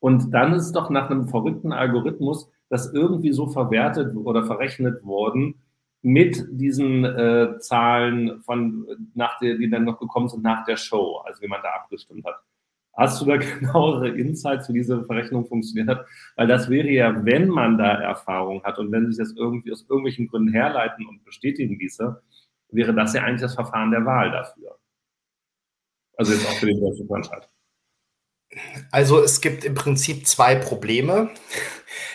Und 0.00 0.32
dann 0.32 0.52
ist 0.52 0.72
doch 0.72 0.90
nach 0.90 1.10
einem 1.10 1.28
verrückten 1.28 1.72
Algorithmus 1.72 2.50
das 2.68 2.92
irgendwie 2.92 3.32
so 3.32 3.46
verwertet 3.46 4.16
oder 4.16 4.44
verrechnet 4.44 5.04
worden 5.04 5.62
mit 6.00 6.44
diesen 6.50 7.04
äh, 7.04 7.58
Zahlen 7.60 8.40
von 8.42 8.86
nach 9.14 9.38
der, 9.38 9.56
die 9.56 9.70
dann 9.70 9.84
noch 9.84 10.00
gekommen 10.00 10.28
sind 10.28 10.42
nach 10.42 10.64
der 10.64 10.76
Show, 10.76 11.22
also 11.24 11.40
wie 11.42 11.48
man 11.48 11.60
da 11.62 11.68
abgestimmt 11.68 12.24
hat. 12.24 12.42
Hast 12.94 13.20
du 13.20 13.26
da 13.26 13.36
genauere 13.38 14.08
Insights, 14.08 14.68
wie 14.68 14.74
diese 14.74 15.04
Verrechnung 15.04 15.46
funktioniert 15.46 15.88
hat? 15.88 16.06
Weil 16.36 16.46
das 16.46 16.68
wäre 16.68 16.88
ja, 16.88 17.24
wenn 17.24 17.48
man 17.48 17.78
da 17.78 18.00
Erfahrung 18.00 18.62
hat 18.64 18.78
und 18.78 18.92
wenn 18.92 19.06
sich 19.06 19.16
das 19.16 19.34
irgendwie 19.36 19.72
aus 19.72 19.86
irgendwelchen 19.88 20.28
Gründen 20.28 20.52
herleiten 20.52 21.06
und 21.06 21.24
bestätigen 21.24 21.78
ließe, 21.78 22.22
wäre 22.70 22.94
das 22.94 23.14
ja 23.14 23.22
eigentlich 23.22 23.42
das 23.42 23.54
Verfahren 23.54 23.90
der 23.90 24.04
Wahl 24.04 24.30
dafür. 24.30 24.78
Also 26.16 26.32
jetzt 26.32 26.46
auch 26.46 26.54
für 26.54 26.66
den 26.66 26.80
deutschen 26.80 27.06
Vorentscheid. 27.06 27.48
Also 28.90 29.22
es 29.22 29.40
gibt 29.40 29.64
im 29.64 29.74
Prinzip 29.74 30.26
zwei 30.26 30.54
Probleme. 30.54 31.30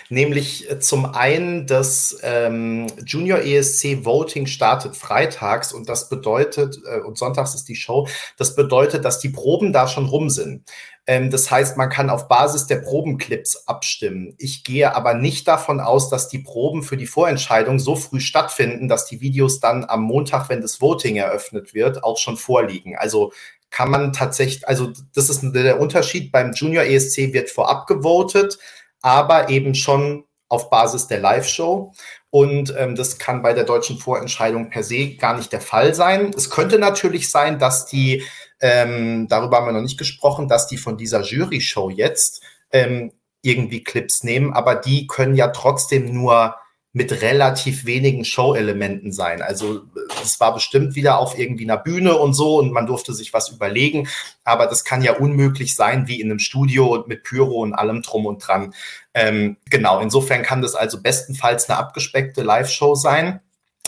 Nämlich 0.09 0.69
äh, 0.69 0.79
zum 0.79 1.05
einen, 1.05 1.67
das 1.67 2.17
ähm, 2.23 2.87
Junior 3.05 3.39
ESC 3.39 4.05
Voting 4.05 4.47
startet 4.47 4.95
freitags 4.95 5.73
und 5.73 5.89
das 5.89 6.09
bedeutet, 6.09 6.79
äh, 6.85 6.99
und 6.99 7.17
sonntags 7.17 7.53
ist 7.55 7.65
die 7.65 7.75
Show, 7.75 8.07
das 8.37 8.55
bedeutet, 8.55 9.05
dass 9.05 9.19
die 9.19 9.29
Proben 9.29 9.73
da 9.73 9.87
schon 9.87 10.05
rum 10.05 10.29
sind. 10.29 10.63
Ähm, 11.07 11.29
das 11.29 11.51
heißt, 11.51 11.77
man 11.77 11.89
kann 11.89 12.09
auf 12.09 12.27
Basis 12.27 12.67
der 12.67 12.77
Probenclips 12.77 13.67
abstimmen. 13.67 14.33
Ich 14.37 14.63
gehe 14.63 14.95
aber 14.95 15.13
nicht 15.13 15.47
davon 15.47 15.79
aus, 15.79 16.09
dass 16.09 16.29
die 16.29 16.39
Proben 16.39 16.83
für 16.83 16.97
die 16.97 17.07
Vorentscheidung 17.07 17.79
so 17.79 17.95
früh 17.95 18.19
stattfinden, 18.19 18.87
dass 18.87 19.07
die 19.07 19.21
Videos 19.21 19.59
dann 19.59 19.85
am 19.85 20.01
Montag, 20.03 20.49
wenn 20.49 20.61
das 20.61 20.79
Voting 20.81 21.17
eröffnet 21.17 21.73
wird, 21.73 22.03
auch 22.03 22.17
schon 22.17 22.37
vorliegen. 22.37 22.95
Also 22.97 23.31
kann 23.69 23.91
man 23.91 24.13
tatsächlich, 24.13 24.67
also 24.67 24.91
das 25.13 25.29
ist 25.29 25.43
der 25.43 25.79
Unterschied. 25.79 26.31
Beim 26.31 26.53
Junior 26.53 26.83
ESC 26.83 27.33
wird 27.33 27.49
vorab 27.49 27.87
gewotet 27.87 28.57
aber 29.01 29.49
eben 29.49 29.75
schon 29.75 30.25
auf 30.49 30.69
Basis 30.69 31.07
der 31.07 31.19
Live-Show. 31.19 31.93
Und 32.29 32.73
ähm, 32.77 32.95
das 32.95 33.17
kann 33.17 33.41
bei 33.41 33.53
der 33.53 33.63
deutschen 33.63 33.97
Vorentscheidung 33.97 34.69
per 34.69 34.83
se 34.83 35.15
gar 35.15 35.37
nicht 35.37 35.51
der 35.51 35.61
Fall 35.61 35.93
sein. 35.93 36.31
Es 36.35 36.49
könnte 36.49 36.79
natürlich 36.79 37.31
sein, 37.31 37.59
dass 37.59 37.85
die, 37.85 38.23
ähm, 38.59 39.27
darüber 39.27 39.57
haben 39.57 39.67
wir 39.67 39.73
noch 39.73 39.81
nicht 39.81 39.97
gesprochen, 39.97 40.47
dass 40.47 40.67
die 40.67 40.77
von 40.77 40.97
dieser 40.97 41.21
Jury-Show 41.21 41.89
jetzt 41.89 42.43
ähm, 42.71 43.11
irgendwie 43.41 43.83
Clips 43.83 44.23
nehmen, 44.23 44.53
aber 44.53 44.75
die 44.75 45.07
können 45.07 45.35
ja 45.35 45.49
trotzdem 45.49 46.13
nur 46.13 46.55
mit 46.93 47.21
relativ 47.21 47.85
wenigen 47.85 48.25
Show-Elementen 48.25 49.11
sein. 49.11 49.41
Also 49.41 49.81
es 50.23 50.39
war 50.39 50.53
bestimmt 50.53 50.95
wieder 50.95 51.19
auf 51.19 51.37
irgendwie 51.37 51.65
einer 51.65 51.77
Bühne 51.77 52.17
und 52.17 52.33
so 52.33 52.57
und 52.57 52.71
man 52.71 52.87
durfte 52.87 53.13
sich 53.13 53.33
was 53.33 53.49
überlegen, 53.49 54.07
aber 54.43 54.65
das 54.65 54.83
kann 54.83 55.03
ja 55.03 55.13
unmöglich 55.13 55.75
sein 55.75 56.07
wie 56.07 56.19
in 56.19 56.31
einem 56.31 56.39
Studio 56.39 57.03
mit 57.07 57.23
Pyro 57.23 57.61
und 57.61 57.73
allem 57.73 58.01
drum 58.01 58.25
und 58.25 58.39
dran. 58.39 58.73
Ähm, 59.13 59.57
genau, 59.69 59.99
insofern 59.99 60.43
kann 60.43 60.61
das 60.61 60.75
also 60.75 61.01
bestenfalls 61.01 61.69
eine 61.69 61.77
abgespeckte 61.77 62.41
Live-Show 62.41 62.95
sein. 62.95 63.41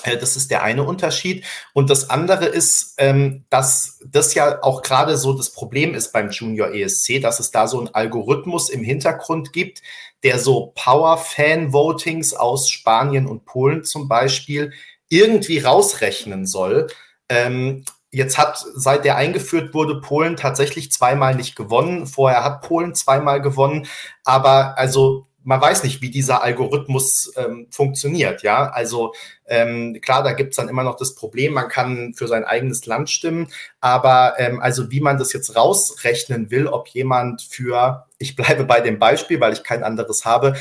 Äh, 0.03 0.17
das 0.17 0.35
ist 0.35 0.51
der 0.51 0.63
eine 0.63 0.83
Unterschied. 0.83 1.45
Und 1.73 1.89
das 1.89 2.09
andere 2.09 2.45
ist, 2.45 2.95
ähm, 2.97 3.45
dass 3.49 3.99
das 4.05 4.33
ja 4.33 4.61
auch 4.63 4.81
gerade 4.81 5.17
so 5.17 5.33
das 5.33 5.51
Problem 5.51 5.93
ist 5.93 6.11
beim 6.13 6.29
Junior 6.29 6.73
ESC, 6.73 7.21
dass 7.21 7.39
es 7.39 7.51
da 7.51 7.67
so 7.67 7.79
einen 7.79 7.93
Algorithmus 7.93 8.69
im 8.69 8.83
Hintergrund 8.83 9.53
gibt, 9.53 9.81
der 10.23 10.39
so 10.39 10.73
Power-Fan-Votings 10.75 12.33
aus 12.33 12.69
Spanien 12.69 13.27
und 13.27 13.45
Polen 13.45 13.83
zum 13.83 14.07
Beispiel 14.07 14.73
irgendwie 15.09 15.59
rausrechnen 15.59 16.45
soll. 16.45 16.87
Ähm, 17.29 17.85
jetzt 18.11 18.37
hat, 18.37 18.63
seit 18.75 19.05
der 19.05 19.15
eingeführt 19.15 19.73
wurde, 19.73 20.01
Polen 20.01 20.35
tatsächlich 20.35 20.91
zweimal 20.91 21.35
nicht 21.35 21.55
gewonnen. 21.55 22.07
Vorher 22.07 22.43
hat 22.43 22.61
Polen 22.61 22.95
zweimal 22.95 23.41
gewonnen. 23.41 23.87
Aber 24.23 24.77
also 24.77 25.25
man 25.43 25.61
weiß 25.61 25.83
nicht, 25.83 26.01
wie 26.01 26.09
dieser 26.09 26.43
Algorithmus 26.43 27.31
ähm, 27.37 27.67
funktioniert. 27.71 28.43
Ja, 28.43 28.69
also 28.69 29.13
ähm, 29.47 29.99
klar, 30.01 30.23
da 30.23 30.33
gibt's 30.33 30.57
dann 30.57 30.69
immer 30.69 30.83
noch 30.83 30.97
das 30.97 31.15
Problem, 31.15 31.53
man 31.53 31.69
kann 31.69 32.13
für 32.13 32.27
sein 32.27 32.43
eigenes 32.43 32.85
Land 32.85 33.09
stimmen, 33.09 33.47
aber 33.79 34.35
ähm, 34.37 34.59
also 34.59 34.91
wie 34.91 34.99
man 34.99 35.17
das 35.17 35.33
jetzt 35.33 35.55
rausrechnen 35.55 36.51
will, 36.51 36.67
ob 36.67 36.87
jemand 36.89 37.41
für, 37.41 38.05
ich 38.17 38.35
bleibe 38.35 38.65
bei 38.65 38.81
dem 38.81 38.99
Beispiel, 38.99 39.39
weil 39.39 39.53
ich 39.53 39.63
kein 39.63 39.83
anderes 39.83 40.25
habe, 40.25 40.55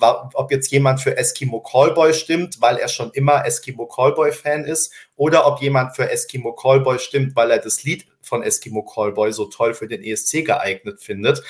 ob 0.00 0.50
jetzt 0.50 0.70
jemand 0.70 1.00
für 1.00 1.16
Eskimo 1.16 1.60
Callboy 1.60 2.12
stimmt, 2.14 2.60
weil 2.60 2.76
er 2.76 2.88
schon 2.88 3.10
immer 3.12 3.44
Eskimo 3.46 3.86
Callboy 3.86 4.32
Fan 4.32 4.64
ist, 4.64 4.92
oder 5.16 5.46
ob 5.46 5.60
jemand 5.60 5.94
für 5.96 6.10
Eskimo 6.10 6.52
Callboy 6.54 6.98
stimmt, 6.98 7.36
weil 7.36 7.50
er 7.50 7.58
das 7.58 7.84
Lied 7.84 8.06
von 8.20 8.42
Eskimo 8.42 8.82
Callboy 8.82 9.32
so 9.32 9.46
toll 9.46 9.74
für 9.74 9.88
den 9.88 10.02
ESC 10.02 10.44
geeignet 10.44 11.00
findet. 11.00 11.42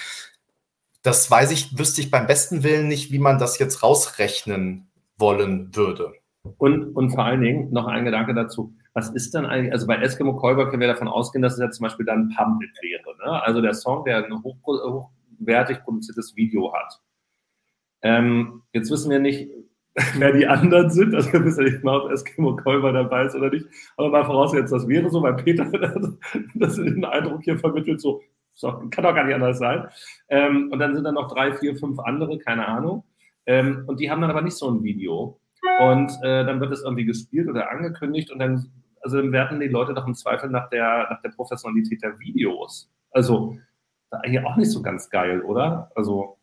Das 1.02 1.30
weiß 1.30 1.50
ich, 1.50 1.78
wüsste 1.78 2.00
ich 2.00 2.10
beim 2.10 2.26
besten 2.26 2.62
Willen 2.62 2.88
nicht, 2.88 3.12
wie 3.12 3.18
man 3.18 3.38
das 3.38 3.58
jetzt 3.58 3.82
rausrechnen 3.82 4.90
wollen 5.18 5.74
würde. 5.74 6.12
Und, 6.58 6.94
und 6.96 7.10
vor 7.10 7.24
allen 7.24 7.40
Dingen 7.40 7.72
noch 7.72 7.86
ein 7.86 8.04
Gedanke 8.04 8.34
dazu. 8.34 8.74
Was 8.94 9.10
ist 9.10 9.34
denn 9.34 9.46
eigentlich, 9.46 9.72
also 9.72 9.86
bei 9.86 9.96
Eskimo 9.96 10.36
Callboy 10.36 10.68
können 10.68 10.80
wir 10.80 10.88
davon 10.88 11.08
ausgehen, 11.08 11.42
dass 11.42 11.54
es 11.54 11.60
ja 11.60 11.70
zum 11.70 11.84
Beispiel 11.84 12.04
dann 12.04 12.34
Public 12.36 12.70
wäre. 12.82 13.16
Ne? 13.24 13.42
Also 13.42 13.60
der 13.60 13.74
Song, 13.74 14.04
der 14.04 14.24
eine 14.24 14.42
hoch, 14.42 14.56
hoch 14.66 15.10
hochwertig 15.42 15.82
produziertes 15.84 16.36
Video 16.36 16.72
hat. 16.72 17.00
Ähm, 18.02 18.62
jetzt 18.72 18.90
wissen 18.90 19.10
wir 19.10 19.18
nicht, 19.18 19.50
wer 20.16 20.32
die 20.32 20.46
anderen 20.46 20.90
sind. 20.90 21.14
Also 21.14 21.32
wir 21.32 21.44
wissen 21.44 21.66
ja 21.66 21.72
nicht 21.72 21.84
mal, 21.84 22.00
ob 22.00 22.10
Eskimo 22.10 22.56
Kolber 22.56 22.92
dabei 22.92 23.26
ist 23.26 23.34
oder 23.34 23.50
nicht. 23.50 23.66
Aber 23.96 24.10
mal 24.10 24.24
vorausgesetzt, 24.24 24.72
das 24.72 24.88
wäre 24.88 25.10
so, 25.10 25.22
weil 25.22 25.34
Peter 25.34 25.64
das, 26.54 26.76
den 26.76 27.04
Eindruck 27.04 27.42
hier 27.42 27.58
vermittelt, 27.58 28.00
so, 28.00 28.22
so 28.54 28.72
kann 28.90 29.04
doch 29.04 29.14
gar 29.14 29.24
nicht 29.24 29.34
anders 29.34 29.58
sein. 29.58 29.88
Ähm, 30.28 30.70
und 30.72 30.78
dann 30.78 30.94
sind 30.94 31.04
da 31.04 31.12
noch 31.12 31.32
drei, 31.32 31.54
vier, 31.54 31.76
fünf 31.76 31.98
andere, 31.98 32.38
keine 32.38 32.66
Ahnung. 32.66 33.04
Ähm, 33.46 33.84
und 33.86 34.00
die 34.00 34.10
haben 34.10 34.20
dann 34.20 34.30
aber 34.30 34.42
nicht 34.42 34.56
so 34.56 34.70
ein 34.70 34.82
Video. 34.82 35.40
Und 35.80 36.10
äh, 36.22 36.44
dann 36.44 36.60
wird 36.60 36.72
es 36.72 36.82
irgendwie 36.82 37.04
gespielt 37.04 37.48
oder 37.48 37.70
angekündigt 37.70 38.32
und 38.32 38.40
dann, 38.40 38.72
also 39.00 39.18
dann 39.18 39.30
werden 39.30 39.60
die 39.60 39.68
Leute 39.68 39.94
doch 39.94 40.06
im 40.06 40.14
Zweifel 40.14 40.50
nach 40.50 40.68
der, 40.70 41.08
nach 41.08 41.22
der 41.22 41.30
Professionalität 41.30 42.02
der 42.02 42.18
Videos. 42.18 42.90
Also, 43.12 43.56
hier 44.24 44.46
auch 44.46 44.56
nicht 44.56 44.70
so 44.70 44.82
ganz 44.82 45.08
geil, 45.08 45.40
oder? 45.42 45.90
Also. 45.94 46.38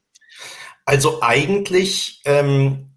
Also 0.85 1.21
eigentlich 1.21 2.21
ähm, 2.25 2.89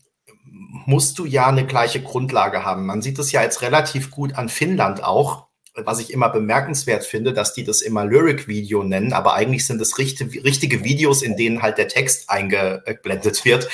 musst 0.87 1.19
du 1.19 1.27
ja 1.27 1.49
eine 1.49 1.67
gleiche 1.67 2.03
Grundlage 2.03 2.65
haben. 2.65 2.87
Man 2.87 3.03
sieht 3.03 3.19
es 3.19 3.33
ja 3.33 3.43
jetzt 3.43 3.63
relativ 3.63 4.11
gut 4.11 4.37
an 4.37 4.49
Finnland 4.49 5.03
auch, 5.03 5.49
was 5.75 6.01
ich 6.01 6.13
immer 6.13 6.29
bemerkenswert 6.29 7.05
finde, 7.05 7.33
dass 7.33 7.55
die 7.55 7.65
das 7.65 7.81
immer 7.81 8.05
Lyric-Video 8.05 8.83
nennen, 8.83 9.13
aber 9.13 9.35
eigentlich 9.35 9.67
sind 9.67 9.81
es 9.81 9.99
richtige, 9.99 10.85
Videos, 10.85 11.23
in 11.23 11.37
denen 11.37 11.63
halt 11.63 11.79
der 11.79 11.89
Text 11.89 12.29
eingeblendet 12.29 13.45
wird. 13.45 13.69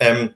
Ähm, 0.00 0.34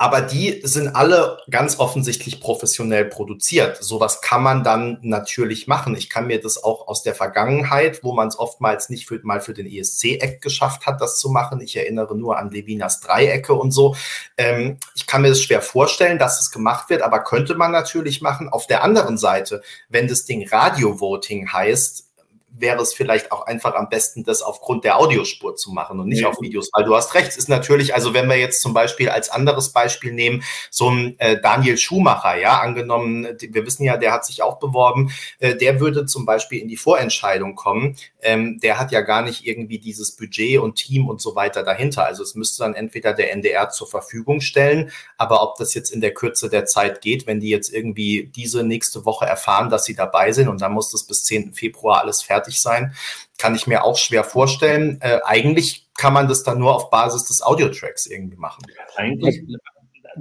aber 0.00 0.20
die 0.20 0.60
sind 0.62 0.94
alle 0.94 1.38
ganz 1.50 1.80
offensichtlich 1.80 2.40
professionell 2.40 3.04
produziert. 3.04 3.78
Sowas 3.82 4.20
kann 4.22 4.44
man 4.44 4.62
dann 4.62 4.98
natürlich 5.02 5.66
machen. 5.66 5.96
Ich 5.96 6.08
kann 6.08 6.28
mir 6.28 6.40
das 6.40 6.62
auch 6.62 6.86
aus 6.86 7.02
der 7.02 7.16
Vergangenheit, 7.16 8.04
wo 8.04 8.12
man 8.12 8.28
es 8.28 8.38
oftmals 8.38 8.90
nicht 8.90 9.08
für, 9.08 9.18
mal 9.24 9.40
für 9.40 9.54
den 9.54 9.66
ESC-Eck 9.66 10.40
geschafft 10.40 10.86
hat, 10.86 11.00
das 11.00 11.18
zu 11.18 11.30
machen. 11.30 11.60
Ich 11.60 11.76
erinnere 11.76 12.16
nur 12.16 12.38
an 12.38 12.52
Levinas 12.52 13.00
Dreiecke 13.00 13.54
und 13.54 13.72
so. 13.72 13.96
Ähm, 14.36 14.78
ich 14.94 15.08
kann 15.08 15.22
mir 15.22 15.30
das 15.30 15.42
schwer 15.42 15.62
vorstellen, 15.62 16.20
dass 16.20 16.40
es 16.40 16.52
gemacht 16.52 16.90
wird, 16.90 17.02
aber 17.02 17.24
könnte 17.24 17.56
man 17.56 17.72
natürlich 17.72 18.22
machen. 18.22 18.48
Auf 18.48 18.68
der 18.68 18.84
anderen 18.84 19.18
Seite, 19.18 19.62
wenn 19.88 20.06
das 20.06 20.24
Ding 20.24 20.48
Radio-Voting 20.48 21.52
heißt, 21.52 22.07
wäre 22.50 22.80
es 22.82 22.94
vielleicht 22.94 23.30
auch 23.30 23.46
einfach 23.46 23.74
am 23.74 23.88
besten, 23.88 24.24
das 24.24 24.42
aufgrund 24.42 24.84
der 24.84 24.98
Audiospur 24.98 25.56
zu 25.56 25.70
machen 25.70 26.00
und 26.00 26.08
nicht 26.08 26.22
ja. 26.22 26.28
auf 26.28 26.40
Videos, 26.40 26.70
weil 26.72 26.84
du 26.84 26.94
hast 26.94 27.14
recht, 27.14 27.28
es 27.28 27.36
ist 27.36 27.48
natürlich, 27.48 27.94
also 27.94 28.14
wenn 28.14 28.28
wir 28.28 28.36
jetzt 28.36 28.60
zum 28.60 28.72
Beispiel 28.72 29.08
als 29.08 29.28
anderes 29.28 29.70
Beispiel 29.70 30.12
nehmen, 30.12 30.42
so 30.70 30.90
ein 30.90 31.18
äh, 31.18 31.40
Daniel 31.40 31.76
Schumacher, 31.76 32.38
ja, 32.38 32.58
angenommen, 32.60 33.28
wir 33.38 33.66
wissen 33.66 33.84
ja, 33.84 33.96
der 33.96 34.12
hat 34.12 34.24
sich 34.24 34.42
auch 34.42 34.58
beworben, 34.58 35.12
äh, 35.38 35.56
der 35.56 35.80
würde 35.80 36.06
zum 36.06 36.24
Beispiel 36.24 36.60
in 36.60 36.68
die 36.68 36.76
Vorentscheidung 36.76 37.54
kommen, 37.54 37.96
ähm, 38.20 38.58
der 38.60 38.78
hat 38.78 38.92
ja 38.92 39.02
gar 39.02 39.22
nicht 39.22 39.46
irgendwie 39.46 39.78
dieses 39.78 40.16
Budget 40.16 40.58
und 40.58 40.76
Team 40.76 41.08
und 41.08 41.20
so 41.20 41.34
weiter 41.34 41.62
dahinter, 41.62 42.06
also 42.06 42.22
es 42.22 42.34
müsste 42.34 42.64
dann 42.64 42.74
entweder 42.74 43.12
der 43.12 43.32
NDR 43.32 43.70
zur 43.70 43.86
Verfügung 43.86 44.40
stellen, 44.40 44.90
aber 45.16 45.42
ob 45.42 45.56
das 45.58 45.74
jetzt 45.74 45.90
in 45.90 46.00
der 46.00 46.14
Kürze 46.14 46.48
der 46.48 46.66
Zeit 46.66 47.02
geht, 47.02 47.26
wenn 47.26 47.40
die 47.40 47.50
jetzt 47.50 47.72
irgendwie 47.72 48.30
diese 48.34 48.64
nächste 48.64 49.04
Woche 49.04 49.26
erfahren, 49.26 49.70
dass 49.70 49.84
sie 49.84 49.94
dabei 49.94 50.32
sind 50.32 50.48
und 50.48 50.60
dann 50.60 50.72
muss 50.72 50.90
das 50.90 51.04
bis 51.04 51.24
10. 51.24 51.52
Februar 51.52 52.00
alles 52.00 52.22
fertig 52.22 52.37
fertig 52.38 52.60
sein. 52.60 52.92
Kann 53.38 53.54
ich 53.54 53.66
mir 53.66 53.84
auch 53.84 53.96
schwer 53.96 54.24
vorstellen. 54.24 54.98
Äh, 55.00 55.20
eigentlich 55.24 55.88
kann 55.96 56.12
man 56.12 56.28
das 56.28 56.42
dann 56.44 56.58
nur 56.58 56.74
auf 56.74 56.90
Basis 56.90 57.24
des 57.24 57.42
Audiotracks 57.42 58.06
irgendwie 58.06 58.36
machen. 58.36 58.62
Eigentlich, 58.96 59.42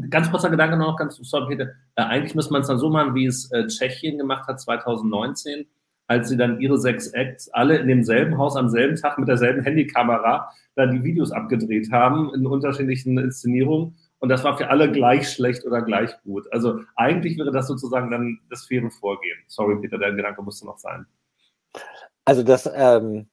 ganz 0.10 0.30
kurzer 0.30 0.50
Gedanke 0.50 0.78
noch, 0.78 0.98
ganz 0.98 1.18
sorry, 1.22 1.56
Peter. 1.56 1.72
Äh, 1.96 2.04
eigentlich 2.04 2.36
müsste 2.36 2.54
man 2.54 2.62
es 2.62 2.68
dann 2.68 2.80
so 2.80 2.90
machen, 2.90 3.16
wie 3.16 3.26
es 3.26 3.52
äh, 3.52 3.68
Tschechien 3.68 4.18
gemacht 4.18 4.48
hat 4.48 4.60
2019, 4.60 5.66
als 6.08 6.30
sie 6.30 6.38
dann 6.38 6.60
ihre 6.60 6.78
sechs 6.78 7.08
Acts 7.10 7.50
alle 7.50 7.78
in 7.78 7.88
demselben 7.88 8.38
Haus 8.38 8.56
am 8.56 8.70
selben 8.70 8.96
Tag 8.96 9.18
mit 9.18 9.28
derselben 9.28 9.64
Handykamera 9.64 10.50
dann 10.76 10.92
die 10.92 11.04
Videos 11.04 11.32
abgedreht 11.32 11.92
haben 11.92 12.34
in 12.34 12.46
unterschiedlichen 12.46 13.18
Inszenierungen. 13.18 13.98
Und 14.20 14.30
das 14.30 14.44
war 14.44 14.58
für 14.58 14.70
alle 14.70 14.92
gleich 14.92 15.30
schlecht 15.30 15.66
oder 15.66 15.82
gleich 15.82 16.12
gut. 16.24 16.52
Also 16.52 16.82
eigentlich 16.96 17.38
wäre 17.38 17.52
das 17.52 17.68
sozusagen 17.68 18.10
dann 18.10 18.40
das 18.50 18.66
faire 18.66 18.90
Vorgehen. 18.90 19.38
Sorry, 19.48 19.80
Peter, 19.80 19.98
dein 19.98 20.16
Gedanke 20.16 20.42
musste 20.42 20.66
noch 20.66 20.78
sein. 20.78 21.06
Also 22.28 22.44
das 22.44 22.70
ähm, 22.76 23.30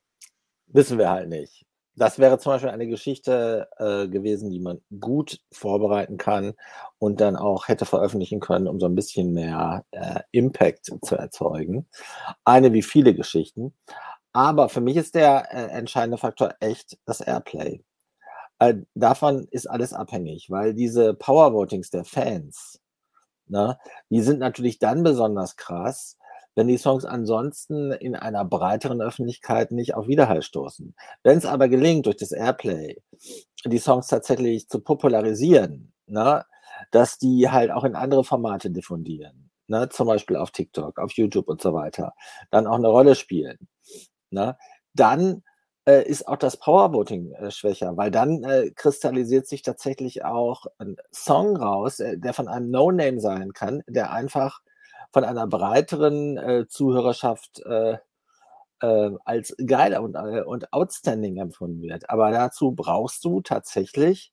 wissen 0.68 0.98
wir 0.98 1.10
halt 1.10 1.28
nicht. 1.28 1.66
Das 1.96 2.20
wäre 2.20 2.38
zum 2.38 2.52
Beispiel 2.52 2.70
eine 2.70 2.86
Geschichte 2.86 3.68
äh, 3.76 4.06
gewesen, 4.06 4.50
die 4.50 4.60
man 4.60 4.82
gut 5.00 5.40
vorbereiten 5.50 6.16
kann 6.16 6.54
und 6.98 7.20
dann 7.20 7.34
auch 7.34 7.66
hätte 7.66 7.86
veröffentlichen 7.86 8.38
können, 8.38 8.68
um 8.68 8.78
so 8.78 8.86
ein 8.86 8.94
bisschen 8.94 9.32
mehr 9.32 9.84
äh, 9.90 10.20
Impact 10.30 10.92
zu 11.02 11.16
erzeugen. 11.16 11.88
Eine 12.44 12.72
wie 12.72 12.82
viele 12.82 13.16
Geschichten. 13.16 13.74
Aber 14.32 14.68
für 14.68 14.80
mich 14.80 14.96
ist 14.96 15.16
der 15.16 15.52
äh, 15.52 15.76
entscheidende 15.76 16.18
Faktor 16.18 16.54
echt 16.60 16.96
das 17.04 17.20
Airplay. 17.20 17.82
Äh, 18.60 18.74
davon 18.94 19.48
ist 19.50 19.68
alles 19.68 19.92
abhängig, 19.92 20.50
weil 20.50 20.72
diese 20.72 21.14
Power-Votings 21.14 21.90
der 21.90 22.04
Fans, 22.04 22.80
ne, 23.48 23.76
die 24.10 24.22
sind 24.22 24.38
natürlich 24.38 24.78
dann 24.78 25.02
besonders 25.02 25.56
krass, 25.56 26.16
wenn 26.54 26.68
die 26.68 26.78
Songs 26.78 27.04
ansonsten 27.04 27.92
in 27.92 28.14
einer 28.16 28.44
breiteren 28.44 29.00
Öffentlichkeit 29.00 29.72
nicht 29.72 29.94
auf 29.94 30.06
Widerhall 30.06 30.42
stoßen. 30.42 30.94
Wenn 31.22 31.38
es 31.38 31.46
aber 31.46 31.68
gelingt, 31.68 32.06
durch 32.06 32.16
das 32.16 32.32
Airplay 32.32 33.02
die 33.64 33.78
Songs 33.78 34.08
tatsächlich 34.08 34.68
zu 34.68 34.80
popularisieren, 34.80 35.92
ne, 36.06 36.44
dass 36.90 37.18
die 37.18 37.50
halt 37.50 37.70
auch 37.70 37.84
in 37.84 37.96
andere 37.96 38.24
Formate 38.24 38.70
diffundieren, 38.70 39.50
ne, 39.66 39.88
zum 39.88 40.06
Beispiel 40.06 40.36
auf 40.36 40.50
TikTok, 40.50 40.98
auf 40.98 41.12
YouTube 41.12 41.48
und 41.48 41.60
so 41.60 41.74
weiter, 41.74 42.14
dann 42.50 42.66
auch 42.66 42.76
eine 42.76 42.88
Rolle 42.88 43.14
spielen, 43.14 43.58
ne, 44.30 44.56
dann 44.94 45.42
äh, 45.86 46.06
ist 46.08 46.28
auch 46.28 46.36
das 46.36 46.56
Powervoting 46.58 47.32
äh, 47.32 47.50
schwächer, 47.50 47.96
weil 47.96 48.10
dann 48.10 48.42
äh, 48.44 48.70
kristallisiert 48.70 49.46
sich 49.46 49.62
tatsächlich 49.62 50.24
auch 50.24 50.66
ein 50.78 50.96
Song 51.12 51.56
raus, 51.56 52.00
äh, 52.00 52.18
der 52.18 52.32
von 52.32 52.48
einem 52.48 52.70
No-Name 52.70 53.20
sein 53.20 53.52
kann, 53.52 53.82
der 53.86 54.12
einfach 54.12 54.60
von 55.14 55.24
einer 55.24 55.46
breiteren 55.46 56.36
äh, 56.36 56.66
Zuhörerschaft 56.68 57.60
äh, 57.64 57.98
äh, 58.80 59.10
als 59.24 59.54
geil 59.64 59.96
und, 59.98 60.16
äh, 60.16 60.42
und 60.42 60.72
outstanding 60.72 61.38
empfunden 61.38 61.82
wird. 61.82 62.10
Aber 62.10 62.32
dazu 62.32 62.72
brauchst 62.72 63.24
du 63.24 63.40
tatsächlich, 63.40 64.32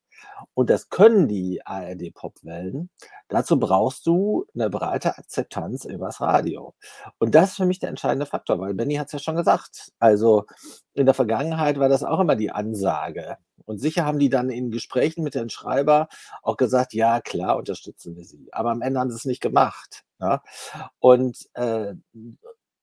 und 0.56 0.72
das 0.72 0.90
können 0.90 1.28
die 1.28 1.62
ARD-Popwellen, 1.64 2.90
dazu 3.28 3.60
brauchst 3.60 4.08
du 4.08 4.46
eine 4.56 4.72
breite 4.72 5.18
Akzeptanz 5.20 5.86
übers 5.86 6.20
Radio. 6.20 6.74
Und 7.20 7.36
das 7.36 7.52
ist 7.52 7.58
für 7.58 7.66
mich 7.66 7.80
der 7.80 7.90
entscheidende 7.90 8.26
Faktor, 8.26 8.60
weil 8.60 8.74
Benny 8.74 8.96
hat 8.96 9.08
es 9.08 9.14
ja 9.14 9.20
schon 9.20 9.36
gesagt. 9.36 9.92
Also 10.00 10.46
in 10.94 11.06
der 11.06 11.16
Vergangenheit 11.16 11.80
war 11.80 11.90
das 11.90 12.04
auch 12.04 12.20
immer 12.20 12.36
die 12.36 12.52
Ansage. 12.52 13.38
Und 13.66 13.80
sicher 13.80 14.06
haben 14.06 14.20
die 14.20 14.30
dann 14.30 14.50
in 14.50 14.72
Gesprächen 14.72 15.24
mit 15.24 15.36
den 15.36 15.50
Schreiber 15.50 16.08
auch 16.44 16.58
gesagt, 16.58 16.94
ja, 16.94 17.22
klar, 17.22 17.58
unterstützen 17.58 18.16
wir 18.16 18.26
sie. 18.26 18.50
Aber 18.52 18.72
am 18.72 18.82
Ende 18.82 19.00
haben 19.00 19.10
sie 19.10 19.18
es 19.18 19.26
nicht 19.26 19.42
gemacht. 19.42 20.04
Ja? 20.20 20.44
Und 21.00 21.50
äh, 21.54 21.94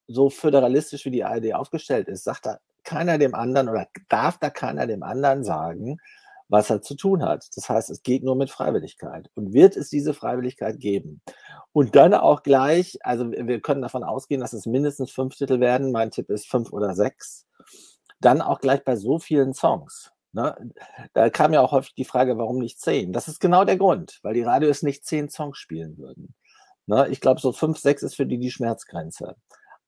so 0.06 0.30
föderalistisch 0.30 1.04
wie 1.04 1.10
die 1.10 1.24
ARD 1.24 1.54
aufgestellt 1.54 2.08
ist, 2.08 2.24
sagt 2.24 2.46
da 2.46 2.58
keiner 2.84 3.18
dem 3.18 3.34
anderen 3.34 3.68
oder 3.68 3.86
darf 4.08 4.38
da 4.38 4.48
keiner 4.48 4.86
dem 4.86 5.02
anderen 5.02 5.44
sagen, 5.44 5.98
was 6.48 6.70
er 6.70 6.80
zu 6.80 6.94
tun 6.94 7.22
hat. 7.22 7.46
Das 7.54 7.68
heißt, 7.68 7.90
es 7.90 8.02
geht 8.02 8.24
nur 8.24 8.34
mit 8.34 8.50
Freiwilligkeit. 8.50 9.30
Und 9.34 9.52
wird 9.52 9.76
es 9.76 9.90
diese 9.90 10.14
Freiwilligkeit 10.14 10.80
geben? 10.80 11.20
Und 11.72 11.94
dann 11.94 12.14
auch 12.14 12.42
gleich, 12.42 12.98
also 13.02 13.30
wir 13.30 13.60
können 13.60 13.82
davon 13.82 14.02
ausgehen, 14.02 14.40
dass 14.40 14.54
es 14.54 14.64
mindestens 14.64 15.10
fünf 15.10 15.36
Titel 15.36 15.60
werden. 15.60 15.92
Mein 15.92 16.10
Tipp 16.10 16.30
ist 16.30 16.48
fünf 16.48 16.72
oder 16.72 16.94
sechs. 16.94 17.46
Dann 18.20 18.40
auch 18.40 18.60
gleich 18.60 18.82
bei 18.84 18.96
so 18.96 19.18
vielen 19.18 19.52
Songs. 19.52 20.10
Ne? 20.38 20.56
Da 21.14 21.30
kam 21.30 21.52
ja 21.52 21.60
auch 21.60 21.72
häufig 21.72 21.94
die 21.94 22.04
Frage, 22.04 22.38
warum 22.38 22.58
nicht 22.58 22.78
zehn? 22.80 23.12
Das 23.12 23.26
ist 23.26 23.40
genau 23.40 23.64
der 23.64 23.76
Grund, 23.76 24.20
weil 24.22 24.34
die 24.34 24.44
Radios 24.44 24.82
nicht 24.82 25.04
zehn 25.04 25.28
Songs 25.28 25.58
spielen 25.58 25.98
würden. 25.98 26.32
Ne? 26.86 27.08
Ich 27.08 27.20
glaube, 27.20 27.40
so 27.40 27.50
fünf, 27.50 27.78
sechs 27.78 28.04
ist 28.04 28.14
für 28.14 28.24
die 28.24 28.38
die 28.38 28.52
Schmerzgrenze. 28.52 29.34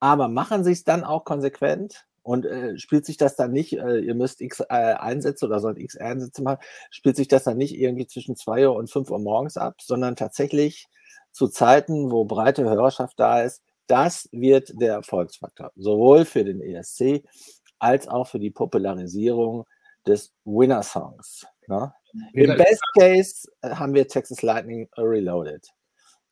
Aber 0.01 0.27
machen 0.27 0.65
sie 0.65 0.73
es 0.73 0.83
dann 0.83 1.05
auch 1.05 1.25
konsequent 1.25 2.05
und 2.25 2.47
äh, 2.47 2.77
spielt 2.79 3.07
sich 3.07 3.17
das 3.17 3.37
dann 3.37 3.53
nicht, 3.53 3.79
äh, 3.79 4.01
ihr 4.01 4.17
müsst 4.17 4.41
X 4.41 4.59
äh, 4.59 4.65
Einsätze 4.75 5.47
oder 5.47 5.61
sollt 5.61 5.79
X 5.79 5.97
Einsätze 5.97 6.43
machen, 6.43 6.59
spielt 6.91 7.15
sich 7.15 7.29
das 7.29 7.45
dann 7.45 7.57
nicht 7.57 7.79
irgendwie 7.79 8.09
zwischen 8.09 8.35
zwei 8.35 8.67
Uhr 8.67 8.75
und 8.75 8.91
fünf 8.91 9.09
Uhr 9.09 9.21
morgens 9.21 9.57
ab, 9.57 9.77
sondern 9.81 10.17
tatsächlich 10.17 10.89
zu 11.31 11.47
Zeiten, 11.47 12.11
wo 12.11 12.25
breite 12.25 12.65
Hörerschaft 12.65 13.21
da 13.21 13.43
ist. 13.43 13.63
Das 13.87 14.29
wird 14.33 14.73
der 14.81 14.95
Erfolgsfaktor, 14.95 15.71
sowohl 15.77 16.25
für 16.25 16.43
den 16.43 16.61
ESC 16.61 17.23
als 17.79 18.09
auch 18.09 18.27
für 18.27 18.41
die 18.41 18.51
Popularisierung 18.51 19.65
des 20.11 20.35
Winner-Songs. 20.45 21.47
Ne? 21.69 21.93
Im 22.33 22.57
Best 22.57 22.83
Case 22.99 23.49
äh, 23.63 23.71
haben 23.71 23.95
wir 23.95 24.07
Texas 24.07 24.43
Lightning 24.43 24.89
Reloaded. 24.97 25.67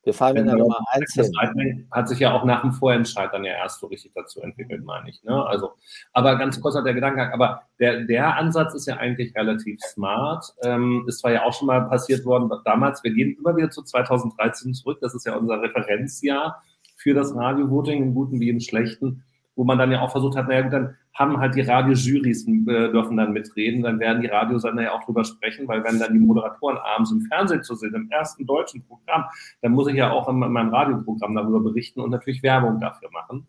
Wir 0.05 0.15
fallen 0.15 0.37
mit 0.37 0.47
der 0.47 0.57
Nummer 0.57 0.79
1 0.93 1.13
hin. 1.13 1.89
Hat 1.91 2.09
sich 2.09 2.19
ja 2.19 2.33
auch 2.33 2.45
nach 2.45 2.63
dem 2.63 2.73
Vorentscheid 2.73 3.31
dann 3.33 3.45
ja 3.45 3.53
erst 3.53 3.81
so 3.81 3.89
richtig 3.89 4.13
dazu 4.15 4.41
entwickelt, 4.41 4.83
meine 4.85 5.11
ich. 5.11 5.23
Ne? 5.23 5.45
Also, 5.47 5.73
aber 6.15 6.37
ganz 6.39 6.61
kurz 6.61 6.77
hat 6.77 6.87
der 6.87 6.95
Gedanke, 6.95 7.31
aber 7.33 7.63
der, 7.79 8.05
der 8.05 8.37
Ansatz 8.37 8.75
ist 8.75 8.87
ja 8.87 8.97
eigentlich 8.97 9.37
relativ 9.37 9.81
smart. 9.81 10.55
Ähm, 10.63 11.05
ist 11.07 11.19
zwar 11.19 11.33
ja 11.33 11.45
auch 11.45 11.53
schon 11.53 11.67
mal 11.67 11.89
passiert 11.89 12.25
worden 12.25 12.51
damals, 12.65 13.05
wir 13.05 13.13
gehen 13.13 13.37
immer 13.39 13.57
wieder 13.57 13.71
zu 13.71 13.83
2013 13.83 14.73
zurück, 14.73 14.99
das 15.03 15.15
ist 15.15 15.27
ja 15.27 15.37
unser 15.37 15.61
Referenzjahr 15.61 16.63
für 16.97 17.13
das 17.13 17.35
Radio-Voting, 17.35 18.03
im 18.03 18.15
Guten 18.15 18.41
wie 18.41 18.49
im 18.49 18.61
Schlechten. 18.61 19.25
Wo 19.59 19.65
man 19.65 19.77
dann 19.77 19.91
ja 19.91 20.01
auch 20.03 20.13
versucht 20.13 20.37
hat, 20.37 20.47
naja, 20.47 20.63
gut, 20.63 20.73
dann 20.73 20.95
haben 21.15 21.41
halt 21.41 21.57
die 21.57 21.63
Radiojurys 21.63 22.47
äh, 22.47 22.93
dürfen 22.93 23.17
dann 23.17 23.33
mitreden, 23.33 23.83
dann 23.83 23.99
werden 23.99 24.23
die 24.23 24.29
Radiosender 24.29 24.85
ja 24.85 24.93
auch 24.93 25.03
drüber 25.03 25.25
sprechen, 25.25 25.67
weil 25.67 25.83
wenn 25.83 25.99
dann 25.99 26.13
die 26.13 26.21
Moderatoren 26.21 26.79
abends 26.79 27.11
im 27.11 27.23
Fernsehen 27.23 27.65
zu 27.65 27.75
sehen, 27.75 27.93
im 27.93 28.09
ersten 28.09 28.47
deutschen 28.47 28.87
Programm, 28.87 29.25
dann 29.61 29.73
muss 29.73 29.89
ich 29.89 29.97
ja 29.97 30.13
auch 30.13 30.29
in, 30.29 30.41
in 30.41 30.53
meinem 30.53 30.73
Radioprogramm 30.73 31.35
darüber 31.35 31.59
berichten 31.59 32.01
und 32.01 32.11
natürlich 32.11 32.45
Werbung 32.45 32.79
dafür 32.79 33.11
machen. 33.11 33.49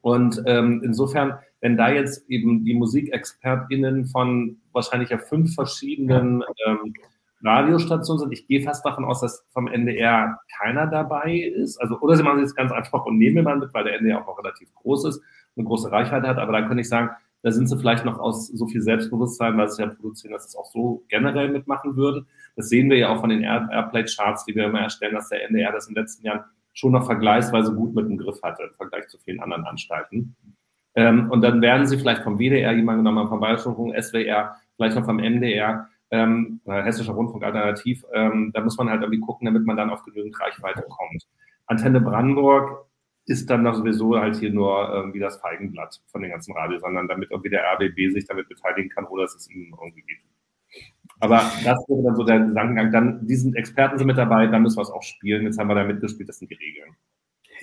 Und 0.00 0.42
ähm, 0.46 0.80
insofern, 0.82 1.34
wenn 1.60 1.76
da 1.76 1.90
jetzt 1.90 2.30
eben 2.30 2.64
die 2.64 2.72
MusikexpertInnen 2.72 4.06
von 4.06 4.56
wahrscheinlich 4.72 5.10
ja 5.10 5.18
fünf 5.18 5.54
verschiedenen 5.54 6.42
ähm, 6.66 6.94
Radiostationen 7.44 8.20
sind. 8.20 8.32
Ich 8.32 8.46
gehe 8.46 8.62
fast 8.62 8.86
davon 8.86 9.04
aus, 9.04 9.20
dass 9.20 9.44
vom 9.52 9.66
NDR 9.66 10.38
keiner 10.58 10.86
dabei 10.86 11.34
ist. 11.34 11.76
Also, 11.78 11.98
oder 11.98 12.16
sie 12.16 12.22
machen 12.22 12.38
es 12.38 12.50
jetzt 12.50 12.56
ganz 12.56 12.70
einfach 12.72 13.04
und 13.04 13.18
nehmen 13.18 13.38
jemanden 13.38 13.64
mit, 13.64 13.74
weil 13.74 13.84
der 13.84 13.98
NDR 13.98 14.22
auch 14.22 14.26
noch 14.26 14.38
relativ 14.38 14.72
groß 14.74 15.06
ist 15.06 15.20
eine 15.56 15.66
große 15.66 15.90
Reichweite 15.90 16.28
hat. 16.28 16.38
Aber 16.38 16.52
da 16.52 16.62
könnte 16.62 16.80
ich 16.80 16.88
sagen, 16.88 17.10
da 17.42 17.50
sind 17.50 17.68
sie 17.68 17.76
vielleicht 17.76 18.04
noch 18.04 18.18
aus 18.18 18.46
so 18.48 18.66
viel 18.66 18.82
Selbstbewusstsein, 18.82 19.56
weil 19.56 19.68
sie 19.68 19.82
ja 19.82 19.88
produzieren, 19.88 20.32
dass 20.32 20.44
sie 20.44 20.48
es 20.48 20.56
auch 20.56 20.70
so 20.70 21.04
generell 21.08 21.48
mitmachen 21.50 21.96
würden. 21.96 22.26
Das 22.56 22.68
sehen 22.68 22.88
wir 22.88 22.98
ja 22.98 23.08
auch 23.08 23.20
von 23.20 23.30
den 23.30 23.42
Airplay-Charts, 23.42 24.44
die 24.44 24.54
wir 24.54 24.66
immer 24.66 24.80
erstellen, 24.80 25.14
dass 25.14 25.28
der 25.28 25.48
NDR 25.48 25.72
das 25.72 25.88
in 25.88 25.94
den 25.94 26.02
letzten 26.02 26.24
Jahren 26.24 26.44
schon 26.72 26.92
noch 26.92 27.04
vergleichsweise 27.04 27.74
gut 27.74 27.94
mit 27.94 28.06
dem 28.06 28.16
Griff 28.16 28.40
hatte, 28.42 28.62
im 28.62 28.74
Vergleich 28.74 29.08
zu 29.08 29.18
vielen 29.18 29.40
anderen 29.40 29.64
Anstalten. 29.64 30.36
Ähm, 30.94 31.30
und 31.30 31.42
dann 31.42 31.60
werden 31.60 31.86
sie 31.86 31.98
vielleicht 31.98 32.22
vom 32.22 32.38
WDR 32.38 32.72
jemand 32.72 32.98
genommen, 32.98 33.28
vom 33.28 33.40
Bayerischen 33.40 33.74
SWR, 34.00 34.56
vielleicht 34.76 34.96
noch 34.96 35.04
vom 35.04 35.16
MDR, 35.16 35.88
ähm, 36.10 36.60
Hessischer 36.66 37.14
Rundfunk 37.14 37.42
Alternativ. 37.42 38.04
Ähm, 38.12 38.50
da 38.54 38.60
muss 38.60 38.76
man 38.76 38.90
halt 38.90 39.02
irgendwie 39.02 39.20
gucken, 39.20 39.46
damit 39.46 39.64
man 39.64 39.76
dann 39.76 39.90
auf 39.90 40.02
genügend 40.02 40.38
Reichweite 40.38 40.82
kommt. 40.82 41.26
Antenne 41.66 42.00
Brandenburg 42.00 42.86
ist 43.26 43.48
dann 43.48 43.62
noch 43.62 43.74
sowieso 43.74 44.18
halt 44.18 44.36
hier 44.36 44.50
nur 44.50 44.88
irgendwie 44.88 45.20
das 45.20 45.36
Feigenblatt 45.36 46.00
von 46.06 46.22
den 46.22 46.30
ganzen 46.30 46.54
Radiosendern, 46.54 47.08
damit 47.08 47.30
irgendwie 47.30 47.50
der 47.50 47.64
RBB 47.74 48.12
sich 48.12 48.26
damit 48.26 48.48
beteiligen 48.48 48.90
kann, 48.90 49.04
oder 49.04 49.24
es 49.24 49.48
ihm 49.48 49.74
irgendwie 49.80 50.02
geht. 50.02 50.18
Aber 51.20 51.38
das 51.64 51.78
wäre 51.88 52.02
dann 52.02 52.16
so 52.16 52.24
der 52.24 52.40
Gedankengang. 52.40 52.90
Dann, 52.90 53.26
die 53.26 53.36
sind 53.36 53.54
Experten 53.54 53.98
sind 53.98 54.06
mit 54.08 54.18
dabei, 54.18 54.46
dann 54.46 54.62
müssen 54.62 54.76
wir 54.78 54.82
es 54.82 54.90
auch 54.90 55.02
spielen. 55.02 55.44
Jetzt 55.44 55.58
haben 55.58 55.68
wir 55.68 55.74
da 55.74 55.84
mitgespielt, 55.84 56.28
das 56.28 56.38
sind 56.38 56.50
die 56.50 56.56
Regeln. 56.56 56.96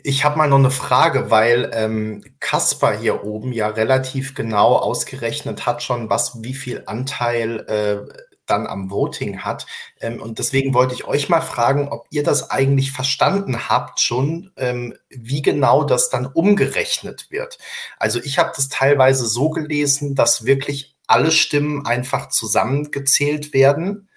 Ich 0.03 0.23
habe 0.23 0.37
mal 0.37 0.47
noch 0.47 0.59
eine 0.59 0.71
Frage, 0.71 1.29
weil 1.29 1.69
ähm, 1.73 2.23
Kasper 2.39 2.93
hier 2.93 3.25
oben 3.25 3.51
ja 3.51 3.67
relativ 3.67 4.33
genau 4.33 4.75
ausgerechnet 4.77 5.65
hat 5.65 5.83
schon, 5.83 6.09
was 6.09 6.41
wie 6.41 6.53
viel 6.53 6.83
Anteil 6.85 7.65
äh, 7.67 8.28
dann 8.49 8.67
am 8.67 8.89
Voting 8.89 9.39
hat. 9.39 9.65
Ähm, 9.99 10.21
und 10.21 10.39
deswegen 10.39 10.73
wollte 10.73 10.93
ich 10.93 11.05
euch 11.05 11.29
mal 11.29 11.41
fragen, 11.41 11.87
ob 11.89 12.07
ihr 12.09 12.23
das 12.23 12.49
eigentlich 12.49 12.91
verstanden 12.91 13.69
habt 13.69 14.01
schon, 14.01 14.51
ähm, 14.57 14.95
wie 15.09 15.41
genau 15.41 15.83
das 15.83 16.09
dann 16.09 16.25
umgerechnet 16.25 17.27
wird. 17.29 17.57
Also 17.97 18.19
ich 18.21 18.37
habe 18.37 18.51
das 18.55 18.69
teilweise 18.69 19.25
so 19.27 19.49
gelesen, 19.49 20.15
dass 20.15 20.45
wirklich 20.45 20.95
alle 21.07 21.31
Stimmen 21.31 21.85
einfach 21.85 22.29
zusammengezählt 22.29 23.53
werden 23.53 24.08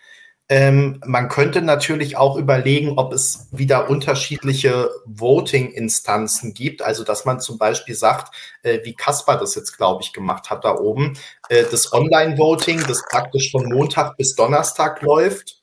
ähm, 0.48 1.00
man 1.06 1.28
könnte 1.28 1.62
natürlich 1.62 2.16
auch 2.16 2.36
überlegen, 2.36 2.98
ob 2.98 3.12
es 3.12 3.48
wieder 3.52 3.88
unterschiedliche 3.88 4.90
Voting-Instanzen 5.06 6.52
gibt. 6.52 6.82
Also, 6.82 7.04
dass 7.04 7.24
man 7.24 7.40
zum 7.40 7.58
Beispiel 7.58 7.94
sagt, 7.94 8.34
äh, 8.62 8.80
wie 8.84 8.94
Kaspar 8.94 9.38
das 9.38 9.54
jetzt, 9.54 9.76
glaube 9.76 10.02
ich, 10.02 10.12
gemacht 10.12 10.50
hat 10.50 10.64
da 10.64 10.76
oben, 10.76 11.16
äh, 11.48 11.64
das 11.70 11.92
Online-Voting, 11.92 12.84
das 12.86 13.02
praktisch 13.08 13.50
von 13.50 13.64
Montag 13.66 14.16
bis 14.16 14.34
Donnerstag 14.34 15.00
läuft 15.02 15.62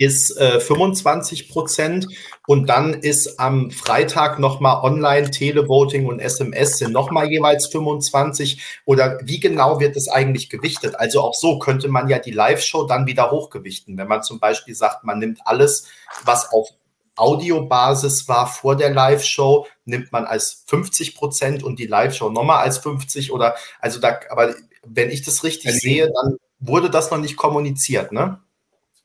ist 0.00 0.34
äh, 0.38 0.60
25 0.60 1.50
Prozent 1.50 2.08
und 2.46 2.70
dann 2.70 2.94
ist 2.94 3.38
am 3.38 3.70
Freitag 3.70 4.38
nochmal 4.38 4.82
Online, 4.82 5.30
Televoting 5.30 6.06
und 6.06 6.20
SMS 6.20 6.78
sind 6.78 6.92
nochmal 6.92 7.30
jeweils 7.30 7.66
25 7.66 8.80
oder 8.86 9.20
wie 9.22 9.40
genau 9.40 9.78
wird 9.78 9.96
es 9.96 10.08
eigentlich 10.08 10.48
gewichtet? 10.48 10.98
Also 10.98 11.20
auch 11.20 11.34
so 11.34 11.58
könnte 11.58 11.88
man 11.88 12.08
ja 12.08 12.18
die 12.18 12.30
Live-Show 12.30 12.84
dann 12.84 13.06
wieder 13.06 13.30
hochgewichten, 13.30 13.98
wenn 13.98 14.08
man 14.08 14.22
zum 14.22 14.40
Beispiel 14.40 14.74
sagt, 14.74 15.04
man 15.04 15.18
nimmt 15.18 15.40
alles, 15.44 15.84
was 16.24 16.50
auf 16.50 16.70
Audiobasis 17.16 18.26
war 18.26 18.46
vor 18.46 18.76
der 18.76 18.94
Live-Show, 18.94 19.66
nimmt 19.84 20.12
man 20.12 20.24
als 20.24 20.64
50 20.66 21.14
Prozent 21.14 21.62
und 21.62 21.78
die 21.78 21.86
Live-Show 21.86 22.30
nochmal 22.30 22.64
als 22.64 22.78
50 22.78 23.32
oder 23.32 23.54
also 23.80 24.00
da, 24.00 24.18
aber 24.30 24.54
wenn 24.82 25.10
ich 25.10 25.20
das 25.20 25.44
richtig 25.44 25.78
sehe, 25.78 26.10
dann 26.10 26.38
wurde 26.58 26.88
das 26.88 27.10
noch 27.10 27.18
nicht 27.18 27.36
kommuniziert, 27.36 28.12
ne? 28.12 28.40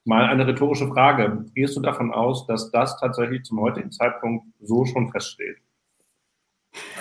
Mal 0.06 0.28
eine 0.28 0.46
rhetorische 0.46 0.88
Frage. 0.88 1.46
Gehst 1.56 1.76
du 1.76 1.82
davon 1.82 2.14
aus, 2.14 2.46
dass 2.46 2.72
das 2.72 2.98
tatsächlich 3.00 3.44
zum 3.44 3.60
heutigen 3.60 3.92
Zeitpunkt 3.92 4.46
so 4.62 4.86
schon 4.86 5.12
feststeht? 5.12 5.58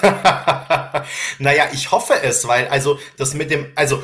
naja, 1.39 1.65
ich 1.73 1.91
hoffe 1.91 2.15
es, 2.23 2.49
weil 2.49 2.69
also 2.69 2.99
das 3.19 3.35
mit 3.35 3.51
dem, 3.51 3.67
also 3.75 4.03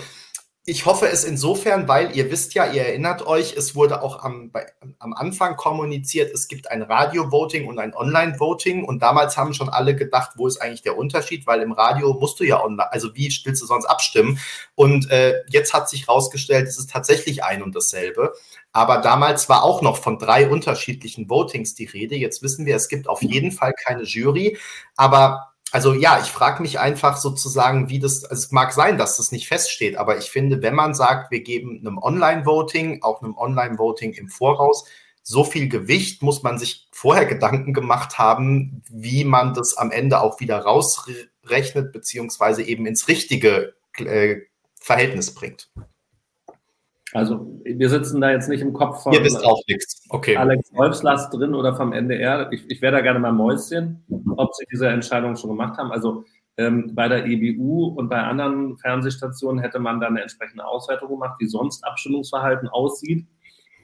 ich 0.67 0.85
hoffe 0.85 1.09
es 1.09 1.25
insofern, 1.25 1.89
weil 1.89 2.15
ihr 2.15 2.31
wisst 2.31 2.53
ja, 2.55 2.71
ihr 2.71 2.83
erinnert 2.83 3.27
euch, 3.27 3.57
es 3.57 3.75
wurde 3.75 4.03
auch 4.03 4.23
am, 4.23 4.53
bei, 4.53 4.67
am 4.99 5.15
Anfang 5.15 5.57
kommuniziert, 5.57 6.33
es 6.33 6.49
gibt 6.49 6.71
ein 6.71 6.83
Radio-Voting 6.83 7.67
und 7.67 7.79
ein 7.79 7.95
Online-Voting 7.95 8.85
und 8.85 9.01
damals 9.01 9.39
haben 9.39 9.55
schon 9.55 9.71
alle 9.71 9.97
gedacht, 9.97 10.33
wo 10.37 10.47
ist 10.47 10.61
eigentlich 10.61 10.83
der 10.83 10.99
Unterschied, 10.99 11.47
weil 11.47 11.63
im 11.63 11.73
Radio 11.73 12.13
musst 12.13 12.39
du 12.41 12.45
ja 12.45 12.63
online, 12.63 12.93
also 12.93 13.17
wie 13.17 13.35
willst 13.45 13.63
du 13.63 13.67
sonst 13.67 13.87
abstimmen? 13.87 14.39
Und 14.75 15.11
äh, 15.11 15.43
jetzt 15.49 15.73
hat 15.73 15.89
sich 15.89 16.07
herausgestellt, 16.07 16.69
es 16.69 16.79
ist 16.79 16.91
tatsächlich 16.91 17.43
ein 17.43 17.63
und 17.63 17.75
dasselbe. 17.75 18.35
Aber 18.73 18.99
damals 18.99 19.49
war 19.49 19.65
auch 19.65 19.83
noch 19.83 19.97
von 19.97 20.19
drei 20.19 20.49
unterschiedlichen 20.49 21.29
Votings 21.29 21.75
die 21.75 21.87
Rede. 21.87 22.15
Jetzt 22.15 22.43
wissen 22.43 22.67
wir, 22.67 22.77
es 22.77 22.89
gibt 22.89 23.09
auf 23.09 23.23
jeden 23.23 23.51
Fall 23.53 23.73
keine 23.73 24.05
Jury. 24.05 24.59
Aber 24.97 25.51
also 25.73 25.95
ja, 25.95 26.21
ich 26.21 26.31
frage 26.31 26.63
mich 26.63 26.81
einfach 26.81 27.17
sozusagen, 27.17 27.89
wie 27.89 27.99
das, 27.99 28.25
also 28.25 28.43
es 28.43 28.51
mag 28.51 28.73
sein, 28.73 28.99
dass 28.99 29.17
das 29.17 29.33
nicht 29.33 29.47
feststeht, 29.47 29.97
aber 29.97 30.19
ich 30.19 30.31
finde, 30.31 30.63
wenn 30.63 30.75
man 30.75 30.95
sagt, 30.95 31.31
wir 31.31 31.43
geben 31.43 31.79
einem 31.81 31.99
Online-Voting, 31.99 33.03
auch 33.03 33.23
einem 33.23 33.37
Online-Voting 33.37 34.13
im 34.15 34.29
Voraus, 34.29 34.85
so 35.23 35.45
viel 35.45 35.69
Gewicht 35.69 36.23
muss 36.23 36.43
man 36.43 36.59
sich 36.59 36.89
vorher 36.93 37.27
Gedanken 37.27 37.73
gemacht 37.73 38.19
haben, 38.19 38.83
wie 38.91 39.25
man 39.25 39.55
das 39.55 39.77
am 39.77 39.93
Ende 39.93 40.21
auch 40.21 40.41
wieder 40.41 40.59
rausrechnet, 40.59 41.93
beziehungsweise 41.93 42.63
eben 42.63 42.87
ins 42.87 43.07
richtige 43.07 43.75
äh, 43.97 44.39
Verhältnis 44.75 45.35
bringt. 45.35 45.71
Also 47.13 47.61
wir 47.65 47.89
sitzen 47.89 48.21
da 48.21 48.31
jetzt 48.31 48.49
nicht 48.49 48.61
im 48.61 48.73
Kopf 48.73 49.03
von 49.03 49.13
Ihr 49.13 49.25
wisst 49.25 49.45
auch 49.45 49.61
nichts. 49.67 50.07
Okay. 50.11 50.37
Alex 50.37 50.73
Wolfslast 50.75 51.35
drin 51.35 51.55
oder 51.55 51.75
vom 51.75 51.93
NDR. 51.93 52.51
Ich, 52.53 52.65
ich 52.71 52.81
wäre 52.81 52.93
da 52.93 53.01
gerne 53.01 53.19
mal 53.19 53.33
Mäuschen, 53.33 54.05
ob 54.37 54.55
sie 54.55 54.65
diese 54.73 54.89
Entscheidung 54.89 55.37
schon 55.37 55.51
gemacht 55.51 55.77
haben. 55.77 55.91
Also 55.91 56.25
ähm, 56.57 56.95
bei 56.95 57.09
der 57.09 57.27
EBU 57.27 57.87
und 57.87 58.09
bei 58.09 58.23
anderen 58.23 58.77
Fernsehstationen 58.77 59.61
hätte 59.61 59.81
man 59.81 60.01
dann 60.01 60.11
eine 60.11 60.23
entsprechende 60.23 60.65
Auswertung 60.65 61.09
gemacht, 61.11 61.37
wie 61.41 61.47
sonst 61.47 61.83
Abstimmungsverhalten 61.85 62.69
aussieht, 62.69 63.27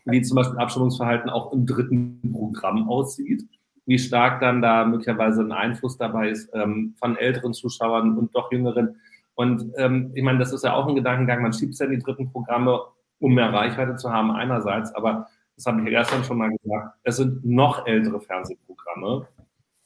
wie 0.04 0.22
zum 0.22 0.36
Beispiel 0.36 0.58
Abstimmungsverhalten 0.58 1.28
auch 1.28 1.52
im 1.52 1.66
dritten 1.66 2.32
Programm 2.32 2.88
aussieht, 2.88 3.42
wie 3.86 3.98
stark 3.98 4.40
dann 4.40 4.62
da 4.62 4.84
möglicherweise 4.84 5.40
ein 5.40 5.52
Einfluss 5.52 5.96
dabei 5.96 6.30
ist 6.30 6.48
ähm, 6.54 6.94
von 6.98 7.16
älteren 7.16 7.54
Zuschauern 7.54 8.16
und 8.16 8.34
doch 8.36 8.52
jüngeren. 8.52 9.00
Und 9.34 9.72
ähm, 9.78 10.12
ich 10.14 10.22
meine, 10.22 10.38
das 10.38 10.52
ist 10.52 10.62
ja 10.62 10.74
auch 10.74 10.86
ein 10.86 10.94
Gedankengang, 10.94 11.42
man 11.42 11.52
schiebt 11.52 11.72
es 11.72 11.80
ja 11.80 11.86
in 11.86 11.92
die 11.92 11.98
dritten 11.98 12.30
Programme 12.30 12.80
um 13.18 13.34
mehr 13.34 13.52
Reichweite 13.52 13.96
zu 13.96 14.10
haben 14.10 14.30
einerseits, 14.30 14.94
aber 14.94 15.28
das 15.56 15.66
habe 15.66 15.80
ich 15.80 15.90
ja 15.90 16.00
gestern 16.00 16.24
schon 16.24 16.38
mal 16.38 16.50
gesagt, 16.50 16.98
es 17.02 17.16
sind 17.16 17.44
noch 17.44 17.86
ältere 17.86 18.20
Fernsehprogramme. 18.20 19.26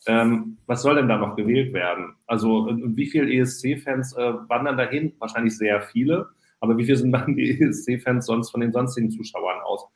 Ähm, 0.06 0.58
was 0.66 0.82
soll 0.82 0.96
denn 0.96 1.08
da 1.08 1.16
noch 1.16 1.36
gewählt 1.36 1.72
werden? 1.72 2.16
Also 2.26 2.68
wie 2.72 3.06
viele 3.06 3.32
ESC-Fans 3.32 4.16
äh, 4.16 4.32
wandern 4.48 4.76
dahin? 4.76 5.12
Wahrscheinlich 5.18 5.56
sehr 5.56 5.80
viele, 5.80 6.28
aber 6.58 6.76
wie 6.76 6.84
viele 6.84 6.96
sind 6.96 7.12
dann 7.12 7.36
die 7.36 7.60
ESC-Fans 7.60 8.26
sonst 8.26 8.50
von 8.50 8.60
den 8.60 8.72
sonstigen 8.72 9.10
Zuschauern 9.10 9.60
aus? 9.60 9.86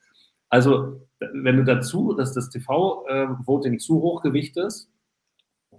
Also 0.48 1.00
wenn 1.18 1.56
du 1.56 1.64
dazu, 1.64 2.12
dass 2.14 2.32
das 2.32 2.50
TV-Voting 2.50 3.80
zu 3.80 4.00
hoch 4.00 4.22
gewichtest, 4.22 4.88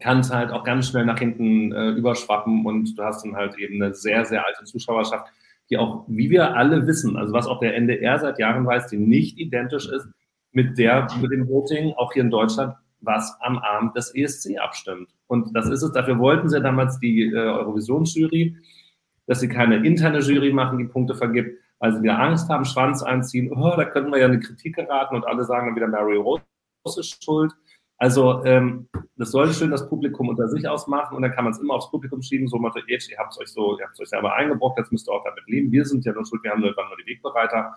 kann 0.02 0.20
es 0.20 0.34
halt 0.34 0.52
auch 0.52 0.66
ganz 0.66 0.90
schnell 0.90 1.06
nach 1.06 1.20
hinten 1.20 1.72
äh, 1.72 1.92
überschwappen 1.92 2.66
und 2.66 2.98
du 2.98 3.04
hast 3.04 3.24
dann 3.24 3.36
halt 3.36 3.58
eben 3.58 3.82
eine 3.82 3.94
sehr, 3.94 4.26
sehr 4.26 4.46
alte 4.46 4.66
Zuschauerschaft, 4.66 5.32
die 5.70 5.78
auch, 5.78 6.06
wie 6.08 6.30
wir 6.30 6.56
alle 6.56 6.88
wissen, 6.88 7.18
also 7.18 7.34
was 7.34 7.48
auch 7.48 7.60
der 7.60 7.76
NDR 7.76 8.20
seit 8.20 8.40
Jahren 8.40 8.66
weiß, 8.66 8.88
die 8.88 8.98
nicht 8.98 9.38
identisch 9.38 9.88
ist 9.88 10.08
mit 10.52 10.78
der, 10.78 11.08
mit 11.22 11.32
dem 11.32 11.48
Voting, 11.48 11.94
auch 11.98 12.14
hier 12.14 12.24
in 12.24 12.32
Deutschland, 12.32 12.76
was 13.02 13.36
am 13.42 13.58
Abend 13.58 13.96
des 13.96 14.14
ESC 14.16 14.58
abstimmt. 14.58 15.10
Und 15.28 15.56
das 15.56 15.70
ist 15.70 15.82
es. 15.82 15.92
Dafür 15.92 16.20
wollten 16.20 16.50
sie 16.50 16.62
damals 16.62 17.00
die 17.00 17.24
äh, 17.24 17.36
Eurovisionsjury, 17.36 18.56
dass 19.28 19.40
sie 19.40 19.50
keine 19.50 19.86
interne 19.86 20.20
Jury 20.20 20.54
machen, 20.54 20.78
die 20.78 20.86
Punkte 20.86 21.16
vergibt, 21.16 21.60
weil 21.80 21.94
sie 21.94 22.04
wieder 22.04 22.20
Angst 22.20 22.50
haben, 22.50 22.66
Schwanz 22.66 23.04
einziehen. 23.04 23.52
Oh, 23.52 23.74
da 23.76 23.86
könnten 23.86 24.12
wir 24.12 24.20
ja 24.20 24.28
eine 24.28 24.40
Kritik 24.40 24.76
geraten 24.76 25.16
und 25.16 25.26
alle 25.26 25.44
sagen 25.44 25.68
dann 25.68 25.76
wieder, 25.76 25.88
Mary 25.88 26.18
Rose 26.18 26.44
ist 26.86 27.24
schuld. 27.24 27.54
Also 27.98 28.44
ähm, 28.44 28.90
das 29.16 29.32
soll 29.32 29.54
schön 29.54 29.72
das 29.72 29.88
Publikum 29.88 30.28
unter 30.28 30.50
sich 30.50 30.68
ausmachen 30.68 31.16
und 31.16 31.22
dann 31.22 31.32
kann 31.32 31.46
man 31.46 31.54
es 31.54 31.60
immer 31.60 31.76
aufs 31.76 31.90
Publikum 31.90 32.22
schieben, 32.22 32.48
so 32.48 32.58
Motto, 32.58 32.80
ihr 32.86 33.00
habt 33.18 33.32
es 33.32 33.40
euch 33.40 33.48
so, 33.48 33.78
ihr 33.80 33.86
habt 33.86 34.00
euch 34.00 34.10
selber 34.10 34.36
eingebrockt, 34.36 34.78
jetzt 34.78 34.92
müsst 34.92 35.08
ihr 35.08 35.14
auch 35.14 35.24
damit 35.24 35.48
leben. 35.48 35.72
Wir 35.72 35.86
sind 35.86 36.04
ja 36.04 36.12
nur 36.12 36.26
schuld, 36.26 36.44
wir 36.44 36.52
haben 36.52 36.62
nur, 36.62 36.72
nur 36.72 36.98
die 37.04 37.10
Wegbereiter. 37.10 37.76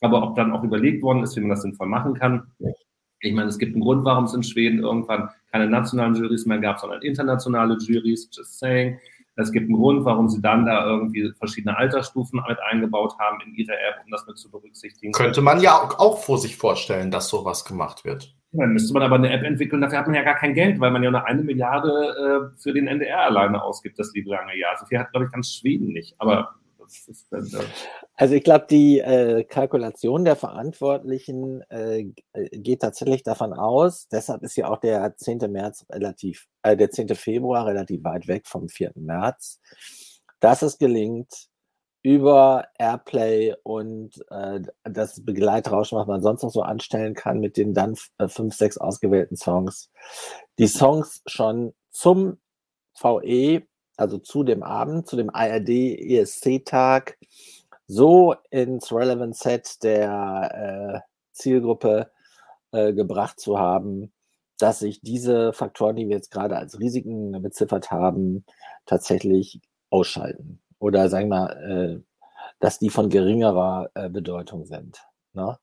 Aber 0.00 0.22
ob 0.22 0.36
dann 0.36 0.52
auch 0.52 0.62
überlegt 0.62 1.02
worden 1.02 1.22
ist, 1.22 1.34
wie 1.36 1.40
man 1.40 1.50
das 1.50 1.62
sinnvoll 1.62 1.86
machen 1.86 2.14
kann. 2.14 2.52
Ich 3.20 3.32
meine, 3.32 3.48
es 3.48 3.58
gibt 3.58 3.74
einen 3.74 3.82
Grund, 3.82 4.04
warum 4.04 4.24
es 4.24 4.34
in 4.34 4.42
Schweden 4.42 4.80
irgendwann 4.80 5.30
keine 5.50 5.66
nationalen 5.66 6.14
Jurys 6.14 6.44
mehr 6.44 6.58
gab, 6.58 6.78
sondern 6.78 7.00
internationale 7.00 7.78
Jurys, 7.78 8.28
just 8.34 8.58
saying. 8.58 8.98
Es 9.36 9.50
gibt 9.50 9.68
einen 9.68 9.78
Grund, 9.78 10.04
warum 10.04 10.28
sie 10.28 10.42
dann 10.42 10.66
da 10.66 10.86
irgendwie 10.86 11.32
verschiedene 11.38 11.76
Altersstufen 11.76 12.40
mit 12.46 12.58
eingebaut 12.70 13.14
haben 13.18 13.40
in 13.46 13.54
ihre 13.54 13.72
App, 13.72 13.96
um 14.04 14.10
das 14.10 14.26
mit 14.26 14.36
zu 14.36 14.50
berücksichtigen. 14.50 15.12
Könnte 15.12 15.40
man 15.40 15.60
ja 15.60 15.74
auch 15.98 16.18
vor 16.18 16.38
sich 16.38 16.56
vorstellen, 16.56 17.10
dass 17.10 17.28
sowas 17.28 17.64
gemacht 17.64 18.04
wird. 18.04 18.36
Dann 18.56 18.72
müsste 18.72 18.94
man 18.94 19.02
aber 19.02 19.16
eine 19.16 19.30
App 19.30 19.42
entwickeln, 19.42 19.80
dafür 19.80 19.98
hat 19.98 20.06
man 20.06 20.14
ja 20.14 20.22
gar 20.22 20.36
kein 20.36 20.54
Geld, 20.54 20.78
weil 20.80 20.90
man 20.90 21.02
ja 21.02 21.10
nur 21.10 21.26
eine 21.26 21.42
Milliarde 21.42 22.52
äh, 22.54 22.60
für 22.60 22.72
den 22.72 22.86
NDR 22.86 23.22
alleine 23.22 23.62
ausgibt, 23.62 23.98
das 23.98 24.12
liebe 24.14 24.30
lange 24.30 24.56
Jahr. 24.56 24.76
So 24.78 24.86
viel 24.86 24.98
hat, 24.98 25.10
glaube 25.10 25.26
ich, 25.26 25.32
ganz 25.32 25.52
Schweden 25.52 25.88
nicht. 25.88 26.14
Aber 26.18 26.54
das 26.78 27.08
ist 27.08 27.26
dann, 27.30 27.46
äh 27.46 27.64
Also 28.14 28.34
ich 28.34 28.44
glaube, 28.44 28.66
die 28.70 29.00
äh, 29.00 29.44
Kalkulation 29.44 30.24
der 30.24 30.36
Verantwortlichen 30.36 31.62
äh, 31.68 32.04
geht 32.52 32.80
tatsächlich 32.80 33.22
davon 33.22 33.52
aus, 33.52 34.08
deshalb 34.08 34.42
ist 34.42 34.56
ja 34.56 34.68
auch 34.68 34.78
der 34.78 35.16
10. 35.16 35.50
März 35.50 35.84
relativ, 35.90 36.46
äh, 36.62 36.76
der 36.76 36.90
10. 36.90 37.08
Februar 37.16 37.66
relativ 37.66 38.04
weit 38.04 38.28
weg 38.28 38.46
vom 38.46 38.68
4. 38.68 38.92
März, 38.96 39.60
dass 40.40 40.62
es 40.62 40.78
gelingt, 40.78 41.48
über 42.04 42.68
Airplay 42.78 43.54
und 43.62 44.24
äh, 44.30 44.60
das 44.84 45.24
Begleitrauschen, 45.24 45.98
was 45.98 46.06
man 46.06 46.20
sonst 46.20 46.42
noch 46.42 46.50
so 46.50 46.60
anstellen 46.60 47.14
kann 47.14 47.40
mit 47.40 47.56
den 47.56 47.72
dann 47.72 47.96
äh, 48.18 48.28
fünf, 48.28 48.54
sechs 48.54 48.76
ausgewählten 48.76 49.36
Songs, 49.36 49.90
die 50.58 50.66
Songs 50.66 51.22
schon 51.26 51.72
zum 51.90 52.36
VE, 52.92 53.62
also 53.96 54.18
zu 54.18 54.44
dem 54.44 54.62
Abend, 54.62 55.06
zu 55.06 55.16
dem 55.16 55.30
ARD 55.34 55.70
ESC-Tag, 55.70 57.16
so 57.86 58.34
ins 58.50 58.92
Relevant 58.92 59.34
Set 59.34 59.82
der 59.82 61.02
äh, 61.02 61.08
Zielgruppe 61.32 62.10
äh, 62.72 62.92
gebracht 62.92 63.40
zu 63.40 63.58
haben, 63.58 64.12
dass 64.58 64.80
sich 64.80 65.00
diese 65.00 65.54
Faktoren, 65.54 65.96
die 65.96 66.08
wir 66.08 66.16
jetzt 66.16 66.30
gerade 66.30 66.58
als 66.58 66.78
Risiken 66.78 67.32
beziffert 67.40 67.90
haben, 67.90 68.44
tatsächlich 68.84 69.62
ausschalten 69.88 70.60
oder 70.78 71.08
sagen 71.08 71.28
wir, 71.28 71.50
äh, 71.60 72.00
dass 72.60 72.78
die 72.78 72.90
von 72.90 73.08
geringerer 73.08 73.90
äh, 73.94 74.08
Bedeutung 74.08 74.64
sind. 74.64 75.04
Ne? 75.32 75.58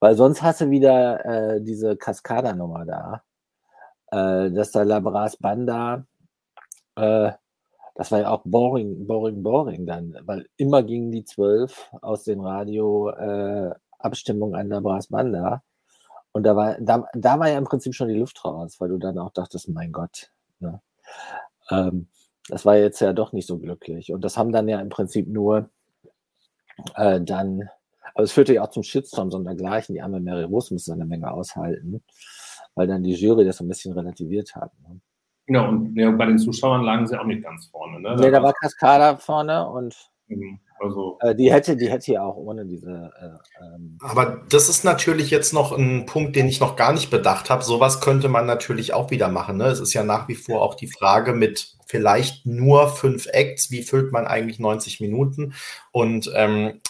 Weil 0.00 0.16
sonst 0.16 0.42
hast 0.42 0.60
du 0.60 0.70
wieder 0.70 1.24
äh, 1.24 1.62
diese 1.62 1.96
Cascada-Nummer 1.96 2.84
da, 2.84 3.22
äh, 4.10 4.50
dass 4.50 4.72
da 4.72 4.82
Labras 4.82 5.36
Banda, 5.36 6.02
äh, 6.96 7.30
das 7.94 8.10
war 8.10 8.20
ja 8.20 8.30
auch 8.30 8.42
boring, 8.44 9.06
boring, 9.06 9.42
boring 9.42 9.84
dann, 9.86 10.16
weil 10.22 10.48
immer 10.56 10.82
gingen 10.82 11.12
die 11.12 11.24
zwölf 11.24 11.90
aus 12.00 12.24
den 12.24 12.40
Radio-Abstimmungen 12.40 14.54
äh, 14.54 14.58
an 14.58 14.68
Labras 14.68 15.08
Banda. 15.08 15.62
Und 16.32 16.44
da 16.44 16.56
war, 16.56 16.76
da, 16.80 17.06
da 17.14 17.38
war 17.38 17.48
ja 17.48 17.58
im 17.58 17.64
Prinzip 17.64 17.94
schon 17.94 18.08
die 18.08 18.18
Luft 18.18 18.42
raus, 18.44 18.80
weil 18.80 18.88
du 18.88 18.98
dann 18.98 19.18
auch 19.18 19.30
dachtest, 19.30 19.68
mein 19.68 19.92
Gott. 19.92 20.32
Ne? 20.60 20.80
Ähm, 21.70 22.08
das 22.52 22.66
war 22.66 22.76
jetzt 22.76 23.00
ja 23.00 23.14
doch 23.14 23.32
nicht 23.32 23.48
so 23.48 23.58
glücklich. 23.58 24.12
Und 24.12 24.22
das 24.22 24.36
haben 24.36 24.52
dann 24.52 24.68
ja 24.68 24.78
im 24.78 24.90
Prinzip 24.90 25.26
nur 25.26 25.70
äh, 26.96 27.18
dann, 27.18 27.70
aber 28.12 28.24
es 28.24 28.32
führte 28.32 28.52
ja 28.52 28.62
auch 28.62 28.68
zum 28.68 28.82
Shitstorm 28.82 29.30
so 29.30 29.38
und 29.38 29.44
dergleichen. 29.44 29.94
Die 29.94 30.02
arme 30.02 30.20
Mary 30.20 30.44
Rose 30.44 30.74
musste 30.74 30.92
eine 30.92 31.06
Menge 31.06 31.32
aushalten, 31.32 32.02
weil 32.74 32.86
dann 32.86 33.04
die 33.04 33.14
Jury 33.14 33.46
das 33.46 33.56
so 33.56 33.64
ein 33.64 33.68
bisschen 33.68 33.94
relativiert 33.94 34.54
hat. 34.54 34.70
Ne? 34.80 35.00
Ja, 35.46 35.66
und 35.66 35.96
ja, 35.96 36.10
bei 36.10 36.26
den 36.26 36.38
Zuschauern 36.38 36.82
lagen 36.82 37.06
sie 37.06 37.18
auch 37.18 37.24
nicht 37.24 37.42
ganz 37.42 37.68
vorne. 37.68 38.00
Ne? 38.00 38.16
Nee, 38.20 38.30
da 38.30 38.42
war 38.42 38.52
Cascada 38.52 39.16
vorne 39.16 39.66
und 39.70 39.96
mhm. 40.26 40.60
Also, 40.82 41.18
äh, 41.20 41.34
die 41.34 41.52
hätte, 41.52 41.76
die 41.76 41.88
hätte 41.88 42.12
ja 42.12 42.24
auch 42.24 42.36
ohne 42.36 42.66
diese. 42.66 43.12
Äh, 43.20 43.64
ähm 43.64 43.98
Aber 44.00 44.42
das 44.48 44.68
ist 44.68 44.84
natürlich 44.84 45.30
jetzt 45.30 45.52
noch 45.52 45.70
ein 45.72 46.06
Punkt, 46.06 46.34
den 46.34 46.48
ich 46.48 46.58
noch 46.58 46.74
gar 46.74 46.92
nicht 46.92 47.10
bedacht 47.10 47.50
habe. 47.50 47.62
Sowas 47.62 48.00
könnte 48.00 48.28
man 48.28 48.46
natürlich 48.46 48.92
auch 48.92 49.10
wieder 49.10 49.28
machen. 49.28 49.58
Ne? 49.58 49.66
Es 49.66 49.80
ist 49.80 49.92
ja 49.92 50.02
nach 50.02 50.26
wie 50.26 50.34
vor 50.34 50.62
auch 50.62 50.74
die 50.74 50.88
Frage 50.88 51.34
mit 51.34 51.76
vielleicht 51.86 52.46
nur 52.46 52.88
fünf 52.88 53.26
Acts, 53.26 53.70
wie 53.70 53.82
füllt 53.82 54.10
man 54.10 54.26
eigentlich 54.26 54.58
90 54.58 55.00
Minuten? 55.00 55.54
Und 55.92 56.32
ähm, 56.34 56.80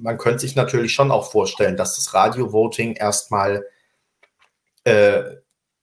man 0.00 0.16
könnte 0.16 0.40
sich 0.40 0.56
natürlich 0.56 0.94
schon 0.94 1.10
auch 1.10 1.30
vorstellen, 1.30 1.76
dass 1.76 1.96
das 1.96 2.14
Radio-Voting 2.14 2.94
erstmal 2.94 3.66
äh, 4.84 5.22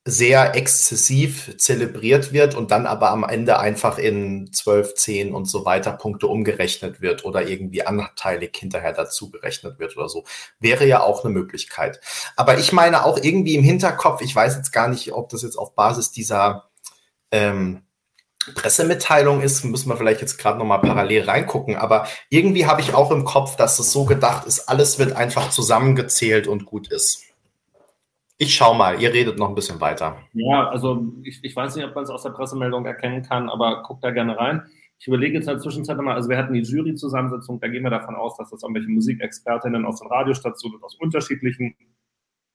sehr 0.10 0.56
exzessiv 0.56 1.56
zelebriert 1.58 2.34
wird 2.34 2.56
und 2.56 2.72
dann 2.72 2.86
aber 2.86 3.12
am 3.12 3.24
Ende 3.24 3.60
einfach 3.60 3.98
in 3.98 4.52
12, 4.52 4.96
10 4.96 5.34
und 5.34 5.46
so 5.46 5.66
weiter 5.66 5.92
Punkte 5.94 6.28
umgerechnet 6.28 7.02
wird 7.02 7.26
oder 7.26 7.48
irgendwie 7.48 7.86
anteilig 7.86 8.56
hinterher 8.58 8.94
dazu 8.94 9.30
gerechnet 9.30 9.80
wird 9.80 9.96
oder 9.98 10.10
so. 10.10 10.24
Wäre 10.60 10.86
ja 10.86 11.02
auch 11.02 11.24
eine 11.24 11.34
Möglichkeit. 11.34 12.00
Aber 12.36 12.58
ich 12.58 12.72
meine 12.72 13.06
auch 13.06 13.18
irgendwie 13.18 13.56
im 13.56 13.64
Hinterkopf, 13.64 14.22
ich 14.22 14.36
weiß 14.36 14.56
jetzt 14.56 14.72
gar 14.72 14.88
nicht, 14.88 15.14
ob 15.14 15.30
das 15.30 15.44
jetzt 15.44 15.58
auf 15.58 15.76
Basis 15.76 16.12
dieser 16.12 16.70
ähm, 17.32 17.84
Pressemitteilung 18.56 19.42
ist, 19.42 19.64
müssen 19.64 19.90
wir 19.90 19.98
vielleicht 19.98 20.22
jetzt 20.22 20.38
gerade 20.38 20.58
nochmal 20.58 20.82
parallel 20.82 21.24
reingucken, 21.24 21.76
aber 21.76 22.08
irgendwie 22.30 22.66
habe 22.66 22.82
ich 22.82 22.94
auch 22.94 23.12
im 23.12 23.26
Kopf, 23.26 23.56
dass 23.56 23.80
es 23.80 23.92
so 23.92 24.06
gedacht 24.06 24.48
ist, 24.48 24.70
alles 24.70 24.98
wird 24.98 25.16
einfach 25.16 25.52
zusammengezählt 25.52 26.48
und 26.48 26.66
gut 26.66 26.92
ist. 26.92 27.29
Ich 28.42 28.56
schau 28.56 28.74
mal, 28.74 29.02
ihr 29.02 29.14
redet 29.14 29.38
noch 29.38 29.50
ein 29.50 29.56
bisschen 29.56 29.82
weiter. 29.82 30.18
Ja, 30.32 30.70
also 30.70 31.06
ich, 31.24 31.44
ich 31.44 31.54
weiß 31.54 31.76
nicht, 31.76 31.86
ob 31.86 31.94
man 31.94 32.06
es 32.06 32.10
aus 32.10 32.24
der 32.24 32.30
Pressemeldung 32.30 32.86
erkennen 32.86 33.22
kann, 33.22 33.50
aber 33.50 33.84
guckt 33.84 34.02
da 34.02 34.12
gerne 34.12 34.38
rein. 34.38 34.64
Ich 34.98 35.08
überlege 35.08 35.36
jetzt 35.36 35.48
in 35.48 35.56
der 35.56 35.60
Zwischenzeit 35.62 35.98
nochmal, 35.98 36.16
also 36.16 36.30
wir 36.30 36.38
hatten 36.38 36.54
die 36.54 36.62
Jury-Zusammensetzung, 36.62 37.60
da 37.60 37.68
gehen 37.68 37.84
wir 37.84 37.90
davon 37.90 38.16
aus, 38.16 38.38
dass 38.38 38.50
das 38.50 38.64
irgendwelche 38.64 38.90
Musikexpertinnen 38.92 39.86
aus 39.86 40.00
den 40.00 40.08
Radiostationen 40.08 40.82
aus 40.82 40.96
unterschiedlichen, 40.96 41.76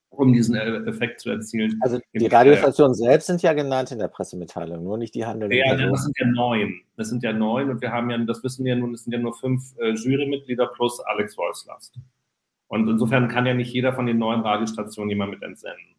um 0.08 0.32
diesen 0.32 0.54
äh, 0.54 0.88
Effekt 0.88 1.20
zu 1.20 1.28
erzielen. 1.28 1.78
Also 1.82 2.00
die 2.14 2.26
Radiostationen 2.28 2.94
selbst 2.94 3.26
sind 3.26 3.42
ja 3.42 3.52
genannt 3.52 3.92
in 3.92 3.98
der 3.98 4.08
Pressemitteilung, 4.08 4.82
nur 4.82 4.96
nicht 4.96 5.14
die 5.14 5.26
handelnden 5.26 5.58
Ja, 5.58 5.66
Personen. 5.68 5.92
das 5.92 6.04
sind 6.04 6.18
ja 6.18 6.26
neun. 6.26 6.80
Das 6.96 7.08
sind 7.10 7.22
ja 7.22 7.32
neun 7.34 7.68
und 7.68 7.82
wir 7.82 7.92
haben 7.92 8.08
ja, 8.08 8.16
das 8.18 8.42
wissen 8.42 8.64
wir 8.64 8.74
ja 8.74 8.80
nun, 8.80 8.94
es 8.94 9.04
sind 9.04 9.12
ja 9.12 9.18
nur 9.18 9.34
fünf 9.34 9.74
äh, 9.78 9.92
Jurymitglieder 9.92 10.68
plus 10.68 10.98
Alex 11.00 11.36
Wolfslast. 11.36 11.98
Und 12.74 12.88
insofern 12.88 13.28
kann 13.28 13.46
ja 13.46 13.54
nicht 13.54 13.72
jeder 13.72 13.92
von 13.92 14.04
den 14.04 14.18
neuen 14.18 14.40
Radiostationen 14.40 15.08
jemand 15.08 15.30
mit 15.30 15.42
entsenden. 15.44 15.94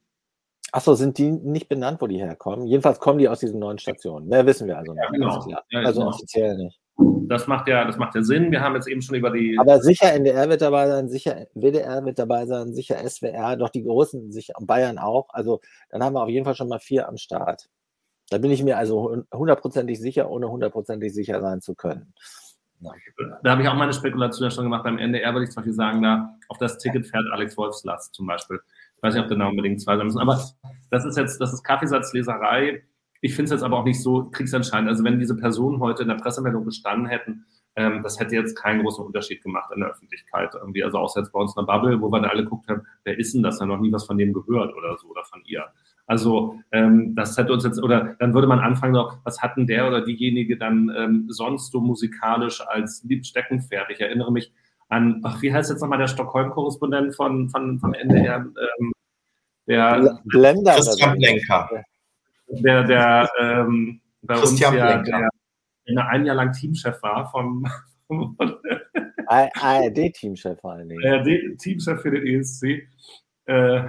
Achso, 0.74 0.94
sind 0.94 1.18
die 1.18 1.32
nicht 1.32 1.70
benannt, 1.70 2.02
wo 2.02 2.08
die 2.08 2.18
herkommen? 2.18 2.68
Jedenfalls 2.68 3.00
kommen 3.00 3.18
die 3.18 3.30
aus 3.30 3.40
diesen 3.40 3.60
neuen 3.60 3.78
Stationen. 3.78 4.28
Mehr 4.28 4.46
wissen 4.46 4.68
wir 4.68 4.78
also 4.78 4.92
nicht. 4.92 5.02
Ja, 5.02 5.10
genau. 5.10 5.46
Ja, 5.48 5.80
also 5.80 6.02
genau. 6.02 6.12
offiziell 6.12 6.58
nicht. 6.58 6.82
Das 7.30 7.48
macht 7.48 7.70
ja, 7.70 7.86
das 7.86 7.96
macht 7.96 8.14
ja 8.16 8.24
Sinn. 8.24 8.52
Wir 8.52 8.60
haben 8.60 8.76
jetzt 8.76 8.90
eben 8.90 9.02
schon 9.02 9.16
über 9.16 9.32
die. 9.32 9.58
Aber 9.58 9.80
sicher 9.80 10.12
NDR 10.12 10.50
wird 10.50 10.62
dabei 10.62 10.90
sein, 10.90 11.08
sicher 11.08 11.48
WDR 11.54 12.04
wird 12.04 12.20
dabei 12.20 12.46
sein, 12.46 12.74
sicher 12.74 12.98
SWR, 13.08 13.56
doch 13.56 13.70
die 13.70 13.84
großen, 13.84 14.34
sicher 14.34 14.54
Bayern 14.60 14.98
auch. 14.98 15.30
Also 15.30 15.62
dann 15.90 16.04
haben 16.04 16.14
wir 16.14 16.24
auf 16.24 16.30
jeden 16.30 16.44
Fall 16.44 16.56
schon 16.56 16.68
mal 16.68 16.80
vier 16.80 17.08
am 17.08 17.16
Start. 17.16 17.70
Da 18.30 18.38
bin 18.38 18.52
ich 18.52 18.62
mir 18.62 18.78
also 18.78 19.24
hundertprozentig 19.34 19.98
sicher, 20.02 20.30
ohne 20.30 20.50
hundertprozentig 20.52 21.14
sicher 21.14 21.40
sein 21.40 21.62
zu 21.62 21.74
können. 21.74 22.14
Da 23.44 23.52
habe 23.52 23.62
ich 23.62 23.68
auch 23.68 23.76
meine 23.76 23.94
Spekulation 23.94 24.52
schon 24.52 24.66
gemacht. 24.66 24.84
Beim 24.84 24.98
NDR 24.98 25.34
würde 25.34 25.46
ich 25.46 25.50
zum 25.52 25.62
Beispiel 25.62 25.74
sagen, 25.74 26.02
da 26.02 26.38
auf 26.50 26.58
das 26.58 26.78
Ticket 26.78 27.08
fährt 27.08 27.26
Alex 27.32 27.58
Wolfslast 27.58 28.14
zum 28.14 28.28
Beispiel. 28.28 28.60
Ich 28.98 29.04
weiß 29.04 29.14
nicht, 29.14 29.24
ob 29.24 29.30
der 29.30 29.38
Name 29.38 29.52
unbedingt 29.52 29.82
zwei 29.82 29.98
sein 29.98 30.06
müssen. 30.06 30.20
Aber 30.20 30.42
das 30.90 31.06
ist 31.06 31.18
jetzt, 31.18 31.40
das 31.40 31.54
ist 31.54 31.64
Kaffeesatzleserei. 31.64 32.84
Ich 33.22 33.36
finde 33.36 33.46
es 33.46 33.52
jetzt 33.52 33.64
aber 33.64 33.78
auch 33.78 33.86
nicht 33.86 34.02
so 34.02 34.26
kriegsentscheidend. 34.30 34.90
Also 34.90 35.04
wenn 35.04 35.20
diese 35.20 35.36
Personen 35.36 35.80
heute 35.80 36.04
in 36.04 36.10
der 36.10 36.16
Pressemeldung 36.16 36.66
gestanden 36.66 37.08
hätten, 37.08 37.46
ähm, 37.76 38.04
das 38.04 38.20
hätte 38.20 38.36
jetzt 38.36 38.56
keinen 38.56 38.82
großen 38.82 39.06
Unterschied 39.06 39.42
gemacht 39.44 39.72
in 39.74 39.82
der 39.82 39.90
Öffentlichkeit 39.90 40.54
irgendwie. 40.54 40.84
Also 40.84 40.98
außer 40.98 41.22
jetzt 41.22 41.32
bei 41.32 41.40
uns 41.40 41.56
in 41.56 41.66
der 41.66 41.74
Bubble, 41.74 42.00
wo 42.02 42.10
wir 42.10 42.22
dann 42.22 42.30
alle 42.30 42.44
geguckt 42.44 42.68
haben, 42.70 42.84
wer 43.04 43.18
ist 43.18 43.34
denn 43.34 43.44
das? 43.44 43.60
Da 43.60 43.66
noch 43.66 43.80
nie 43.80 43.92
was 43.92 44.06
von 44.06 44.18
dem 44.18 44.34
gehört 44.34 44.74
oder 44.76 44.98
so 44.98 45.10
oder 45.10 45.24
von 45.26 45.42
ihr. 45.46 45.66
Also 46.08 46.60
ähm, 46.72 47.16
das 47.16 47.38
hätte 47.38 47.52
uns 47.52 47.64
jetzt, 47.64 47.82
oder 47.82 48.16
dann 48.20 48.34
würde 48.34 48.48
man 48.48 48.60
anfangen, 48.60 48.94
noch, 48.94 49.18
was 49.24 49.42
hatten 49.42 49.66
der 49.66 49.88
oder 49.88 50.02
diejenige 50.02 50.58
dann 50.58 50.92
ähm, 50.96 51.26
sonst 51.30 51.72
so 51.72 51.82
musikalisch 51.82 52.62
als 52.68 53.04
Liebsteckenpferd? 53.04 53.90
Ich 53.90 54.02
erinnere 54.02 54.32
mich 54.32 54.54
an, 54.88 55.22
ach, 55.24 55.42
wie 55.42 55.52
heißt 55.52 55.72
jetzt 55.72 55.82
nochmal 55.82 55.98
der 55.98 56.08
Stockholm-Korrespondent 56.08 57.16
von, 57.16 57.50
von, 57.50 57.80
vom 57.80 57.94
NDR? 57.94 58.38
Ähm, 58.38 58.92
der 59.68 60.20
Blender. 60.26 60.76
Christian 60.76 61.18
Blenker. 61.18 61.70
Der, 62.50 62.84
der 62.84 63.30
ähm, 63.40 64.00
bei 64.22 64.36
Christian 64.36 64.74
uns 64.74 64.80
ja, 64.80 64.98
der, 65.02 65.30
der 65.88 66.08
ein 66.08 66.26
Jahr 66.26 66.36
lang 66.36 66.52
Teamchef 66.52 67.02
war 67.02 67.32
vom, 67.32 67.66
ARD-Teamchef 69.28 70.60
vor 70.60 70.74
allen 70.74 70.90
Dingen. 70.90 71.04
ARD-Teamchef 71.04 72.02
für 72.02 72.12
den 72.12 72.26
ESC. 72.28 72.88
Äh, 73.46 73.82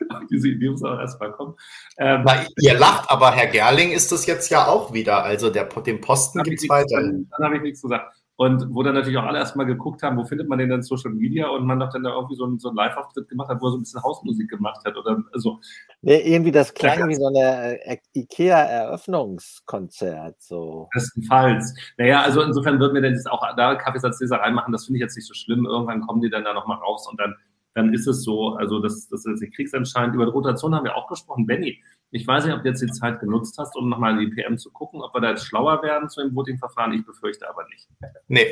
diese 0.30 0.48
Idee 0.48 0.70
muss 0.70 0.82
auch 0.82 0.98
erstmal 0.98 1.32
kommen. 1.32 1.54
Ähm, 1.98 2.22
Na, 2.24 2.46
ihr 2.60 2.78
lacht, 2.78 3.10
aber 3.10 3.32
Herr 3.32 3.48
Gerling 3.48 3.90
ist 3.90 4.12
es 4.12 4.26
jetzt 4.26 4.50
ja 4.50 4.66
auch 4.66 4.92
wieder. 4.92 5.24
Also 5.24 5.50
der, 5.50 5.64
den 5.64 6.00
Posten 6.00 6.42
gibt 6.42 6.62
es 6.62 6.68
weiter. 6.68 7.00
Dann, 7.00 7.28
dann 7.30 7.44
habe 7.44 7.56
ich 7.56 7.62
nichts 7.62 7.82
gesagt. 7.82 8.14
Und 8.40 8.72
wo 8.72 8.84
dann 8.84 8.94
natürlich 8.94 9.18
auch 9.18 9.24
alle 9.24 9.40
erstmal 9.40 9.66
geguckt 9.66 10.04
haben, 10.04 10.16
wo 10.16 10.24
findet 10.24 10.48
man 10.48 10.60
den 10.60 10.68
denn 10.68 10.82
Social 10.82 11.10
Media 11.10 11.48
und 11.48 11.66
man 11.66 11.80
doch 11.80 11.90
dann 11.90 12.04
da 12.04 12.14
irgendwie 12.14 12.36
so 12.36 12.44
einen, 12.44 12.60
so 12.60 12.68
einen 12.68 12.76
Live-Auftritt 12.76 13.28
gemacht 13.28 13.48
hat, 13.48 13.60
wo 13.60 13.66
er 13.66 13.72
so 13.72 13.78
ein 13.78 13.80
bisschen 13.80 14.00
Hausmusik 14.00 14.48
gemacht 14.48 14.78
hat 14.86 14.96
oder 14.96 15.24
so. 15.34 15.58
Nee, 16.02 16.20
irgendwie 16.20 16.52
das 16.52 16.72
klang 16.72 17.00
ja, 17.00 17.08
wie 17.08 17.16
so 17.16 17.26
eine 17.26 17.84
äh, 17.84 17.98
IKEA-Eröffnungskonzert. 18.14 20.40
So. 20.40 20.88
Bestenfalls. 20.94 21.74
Naja, 21.96 22.22
also 22.22 22.42
insofern 22.42 22.78
würden 22.78 22.94
wir 22.94 23.02
dann 23.02 23.14
jetzt 23.14 23.28
auch 23.28 23.44
da 23.56 23.74
Kaffeesatzleserei 23.74 24.52
machen, 24.52 24.70
das 24.70 24.86
finde 24.86 24.98
ich 24.98 25.02
jetzt 25.02 25.16
nicht 25.16 25.26
so 25.26 25.34
schlimm. 25.34 25.66
Irgendwann 25.66 26.02
kommen 26.02 26.20
die 26.20 26.30
dann 26.30 26.44
da 26.44 26.54
nochmal 26.54 26.78
raus 26.78 27.08
und 27.10 27.18
dann 27.18 27.34
dann 27.78 27.94
ist 27.94 28.06
es 28.06 28.24
so, 28.24 28.54
also 28.54 28.80
das, 28.80 29.08
das 29.08 29.24
ist 29.24 29.40
nicht 29.40 29.54
kriegsentscheidend. 29.54 30.14
Über 30.14 30.26
die 30.26 30.32
Rotation 30.32 30.74
haben 30.74 30.84
wir 30.84 30.96
auch 30.96 31.08
gesprochen. 31.08 31.46
Benny, 31.46 31.82
Ich 32.10 32.26
weiß 32.26 32.44
nicht, 32.44 32.54
ob 32.54 32.62
du 32.62 32.68
jetzt 32.68 32.82
die 32.82 32.90
Zeit 32.90 33.20
genutzt 33.20 33.56
hast, 33.58 33.76
um 33.76 33.88
nochmal 33.88 34.12
in 34.12 34.30
die 34.30 34.34
PM 34.34 34.58
zu 34.58 34.70
gucken, 34.72 35.00
ob 35.00 35.14
wir 35.14 35.20
da 35.20 35.30
jetzt 35.30 35.44
schlauer 35.44 35.82
werden 35.82 36.08
zu 36.08 36.20
dem 36.22 36.34
Voting-Verfahren. 36.34 36.92
Ich 36.92 37.06
befürchte 37.06 37.48
aber 37.48 37.64
nicht. 37.68 37.88
Nee. 38.26 38.46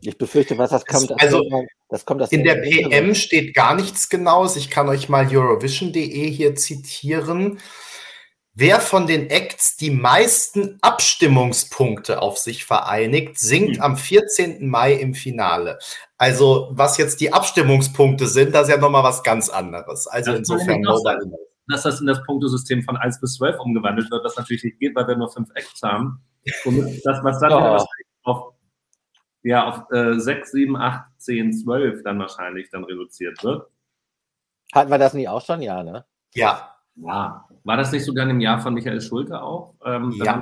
Ich 0.00 0.16
befürchte, 0.16 0.58
was 0.58 0.70
das 0.70 0.86
kommt. 0.86 1.12
Also, 1.20 1.44
das 1.88 2.04
kommt 2.04 2.20
das 2.20 2.32
in 2.32 2.44
der 2.44 2.56
PM 2.56 3.14
steht 3.14 3.54
gar 3.54 3.74
nichts 3.74 4.08
Genaues. 4.08 4.56
Ich 4.56 4.70
kann 4.70 4.88
euch 4.88 5.08
mal 5.08 5.26
Eurovision.de 5.28 6.30
hier 6.30 6.54
zitieren. 6.54 7.58
Wer 8.54 8.80
von 8.80 9.06
den 9.06 9.30
Acts 9.30 9.76
die 9.76 9.90
meisten 9.90 10.78
Abstimmungspunkte 10.82 12.20
auf 12.20 12.36
sich 12.36 12.66
vereinigt, 12.66 13.38
singt 13.38 13.76
mhm. 13.76 13.82
am 13.82 13.96
14. 13.96 14.68
Mai 14.68 14.92
im 14.92 15.14
Finale. 15.14 15.78
Also, 16.18 16.68
was 16.72 16.98
jetzt 16.98 17.20
die 17.20 17.32
Abstimmungspunkte 17.32 18.26
sind, 18.26 18.54
das 18.54 18.68
ist 18.68 18.74
ja 18.74 18.80
nochmal 18.80 19.04
was 19.04 19.22
ganz 19.22 19.48
anderes. 19.48 20.06
Also, 20.06 20.32
das 20.32 20.40
insofern 20.40 20.82
dass 21.68 21.82
das 21.84 22.00
in 22.00 22.06
das 22.06 22.22
Punktesystem 22.24 22.82
von 22.82 22.96
1 22.96 23.20
bis 23.20 23.34
12 23.36 23.58
umgewandelt 23.60 24.10
wird, 24.10 24.24
was 24.24 24.36
natürlich 24.36 24.64
nicht 24.64 24.78
geht, 24.78 24.94
weil 24.94 25.06
wir 25.06 25.16
nur 25.16 25.30
fünf 25.30 25.48
Acts 25.54 25.82
haben. 25.82 26.22
Und 26.64 27.00
das, 27.04 27.24
was 27.24 27.40
dann 27.40 27.52
oh. 28.24 28.30
auf, 28.30 28.54
ja, 29.42 29.68
auf 29.68 29.90
äh, 29.92 30.18
6, 30.18 30.52
7, 30.52 30.76
8, 30.76 31.04
10, 31.18 31.52
12 31.52 32.02
dann 32.02 32.18
wahrscheinlich 32.18 32.68
dann 32.70 32.84
reduziert 32.84 33.42
wird. 33.42 33.70
Hatten 34.72 34.90
wir 34.90 34.98
das 34.98 35.14
nie 35.14 35.28
auch 35.28 35.44
schon? 35.44 35.62
Ja, 35.62 35.82
ne? 35.82 36.04
Ja. 36.34 36.76
Ja, 36.96 37.48
war 37.64 37.76
das 37.76 37.92
nicht 37.92 38.04
sogar 38.04 38.28
im 38.28 38.40
Jahr 38.40 38.60
von 38.60 38.74
Michael 38.74 39.00
Schulte 39.00 39.42
auch? 39.42 39.74
Ähm, 39.84 40.12
ja. 40.16 40.40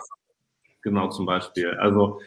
Genau, 0.82 1.08
zum 1.08 1.26
Beispiel. 1.26 1.70
Also, 1.78 2.20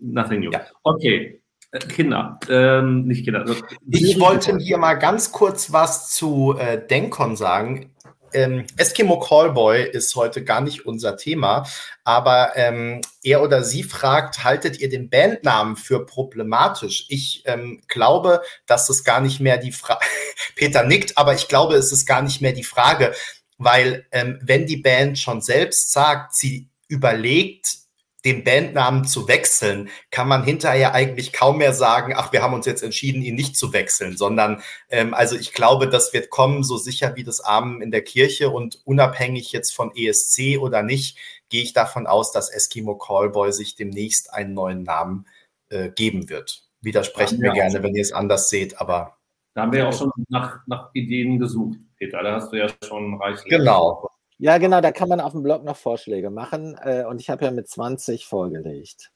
nothing 0.00 0.40
new. 0.40 0.50
Ja. 0.50 0.66
Okay, 0.82 1.40
äh, 1.70 1.78
Kinder, 1.78 2.38
ähm, 2.48 3.06
nicht 3.06 3.24
Kinder. 3.24 3.40
Also, 3.40 3.54
ich 3.88 4.18
wollte 4.18 4.56
hier 4.58 4.78
mal 4.78 4.94
ganz 4.94 5.32
kurz 5.32 5.72
was 5.72 6.10
zu 6.10 6.56
äh, 6.58 6.84
Denkon 6.86 7.36
sagen. 7.36 7.90
Ähm, 8.32 8.64
Eskimo 8.76 9.20
Callboy 9.20 9.88
ist 9.88 10.16
heute 10.16 10.42
gar 10.42 10.60
nicht 10.60 10.86
unser 10.86 11.16
Thema, 11.16 11.66
aber 12.02 12.56
ähm, 12.56 13.00
er 13.22 13.42
oder 13.42 13.62
sie 13.62 13.84
fragt, 13.84 14.42
haltet 14.42 14.80
ihr 14.80 14.88
den 14.88 15.08
Bandnamen 15.08 15.76
für 15.76 16.04
problematisch? 16.04 17.06
Ich 17.08 17.44
ähm, 17.46 17.80
glaube, 17.86 18.42
dass 18.66 18.88
es 18.88 19.04
gar 19.04 19.20
nicht 19.20 19.38
mehr 19.38 19.56
die 19.56 19.70
Frage, 19.70 20.04
Peter 20.56 20.82
nickt, 20.82 21.16
aber 21.16 21.34
ich 21.34 21.46
glaube, 21.46 21.76
es 21.76 21.92
ist 21.92 22.06
gar 22.06 22.22
nicht 22.22 22.40
mehr 22.40 22.52
die 22.52 22.64
Frage, 22.64 23.14
weil 23.58 24.06
ähm, 24.12 24.38
wenn 24.42 24.66
die 24.66 24.78
Band 24.78 25.18
schon 25.18 25.40
selbst 25.40 25.92
sagt, 25.92 26.34
sie 26.34 26.68
überlegt, 26.88 27.84
den 28.24 28.42
Bandnamen 28.42 29.04
zu 29.04 29.28
wechseln, 29.28 29.90
kann 30.10 30.28
man 30.28 30.44
hinterher 30.44 30.94
eigentlich 30.94 31.32
kaum 31.32 31.58
mehr 31.58 31.74
sagen, 31.74 32.14
ach, 32.16 32.32
wir 32.32 32.42
haben 32.42 32.54
uns 32.54 32.64
jetzt 32.64 32.82
entschieden, 32.82 33.22
ihn 33.22 33.34
nicht 33.34 33.56
zu 33.56 33.72
wechseln, 33.72 34.16
sondern 34.16 34.62
ähm, 34.88 35.12
also 35.12 35.36
ich 35.36 35.52
glaube, 35.52 35.88
das 35.88 36.12
wird 36.14 36.30
kommen, 36.30 36.64
so 36.64 36.78
sicher 36.78 37.16
wie 37.16 37.24
das 37.24 37.40
Amen 37.40 37.82
in 37.82 37.90
der 37.90 38.02
Kirche 38.02 38.48
und 38.48 38.80
unabhängig 38.84 39.52
jetzt 39.52 39.74
von 39.74 39.92
ESC 39.94 40.58
oder 40.58 40.82
nicht, 40.82 41.18
gehe 41.50 41.62
ich 41.62 41.74
davon 41.74 42.06
aus, 42.06 42.32
dass 42.32 42.48
Eskimo 42.48 42.96
Callboy 42.96 43.52
sich 43.52 43.76
demnächst 43.76 44.32
einen 44.32 44.54
neuen 44.54 44.82
Namen 44.82 45.26
äh, 45.68 45.90
geben 45.90 46.30
wird. 46.30 46.64
Widersprecht 46.80 47.38
mir 47.38 47.52
gerne, 47.52 47.82
wenn 47.82 47.94
ihr 47.94 48.02
es 48.02 48.12
anders 48.12 48.48
seht, 48.48 48.80
aber. 48.80 49.18
Da 49.54 49.62
haben 49.62 49.72
wir 49.72 49.80
ja 49.80 49.88
auch 49.88 49.96
schon 49.96 50.10
nach, 50.28 50.66
nach 50.66 50.90
Ideen 50.94 51.38
gesucht, 51.38 51.78
Peter. 52.04 52.22
Da 52.22 52.34
hast 52.34 52.52
du 52.52 52.56
ja 52.56 52.68
schon 52.82 53.14
reichlich. 53.20 53.50
Genau. 53.50 54.08
Ja, 54.38 54.58
genau, 54.58 54.80
da 54.80 54.92
kann 54.92 55.08
man 55.08 55.20
auf 55.20 55.32
dem 55.32 55.42
Blog 55.42 55.64
noch 55.64 55.76
Vorschläge 55.76 56.30
machen. 56.30 56.76
Äh, 56.82 57.04
und 57.04 57.20
ich 57.20 57.30
habe 57.30 57.44
ja 57.44 57.50
mit 57.50 57.68
20 57.68 58.26
vorgelegt. 58.26 59.10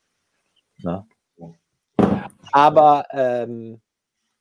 Ne? 0.79 1.07
Aber 2.53 3.05
ähm, 3.11 3.81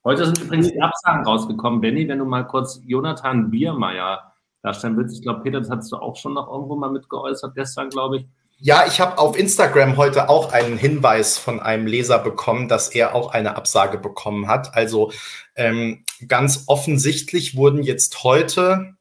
heute 0.04 0.26
sind 0.26 0.40
übrigens 0.40 0.72
die 0.72 0.82
Absagen 0.82 1.26
rausgekommen. 1.26 1.82
Benny, 1.82 2.08
wenn 2.08 2.20
du 2.20 2.26
mal 2.26 2.46
kurz 2.46 2.80
Jonathan 2.86 3.50
Biermeier 3.50 4.34
darstellen 4.62 4.96
willst. 4.98 5.16
Ich 5.16 5.22
glaube, 5.22 5.42
Peter, 5.42 5.60
das 5.60 5.70
hast 5.70 5.92
du 5.92 5.98
auch 5.98 6.16
schon 6.16 6.34
noch 6.34 6.48
irgendwo 6.52 6.76
mal 6.76 6.92
mitgeäußert 6.92 7.56
gestern, 7.56 7.90
glaube 7.90 8.18
ich. 8.18 8.28
Ja, 8.60 8.88
ich 8.88 9.00
habe 9.00 9.20
auf 9.20 9.38
Instagram 9.38 9.98
heute 9.98 10.30
auch 10.30 10.52
einen 10.52 10.80
Hinweis 10.80 11.38
von 11.38 11.60
einem 11.60 11.86
Leser 11.86 12.18
bekommen, 12.18 12.68
dass 12.68 12.90
er 12.90 13.14
auch 13.14 13.32
eine 13.32 13.56
Absage 13.56 14.00
bekommen 14.00 14.48
hat. 14.48 14.74
Also 14.74 15.12
ähm, 15.56 16.04
ganz 16.28 16.64
offensichtlich 16.66 17.56
wurden 17.56 17.84
jetzt 17.84 18.24
heute 18.24 18.96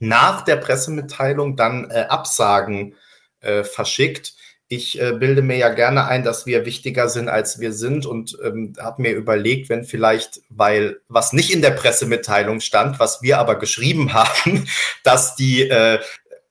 nach 0.00 0.42
der 0.42 0.56
Pressemitteilung 0.56 1.56
dann 1.56 1.90
äh, 1.90 2.06
Absagen 2.10 2.94
äh, 3.40 3.64
verschickt. 3.64 4.34
Ich 4.68 5.00
äh, 5.00 5.12
bilde 5.12 5.40
mir 5.40 5.56
ja 5.56 5.70
gerne 5.70 6.06
ein, 6.06 6.22
dass 6.22 6.44
wir 6.44 6.66
wichtiger 6.66 7.08
sind, 7.08 7.28
als 7.28 7.60
wir 7.60 7.72
sind 7.72 8.04
und 8.04 8.36
ähm, 8.44 8.74
habe 8.78 9.00
mir 9.00 9.14
überlegt, 9.14 9.70
wenn 9.70 9.84
vielleicht, 9.84 10.42
weil 10.50 11.00
was 11.08 11.32
nicht 11.32 11.52
in 11.52 11.62
der 11.62 11.70
Pressemitteilung 11.70 12.60
stand, 12.60 12.98
was 12.98 13.22
wir 13.22 13.38
aber 13.38 13.58
geschrieben 13.58 14.12
haben, 14.12 14.66
dass 15.04 15.36
die 15.36 15.68
äh, 15.68 16.00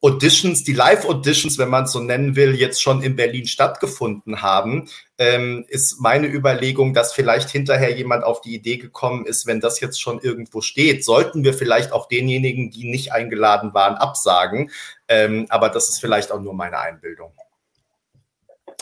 Auditions, 0.04 0.66
die 0.66 0.74
Live-Auditions, 0.74 1.58
wenn 1.58 1.70
man 1.70 1.86
es 1.86 1.94
so 1.94 2.02
nennen 2.02 2.36
will, 2.36 2.56
jetzt 2.56 2.82
schon 2.82 3.02
in 3.02 3.16
Berlin 3.16 3.48
stattgefunden 3.48 4.42
haben, 4.42 4.90
ähm, 5.18 5.64
ist 5.70 6.02
meine 6.02 6.28
Überlegung, 6.28 6.94
dass 6.94 7.14
vielleicht 7.14 7.50
hinterher 7.50 7.96
jemand 7.96 8.26
auf 8.26 8.42
die 8.42 8.54
Idee 8.54 8.76
gekommen 8.76 9.26
ist, 9.26 9.48
wenn 9.48 9.62
das 9.62 9.80
jetzt 9.80 10.02
schon 10.02 10.20
irgendwo 10.20 10.60
steht, 10.60 11.06
sollten 11.06 11.46
wir 11.46 11.54
vielleicht 11.54 11.94
auch 11.94 12.10
denjenigen, 12.10 12.70
die 12.70 12.84
nicht 12.84 13.14
eingeladen 13.14 13.74
waren, 13.74 13.96
absagen. 13.96 14.72
Ähm, 15.08 15.46
aber 15.48 15.70
das 15.70 15.88
ist 15.88 16.02
vielleicht 16.02 16.34
auch 16.34 16.42
nur 16.42 16.54
meine 16.54 16.80
Einbildung. 16.80 17.32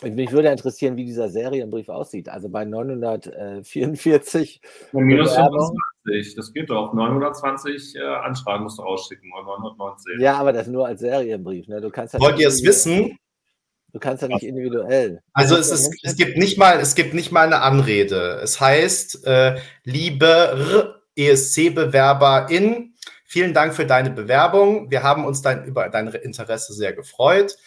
Mich 0.04 0.32
würde 0.32 0.50
interessieren, 0.50 0.98
wie 0.98 1.06
dieser 1.06 1.30
Serienbrief 1.30 1.88
aussieht. 1.90 2.28
Also 2.28 2.50
bei 2.50 2.66
944. 2.66 4.62
Bei 4.92 5.02
minus 5.02 5.36
25, 5.36 6.36
das 6.36 6.52
geht 6.54 6.72
doch. 6.72 6.94
920 6.94 7.96
äh, 7.96 8.00
Anschreiben 8.02 8.64
musst 8.64 8.80
du 8.80 8.84
rausschicken, 8.84 9.30
919. 9.30 10.20
Ja, 10.20 10.38
aber 10.38 10.54
das 10.54 10.68
nur 10.68 10.88
als 10.88 11.02
Serienbrief. 11.02 11.68
Ne? 11.68 11.82
Du 11.82 11.92
kannst 11.92 12.16
ja 12.16 12.20
Wollt 12.20 12.40
ihr 12.40 12.48
es 12.48 12.64
wissen? 12.64 13.20
Du 13.94 14.00
kannst 14.00 14.24
ja 14.24 14.30
nicht 14.30 14.44
individuell. 14.44 15.22
Also 15.34 15.56
es, 15.56 15.70
ist, 15.70 15.94
es, 16.02 16.16
gibt 16.16 16.38
nicht 16.38 16.58
mal, 16.58 16.80
es 16.80 16.96
gibt 16.96 17.14
nicht 17.14 17.32
mal 17.32 17.46
eine 17.46 17.62
Anrede. 17.62 18.40
Es 18.42 18.60
heißt, 18.60 19.28
äh, 19.28 19.58
liebe 19.84 21.02
ESC-Bewerberin, 21.16 22.96
vielen 23.26 23.54
Dank 23.54 23.76
für 23.76 23.86
deine 23.86 24.10
Bewerbung. 24.10 24.90
Wir 24.90 25.04
haben 25.04 25.26
uns 25.26 25.42
dein, 25.42 25.66
über 25.66 25.90
dein 25.90 26.08
Interesse 26.08 26.74
sehr 26.74 26.94
gefreut. 26.94 27.58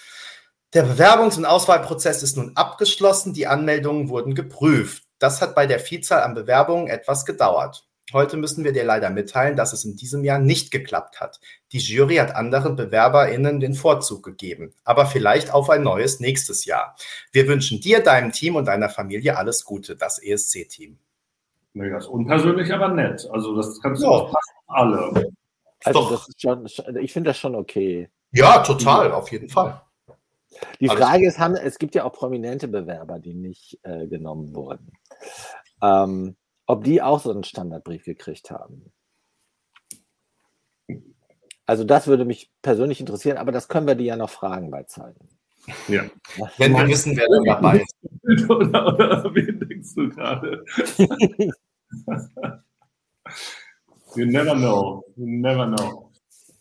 Der 0.74 0.84
Bewerbungs- 0.84 1.38
und 1.38 1.44
Auswahlprozess 1.44 2.24
ist 2.24 2.36
nun 2.36 2.56
abgeschlossen. 2.56 3.32
Die 3.32 3.46
Anmeldungen 3.46 4.08
wurden 4.08 4.34
geprüft. 4.34 5.04
Das 5.20 5.40
hat 5.40 5.54
bei 5.54 5.66
der 5.66 5.78
Vielzahl 5.78 6.22
an 6.24 6.34
Bewerbungen 6.34 6.88
etwas 6.88 7.24
gedauert. 7.24 7.86
Heute 8.12 8.36
müssen 8.36 8.64
wir 8.64 8.72
dir 8.72 8.84
leider 8.84 9.08
mitteilen, 9.10 9.56
dass 9.56 9.72
es 9.72 9.84
in 9.84 9.94
diesem 9.94 10.24
Jahr 10.24 10.40
nicht 10.40 10.72
geklappt 10.72 11.20
hat. 11.20 11.38
Die 11.70 11.78
Jury 11.78 12.16
hat 12.16 12.34
anderen 12.34 12.74
BewerberInnen 12.74 13.60
den 13.60 13.74
Vorzug 13.74 14.24
gegeben, 14.24 14.74
aber 14.82 15.06
vielleicht 15.06 15.54
auf 15.54 15.70
ein 15.70 15.84
neues 15.84 16.18
nächstes 16.18 16.64
Jahr. 16.64 16.96
Wir 17.30 17.46
wünschen 17.46 17.80
dir, 17.80 18.02
deinem 18.02 18.32
Team 18.32 18.56
und 18.56 18.66
deiner 18.66 18.90
Familie 18.90 19.38
alles 19.38 19.64
Gute, 19.64 19.94
das 19.94 20.18
ESC-Team. 20.18 20.98
Nee, 21.74 21.90
das 21.90 22.04
ist 22.04 22.10
unpersönlich, 22.10 22.72
aber 22.72 22.88
nett. 22.88 23.26
Also, 23.32 23.56
das 23.56 23.80
kannst 23.80 24.02
du 24.02 24.06
fast 24.06 24.52
alle. 24.66 25.32
Also, 25.84 26.10
das 26.10 26.28
ist 26.28 26.42
schon, 26.42 26.66
ich 27.00 27.12
finde 27.12 27.30
das 27.30 27.38
schon 27.38 27.54
okay. 27.54 28.10
Ja, 28.32 28.58
total, 28.58 29.12
auf 29.12 29.30
jeden 29.30 29.48
Fall. 29.48 29.80
Die 30.80 30.88
Frage 30.88 31.26
ist, 31.26 31.38
haben, 31.38 31.56
es 31.56 31.78
gibt 31.78 31.94
ja 31.94 32.04
auch 32.04 32.12
prominente 32.12 32.68
Bewerber, 32.68 33.18
die 33.18 33.34
nicht 33.34 33.78
äh, 33.82 34.06
genommen 34.06 34.54
wurden. 34.54 34.92
Ähm, 35.82 36.36
ob 36.66 36.84
die 36.84 37.02
auch 37.02 37.20
so 37.20 37.30
einen 37.30 37.44
Standardbrief 37.44 38.04
gekriegt 38.04 38.50
haben. 38.50 38.92
Also 41.66 41.84
das 41.84 42.06
würde 42.06 42.24
mich 42.24 42.50
persönlich 42.62 43.00
interessieren, 43.00 43.38
aber 43.38 43.52
das 43.52 43.68
können 43.68 43.86
wir 43.86 43.94
die 43.94 44.04
ja 44.04 44.16
noch 44.16 44.30
fragen 44.30 44.70
bei 44.70 44.82
Zeiten. 44.84 45.28
Ja. 45.88 46.04
Wenn 46.58 46.72
wir 46.72 46.86
wissen, 46.88 47.16
wer 47.16 47.26
dann 47.28 47.44
dabei 47.44 47.82
ist. 47.82 47.94
oder, 48.50 48.86
oder 48.94 49.34
wen 49.34 49.60
denkst 49.60 49.94
du 49.94 50.08
gerade? 50.10 50.64
you 54.16 54.26
never 54.26 54.54
know. 54.54 55.04
You 55.16 55.26
never 55.26 55.66
know. 55.66 56.03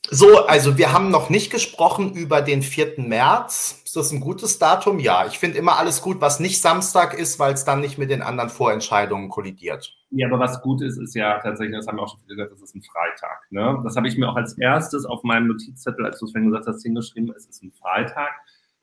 So, 0.10 0.45
also 0.45 0.78
wir 0.78 0.91
haben 0.91 1.12
noch 1.12 1.30
nicht 1.30 1.51
gesprochen 1.51 2.14
über 2.14 2.41
den 2.41 2.62
4. 2.62 2.95
März. 2.97 3.82
Ist 3.86 3.95
das 3.95 4.12
ein 4.12 4.20
gutes 4.20 4.60
Datum? 4.60 4.99
Ja, 4.99 5.26
ich 5.26 5.39
finde 5.39 5.58
immer 5.58 5.78
alles 5.78 6.01
gut, 6.01 6.20
was 6.20 6.39
nicht 6.39 6.62
Samstag 6.62 7.14
ist, 7.14 7.39
weil 7.39 7.54
es 7.54 7.64
dann 7.64 7.80
nicht 7.80 7.97
mit 7.97 8.10
den 8.10 8.22
anderen 8.22 8.49
Vorentscheidungen 8.49 9.30
kollidiert. 9.30 9.95
Ja, 10.12 10.28
aber 10.28 10.39
was 10.39 10.62
gut 10.62 10.82
ist, 10.82 10.97
ist 10.97 11.16
ja 11.16 11.39
tatsächlich, 11.39 11.78
das 11.78 11.88
haben 11.88 11.97
wir 11.97 12.04
auch 12.04 12.12
schon 12.12 12.28
gesagt, 12.28 12.51
das 12.51 12.62
ist 12.62 12.76
ein 12.76 12.84
Freitag. 12.84 13.47
Ne? 13.49 13.82
Das 13.84 13.95
habe 13.95 14.08
ich 14.08 14.18
mir 14.18 14.30
auch 14.30 14.36
als 14.36 14.58
erstes 14.58 15.06
auf 15.06 15.24
meinem 15.24 15.47
Notizzettel, 15.47 16.06
als 16.06 16.20
du 16.20 16.26
es 16.26 16.32
vorhin 16.32 16.51
gesagt 16.51 16.68
hast, 16.68 16.84
hingeschrieben, 16.84 17.34
es 17.36 17.45
ist 17.45 17.64
ein 17.64 17.72
Freitag. 17.72 18.32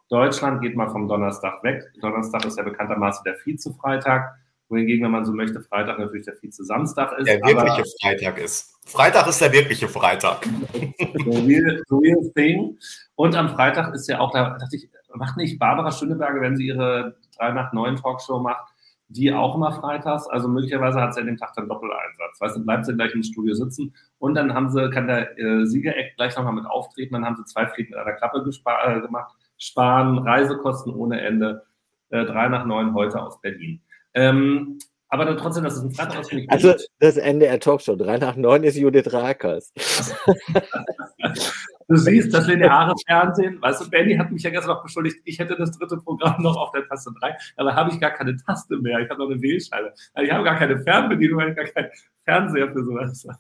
Deutschland 0.09 0.63
geht 0.63 0.75
mal 0.75 0.89
vom 0.89 1.07
Donnerstag 1.07 1.63
weg. 1.63 1.85
Donnerstag 2.01 2.45
ist 2.47 2.57
ja 2.57 2.65
bekanntermaßen 2.65 3.23
der 3.25 3.37
Vize-Freitag 3.37 4.35
wohingegen, 4.71 5.05
wenn 5.05 5.13
man 5.13 5.25
so 5.25 5.33
möchte, 5.33 5.61
Freitag 5.61 5.99
natürlich 5.99 6.27
der 6.27 6.37
Vize-Samstag 6.37 7.19
ist. 7.19 7.27
Der 7.27 7.41
wirkliche 7.41 7.85
Freitag 8.01 8.39
ist. 8.39 8.79
Freitag 8.87 9.27
ist 9.27 9.41
der 9.41 9.53
wirkliche 9.53 9.89
Freitag. 9.89 10.45
so 11.25 11.31
real, 11.47 11.83
so 11.89 11.99
real 11.99 12.33
thing. 12.35 12.79
Und 13.17 13.35
am 13.37 13.49
Freitag 13.51 13.95
ist 13.95 14.09
ja 14.09 14.21
auch, 14.21 14.33
da 14.33 14.57
dachte 14.59 14.77
ich, 14.77 14.89
macht 15.15 15.37
nicht 15.37 15.59
Barbara 15.59 15.91
Schöneberger, 15.91 16.41
wenn 16.41 16.57
sie 16.57 16.69
ihre 16.69 17.17
3 17.39 17.53
nach 17.53 17.73
9 17.73 17.97
Talkshow 17.97 18.39
macht, 18.39 18.73
die 19.09 19.33
auch 19.33 19.57
immer 19.57 19.73
freitags. 19.73 20.29
Also 20.29 20.49
möglicherweise 20.49 21.01
hat 21.01 21.15
sie 21.15 21.21
an 21.21 21.27
dem 21.27 21.37
Tag 21.37 21.53
dann 21.55 21.69
Doppeleinsatz. 21.69 22.41
Weißt 22.41 22.57
du, 22.57 22.65
bleibt 22.65 22.87
sie 22.87 22.95
gleich 22.95 23.13
im 23.15 23.23
Studio 23.23 23.55
sitzen 23.55 23.95
und 24.19 24.35
dann 24.35 24.55
haben 24.55 24.71
sie, 24.71 24.89
kann 24.91 25.09
der 25.09 25.39
äh, 25.39 25.67
Siegereck 25.67 26.17
gleich 26.17 26.37
nochmal 26.37 26.55
mit 26.55 26.67
auftreten. 26.67 27.15
Dann 27.15 27.25
haben 27.25 27.37
sie 27.37 27.45
zwei 27.45 27.67
Fliegen 27.67 27.91
mit 27.91 27.99
einer 27.99 28.13
Klappe 28.13 28.39
äh, 28.39 29.01
gemacht, 29.01 29.35
sparen 29.59 30.19
Reisekosten 30.19 30.95
ohne 30.95 31.21
Ende. 31.21 31.67
Äh, 32.11 32.25
drei 32.25 32.49
nach 32.49 32.65
neun 32.67 32.95
heute 32.95 33.21
aus 33.21 33.41
Berlin. 33.41 33.81
Ähm, 34.15 34.79
aber 35.09 35.25
dann 35.25 35.37
trotzdem, 35.37 35.65
das 35.65 35.75
ist 35.75 35.83
ein 35.83 36.09
das 36.09 36.29
finde 36.29 36.45
ich 36.45 36.51
Also 36.51 36.75
das 37.01 37.17
NDR 37.17 37.59
Talkshow, 37.59 37.97
drei 37.97 38.19
nach 38.19 38.37
neun 38.37 38.63
ist 38.63 38.77
Judith 38.77 39.13
Rakers. 39.13 39.73
du 41.89 41.97
siehst, 41.97 42.33
das 42.33 42.47
lineare 42.47 42.95
Fernsehen, 43.07 43.61
weißt 43.61 43.85
du, 43.85 43.91
Benny 43.91 44.17
hat 44.17 44.31
mich 44.31 44.45
ja 44.45 44.51
gestern 44.51 44.75
noch 44.75 44.85
beschuldigt, 44.85 45.21
ich 45.25 45.41
hätte 45.41 45.57
das 45.57 45.77
dritte 45.77 45.97
Programm 45.97 46.43
noch 46.43 46.57
auf 46.57 46.71
der 46.71 46.87
Taste 46.87 47.11
3, 47.21 47.37
aber 47.57 47.75
habe 47.75 47.91
ich 47.91 48.01
gar 48.01 48.13
keine 48.13 48.37
Taste 48.37 48.77
mehr, 48.77 49.01
ich 49.01 49.11
habe 49.11 49.21
noch 49.21 49.31
eine 49.31 49.43
Wählscheibe. 49.43 49.93
Also 50.15 50.27
ich 50.27 50.33
habe 50.33 50.45
gar 50.45 50.57
keine 50.57 50.81
Fernbedienung, 50.81 51.41
ich 51.41 51.47
habe 51.47 51.55
gar 51.55 51.67
keinen 51.67 51.91
Fernseher 52.25 52.73
für 52.73 52.85
sowas. 52.85 53.27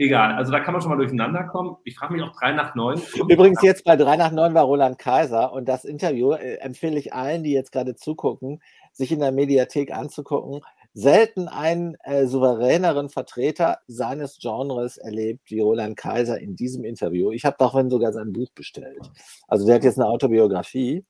Egal, 0.00 0.34
also 0.34 0.52
da 0.52 0.60
kann 0.60 0.74
man 0.74 0.80
schon 0.80 0.90
mal 0.90 0.96
durcheinander 0.96 1.42
kommen. 1.42 1.76
Ich 1.82 1.96
frage 1.96 2.12
mich 2.12 2.22
auch 2.22 2.32
drei 2.38 2.52
nach 2.52 2.76
neun. 2.76 3.02
Übrigens 3.28 3.60
jetzt 3.62 3.84
bei 3.84 3.96
drei 3.96 4.16
nach 4.16 4.30
neun 4.30 4.54
war 4.54 4.62
Roland 4.62 4.96
Kaiser 4.96 5.52
und 5.52 5.68
das 5.68 5.84
Interview 5.84 6.34
äh, 6.34 6.58
empfehle 6.58 6.96
ich 6.96 7.12
allen, 7.12 7.42
die 7.42 7.52
jetzt 7.52 7.72
gerade 7.72 7.96
zugucken, 7.96 8.62
sich 8.98 9.12
in 9.12 9.20
der 9.20 9.32
Mediathek 9.32 9.92
anzugucken. 9.92 10.60
Selten 10.92 11.46
einen 11.46 11.96
äh, 12.02 12.26
souveräneren 12.26 13.08
Vertreter 13.08 13.78
seines 13.86 14.38
Genres 14.40 14.98
erlebt 14.98 15.50
wie 15.50 15.60
Roland 15.60 15.96
Kaiser 15.96 16.40
in 16.40 16.56
diesem 16.56 16.84
Interview. 16.84 17.30
Ich 17.30 17.44
habe 17.44 17.56
davon 17.58 17.88
sogar 17.88 18.12
sein 18.12 18.32
Buch 18.32 18.50
bestellt. 18.54 19.10
Also 19.46 19.64
der 19.64 19.76
hat 19.76 19.84
jetzt 19.84 19.98
eine 19.98 20.08
Autobiografie 20.08 21.04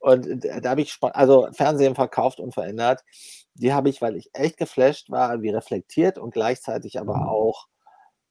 und 0.00 0.44
da 0.44 0.70
habe 0.70 0.82
ich, 0.82 0.98
also 1.00 1.48
Fernsehen 1.52 1.94
verkauft 1.94 2.40
und 2.40 2.52
verändert. 2.52 3.02
Die 3.54 3.72
habe 3.72 3.88
ich, 3.88 4.02
weil 4.02 4.16
ich 4.16 4.30
echt 4.34 4.56
geflasht 4.56 5.10
war, 5.10 5.40
wie 5.42 5.50
reflektiert 5.50 6.18
und 6.18 6.34
gleichzeitig 6.34 7.00
aber 7.00 7.16
mhm. 7.18 7.28
auch 7.28 7.68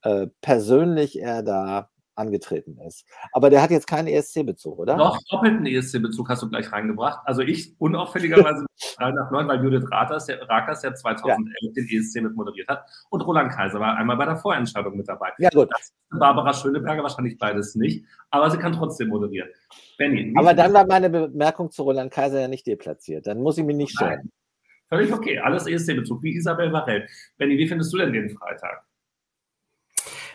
äh, 0.04 0.28
persönlich 0.41 1.20
er 1.20 1.43
da 1.43 1.89
angetreten 2.16 2.78
ist. 2.88 3.05
Aber 3.32 3.49
der 3.49 3.62
hat 3.62 3.72
jetzt 3.72 3.88
keinen 3.88 4.07
ESC-Bezug, 4.07 4.80
oder? 4.80 4.97
Doch, 4.97 5.18
doppelten 5.30 5.66
ESC-Bezug 5.66 6.30
hast 6.30 6.41
du 6.43 6.49
gleich 6.49 6.72
reingebracht. 6.72 7.20
Also 7.26 7.41
ich 7.41 7.76
unauffälligerweise 7.80 8.66
3 8.97 9.12
nach 9.12 9.32
9, 9.32 9.47
weil 9.47 9.64
Judith 9.64 9.89
Rakers, 9.91 10.26
der, 10.26 10.41
Rakers, 10.49 10.82
der 10.82 10.95
2011 10.95 11.47
ja. 11.62 11.72
den 11.72 11.88
ESC 11.88 12.22
mit 12.22 12.36
moderiert 12.36 12.68
hat 12.68 12.86
und 13.09 13.22
Roland 13.22 13.51
Kaiser 13.51 13.80
war 13.80 13.97
einmal 13.97 14.18
bei 14.18 14.26
der 14.26 14.38
Vorentscheidung 14.38 14.97
mit 14.97 15.07
dabei. 15.07 15.32
Ja, 15.38 15.49
gut. 15.49 15.70
Das 15.72 15.93
Barbara 16.20 16.53
Schöneberger 16.53 17.03
wahrscheinlich 17.03 17.38
beides 17.38 17.76
nicht, 17.76 18.05
aber 18.30 18.49
sie 18.51 18.57
kann 18.57 18.74
trotzdem 18.74 19.09
moderieren. 19.09 19.49
Benny, 19.97 20.34
aber 20.38 20.53
dann 20.53 20.74
war 20.74 20.86
meine 20.86 21.09
Bemerkung 21.09 21.72
zu 21.72 21.84
Roland 21.84 22.12
Kaiser 22.12 22.41
ja 22.41 22.47
nicht 22.47 22.68
deplatziert. 22.68 23.28
Dann 23.28 23.41
muss 23.41 23.57
ich 23.57 23.64
mich 23.64 23.76
nicht 23.76 23.97
schämen. 23.97 24.32
Völlig 24.89 25.14
okay, 25.14 25.39
alles 25.39 25.68
ESC-Bezug, 25.68 26.22
wie 26.22 26.36
Isabel 26.36 26.74
Varell. 26.74 27.07
Benny, 27.38 27.57
wie 27.57 27.68
findest 27.68 27.93
du 27.93 27.97
denn 27.97 28.12
den 28.12 28.30
Freitag? 28.30 28.84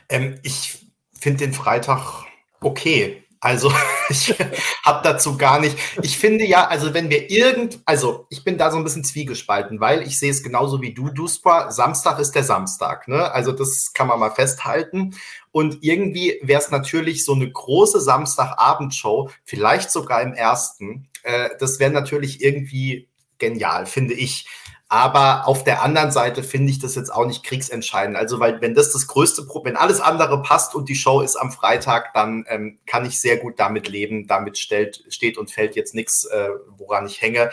Ähm, 0.09 0.39
ich 0.43 0.86
finde 1.21 1.45
den 1.45 1.53
Freitag 1.53 2.25
okay. 2.61 3.23
Also 3.41 3.73
ich 4.09 4.35
habe 4.83 5.01
dazu 5.03 5.37
gar 5.37 5.61
nicht. 5.61 5.77
Ich 6.03 6.19
finde 6.19 6.45
ja, 6.45 6.67
also 6.67 6.95
wenn 6.95 7.11
wir 7.11 7.31
irgend, 7.31 7.81
also 7.85 8.27
ich 8.31 8.43
bin 8.45 8.59
da 8.59 8.71
so 8.71 8.79
ein 8.79 8.85
bisschen 8.85 9.05
zwiegespalten, 9.05 9.79
weil 9.79 10.03
ich 10.03 10.19
sehe 10.19 10.31
es 10.31 10.43
genauso 10.43 10.81
wie 10.81 10.95
du, 10.95 11.11
Duspa. 11.11 11.71
Samstag 11.71 12.19
ist 12.19 12.33
der 12.33 12.45
Samstag, 12.45 13.09
ne? 13.09 13.31
Also 13.33 13.53
das 13.53 13.93
kann 13.93 14.09
man 14.09 14.19
mal 14.19 14.31
festhalten. 14.31 15.15
Und 15.53 15.79
irgendwie 15.83 16.39
wäre 16.43 16.61
es 16.61 16.71
natürlich 16.71 17.25
so 17.25 17.35
eine 17.35 17.51
große 17.51 18.01
Samstagabendshow, 18.01 19.31
vielleicht 19.45 19.91
sogar 19.91 20.23
im 20.23 20.35
ersten. 20.35 21.09
Äh, 21.23 21.51
das 21.61 21.79
wäre 21.79 21.93
natürlich 21.93 22.43
irgendwie 22.43 23.09
genial, 23.39 23.87
finde 23.87 24.15
ich. 24.15 24.49
Aber 24.89 25.49
auf 25.49 25.65
der 25.65 25.83
anderen 25.83 26.13
Seite 26.13 26.45
finde 26.45 26.71
ich 26.71 26.79
das 26.79 26.95
jetzt 26.95 27.13
auch 27.13 27.27
nicht 27.27 27.43
kriegsentscheidend. 27.43 28.17
Also, 28.17 28.39
weil 28.39 28.61
wenn 28.61 28.75
das 28.75 28.93
das 28.93 29.09
größte 29.09 29.43
Problem, 29.43 29.75
wenn 29.75 29.81
alles 29.81 30.01
andere 30.01 30.41
passt 30.43 30.77
und 30.77 30.89
die 30.89 30.95
Show 30.95 31.23
ist 31.23 31.35
am 31.35 31.51
Freitag, 31.51 32.15
dann 32.15 32.45
ähm, 32.49 32.79
kann 32.87 33.05
ich 33.05 33.19
sehr 33.19 33.37
gut 33.37 33.59
damit 33.59 33.89
leben. 33.89 34.29
Damit 34.29 34.59
stellt, 34.59 35.03
steht 35.09 35.39
und 35.39 35.51
fällt 35.51 35.75
jetzt 35.75 35.93
nichts, 35.97 36.25
äh, 36.27 36.51
woran 36.77 37.07
ich 37.07 37.21
hänge. 37.21 37.51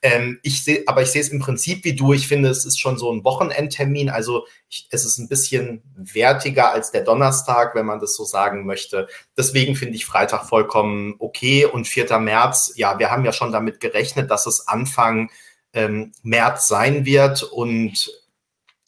Ähm, 0.00 0.38
ich 0.44 0.62
sehe, 0.62 0.84
aber 0.86 1.02
ich 1.02 1.08
sehe 1.08 1.22
es 1.22 1.30
im 1.30 1.40
Prinzip 1.40 1.84
wie 1.84 1.96
du. 1.96 2.12
Ich 2.12 2.28
finde, 2.28 2.50
es 2.50 2.64
ist 2.64 2.78
schon 2.78 2.98
so 2.98 3.12
ein 3.12 3.24
Wochenendtermin. 3.24 4.08
Also 4.08 4.46
ich, 4.68 4.86
es 4.92 5.04
ist 5.04 5.18
ein 5.18 5.28
bisschen 5.28 5.82
wertiger 5.96 6.70
als 6.70 6.92
der 6.92 7.02
Donnerstag, 7.02 7.74
wenn 7.74 7.86
man 7.86 7.98
das 7.98 8.14
so 8.14 8.22
sagen 8.22 8.64
möchte. 8.64 9.08
Deswegen 9.36 9.74
finde 9.74 9.96
ich 9.96 10.06
Freitag 10.06 10.44
vollkommen 10.44 11.16
okay. 11.18 11.64
Und 11.64 11.88
4. 11.88 12.16
März, 12.20 12.74
ja, 12.76 13.00
wir 13.00 13.10
haben 13.10 13.24
ja 13.24 13.32
schon 13.32 13.50
damit 13.50 13.80
gerechnet, 13.80 14.30
dass 14.30 14.46
es 14.46 14.68
Anfang 14.68 15.30
ähm, 15.76 16.12
März 16.22 16.66
sein 16.66 17.04
wird. 17.06 17.44
Und 17.44 18.10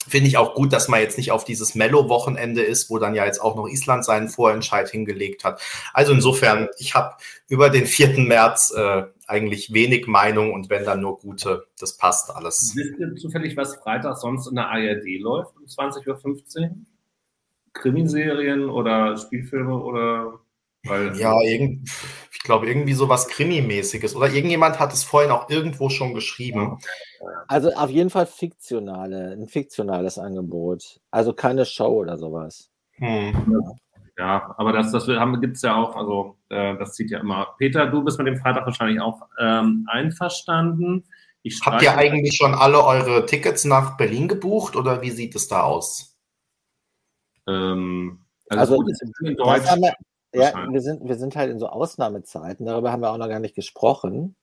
finde 0.07 0.27
ich 0.27 0.37
auch 0.37 0.55
gut, 0.55 0.73
dass 0.73 0.87
man 0.87 0.99
jetzt 0.99 1.17
nicht 1.17 1.31
auf 1.31 1.45
dieses 1.45 1.75
Mellow-Wochenende 1.75 2.61
ist, 2.61 2.89
wo 2.89 2.97
dann 2.97 3.15
ja 3.15 3.25
jetzt 3.25 3.39
auch 3.39 3.55
noch 3.55 3.67
Island 3.67 4.03
seinen 4.03 4.27
Vorentscheid 4.27 4.89
hingelegt 4.89 5.43
hat. 5.43 5.61
Also 5.93 6.13
insofern, 6.13 6.67
ich 6.77 6.95
habe 6.95 7.15
über 7.47 7.69
den 7.69 7.85
4. 7.85 8.19
März 8.19 8.73
äh, 8.75 9.03
eigentlich 9.27 9.71
wenig 9.73 10.07
Meinung 10.07 10.53
und 10.53 10.69
wenn 10.69 10.83
dann 10.83 11.01
nur 11.01 11.19
gute, 11.19 11.65
das 11.79 11.97
passt 11.97 12.31
alles. 12.35 12.73
Wisst 12.75 12.99
ihr 12.99 13.15
zufällig, 13.15 13.55
was 13.55 13.75
Freitag 13.75 14.17
sonst 14.17 14.47
in 14.47 14.55
der 14.55 14.69
ARD 14.69 15.05
läuft 15.19 15.55
um 15.57 15.65
20.15 15.65 16.61
Uhr? 16.61 16.69
Krimiserien 17.73 18.69
oder 18.69 19.15
Spielfilme 19.15 19.77
oder 19.77 20.39
weil, 20.83 21.15
ja, 21.17 21.39
irgend, 21.41 21.89
ich 22.39 22.45
glaube, 22.45 22.67
irgendwie 22.67 22.93
so 22.93 23.09
was 23.09 23.27
Krimi-mäßiges. 23.27 24.15
Oder 24.15 24.29
irgendjemand 24.29 24.79
hat 24.79 24.93
es 24.93 25.03
vorhin 25.03 25.29
auch 25.29 25.49
irgendwo 25.49 25.89
schon 25.89 26.13
geschrieben. 26.13 26.79
Also 27.49 27.73
auf 27.73 27.89
jeden 27.89 28.09
Fall 28.09 28.25
fiktionale, 28.27 29.33
ein 29.33 29.47
fiktionales 29.47 30.17
Angebot. 30.17 31.01
Also 31.11 31.33
keine 31.33 31.65
Show 31.65 31.89
oder 31.89 32.17
sowas. 32.17 32.71
Hm. 32.93 33.77
Ja, 34.17 34.55
aber 34.57 34.71
das, 34.71 34.91
das 34.91 35.05
gibt 35.05 35.57
es 35.57 35.61
ja 35.61 35.75
auch, 35.75 35.97
also 35.97 36.37
äh, 36.47 36.77
das 36.77 36.93
zieht 36.93 37.11
ja 37.11 37.19
immer. 37.19 37.55
Peter, 37.57 37.87
du 37.87 38.03
bist 38.03 38.17
mit 38.17 38.27
dem 38.27 38.37
Freitag 38.37 38.65
wahrscheinlich 38.65 39.01
auch 39.01 39.21
ähm, 39.37 39.85
einverstanden. 39.89 41.03
Habt 41.65 41.81
ihr 41.81 41.97
eigentlich 41.97 42.35
schon 42.37 42.53
alle 42.53 42.83
eure 42.83 43.25
Tickets 43.25 43.65
nach 43.65 43.97
Berlin 43.97 44.29
gebucht 44.29 44.77
oder 44.77 45.01
wie 45.01 45.11
sieht 45.11 45.35
es 45.35 45.49
da 45.49 45.63
aus? 45.63 46.17
Ähm, 47.47 48.25
also, 48.49 48.61
also 48.61 48.75
gut, 48.77 48.91
in 49.23 49.35
Deutsch. 49.35 49.67
Ja, 50.33 50.71
wir 50.71 50.81
sind, 50.81 51.07
wir 51.07 51.15
sind 51.15 51.35
halt 51.35 51.51
in 51.51 51.59
so 51.59 51.67
Ausnahmezeiten, 51.67 52.65
darüber 52.65 52.91
haben 52.91 53.01
wir 53.01 53.11
auch 53.11 53.17
noch 53.17 53.29
gar 53.29 53.39
nicht 53.39 53.55
gesprochen. 53.55 54.35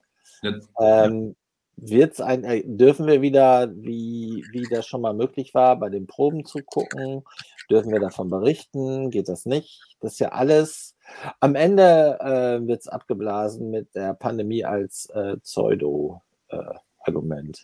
Jetzt, 0.42 0.68
ähm, 0.80 1.36
wird's 1.76 2.20
ein, 2.20 2.44
äh, 2.44 2.62
dürfen 2.64 3.06
wir 3.06 3.22
wieder, 3.22 3.70
wie, 3.74 4.44
wie 4.50 4.66
das 4.70 4.86
schon 4.86 5.00
mal 5.02 5.14
möglich 5.14 5.54
war, 5.54 5.78
bei 5.78 5.88
den 5.90 6.06
Proben 6.06 6.44
zu 6.44 6.58
gucken? 6.64 7.22
Dürfen 7.70 7.92
wir 7.92 8.00
davon 8.00 8.30
berichten? 8.30 9.10
Geht 9.10 9.28
das 9.28 9.46
nicht? 9.46 9.96
Das 10.00 10.14
ist 10.14 10.18
ja 10.18 10.30
alles. 10.30 10.96
Am 11.40 11.54
Ende 11.54 12.18
äh, 12.20 12.66
wird 12.66 12.80
es 12.80 12.88
abgeblasen 12.88 13.70
mit 13.70 13.94
der 13.94 14.14
Pandemie 14.14 14.64
als 14.64 15.08
äh, 15.10 15.36
Pseudo-Argument. 15.38 17.58
Äh, 17.58 17.62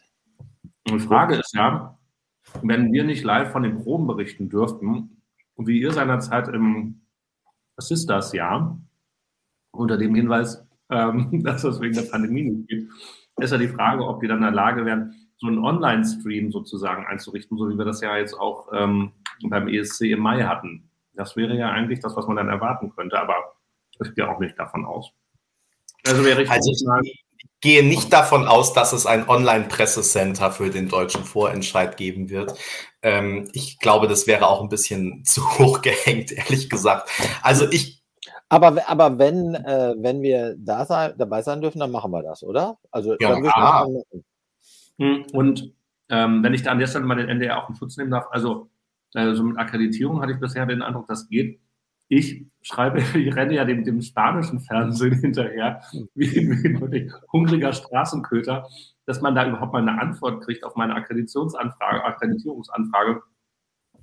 die 0.93 1.01
Frage 1.01 1.37
ist 1.37 1.55
ja, 1.55 1.99
wenn 2.63 2.93
wir 2.93 3.05
nicht 3.05 3.25
live 3.25 3.51
von 3.51 3.63
den 3.63 3.83
Proben 3.83 4.07
berichten 4.07 4.49
dürften, 4.49 5.23
wie 5.57 5.81
ihr 5.81 5.93
seinerzeit 5.93 6.49
im 6.49 7.02
was 7.77 7.91
ist 7.91 8.07
das 8.07 8.33
Jahr? 8.33 8.79
Unter 9.73 9.97
dem 9.97 10.15
Hinweis, 10.15 10.67
ähm, 10.91 11.43
dass 11.45 11.63
das 11.63 11.81
wegen 11.81 11.95
der 11.95 12.03
Pandemie 12.03 12.43
nicht 12.43 12.69
geht, 12.69 12.89
ist 13.39 13.51
ja 13.51 13.59
die 13.59 13.69
Frage, 13.69 14.07
ob 14.07 14.21
die 14.21 14.29
dann 14.29 14.39
in 14.39 14.45
der 14.45 14.53
Lage 14.53 14.85
wären, 14.85 15.15
so 15.37 15.49
einen 15.49 15.59
Online-Stream 15.59 16.53
sozusagen 16.53 17.07
einzurichten, 17.07 17.59
so 17.59 17.69
wie 17.69 17.77
wir 17.77 17.85
das 17.85 18.01
ja 18.01 18.17
jetzt 18.17 18.35
auch 18.35 18.69
ähm, 18.73 19.13
beim 19.49 19.67
ESC 19.67 20.03
im 20.03 20.21
Mai 20.21 20.43
hatten. 20.45 20.89
Das 21.15 21.37
wäre 21.37 21.57
ja 21.57 21.71
eigentlich 21.71 22.01
das, 22.01 22.17
was 22.17 22.27
man 22.27 22.37
dann 22.37 22.49
erwarten 22.49 22.93
könnte, 22.95 23.19
aber 23.19 23.35
ich 24.01 24.15
gehe 24.15 24.29
auch 24.29 24.39
nicht 24.39 24.59
davon 24.59 24.85
aus. 24.85 25.13
Also 26.07 26.25
wäre 26.25 26.43
ich 26.43 26.51
also 26.51 26.73
gehe 27.63 27.87
nicht 27.87 28.13
davon 28.13 28.47
aus, 28.47 28.75
dass 28.75 28.93
es 28.93 29.07
ein 29.07 29.29
Online-Pressecenter 29.29 30.51
für 30.51 30.69
den 30.69 30.89
deutschen 30.89 31.25
Vorentscheid 31.25 31.97
geben 31.97 32.29
wird. 32.29 32.53
Ähm, 33.01 33.49
ich 33.55 33.79
glaube, 33.79 34.09
das 34.09 34.27
wäre 34.27 34.47
auch 34.47 34.61
ein 34.61 34.69
bisschen 34.69 35.25
zu 35.25 35.59
hoch 35.59 35.81
gehängt, 35.81 36.33
ehrlich 36.33 36.69
gesagt. 36.69 37.09
Also 37.43 37.67
ich. 37.71 38.03
Aber, 38.51 38.87
aber 38.87 39.19
wenn, 39.19 39.55
äh, 39.55 39.95
wenn 39.97 40.21
wir 40.21 40.57
da 40.59 40.85
sein, 40.85 41.15
dabei 41.17 41.41
sein 41.41 41.63
dürfen, 41.63 41.79
dann 41.79 41.91
machen 41.91 42.11
wir 42.11 42.23
das, 42.23 42.43
oder? 42.43 42.77
Also 42.91 43.17
ja, 43.19 43.31
dann 43.31 43.47
ah. 43.47 43.87
Hm, 44.99 45.25
Und 45.33 45.73
ähm, 46.11 46.43
wenn 46.43 46.53
ich 46.53 46.63
da 46.63 46.73
an 46.73 46.79
der 46.79 46.87
Stelle 46.87 47.07
mal 47.07 47.15
den 47.15 47.31
NDR 47.31 47.63
auch 47.63 47.71
in 47.71 47.77
Schutz 47.77 47.97
nehmen 47.97 48.11
darf, 48.11 48.27
also 48.31 48.69
äh, 49.15 49.33
so 49.35 49.43
mit 49.43 49.57
Akkreditierung 49.57 50.21
hatte 50.21 50.33
ich 50.33 50.41
bisher 50.41 50.67
den 50.67 50.83
Eindruck, 50.83 51.09
das 51.09 51.29
geht. 51.29 51.61
Ich 52.13 52.45
schreibe, 52.61 53.01
ich 53.19 53.35
renne 53.35 53.55
ja 53.55 53.65
dem, 53.65 53.85
dem 53.85 54.03
spanischen 54.03 54.61
Fernsehen 54.61 55.21
hinterher, 55.21 55.83
wie, 56.15 56.31
wie 56.31 56.69
ein 56.69 57.13
hungriger 57.33 57.73
Straßenköter 57.73 58.67
dass 59.07 59.21
man 59.21 59.35
da 59.35 59.49
überhaupt 59.49 59.73
mal 59.73 59.81
eine 59.81 60.01
Antwort 60.01 60.45
kriegt 60.45 60.65
auf 60.65 60.77
meine 60.77 60.95
Akkreditationsanfrage, 60.95 62.05
Akkreditierungsanfrage 62.05 63.23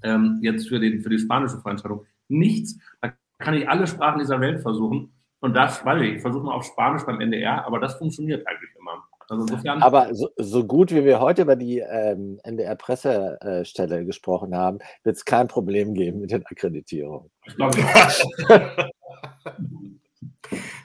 ähm, 0.03 0.39
jetzt 0.41 0.67
für, 0.67 0.79
den, 0.79 1.01
für 1.01 1.09
die 1.09 1.19
spanische 1.19 1.59
Veranstaltung. 1.59 2.05
Nichts. 2.27 2.77
Da 3.01 3.13
kann 3.37 3.53
ich 3.53 3.67
alle 3.67 3.87
Sprachen 3.87 4.19
dieser 4.19 4.39
Welt 4.39 4.61
versuchen. 4.61 5.13
Und 5.39 5.53
das, 5.53 5.85
weil 5.85 6.03
ich 6.03 6.21
versuche 6.21 6.45
mal 6.45 6.53
auf 6.53 6.65
Spanisch 6.65 7.03
beim 7.05 7.21
NDR, 7.21 7.65
aber 7.65 7.79
das 7.79 7.95
funktioniert 7.95 8.45
eigentlich 8.45 8.69
immer. 8.77 9.03
Also 9.29 9.43
insofern, 9.43 9.81
Aber 9.83 10.13
so, 10.13 10.29
so, 10.37 10.65
gut 10.65 10.91
wie 10.91 11.05
wir 11.05 11.19
heute 11.19 11.43
über 11.43 11.55
die 11.55 11.79
ähm, 11.79 12.39
NDR-Pressestelle 12.43 14.05
gesprochen 14.05 14.55
haben, 14.55 14.79
wird 15.03 15.17
es 15.17 15.25
kein 15.25 15.47
Problem 15.47 15.93
geben 15.93 16.21
mit 16.21 16.31
den 16.31 16.45
Akkreditierungen. 16.45 17.29
Ich 17.45 17.55
glaube, 17.55 17.77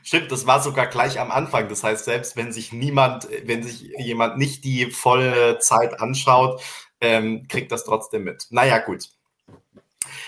Stimmt, 0.03 0.31
das 0.31 0.47
war 0.47 0.61
sogar 0.61 0.87
gleich 0.87 1.19
am 1.19 1.31
Anfang. 1.31 1.69
Das 1.69 1.83
heißt, 1.83 2.05
selbst 2.05 2.37
wenn 2.37 2.53
sich 2.53 2.73
niemand, 2.73 3.27
wenn 3.47 3.63
sich 3.63 3.91
jemand 3.99 4.37
nicht 4.37 4.65
die 4.65 4.91
volle 4.91 5.59
Zeit 5.59 6.01
anschaut, 6.01 6.61
ähm, 7.01 7.47
kriegt 7.49 7.73
das 7.73 7.85
trotzdem 7.85 8.25
mit. 8.25 8.47
Naja, 8.51 8.79
gut. 8.79 9.09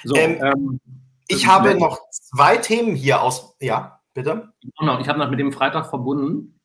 So, 0.04 0.16
ähm, 0.16 0.42
ähm, 0.42 0.80
ich 1.28 1.46
habe 1.46 1.74
noch 1.74 2.00
zwei 2.10 2.56
Themen 2.56 2.94
hier 2.94 3.20
aus. 3.20 3.54
Ja, 3.60 4.00
bitte. 4.14 4.52
Ich 4.62 4.72
habe 4.78 5.18
noch 5.18 5.30
mit 5.30 5.38
dem 5.38 5.52
Freitag 5.52 5.90
verbunden. 5.90 6.58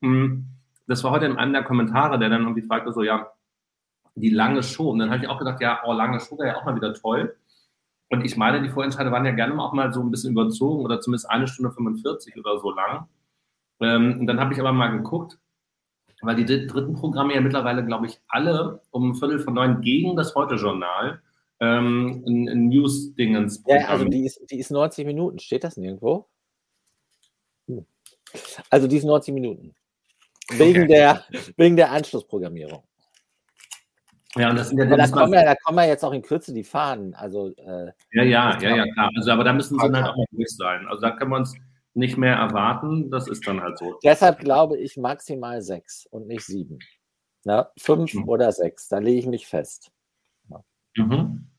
Das 0.87 1.03
war 1.03 1.11
heute 1.11 1.25
in 1.25 1.37
einem 1.37 1.53
der 1.53 1.63
Kommentare, 1.63 2.19
der 2.19 2.29
dann 2.29 2.41
irgendwie 2.41 2.63
fragte, 2.63 2.91
so, 2.91 3.03
ja, 3.03 3.31
die 4.15 4.29
lange 4.29 4.63
Show. 4.63 4.91
Und 4.91 4.99
dann 4.99 5.09
habe 5.09 5.23
ich 5.23 5.29
auch 5.29 5.39
gedacht, 5.39 5.61
ja, 5.61 5.81
oh, 5.85 5.93
lange 5.93 6.19
Show 6.19 6.37
wäre 6.37 6.49
ja 6.49 6.57
auch 6.57 6.65
mal 6.65 6.75
wieder 6.75 6.93
toll. 6.93 7.35
Und 8.09 8.25
ich 8.25 8.35
meine, 8.35 8.61
die 8.61 8.69
Vorentscheide 8.69 9.11
waren 9.11 9.25
ja 9.25 9.31
gerne 9.31 9.57
auch 9.61 9.73
mal 9.73 9.93
so 9.93 10.01
ein 10.01 10.11
bisschen 10.11 10.33
überzogen 10.33 10.83
oder 10.83 10.99
zumindest 10.99 11.29
eine 11.29 11.47
Stunde 11.47 11.71
45 11.71 12.37
oder 12.37 12.59
so 12.59 12.71
lang. 12.71 13.07
Ähm, 13.79 14.19
und 14.19 14.27
dann 14.27 14.39
habe 14.39 14.53
ich 14.53 14.59
aber 14.59 14.73
mal 14.73 14.89
geguckt, 14.89 15.39
weil 16.21 16.35
die 16.35 16.45
dritten 16.45 16.93
Programme 16.93 17.33
ja 17.33 17.41
mittlerweile, 17.41 17.85
glaube 17.85 18.07
ich, 18.07 18.19
alle 18.27 18.81
um 18.91 19.15
Viertel 19.15 19.39
von 19.39 19.53
neun 19.53 19.81
gegen 19.81 20.15
das 20.15 20.35
Heute-Journal 20.35 21.21
ähm, 21.61 22.23
ein, 22.27 22.49
ein 22.49 22.69
News-Dingens. 22.69 23.63
Ja, 23.67 23.87
also 23.87 24.05
die 24.05 24.25
ist, 24.25 24.41
die 24.49 24.59
ist 24.59 24.71
90 24.71 25.05
Minuten. 25.05 25.39
Steht 25.39 25.63
das 25.63 25.77
nirgendwo? 25.77 26.27
Hm. 27.67 27.85
Also 28.69 28.87
die 28.87 28.97
ist 28.97 29.05
90 29.05 29.33
Minuten. 29.33 29.73
Wegen, 30.49 30.83
okay. 30.83 30.87
der, 30.87 31.23
wegen 31.57 31.75
der 31.75 31.91
Anschlussprogrammierung. 31.91 32.83
Ja, 34.35 34.49
und 34.49 34.57
das 34.57 34.69
sind 34.69 34.77
ja, 34.77 34.85
da, 34.85 35.07
kommen 35.07 35.33
ja, 35.33 35.43
da 35.43 35.55
kommen 35.55 35.77
ja 35.79 35.85
jetzt 35.85 36.05
auch 36.05 36.13
in 36.13 36.21
Kürze 36.21 36.53
die 36.53 36.63
Fahnen. 36.63 37.13
Also, 37.15 37.49
äh, 37.57 37.91
ja, 38.13 38.23
ja, 38.23 38.59
ja, 38.61 38.75
ja, 38.77 38.93
klar. 38.93 39.09
Also, 39.15 39.31
aber 39.31 39.43
da 39.43 39.51
müssen 39.51 39.77
sie 39.77 39.81
halt 39.81 39.95
auch 39.95 40.15
mal 40.15 40.25
durch 40.31 40.55
sein. 40.55 40.87
Also 40.87 41.01
da 41.01 41.11
können 41.11 41.31
wir 41.31 41.37
uns 41.37 41.53
nicht 41.93 42.17
mehr 42.17 42.35
erwarten. 42.35 43.11
Das 43.11 43.27
ist 43.27 43.45
dann 43.45 43.61
halt 43.61 43.77
so. 43.77 43.99
Deshalb 44.03 44.39
glaube 44.39 44.77
ich 44.77 44.95
maximal 44.95 45.61
sechs 45.61 46.05
und 46.05 46.27
nicht 46.27 46.45
sieben. 46.45 46.79
Ja, 47.43 47.71
fünf 47.77 48.13
mhm. 48.13 48.29
oder 48.29 48.51
sechs. 48.51 48.87
Da 48.87 48.99
lege 48.99 49.19
ich 49.19 49.25
mich 49.25 49.47
fest. 49.47 49.91
Mhm. 50.95 51.50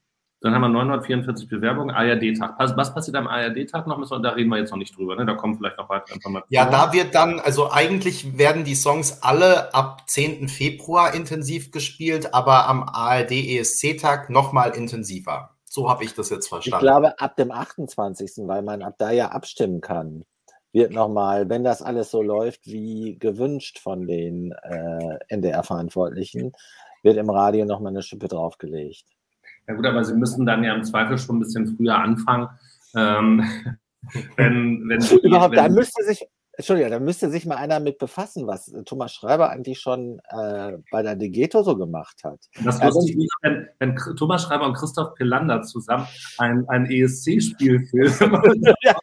Dann 0.43 0.55
haben 0.55 0.63
wir 0.63 0.69
944 0.71 1.49
Bewerbungen, 1.49 1.95
ARD-Tag. 1.95 2.57
Was 2.59 2.93
passiert 2.93 3.17
am 3.17 3.29
ARD-Tag 3.29 3.87
noch? 3.87 4.03
Da 4.21 4.31
reden 4.31 4.51
wir 4.51 4.59
jetzt 4.59 4.71
noch 4.71 4.79
nicht 4.79 4.97
drüber. 4.97 5.15
Ne? 5.15 5.25
Da 5.25 5.35
kommen 5.35 5.57
vielleicht 5.57 5.79
noch 5.79 5.89
weitere 5.89 6.17
Informationen. 6.17 6.49
Ja, 6.49 6.69
da 6.69 6.93
wird 6.93 7.15
dann, 7.15 7.39
also 7.39 7.71
eigentlich 7.71 8.37
werden 8.37 8.65
die 8.65 8.75
Songs 8.75 9.23
alle 9.23 9.73
ab 9.73 10.03
10. 10.09 10.49
Februar 10.49 11.15
intensiv 11.15 11.71
gespielt, 11.71 12.35
aber 12.35 12.67
am 12.69 12.83
ARD-ESC-Tag 12.83 14.31
nochmal 14.31 14.77
intensiver. 14.77 15.51
So 15.65 15.89
habe 15.89 16.03
ich 16.05 16.15
das 16.15 16.29
jetzt 16.31 16.49
verstanden. 16.49 16.85
Ich 16.85 16.91
glaube, 16.91 17.21
ab 17.21 17.37
dem 17.37 17.53
28., 17.53 18.49
weil 18.49 18.63
man 18.63 18.83
ab 18.83 18.97
da 18.99 19.13
ja 19.13 19.29
abstimmen 19.29 19.81
kann, 19.81 20.25
wird 20.73 20.91
nochmal, 20.91 21.49
wenn 21.49 21.63
das 21.63 21.83
alles 21.83 22.11
so 22.11 22.21
läuft 22.21 22.67
wie 22.67 23.17
gewünscht 23.19 23.79
von 23.79 24.09
den 24.09 24.53
äh, 24.63 25.19
NDR-Verantwortlichen, 25.29 26.53
wird 27.05 27.17
im 27.17 27.31
Radio 27.31 27.65
nochmal 27.65 27.93
eine 27.93 28.03
Schippe 28.03 28.27
draufgelegt. 28.27 29.05
Ja 29.69 29.75
gut, 29.75 29.87
aber 29.87 30.05
Sie 30.05 30.15
müssen 30.15 30.47
dann 30.47 30.65
ja 30.65 30.75
im 30.75 30.85
Zweifel 30.85 31.19
schon 31.19 31.37
ein 31.37 31.41
bisschen 31.41 31.77
früher 31.77 31.97
anfangen. 31.97 32.49
Ähm, 32.95 33.45
wenn, 34.37 34.89
wenn 34.89 35.01
Überhaupt, 35.23 35.57
wenn, 35.57 35.65
da 35.65 35.69
müsste 35.69 36.03
sich, 36.05 36.27
Entschuldigung, 36.57 36.91
da 36.91 37.01
müsste 37.01 37.31
sich 37.31 37.47
mal 37.47 37.57
einer 37.57 37.81
mit 37.81 37.99
befassen, 37.99 38.47
was 38.47 38.73
Thomas 38.85 39.15
Schreiber 39.15 39.51
eigentlich 39.51 39.81
schon 39.81 40.21
äh, 40.29 40.79
bei 40.91 41.03
der 41.03 41.17
Degeto 41.17 41.63
so 41.63 41.77
gemacht 41.77 42.23
hat. 42.25 42.41
Das 42.65 42.81
ja, 42.81 42.89
lustig 42.89 43.17
ist, 43.17 43.35
wenn, 43.43 43.69
wenn 43.79 43.97
Thomas 44.17 44.43
Schreiber 44.43 44.67
und 44.67 44.75
Christoph 44.75 45.15
Pilander 45.15 45.63
zusammen 45.63 46.07
ein, 46.39 46.69
ein 46.69 46.87
ESC-Spiel 46.87 47.87
filmen. 47.87 48.63
ja. 48.83 48.95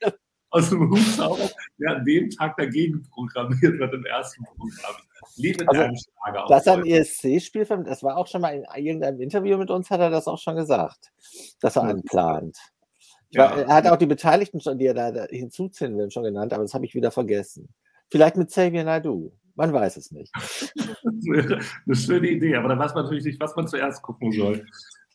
Aus 0.52 0.70
dem 0.70 0.90
Hut 0.90 1.16
zaubern, 1.16 1.50
der 1.78 1.98
an 1.98 2.06
dem 2.06 2.30
Tag 2.30 2.58
dagegen 2.58 3.08
programmiert 3.12 3.80
wird 3.80 3.94
im 3.94 4.06
ersten 4.06 4.44
Programm. 4.44 4.96
Liebe 5.36 5.66
also, 5.68 5.94
Das 6.48 6.68
ein 6.68 6.86
ESC-Spiel, 6.86 7.66
das 7.86 8.04
war 8.04 8.18
auch 8.18 8.28
schon 8.28 8.42
mal 8.42 8.56
in 8.56 8.66
irgendeinem 8.76 9.22
Interview 9.22 9.58
mit 9.58 9.70
uns, 9.70 9.90
hat 9.90 10.00
er 10.00 10.10
das 10.10 10.28
auch 10.28 10.40
schon 10.40 10.56
gesagt, 10.56 11.12
dass 11.62 11.76
er 11.76 11.84
einen 11.84 12.04
plant. 12.04 12.58
Ja. 13.32 13.56
Er 13.56 13.68
hat 13.68 13.88
auch 13.88 13.98
die 13.98 14.08
Beteiligten 14.08 14.60
schon, 14.60 14.80
die 14.80 14.88
er 14.88 14.94
da 14.94 15.26
hinzuziehen 15.26 15.98
will, 15.98 16.10
schon 16.10 16.24
genannt, 16.24 16.52
aber 16.54 16.64
das 16.64 16.74
habe 16.74 16.86
ich 16.86 16.96
wieder 16.96 17.12
vergessen. 17.12 17.70
Vielleicht 18.10 18.38
mit 18.38 18.50
Xavier 18.50 18.84
Naidoo. 18.84 19.32
Man 19.56 19.74
weiß 19.74 19.98
es 19.98 20.12
nicht. 20.12 20.34
Eine 21.28 21.96
schöne 21.96 22.30
Idee, 22.30 22.56
aber 22.56 22.70
da 22.70 22.80
weiß 22.80 22.96
man 22.96 23.04
natürlich 23.04 23.26
nicht, 23.26 23.40
was 23.40 23.56
man 23.56 23.68
zuerst 23.68 24.02
gucken 24.02 24.32
soll, 24.32 24.66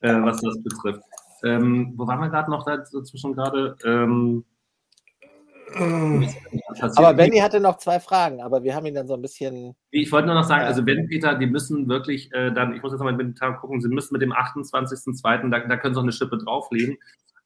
äh, 0.01 0.13
was 0.21 0.41
das 0.43 0.63
betrifft. 0.63 1.01
Ähm, 1.43 1.95
wo 1.97 2.07
waren 2.07 2.21
wir 2.21 2.29
gerade 2.29 2.51
noch 2.51 2.65
dazwischen 2.65 3.33
gerade? 3.33 3.77
Ähm, 3.85 4.45
aber 5.77 7.15
Benny 7.15 7.39
hatte 7.39 7.61
noch 7.61 7.79
zwei 7.79 8.01
Fragen, 8.01 8.41
aber 8.41 8.63
wir 8.63 8.75
haben 8.75 8.87
ihn 8.87 8.95
dann 8.95 9.09
so 9.09 9.15
ein 9.15 9.23
bisschen. 9.23 9.75
Ich 9.91 10.11
wollte 10.13 10.27
nur 10.27 10.35
noch 10.35 10.45
sagen, 10.45 10.65
also 10.65 10.83
Ben, 10.83 11.09
Peter, 11.09 11.35
die 11.35 11.47
müssen 11.47 11.89
wirklich 11.89 12.33
äh, 12.33 12.53
dann, 12.53 12.75
ich 12.75 12.83
muss 12.83 12.93
jetzt 12.93 13.01
nochmal 13.01 13.15
mit 13.15 13.27
dem 13.27 13.35
Tag 13.35 13.61
gucken, 13.61 13.81
sie 13.81 13.89
müssen 13.89 14.13
mit 14.13 14.23
dem 14.23 14.33
28.02., 14.33 15.51
da, 15.51 15.61
da 15.61 15.77
können 15.77 15.95
sie 15.95 15.99
auch 16.01 16.05
eine 16.05 16.13
Schippe 16.13 16.39
drauflegen. 16.39 16.97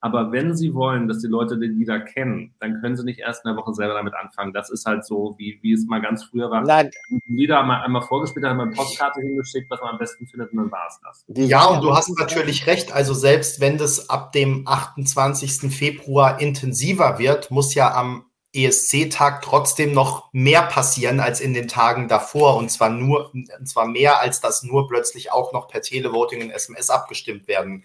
Aber 0.00 0.30
wenn 0.30 0.56
Sie 0.56 0.74
wollen, 0.74 1.08
dass 1.08 1.18
die 1.18 1.26
Leute 1.26 1.58
den 1.58 1.76
Lieder 1.76 1.98
kennen, 1.98 2.54
dann 2.60 2.80
können 2.80 2.96
Sie 2.96 3.04
nicht 3.04 3.18
erst 3.18 3.44
in 3.44 3.50
der 3.50 3.56
Woche 3.56 3.74
selber 3.74 3.94
damit 3.94 4.14
anfangen. 4.14 4.52
Das 4.52 4.70
ist 4.70 4.86
halt 4.86 5.04
so, 5.04 5.34
wie, 5.38 5.58
wie 5.62 5.72
es 5.72 5.86
mal 5.86 6.00
ganz 6.00 6.24
früher 6.24 6.50
war. 6.50 6.62
Nein. 6.62 6.90
Lieder 7.26 7.60
einmal, 7.60 7.82
einmal 7.82 8.02
vorgespielt, 8.02 8.46
haben 8.46 8.58
wir 8.58 8.64
eine 8.64 8.72
Postkarte 8.72 9.20
hingeschickt, 9.20 9.68
was 9.70 9.80
man 9.80 9.90
am 9.90 9.98
besten 9.98 10.26
findet, 10.28 10.52
und 10.52 10.58
dann 10.58 10.70
war 10.70 10.86
es 10.88 11.00
das. 11.02 11.24
Ja, 11.48 11.66
und 11.66 11.82
du 11.82 11.94
hast 11.94 12.16
natürlich 12.16 12.68
recht. 12.68 12.92
Also 12.92 13.12
selbst 13.12 13.60
wenn 13.60 13.76
das 13.76 14.08
ab 14.08 14.30
dem 14.32 14.62
28. 14.68 15.74
Februar 15.74 16.40
intensiver 16.40 17.18
wird, 17.18 17.50
muss 17.50 17.74
ja 17.74 17.92
am 17.92 18.24
ESC-Tag 18.54 19.42
trotzdem 19.42 19.92
noch 19.92 20.32
mehr 20.32 20.62
passieren 20.62 21.18
als 21.18 21.40
in 21.40 21.54
den 21.54 21.66
Tagen 21.66 22.06
davor. 22.06 22.56
Und 22.56 22.70
zwar 22.70 22.88
nur, 22.90 23.32
und 23.34 23.68
zwar 23.68 23.86
mehr, 23.88 24.20
als 24.20 24.40
dass 24.40 24.62
nur 24.62 24.86
plötzlich 24.88 25.32
auch 25.32 25.52
noch 25.52 25.66
per 25.66 25.82
Televoting 25.82 26.42
und 26.42 26.50
SMS 26.50 26.88
abgestimmt 26.88 27.48
werden 27.48 27.84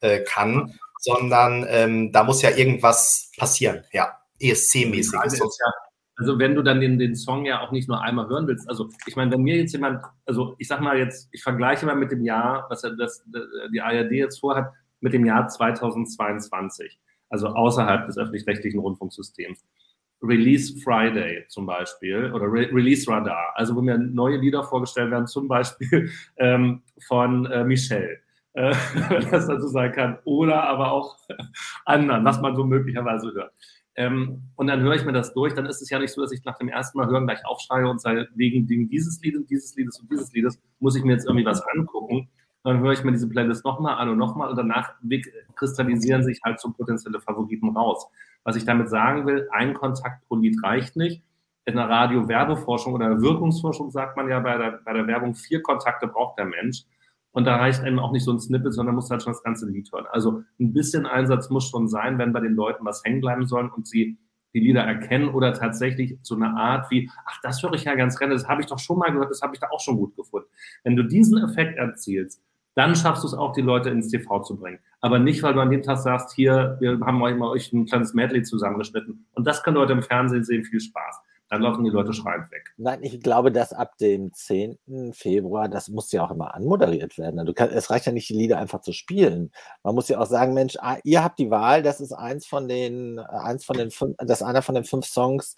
äh, 0.00 0.20
kann 0.20 0.78
sondern 1.04 1.66
ähm, 1.68 2.12
da 2.12 2.24
muss 2.24 2.40
ja 2.40 2.50
irgendwas 2.50 3.30
passieren, 3.36 3.84
ja, 3.92 4.18
ESC-mäßig. 4.40 5.18
Also, 5.18 5.44
ja, 5.44 5.72
also 6.16 6.38
wenn 6.38 6.54
du 6.54 6.62
dann 6.62 6.80
den, 6.80 6.98
den 6.98 7.14
Song 7.14 7.44
ja 7.44 7.60
auch 7.60 7.72
nicht 7.72 7.88
nur 7.88 8.00
einmal 8.00 8.28
hören 8.28 8.46
willst, 8.46 8.68
also 8.68 8.88
ich 9.06 9.14
meine, 9.16 9.30
wenn 9.32 9.42
mir 9.42 9.56
jetzt 9.56 9.72
jemand, 9.72 10.02
also 10.24 10.54
ich 10.58 10.68
sag 10.68 10.80
mal 10.80 10.98
jetzt, 10.98 11.28
ich 11.32 11.42
vergleiche 11.42 11.84
mal 11.84 11.96
mit 11.96 12.10
dem 12.10 12.24
Jahr, 12.24 12.66
was 12.70 12.82
ja 12.82 12.90
das, 12.90 13.22
die 13.72 13.80
ARD 13.80 14.12
jetzt 14.12 14.40
vorhat, 14.40 14.72
mit 15.00 15.12
dem 15.12 15.26
Jahr 15.26 15.46
2022, 15.46 16.98
also 17.28 17.48
außerhalb 17.48 18.06
des 18.06 18.16
öffentlich-rechtlichen 18.16 18.80
Rundfunksystems. 18.80 19.62
Release 20.22 20.80
Friday 20.82 21.44
zum 21.48 21.66
Beispiel 21.66 22.32
oder 22.32 22.46
Re 22.46 22.70
Release 22.72 23.10
Radar, 23.10 23.52
also 23.56 23.76
wo 23.76 23.82
mir 23.82 23.98
neue 23.98 24.38
Lieder 24.38 24.64
vorgestellt 24.64 25.10
werden, 25.10 25.26
zum 25.26 25.48
Beispiel 25.48 26.10
ähm, 26.38 26.82
von 27.06 27.44
äh, 27.46 27.62
Michelle 27.62 28.23
äh, 28.54 28.74
wenn 29.08 29.30
das 29.30 29.46
dazu 29.46 29.68
sein 29.68 29.92
kann, 29.92 30.18
oder 30.24 30.64
aber 30.64 30.92
auch 30.92 31.16
anderen, 31.84 32.24
was 32.24 32.40
man 32.40 32.56
so 32.56 32.64
möglicherweise 32.64 33.32
hört. 33.32 33.52
Ähm, 33.96 34.42
und 34.56 34.66
dann 34.66 34.80
höre 34.80 34.94
ich 34.94 35.04
mir 35.04 35.12
das 35.12 35.34
durch, 35.34 35.54
dann 35.54 35.66
ist 35.66 35.80
es 35.80 35.90
ja 35.90 35.98
nicht 35.98 36.12
so, 36.12 36.22
dass 36.22 36.32
ich 36.32 36.44
nach 36.44 36.58
dem 36.58 36.68
ersten 36.68 36.98
Mal 36.98 37.06
hören 37.06 37.26
gleich 37.26 37.44
aufschreie 37.46 37.88
und 37.88 38.00
sage, 38.00 38.28
wegen, 38.34 38.68
wegen 38.68 38.88
dieses 38.88 39.20
Liedes, 39.22 39.46
dieses 39.46 39.76
Liedes 39.76 40.00
und 40.00 40.10
dieses 40.10 40.32
Liedes 40.32 40.60
muss 40.80 40.96
ich 40.96 41.04
mir 41.04 41.12
jetzt 41.12 41.26
irgendwie 41.26 41.46
was 41.46 41.62
angucken. 41.68 42.28
Dann 42.64 42.80
höre 42.80 42.92
ich 42.92 43.04
mir 43.04 43.12
diese 43.12 43.28
Playlist 43.28 43.64
nochmal 43.64 43.98
an 43.98 44.08
und 44.08 44.18
nochmal 44.18 44.48
und 44.50 44.56
danach 44.56 44.94
kristallisieren 45.54 46.24
sich 46.24 46.40
halt 46.42 46.58
so 46.58 46.72
potenzielle 46.72 47.20
Favoriten 47.20 47.76
raus. 47.76 48.06
Was 48.42 48.56
ich 48.56 48.64
damit 48.64 48.88
sagen 48.88 49.26
will, 49.26 49.48
ein 49.52 49.74
Kontakt 49.74 50.26
pro 50.26 50.36
Lied 50.36 50.62
reicht 50.62 50.96
nicht. 50.96 51.22
In 51.66 51.76
der 51.76 51.88
Radio-Werbeforschung 51.88 52.94
oder 52.94 53.20
Wirkungsforschung 53.20 53.90
sagt 53.90 54.16
man 54.16 54.28
ja 54.28 54.40
bei 54.40 54.56
der, 54.56 54.80
bei 54.84 54.92
der 54.92 55.06
Werbung, 55.06 55.34
vier 55.34 55.62
Kontakte 55.62 56.06
braucht 56.06 56.38
der 56.38 56.46
Mensch. 56.46 56.84
Und 57.34 57.46
da 57.46 57.56
reicht 57.56 57.82
einem 57.82 57.98
auch 57.98 58.12
nicht 58.12 58.24
so 58.24 58.32
ein 58.32 58.38
Snippet, 58.38 58.72
sondern 58.72 58.94
muss 58.94 59.10
halt 59.10 59.22
schon 59.22 59.32
das 59.32 59.42
ganze 59.42 59.68
Lied 59.68 59.90
hören. 59.92 60.06
Also 60.10 60.44
ein 60.60 60.72
bisschen 60.72 61.04
Einsatz 61.04 61.50
muss 61.50 61.68
schon 61.68 61.88
sein, 61.88 62.16
wenn 62.16 62.32
bei 62.32 62.38
den 62.38 62.54
Leuten 62.54 62.84
was 62.84 63.02
hängen 63.04 63.20
bleiben 63.20 63.44
sollen 63.44 63.70
und 63.70 63.88
sie 63.88 64.16
die 64.54 64.60
Lieder 64.60 64.82
erkennen 64.82 65.28
oder 65.30 65.52
tatsächlich 65.52 66.16
so 66.22 66.36
eine 66.36 66.56
Art 66.56 66.92
wie, 66.92 67.10
ach, 67.26 67.40
das 67.42 67.60
höre 67.60 67.72
ich 67.72 67.84
ja 67.84 67.96
ganz 67.96 68.16
gerne, 68.20 68.34
das 68.34 68.46
habe 68.46 68.62
ich 68.62 68.68
doch 68.68 68.78
schon 68.78 68.98
mal 68.98 69.10
gehört, 69.10 69.30
das 69.30 69.42
habe 69.42 69.52
ich 69.52 69.58
da 69.60 69.66
auch 69.70 69.80
schon 69.80 69.96
gut 69.96 70.14
gefunden. 70.14 70.46
Wenn 70.84 70.94
du 70.94 71.02
diesen 71.02 71.42
Effekt 71.42 71.76
erzielst, 71.76 72.40
dann 72.76 72.94
schaffst 72.94 73.24
du 73.24 73.28
es 73.28 73.34
auch, 73.34 73.52
die 73.52 73.62
Leute 73.62 73.90
ins 73.90 74.08
TV 74.08 74.42
zu 74.42 74.56
bringen. 74.56 74.78
Aber 75.00 75.18
nicht, 75.18 75.42
weil 75.42 75.54
du 75.54 75.60
an 75.60 75.70
dem 75.70 75.82
Tag 75.82 75.98
sagst, 75.98 76.32
hier, 76.36 76.76
wir 76.78 77.00
haben 77.00 77.20
euch 77.20 77.36
mal 77.36 77.48
euch 77.48 77.72
ein 77.72 77.86
kleines 77.86 78.14
Medley 78.14 78.44
zusammengeschnitten. 78.44 79.26
Und 79.32 79.44
das 79.44 79.64
können 79.64 79.76
Leute 79.76 79.92
im 79.92 80.02
Fernsehen 80.02 80.44
sehen, 80.44 80.62
viel 80.62 80.80
Spaß 80.80 81.20
dann 81.54 81.62
laufen 81.62 81.84
die 81.84 81.90
Leute 81.90 82.12
schreiend 82.12 82.50
weg. 82.50 82.72
Nein, 82.76 83.02
ich 83.02 83.20
glaube, 83.20 83.52
dass 83.52 83.72
ab 83.72 83.96
dem 83.98 84.32
10. 84.32 85.12
Februar, 85.12 85.68
das 85.68 85.88
muss 85.88 86.12
ja 86.12 86.24
auch 86.24 86.30
immer 86.30 86.54
anmoderiert 86.54 87.16
werden. 87.16 87.44
Du 87.46 87.54
kann, 87.54 87.70
es 87.70 87.90
reicht 87.90 88.06
ja 88.06 88.12
nicht, 88.12 88.28
die 88.28 88.34
Lieder 88.34 88.58
einfach 88.58 88.80
zu 88.80 88.92
spielen. 88.92 89.52
Man 89.82 89.94
muss 89.94 90.08
ja 90.08 90.18
auch 90.18 90.26
sagen, 90.26 90.54
Mensch, 90.54 90.76
ah, 90.80 90.98
ihr 91.04 91.22
habt 91.22 91.38
die 91.38 91.50
Wahl, 91.50 91.82
das 91.82 92.00
ist 92.00 92.12
eins 92.12 92.46
von 92.46 92.68
den, 92.68 93.18
eins 93.18 93.64
von 93.64 93.76
den 93.76 93.90
fünf, 93.90 94.16
das 94.18 94.40
ist 94.40 94.46
einer 94.46 94.62
von 94.62 94.74
den 94.74 94.84
fünf 94.84 95.06
Songs, 95.06 95.54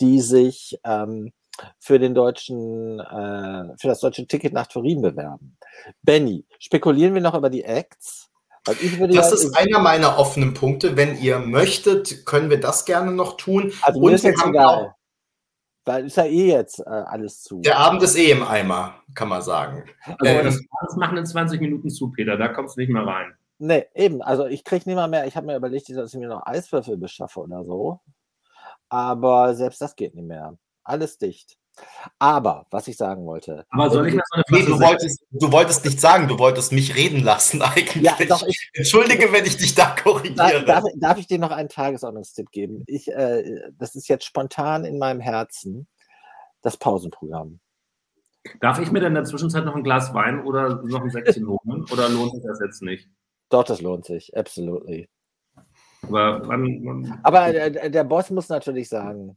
die 0.00 0.20
sich 0.20 0.78
ähm, 0.84 1.32
für 1.78 1.98
den 1.98 2.14
deutschen, 2.14 3.00
äh, 3.00 3.76
für 3.78 3.88
das 3.88 4.00
deutsche 4.00 4.26
Ticket 4.26 4.52
nach 4.52 4.66
Turin 4.66 5.00
bewerben. 5.00 5.56
Benny, 6.02 6.44
spekulieren 6.58 7.14
wir 7.14 7.22
noch 7.22 7.34
über 7.34 7.50
die 7.50 7.64
Acts? 7.64 8.30
das 8.66 8.82
ja 8.82 9.20
ist 9.20 9.56
einer 9.56 9.78
meiner 9.78 10.18
offenen 10.18 10.52
Punkte. 10.52 10.96
Wenn 10.96 11.16
ihr 11.20 11.38
möchtet, 11.38 12.26
können 12.26 12.50
wir 12.50 12.58
das 12.58 12.84
gerne 12.84 13.12
noch 13.12 13.36
tun. 13.36 13.72
Also 13.82 14.00
mir 14.00 14.12
ist 14.12 14.24
jetzt 14.24 14.44
egal. 14.44 14.95
Weil 15.86 16.06
ist 16.06 16.16
ja 16.16 16.24
eh 16.24 16.48
jetzt 16.48 16.80
äh, 16.80 16.84
alles 16.84 17.42
zu. 17.42 17.60
Der 17.60 17.78
Abend 17.78 18.02
ist 18.02 18.16
eh 18.16 18.32
im 18.32 18.42
Eimer, 18.42 18.96
kann 19.14 19.28
man 19.28 19.40
sagen. 19.40 19.84
Also 20.04 20.18
ähm, 20.24 20.44
das, 20.44 20.60
das 20.82 20.96
machen 20.96 21.16
in 21.16 21.24
20 21.24 21.60
Minuten 21.60 21.90
zu, 21.90 22.10
Peter. 22.10 22.36
Da 22.36 22.48
kommst 22.48 22.76
du 22.76 22.80
nicht 22.80 22.90
mehr 22.90 23.06
rein. 23.06 23.34
Nee, 23.58 23.86
eben. 23.94 24.20
Also 24.20 24.46
ich 24.46 24.64
kriege 24.64 24.88
nicht 24.88 24.96
mal 24.96 25.06
mehr. 25.06 25.26
Ich 25.28 25.36
habe 25.36 25.46
mir 25.46 25.56
überlegt, 25.56 25.88
dass 25.88 26.12
ich 26.12 26.18
mir 26.18 26.28
noch 26.28 26.44
Eiswürfel 26.44 26.96
beschaffe 26.96 27.40
oder 27.40 27.64
so. 27.64 28.00
Aber 28.88 29.54
selbst 29.54 29.80
das 29.80 29.94
geht 29.94 30.16
nicht 30.16 30.26
mehr. 30.26 30.58
Alles 30.82 31.18
dicht. 31.18 31.56
Aber, 32.18 32.66
was 32.70 32.88
ich 32.88 32.96
sagen 32.96 33.26
wollte. 33.26 33.66
Aber 33.70 33.90
soll 33.90 34.08
ich 34.08 34.14
mal 34.14 34.22
so 34.26 34.34
eine 34.34 34.44
nee, 34.50 34.66
du, 34.66 34.80
wolltest, 34.80 35.24
du 35.30 35.52
wolltest 35.52 35.84
nicht 35.84 36.00
sagen, 36.00 36.28
du 36.28 36.38
wolltest 36.38 36.72
mich 36.72 36.96
reden 36.96 37.22
lassen 37.22 37.62
eigentlich. 37.62 38.02
Ja, 38.02 38.16
doch, 38.28 38.42
ich, 38.46 38.70
Entschuldige, 38.72 39.32
wenn 39.32 39.44
ich 39.44 39.56
dich 39.56 39.74
da 39.74 39.94
korrigiere. 40.02 40.64
Darf, 40.64 40.84
darf 40.96 41.18
ich 41.18 41.26
dir 41.26 41.38
noch 41.38 41.50
einen 41.50 41.68
Tagesordnungstipp 41.68 42.50
geben? 42.50 42.84
Ich, 42.86 43.08
äh, 43.08 43.60
das 43.78 43.94
ist 43.94 44.08
jetzt 44.08 44.24
spontan 44.24 44.84
in 44.84 44.98
meinem 44.98 45.20
Herzen 45.20 45.86
das 46.62 46.76
Pausenprogramm. 46.76 47.60
Darf 48.60 48.78
ich 48.78 48.90
mir 48.92 49.00
denn 49.00 49.08
in 49.08 49.14
der 49.14 49.24
Zwischenzeit 49.24 49.64
noch 49.64 49.74
ein 49.74 49.82
Glas 49.82 50.14
Wein 50.14 50.44
oder 50.44 50.82
noch 50.84 51.02
ein 51.02 51.10
Säckchen 51.10 51.48
holen? 51.48 51.84
Oder 51.92 52.08
lohnt 52.08 52.32
sich 52.32 52.42
das 52.46 52.60
jetzt 52.60 52.82
nicht? 52.82 53.08
Doch, 53.50 53.64
das 53.64 53.80
lohnt 53.80 54.04
sich, 54.04 54.36
absolutely. 54.36 55.08
Aber, 56.02 56.46
wann, 56.46 56.80
wann 56.84 57.20
aber 57.22 57.52
der, 57.52 57.90
der 57.90 58.04
Boss 58.04 58.30
muss 58.30 58.48
natürlich 58.48 58.88
sagen, 58.88 59.36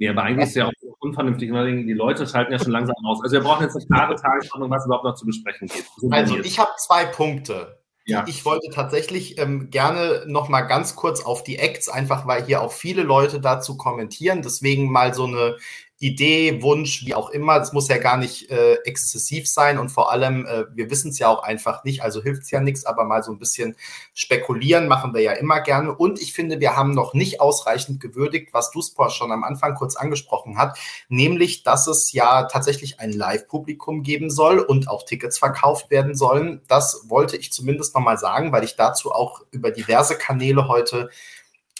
ja, 0.00 0.12
aber 0.12 0.22
eigentlich 0.22 0.44
ist 0.44 0.50
es 0.50 0.54
ja 0.56 0.66
auch 0.66 0.72
unvernünftig. 1.00 1.50
Die 1.50 1.92
Leute 1.92 2.26
schalten 2.26 2.52
ja 2.52 2.58
schon 2.58 2.72
langsam 2.72 2.94
aus. 3.04 3.22
Also 3.22 3.34
wir 3.34 3.42
brauchen 3.42 3.64
jetzt 3.64 3.76
eine 3.76 3.86
klare 3.86 4.14
Tagesordnung, 4.14 4.70
was 4.70 4.86
überhaupt 4.86 5.04
noch 5.04 5.14
zu 5.14 5.26
besprechen 5.26 5.68
geht. 5.68 5.84
Also 6.10 6.38
ich 6.38 6.58
habe 6.58 6.70
zwei 6.78 7.06
Punkte. 7.06 7.80
Ja. 8.06 8.24
Ich 8.26 8.44
wollte 8.44 8.70
tatsächlich 8.70 9.38
ähm, 9.38 9.70
gerne 9.70 10.24
noch 10.26 10.48
mal 10.48 10.62
ganz 10.62 10.96
kurz 10.96 11.22
auf 11.24 11.44
die 11.44 11.58
Acts, 11.58 11.88
einfach 11.88 12.26
weil 12.26 12.44
hier 12.44 12.62
auch 12.62 12.72
viele 12.72 13.02
Leute 13.02 13.40
dazu 13.40 13.76
kommentieren. 13.76 14.42
Deswegen 14.42 14.90
mal 14.90 15.14
so 15.14 15.26
eine 15.26 15.56
Idee, 16.02 16.62
Wunsch, 16.62 17.04
wie 17.04 17.14
auch 17.14 17.28
immer. 17.28 17.60
Es 17.60 17.74
muss 17.74 17.88
ja 17.88 17.98
gar 17.98 18.16
nicht 18.16 18.50
äh, 18.50 18.76
exzessiv 18.84 19.46
sein 19.46 19.78
und 19.78 19.90
vor 19.90 20.10
allem, 20.10 20.46
äh, 20.46 20.64
wir 20.74 20.88
wissen 20.88 21.10
es 21.10 21.18
ja 21.18 21.28
auch 21.28 21.42
einfach 21.42 21.84
nicht, 21.84 22.02
also 22.02 22.22
hilft 22.22 22.44
es 22.44 22.50
ja 22.50 22.60
nichts, 22.60 22.86
aber 22.86 23.04
mal 23.04 23.22
so 23.22 23.30
ein 23.30 23.38
bisschen 23.38 23.76
spekulieren 24.14 24.88
machen 24.88 25.12
wir 25.12 25.20
ja 25.20 25.32
immer 25.32 25.60
gerne. 25.60 25.94
Und 25.94 26.18
ich 26.18 26.32
finde, 26.32 26.58
wir 26.58 26.74
haben 26.74 26.94
noch 26.94 27.12
nicht 27.12 27.42
ausreichend 27.42 28.00
gewürdigt, 28.00 28.54
was 28.54 28.70
Duspor 28.70 29.10
schon 29.10 29.30
am 29.30 29.44
Anfang 29.44 29.74
kurz 29.74 29.94
angesprochen 29.94 30.56
hat, 30.56 30.78
nämlich, 31.10 31.64
dass 31.64 31.86
es 31.86 32.12
ja 32.12 32.44
tatsächlich 32.44 32.98
ein 32.98 33.12
Live-Publikum 33.12 34.02
geben 34.02 34.30
soll 34.30 34.58
und 34.58 34.88
auch 34.88 35.04
Tickets 35.04 35.38
verkauft 35.38 35.90
werden 35.90 36.14
sollen. 36.14 36.62
Das 36.66 37.04
wollte 37.08 37.36
ich 37.36 37.52
zumindest 37.52 37.94
noch 37.94 38.00
mal 38.00 38.16
sagen, 38.16 38.52
weil 38.52 38.64
ich 38.64 38.74
dazu 38.74 39.12
auch 39.12 39.42
über 39.50 39.70
diverse 39.70 40.16
Kanäle 40.16 40.66
heute 40.66 41.10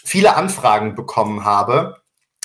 viele 0.03 0.35
Anfragen 0.35 0.93
bekommen 0.93 1.43
habe. 1.43 2.00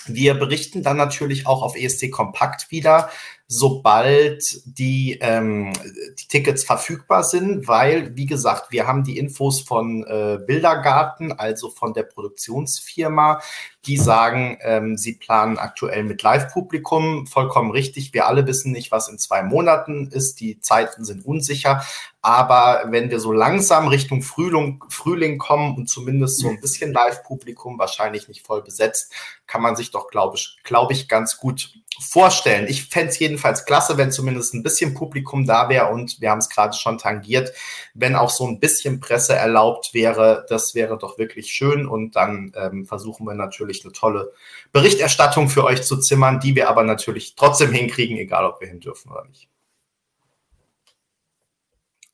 Wir 0.09 0.35
berichten 0.35 0.83
dann 0.83 0.97
natürlich 0.97 1.47
auch 1.47 1.63
auf 1.63 1.77
ESC 1.77 2.11
Kompakt 2.11 2.71
wieder, 2.71 3.11
sobald 3.49 4.43
die, 4.65 5.19
ähm, 5.21 5.73
die 6.19 6.27
Tickets 6.27 6.65
verfügbar 6.65 7.23
sind, 7.23 7.69
weil, 7.69 8.17
wie 8.17 8.27
gesagt, 8.27 8.73
wir 8.73 8.89
haben 8.89 9.05
die 9.05 9.19
Infos 9.19 9.61
von 9.61 10.05
äh, 10.05 10.39
Bildergarten, 10.45 11.33
also 11.33 11.71
von 11.71 11.95
der 11.95 12.03
Produktionsfirma, 12.03 13.41
die 13.87 13.99
sagen, 13.99 14.59
ähm, 14.63 14.97
sie 14.97 15.15
planen 15.15 15.59
aktuell 15.59 16.03
mit 16.03 16.23
Live-Publikum. 16.23 17.29
Vollkommen 17.29 17.71
richtig. 17.71 18.13
Wir 18.13 18.27
alle 18.27 18.45
wissen 18.49 18.73
nicht, 18.73 18.91
was 18.91 19.09
in 19.09 19.19
zwei 19.19 19.45
Monaten 19.45 20.09
ist. 20.09 20.41
Die 20.41 20.61
Zeiten 20.61 21.05
sind 21.05 21.25
unsicher. 21.25 21.85
Aber 22.21 22.87
wenn 22.89 23.11
wir 23.11 23.21
so 23.21 23.31
langsam 23.31 23.87
Richtung 23.87 24.23
Frühling, 24.23 24.83
Frühling 24.89 25.39
kommen 25.39 25.77
und 25.77 25.89
zumindest 25.89 26.41
so 26.41 26.49
ein 26.49 26.61
bisschen 26.61 26.93
Live-Publikum, 26.93 27.79
wahrscheinlich 27.79 28.27
nicht 28.27 28.45
voll 28.45 28.63
besetzt, 28.63 29.13
kann 29.47 29.63
man 29.63 29.77
sich 29.77 29.93
doch, 29.93 30.09
glaube 30.09 30.37
ich, 30.37 30.59
glaube 30.65 30.93
ich, 30.93 31.09
ganz 31.09 31.37
gut 31.37 31.73
vorstellen. 32.01 32.67
Ich 32.69 32.85
fände 32.85 33.09
es 33.09 33.19
jedenfalls 33.19 33.65
klasse, 33.65 33.97
wenn 33.97 34.13
zumindest 34.13 34.55
ein 34.55 34.63
bisschen 34.63 34.95
Publikum 34.95 35.47
da 35.47 35.69
wäre 35.69 35.89
und 35.89 36.21
wir 36.21 36.31
haben 36.31 36.39
es 36.39 36.49
gerade 36.49 36.77
schon 36.77 36.99
tangiert, 36.99 37.53
wenn 37.95 38.17
auch 38.17 38.31
so 38.31 38.47
ein 38.47 38.61
bisschen 38.61 39.01
Presse 39.01 39.35
erlaubt 39.35 39.95
wäre, 39.95 40.47
das 40.49 40.75
wäre 40.75 40.99
doch 40.99 41.19
wirklich 41.19 41.53
schön 41.53 41.87
und 41.87 42.17
dann 42.17 42.53
ähm, 42.57 42.87
versuchen 42.87 43.27
wir 43.27 43.35
natürlich 43.35 43.85
eine 43.85 43.93
tolle 43.93 44.33
Berichterstattung 44.73 45.49
für 45.49 45.65
euch 45.65 45.83
zu 45.83 45.99
zimmern, 45.99 46.41
die 46.41 46.55
wir 46.55 46.69
aber 46.69 46.83
natürlich 46.83 47.35
trotzdem 47.35 47.73
hinkriegen, 47.73 48.17
egal 48.17 48.45
ob 48.45 48.61
wir 48.61 48.69
hin 48.69 48.81
dürfen 48.81 49.11
oder 49.11 49.25
nicht. 49.25 49.49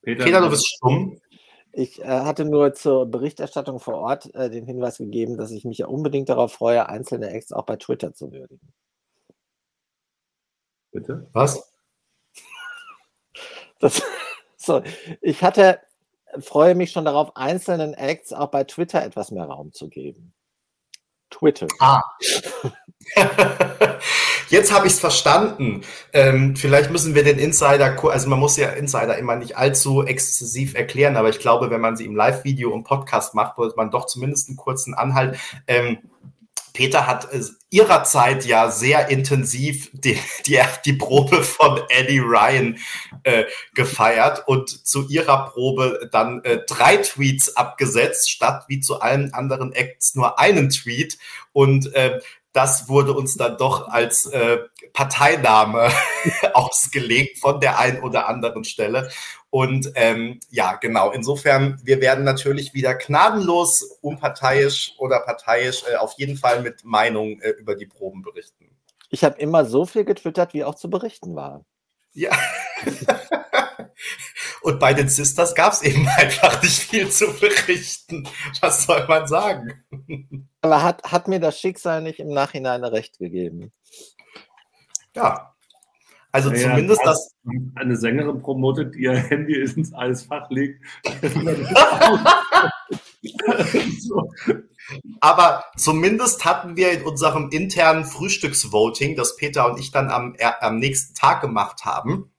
Peter, 0.02 0.24
Peter 0.24 0.40
du 0.40 0.50
bist 0.50 0.66
stumm. 0.66 1.18
Ich 1.74 2.00
äh, 2.00 2.04
hatte 2.04 2.44
nur 2.44 2.74
zur 2.74 3.06
Berichterstattung 3.06 3.80
vor 3.80 3.94
Ort 3.94 4.34
äh, 4.34 4.50
den 4.50 4.66
Hinweis 4.66 4.98
gegeben, 4.98 5.38
dass 5.38 5.50
ich 5.50 5.64
mich 5.64 5.78
ja 5.78 5.86
unbedingt 5.86 6.28
darauf 6.28 6.52
freue, 6.52 6.88
einzelne 6.88 7.30
Acts 7.30 7.52
auch 7.52 7.64
bei 7.64 7.76
Twitter 7.76 8.12
zu 8.12 8.30
würdigen. 8.30 8.72
Bitte? 10.92 11.28
Was? 11.32 11.70
Das, 13.80 14.00
so, 14.56 14.80
ich 15.20 15.42
hatte, 15.42 15.80
freue 16.38 16.76
mich 16.76 16.92
schon 16.92 17.04
darauf, 17.04 17.34
einzelnen 17.36 17.94
Acts 17.94 18.32
auch 18.32 18.52
bei 18.52 18.62
Twitter 18.62 19.02
etwas 19.02 19.32
mehr 19.32 19.46
Raum 19.46 19.72
zu 19.72 19.88
geben. 19.88 20.32
Twitter. 21.30 21.66
Ah. 21.80 22.02
Jetzt 24.48 24.72
habe 24.72 24.86
ich 24.86 24.92
es 24.92 25.00
verstanden. 25.00 25.80
Ähm, 26.12 26.54
vielleicht 26.54 26.90
müssen 26.90 27.14
wir 27.14 27.24
den 27.24 27.38
Insider, 27.38 27.96
also 28.04 28.28
man 28.28 28.38
muss 28.38 28.56
ja 28.56 28.68
Insider 28.70 29.16
immer 29.18 29.34
nicht 29.34 29.56
allzu 29.56 30.04
exzessiv 30.04 30.74
erklären, 30.74 31.16
aber 31.16 31.30
ich 31.30 31.38
glaube, 31.38 31.70
wenn 31.70 31.80
man 31.80 31.96
sie 31.96 32.04
im 32.04 32.14
Live-Video 32.14 32.70
und 32.70 32.84
Podcast 32.84 33.34
macht, 33.34 33.56
sollte 33.56 33.76
man 33.76 33.90
doch 33.90 34.06
zumindest 34.06 34.48
einen 34.48 34.58
kurzen 34.58 34.94
Anhalt. 34.94 35.38
Ähm, 35.66 35.98
Peter 36.72 37.06
hat 37.06 37.28
ihrerzeit 37.70 38.44
ja 38.44 38.70
sehr 38.70 39.08
intensiv 39.08 39.90
die, 39.92 40.18
die, 40.46 40.60
die 40.84 40.92
Probe 40.94 41.42
von 41.42 41.80
Eddie 41.88 42.20
Ryan 42.20 42.78
äh, 43.24 43.44
gefeiert 43.74 44.44
und 44.46 44.68
zu 44.86 45.08
ihrer 45.08 45.50
Probe 45.50 46.08
dann 46.12 46.42
äh, 46.44 46.60
drei 46.66 46.96
Tweets 46.98 47.56
abgesetzt, 47.56 48.30
statt 48.30 48.64
wie 48.68 48.80
zu 48.80 49.00
allen 49.00 49.32
anderen 49.34 49.72
Acts 49.72 50.14
nur 50.14 50.38
einen 50.38 50.70
Tweet. 50.70 51.18
Und 51.52 51.94
äh, 51.94 52.20
das 52.52 52.88
wurde 52.88 53.14
uns 53.14 53.36
dann 53.36 53.56
doch 53.56 53.88
als 53.88 54.26
äh, 54.26 54.58
Parteiname 54.92 55.90
ausgelegt 56.54 57.38
von 57.38 57.60
der 57.60 57.78
einen 57.78 58.00
oder 58.00 58.28
anderen 58.28 58.64
Stelle. 58.64 59.10
Und 59.50 59.92
ähm, 59.96 60.40
ja, 60.50 60.76
genau, 60.76 61.10
insofern, 61.10 61.80
wir 61.84 62.00
werden 62.00 62.24
natürlich 62.24 62.74
wieder 62.74 62.94
gnadenlos, 62.94 63.82
unparteiisch 64.00 64.94
oder 64.98 65.20
parteiisch 65.20 65.84
äh, 65.90 65.96
auf 65.96 66.14
jeden 66.16 66.36
Fall 66.36 66.62
mit 66.62 66.84
Meinung 66.84 67.40
äh, 67.40 67.50
über 67.50 67.74
die 67.74 67.86
Proben 67.86 68.22
berichten. 68.22 68.70
Ich 69.10 69.24
habe 69.24 69.38
immer 69.38 69.66
so 69.66 69.84
viel 69.84 70.04
getwittert, 70.04 70.54
wie 70.54 70.64
auch 70.64 70.74
zu 70.74 70.88
berichten 70.88 71.36
war. 71.36 71.64
Ja. 72.14 72.30
Und 74.62 74.78
bei 74.78 74.94
den 74.94 75.08
Sisters 75.08 75.54
gab 75.54 75.72
es 75.72 75.82
eben 75.82 76.06
einfach 76.16 76.62
nicht 76.62 76.82
viel 76.82 77.08
zu 77.08 77.32
berichten. 77.38 78.28
Was 78.60 78.84
soll 78.84 79.06
man 79.06 79.26
sagen? 79.26 79.84
Aber 80.60 80.82
hat, 80.82 81.02
hat 81.04 81.28
mir 81.28 81.40
das 81.40 81.58
Schicksal 81.58 82.02
nicht 82.02 82.20
im 82.20 82.28
Nachhinein 82.28 82.84
recht 82.84 83.18
gegeben? 83.18 83.72
Ja, 85.14 85.52
also 86.32 86.50
ja, 86.50 86.70
zumindest 86.70 87.02
das. 87.04 87.34
Eine 87.74 87.96
Sängerin 87.96 88.40
promotet, 88.40 88.94
die 88.94 89.02
ihr 89.02 89.14
Handy 89.14 89.60
ins 89.60 89.94
Eisfach 89.94 90.48
legt. 90.50 90.82
so. 94.00 94.30
Aber 95.20 95.64
zumindest 95.76 96.44
hatten 96.44 96.76
wir 96.76 96.92
in 96.92 97.02
unserem 97.02 97.50
internen 97.50 98.04
Frühstücksvoting, 98.04 99.14
das 99.14 99.36
Peter 99.36 99.70
und 99.70 99.78
ich 99.78 99.90
dann 99.92 100.10
am, 100.10 100.34
am 100.60 100.78
nächsten 100.78 101.14
Tag 101.14 101.42
gemacht 101.42 101.84
haben, 101.84 102.32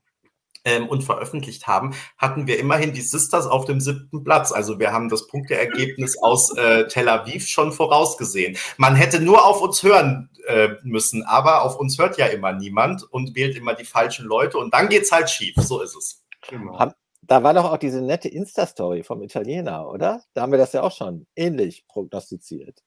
ähm, 0.65 0.87
und 0.87 1.03
veröffentlicht 1.03 1.67
haben, 1.67 1.93
hatten 2.17 2.47
wir 2.47 2.59
immerhin 2.59 2.93
die 2.93 3.01
Sisters 3.01 3.47
auf 3.47 3.65
dem 3.65 3.79
siebten 3.79 4.23
Platz. 4.23 4.51
Also 4.51 4.79
wir 4.79 4.91
haben 4.91 5.09
das 5.09 5.27
Punkteergebnis 5.27 6.17
aus 6.21 6.55
äh, 6.57 6.87
Tel 6.87 7.09
Aviv 7.09 7.47
schon 7.47 7.71
vorausgesehen. 7.71 8.57
Man 8.77 8.95
hätte 8.95 9.19
nur 9.19 9.45
auf 9.45 9.61
uns 9.61 9.83
hören 9.83 10.29
äh, 10.47 10.69
müssen, 10.83 11.23
aber 11.23 11.63
auf 11.63 11.77
uns 11.77 11.97
hört 11.97 12.17
ja 12.17 12.27
immer 12.27 12.53
niemand 12.53 13.03
und 13.11 13.35
wählt 13.35 13.55
immer 13.55 13.73
die 13.73 13.85
falschen 13.85 14.25
Leute 14.25 14.57
und 14.57 14.73
dann 14.73 14.89
geht's 14.89 15.11
halt 15.11 15.29
schief. 15.29 15.55
So 15.57 15.81
ist 15.81 15.95
es. 15.95 16.23
Genau. 16.49 16.91
Da 17.25 17.41
war 17.41 17.53
doch 17.53 17.71
auch 17.71 17.77
diese 17.77 18.01
nette 18.01 18.27
Insta-Story 18.27 19.03
vom 19.03 19.21
Italiener, 19.21 19.87
oder? 19.87 20.21
Da 20.33 20.41
haben 20.41 20.51
wir 20.51 20.59
das 20.59 20.73
ja 20.73 20.81
auch 20.81 20.91
schon 20.91 21.25
ähnlich 21.35 21.85
prognostiziert. 21.87 22.83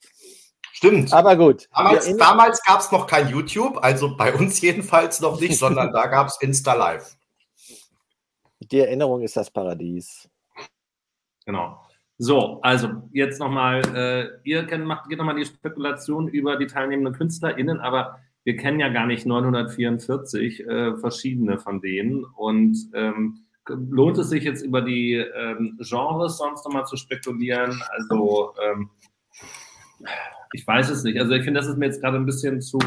Stimmt. 0.72 1.10
Aber 1.14 1.36
gut. 1.36 1.68
Damals, 1.74 2.16
damals 2.18 2.62
gab 2.62 2.80
es 2.80 2.92
noch 2.92 3.06
kein 3.06 3.30
YouTube, 3.30 3.82
also 3.82 4.14
bei 4.14 4.34
uns 4.34 4.60
jedenfalls 4.60 5.20
noch 5.20 5.40
nicht, 5.40 5.58
sondern 5.58 5.90
da 5.90 6.06
gab 6.06 6.26
es 6.26 6.36
Insta 6.42 6.74
Live. 6.74 7.16
Die 8.70 8.80
Erinnerung 8.80 9.22
ist 9.22 9.36
das 9.36 9.50
Paradies. 9.50 10.28
Genau. 11.44 11.80
So, 12.18 12.60
also 12.62 12.88
jetzt 13.12 13.38
nochmal, 13.40 13.82
äh, 13.94 14.48
ihr 14.48 14.66
kennt, 14.66 14.86
macht, 14.86 15.08
geht 15.08 15.18
nochmal 15.18 15.36
die 15.36 15.44
Spekulation 15.44 16.28
über 16.28 16.56
die 16.56 16.66
teilnehmenden 16.66 17.14
KünstlerInnen, 17.14 17.78
aber 17.78 18.18
wir 18.44 18.56
kennen 18.56 18.80
ja 18.80 18.88
gar 18.88 19.06
nicht 19.06 19.26
944 19.26 20.66
äh, 20.66 20.96
verschiedene 20.96 21.58
von 21.58 21.80
denen. 21.80 22.24
Und 22.24 22.78
ähm, 22.94 23.44
lohnt 23.68 24.18
es 24.18 24.30
sich 24.30 24.44
jetzt 24.44 24.62
über 24.62 24.82
die 24.82 25.14
ähm, 25.14 25.78
Genres 25.80 26.38
sonst 26.38 26.64
nochmal 26.64 26.86
zu 26.86 26.96
spekulieren? 26.96 27.82
Also 27.90 28.54
ähm, 28.62 28.90
ich 30.52 30.66
weiß 30.66 30.90
es 30.90 31.04
nicht. 31.04 31.18
Also 31.18 31.32
ich 31.32 31.42
finde, 31.42 31.60
das 31.60 31.68
ist 31.68 31.76
mir 31.76 31.86
jetzt 31.86 32.00
gerade 32.00 32.16
ein 32.16 32.26
bisschen 32.26 32.60
zu, 32.60 32.78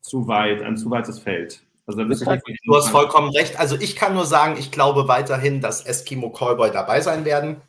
zu 0.00 0.26
weit, 0.28 0.62
ein 0.62 0.76
zu 0.76 0.90
weites 0.90 1.18
Feld. 1.18 1.66
Also 1.88 2.04
du 2.04 2.76
hast 2.76 2.90
vollkommen 2.90 3.30
recht. 3.30 3.58
Also 3.58 3.76
ich 3.80 3.96
kann 3.96 4.12
nur 4.12 4.26
sagen, 4.26 4.56
ich 4.58 4.70
glaube 4.70 5.08
weiterhin, 5.08 5.62
dass 5.62 5.86
Eskimo 5.86 6.30
Callboy 6.30 6.70
dabei 6.70 7.00
sein 7.00 7.24
werden. 7.24 7.62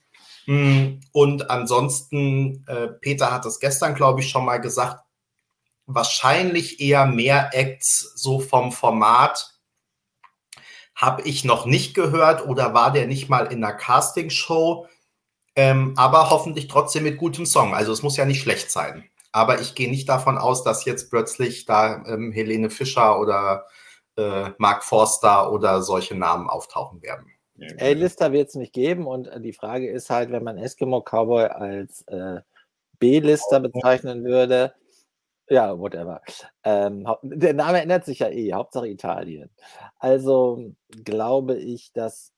Hm, 0.44 1.00
und 1.14 1.50
ansonsten, 1.50 2.66
äh, 2.68 2.88
Peter 2.88 3.32
hat 3.32 3.46
es 3.46 3.62
gestern, 3.62 3.96
glaube 3.96 4.20
ich, 4.20 4.30
schon 4.30 4.44
mal 4.44 4.58
gesagt, 4.58 5.00
wahrscheinlich 5.86 6.82
eher 6.82 7.06
mehr 7.06 7.52
Acts 7.54 8.12
so 8.16 8.42
vom 8.42 8.74
Format 8.74 9.54
habe 10.96 11.22
ich 11.22 11.46
noch 11.46 11.66
nicht 11.66 11.94
gehört 11.94 12.46
oder 12.46 12.74
war 12.74 12.92
der 12.92 13.08
nicht 13.08 13.30
mal 13.30 13.46
in 13.46 13.64
einer 13.64 13.74
Castingshow, 13.74 14.86
ähm, 15.56 15.94
aber 15.96 16.30
hoffentlich 16.30 16.68
trotzdem 16.68 17.04
mit 17.04 17.18
gutem 17.18 17.46
Song. 17.46 17.74
Also 17.74 17.94
es 17.94 18.04
muss 18.04 18.18
ja 18.18 18.26
nicht 18.26 18.42
schlecht 18.42 18.70
sein. 18.70 19.10
Aber 19.32 19.62
ich 19.62 19.76
gehe 19.76 19.90
nicht 19.90 20.10
davon 20.10 20.38
aus, 20.38 20.66
dass 20.66 20.84
jetzt 20.84 21.10
plötzlich 21.10 21.64
da 21.64 22.04
ähm, 22.06 22.34
Helene 22.34 22.70
Fischer 22.70 23.18
oder 23.18 23.66
äh, 24.20 24.54
Mark 24.58 24.84
Forster 24.84 25.52
oder 25.52 25.82
solche 25.82 26.16
Namen 26.16 26.50
auftauchen 26.50 27.02
werden. 27.02 27.28
A-Lister 27.80 28.32
wird 28.32 28.50
es 28.50 28.56
nicht 28.56 28.74
geben 28.74 29.08
und 29.08 29.28
äh, 29.28 29.42
die 29.42 29.54
Frage 29.54 29.90
ist 29.90 30.10
halt, 30.10 30.32
wenn 30.32 30.44
man 30.44 30.58
Eskimo 30.58 31.02
Cowboy 31.02 31.46
als 31.46 32.04
äh, 32.08 32.42
B-Lister 33.00 33.60
bezeichnen 33.60 34.24
würde, 34.24 34.74
ja, 35.50 35.78
whatever. 35.78 36.22
Ähm, 36.64 37.08
der 37.24 37.54
Name 37.54 37.82
ändert 37.82 38.06
sich 38.06 38.20
ja 38.20 38.30
eh, 38.30 38.54
Hauptsache 38.54 38.88
Italien. 38.88 39.50
Also 39.98 40.74
glaube 41.04 41.56
ich, 41.56 41.92
dass 41.92 42.32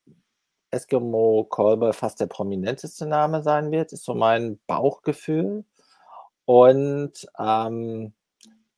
Eskimo 0.71 1.43
Callboy 1.43 1.91
fast 1.91 2.21
der 2.21 2.27
prominenteste 2.27 3.05
Name 3.05 3.43
sein 3.43 3.71
wird, 3.71 3.91
ist 3.91 4.05
so 4.05 4.15
mein 4.15 4.59
Bauchgefühl. 4.65 5.65
Und 6.45 7.27
ähm, 7.37 8.13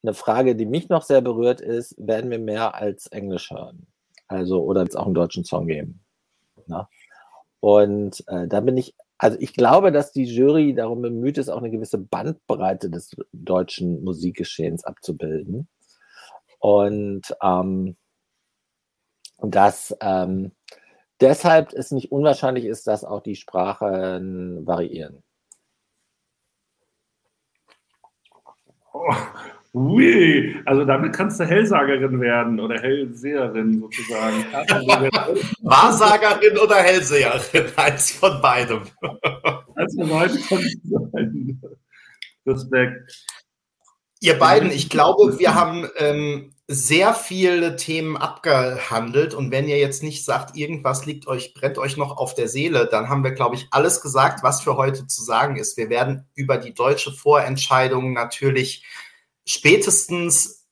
eine 0.03 0.13
Frage, 0.13 0.55
die 0.55 0.65
mich 0.65 0.89
noch 0.89 1.03
sehr 1.03 1.21
berührt, 1.21 1.61
ist, 1.61 1.95
werden 1.97 2.29
wir 2.29 2.39
mehr 2.39 2.75
als 2.75 3.07
Englisch 3.07 3.51
hören? 3.51 3.87
Also, 4.27 4.61
oder 4.63 4.83
es 4.83 4.95
auch 4.95 5.05
einen 5.05 5.15
deutschen 5.15 5.45
Song 5.45 5.67
geben? 5.67 6.03
Na? 6.67 6.89
Und 7.59 8.23
äh, 8.27 8.47
da 8.47 8.59
bin 8.59 8.77
ich, 8.77 8.95
also 9.17 9.37
ich 9.39 9.53
glaube, 9.53 9.91
dass 9.93 10.11
die 10.11 10.25
Jury 10.25 10.73
darum 10.73 11.01
bemüht 11.01 11.37
ist, 11.37 11.49
auch 11.49 11.59
eine 11.59 11.71
gewisse 11.71 11.97
Bandbreite 11.97 12.89
des 12.89 13.15
deutschen 13.31 14.03
Musikgeschehens 14.03 14.83
abzubilden. 14.83 15.69
Und 16.59 17.35
ähm, 17.41 17.95
dass 19.39 19.95
ähm, 20.01 20.51
deshalb 21.21 21.73
es 21.73 21.91
nicht 21.91 22.11
unwahrscheinlich 22.11 22.65
ist, 22.65 22.87
dass 22.87 23.05
auch 23.05 23.21
die 23.21 23.35
Sprachen 23.35 24.65
variieren. 24.65 25.23
Oh, 28.93 29.09
Ui, 29.75 30.55
also 30.65 30.85
damit 30.85 31.13
kannst 31.13 31.39
du 31.39 31.45
Hellsagerin 31.45 32.21
werden 32.21 32.59
oder 32.59 32.79
Hellseherin 32.79 33.79
sozusagen. 33.79 34.45
Wahrsagerin 35.63 36.59
oder 36.59 36.75
Hellseherin, 36.75 37.65
eins 37.75 38.11
von 38.11 38.39
beidem. 38.39 38.81
Eins 39.75 39.95
von 40.47 41.09
beidem 41.11 41.59
Respekt. 42.45 43.25
Ihr 44.19 44.37
beiden, 44.37 44.71
ich 44.71 44.89
glaube, 44.89 45.39
wir 45.39 45.55
haben 45.55 45.89
ähm, 45.97 46.53
sehr 46.67 47.13
viele 47.13 47.75
Themen 47.75 48.15
abgehandelt 48.15 49.33
und 49.33 49.51
wenn 49.51 49.67
ihr 49.67 49.79
jetzt 49.79 50.03
nicht 50.03 50.23
sagt, 50.23 50.55
irgendwas 50.55 51.05
liegt 51.05 51.27
euch, 51.27 51.53
brennt 51.53 51.77
euch 51.77 51.97
noch 51.97 52.17
auf 52.17 52.35
der 52.35 52.47
Seele, 52.47 52.87
dann 52.89 53.09
haben 53.09 53.23
wir, 53.23 53.31
glaube 53.31 53.55
ich, 53.55 53.67
alles 53.71 54.01
gesagt, 54.01 54.43
was 54.43 54.61
für 54.61 54.77
heute 54.77 55.07
zu 55.07 55.23
sagen 55.23 55.57
ist. 55.57 55.77
Wir 55.77 55.89
werden 55.89 56.27
über 56.35 56.57
die 56.57 56.73
deutsche 56.73 57.11
Vorentscheidung 57.11 58.13
natürlich 58.13 58.85
spätestens 59.45 60.63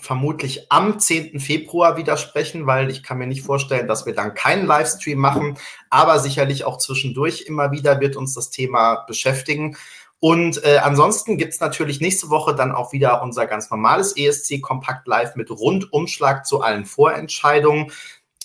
vermutlich 0.00 0.70
am 0.70 0.98
10. 0.98 1.40
Februar 1.40 1.96
widersprechen, 1.96 2.66
weil 2.66 2.90
ich 2.90 3.02
kann 3.02 3.18
mir 3.18 3.26
nicht 3.26 3.42
vorstellen, 3.42 3.88
dass 3.88 4.06
wir 4.06 4.14
dann 4.14 4.34
keinen 4.34 4.66
Livestream 4.66 5.18
machen, 5.18 5.58
aber 5.90 6.20
sicherlich 6.20 6.64
auch 6.64 6.78
zwischendurch 6.78 7.42
immer 7.46 7.72
wieder 7.72 8.00
wird 8.00 8.16
uns 8.16 8.34
das 8.34 8.50
Thema 8.50 9.04
beschäftigen. 9.06 9.76
Und 10.20 10.64
äh, 10.64 10.78
ansonsten 10.78 11.36
gibt's 11.36 11.60
natürlich 11.60 12.00
nächste 12.00 12.28
Woche 12.28 12.54
dann 12.54 12.72
auch 12.72 12.92
wieder 12.92 13.22
unser 13.22 13.46
ganz 13.46 13.70
normales 13.70 14.16
ESC 14.16 14.60
Kompakt 14.60 15.06
Live 15.06 15.36
mit 15.36 15.50
Rundumschlag 15.50 16.44
zu 16.44 16.60
allen 16.60 16.86
Vorentscheidungen. 16.86 17.92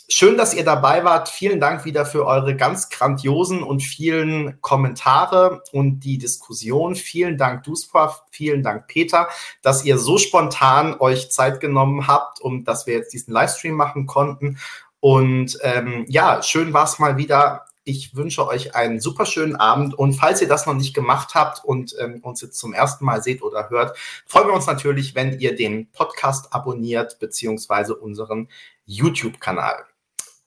Schön, 0.09 0.38
dass 0.38 0.53
ihr 0.53 0.65
dabei 0.65 1.05
wart. 1.05 1.30
Vielen 1.30 1.61
Dank 1.61 1.85
wieder 1.85 2.05
für 2.05 2.25
eure 2.25 2.57
ganz 2.57 2.89
grandiosen 2.89 3.63
und 3.63 3.80
vielen 3.80 4.59
Kommentare 4.59 5.63
und 5.71 6.01
die 6.01 6.17
Diskussion. 6.17 6.95
Vielen 6.95 7.38
Dank, 7.38 7.63
Duspa. 7.63 8.19
Vielen 8.30 8.63
Dank, 8.63 8.88
Peter, 8.88 9.30
dass 9.61 9.85
ihr 9.85 9.97
so 9.97 10.17
spontan 10.17 10.99
euch 10.99 11.31
Zeit 11.31 11.61
genommen 11.61 12.05
habt 12.05 12.41
und 12.41 12.65
dass 12.65 12.85
wir 12.85 12.95
jetzt 12.95 13.13
diesen 13.13 13.34
Livestream 13.34 13.75
machen 13.75 14.05
konnten. 14.05 14.59
Und 14.99 15.57
ähm, 15.61 16.05
ja, 16.09 16.43
schön 16.43 16.73
war 16.73 16.84
es 16.84 16.99
mal 16.99 17.15
wieder. 17.15 17.65
Ich 17.85 18.15
wünsche 18.15 18.45
euch 18.45 18.75
einen 18.75 18.99
super 18.99 19.25
schönen 19.25 19.55
Abend 19.55 19.93
und 19.93 20.13
falls 20.13 20.41
ihr 20.41 20.47
das 20.47 20.65
noch 20.65 20.73
nicht 20.73 20.93
gemacht 20.93 21.34
habt 21.34 21.63
und 21.63 21.95
ähm, 21.99 22.19
uns 22.23 22.41
jetzt 22.41 22.59
zum 22.59 22.73
ersten 22.73 23.05
Mal 23.05 23.23
seht 23.23 23.41
oder 23.41 23.69
hört, 23.69 23.97
freuen 24.25 24.47
wir 24.47 24.53
uns 24.53 24.67
natürlich, 24.67 25.15
wenn 25.15 25.39
ihr 25.39 25.55
den 25.55 25.89
Podcast 25.91 26.53
abonniert 26.53 27.19
beziehungsweise 27.19 27.95
unseren 27.95 28.49
YouTube-Kanal. 28.85 29.85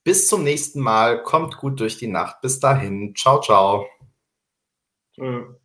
Bis 0.06 0.28
zum 0.28 0.44
nächsten 0.44 0.78
Mal. 0.78 1.20
Kommt 1.24 1.56
gut 1.56 1.80
durch 1.80 1.98
die 1.98 2.06
Nacht. 2.06 2.40
Bis 2.40 2.60
dahin. 2.60 3.12
Ciao, 3.16 3.40
ciao. 3.40 3.88
Mhm. 5.16 5.56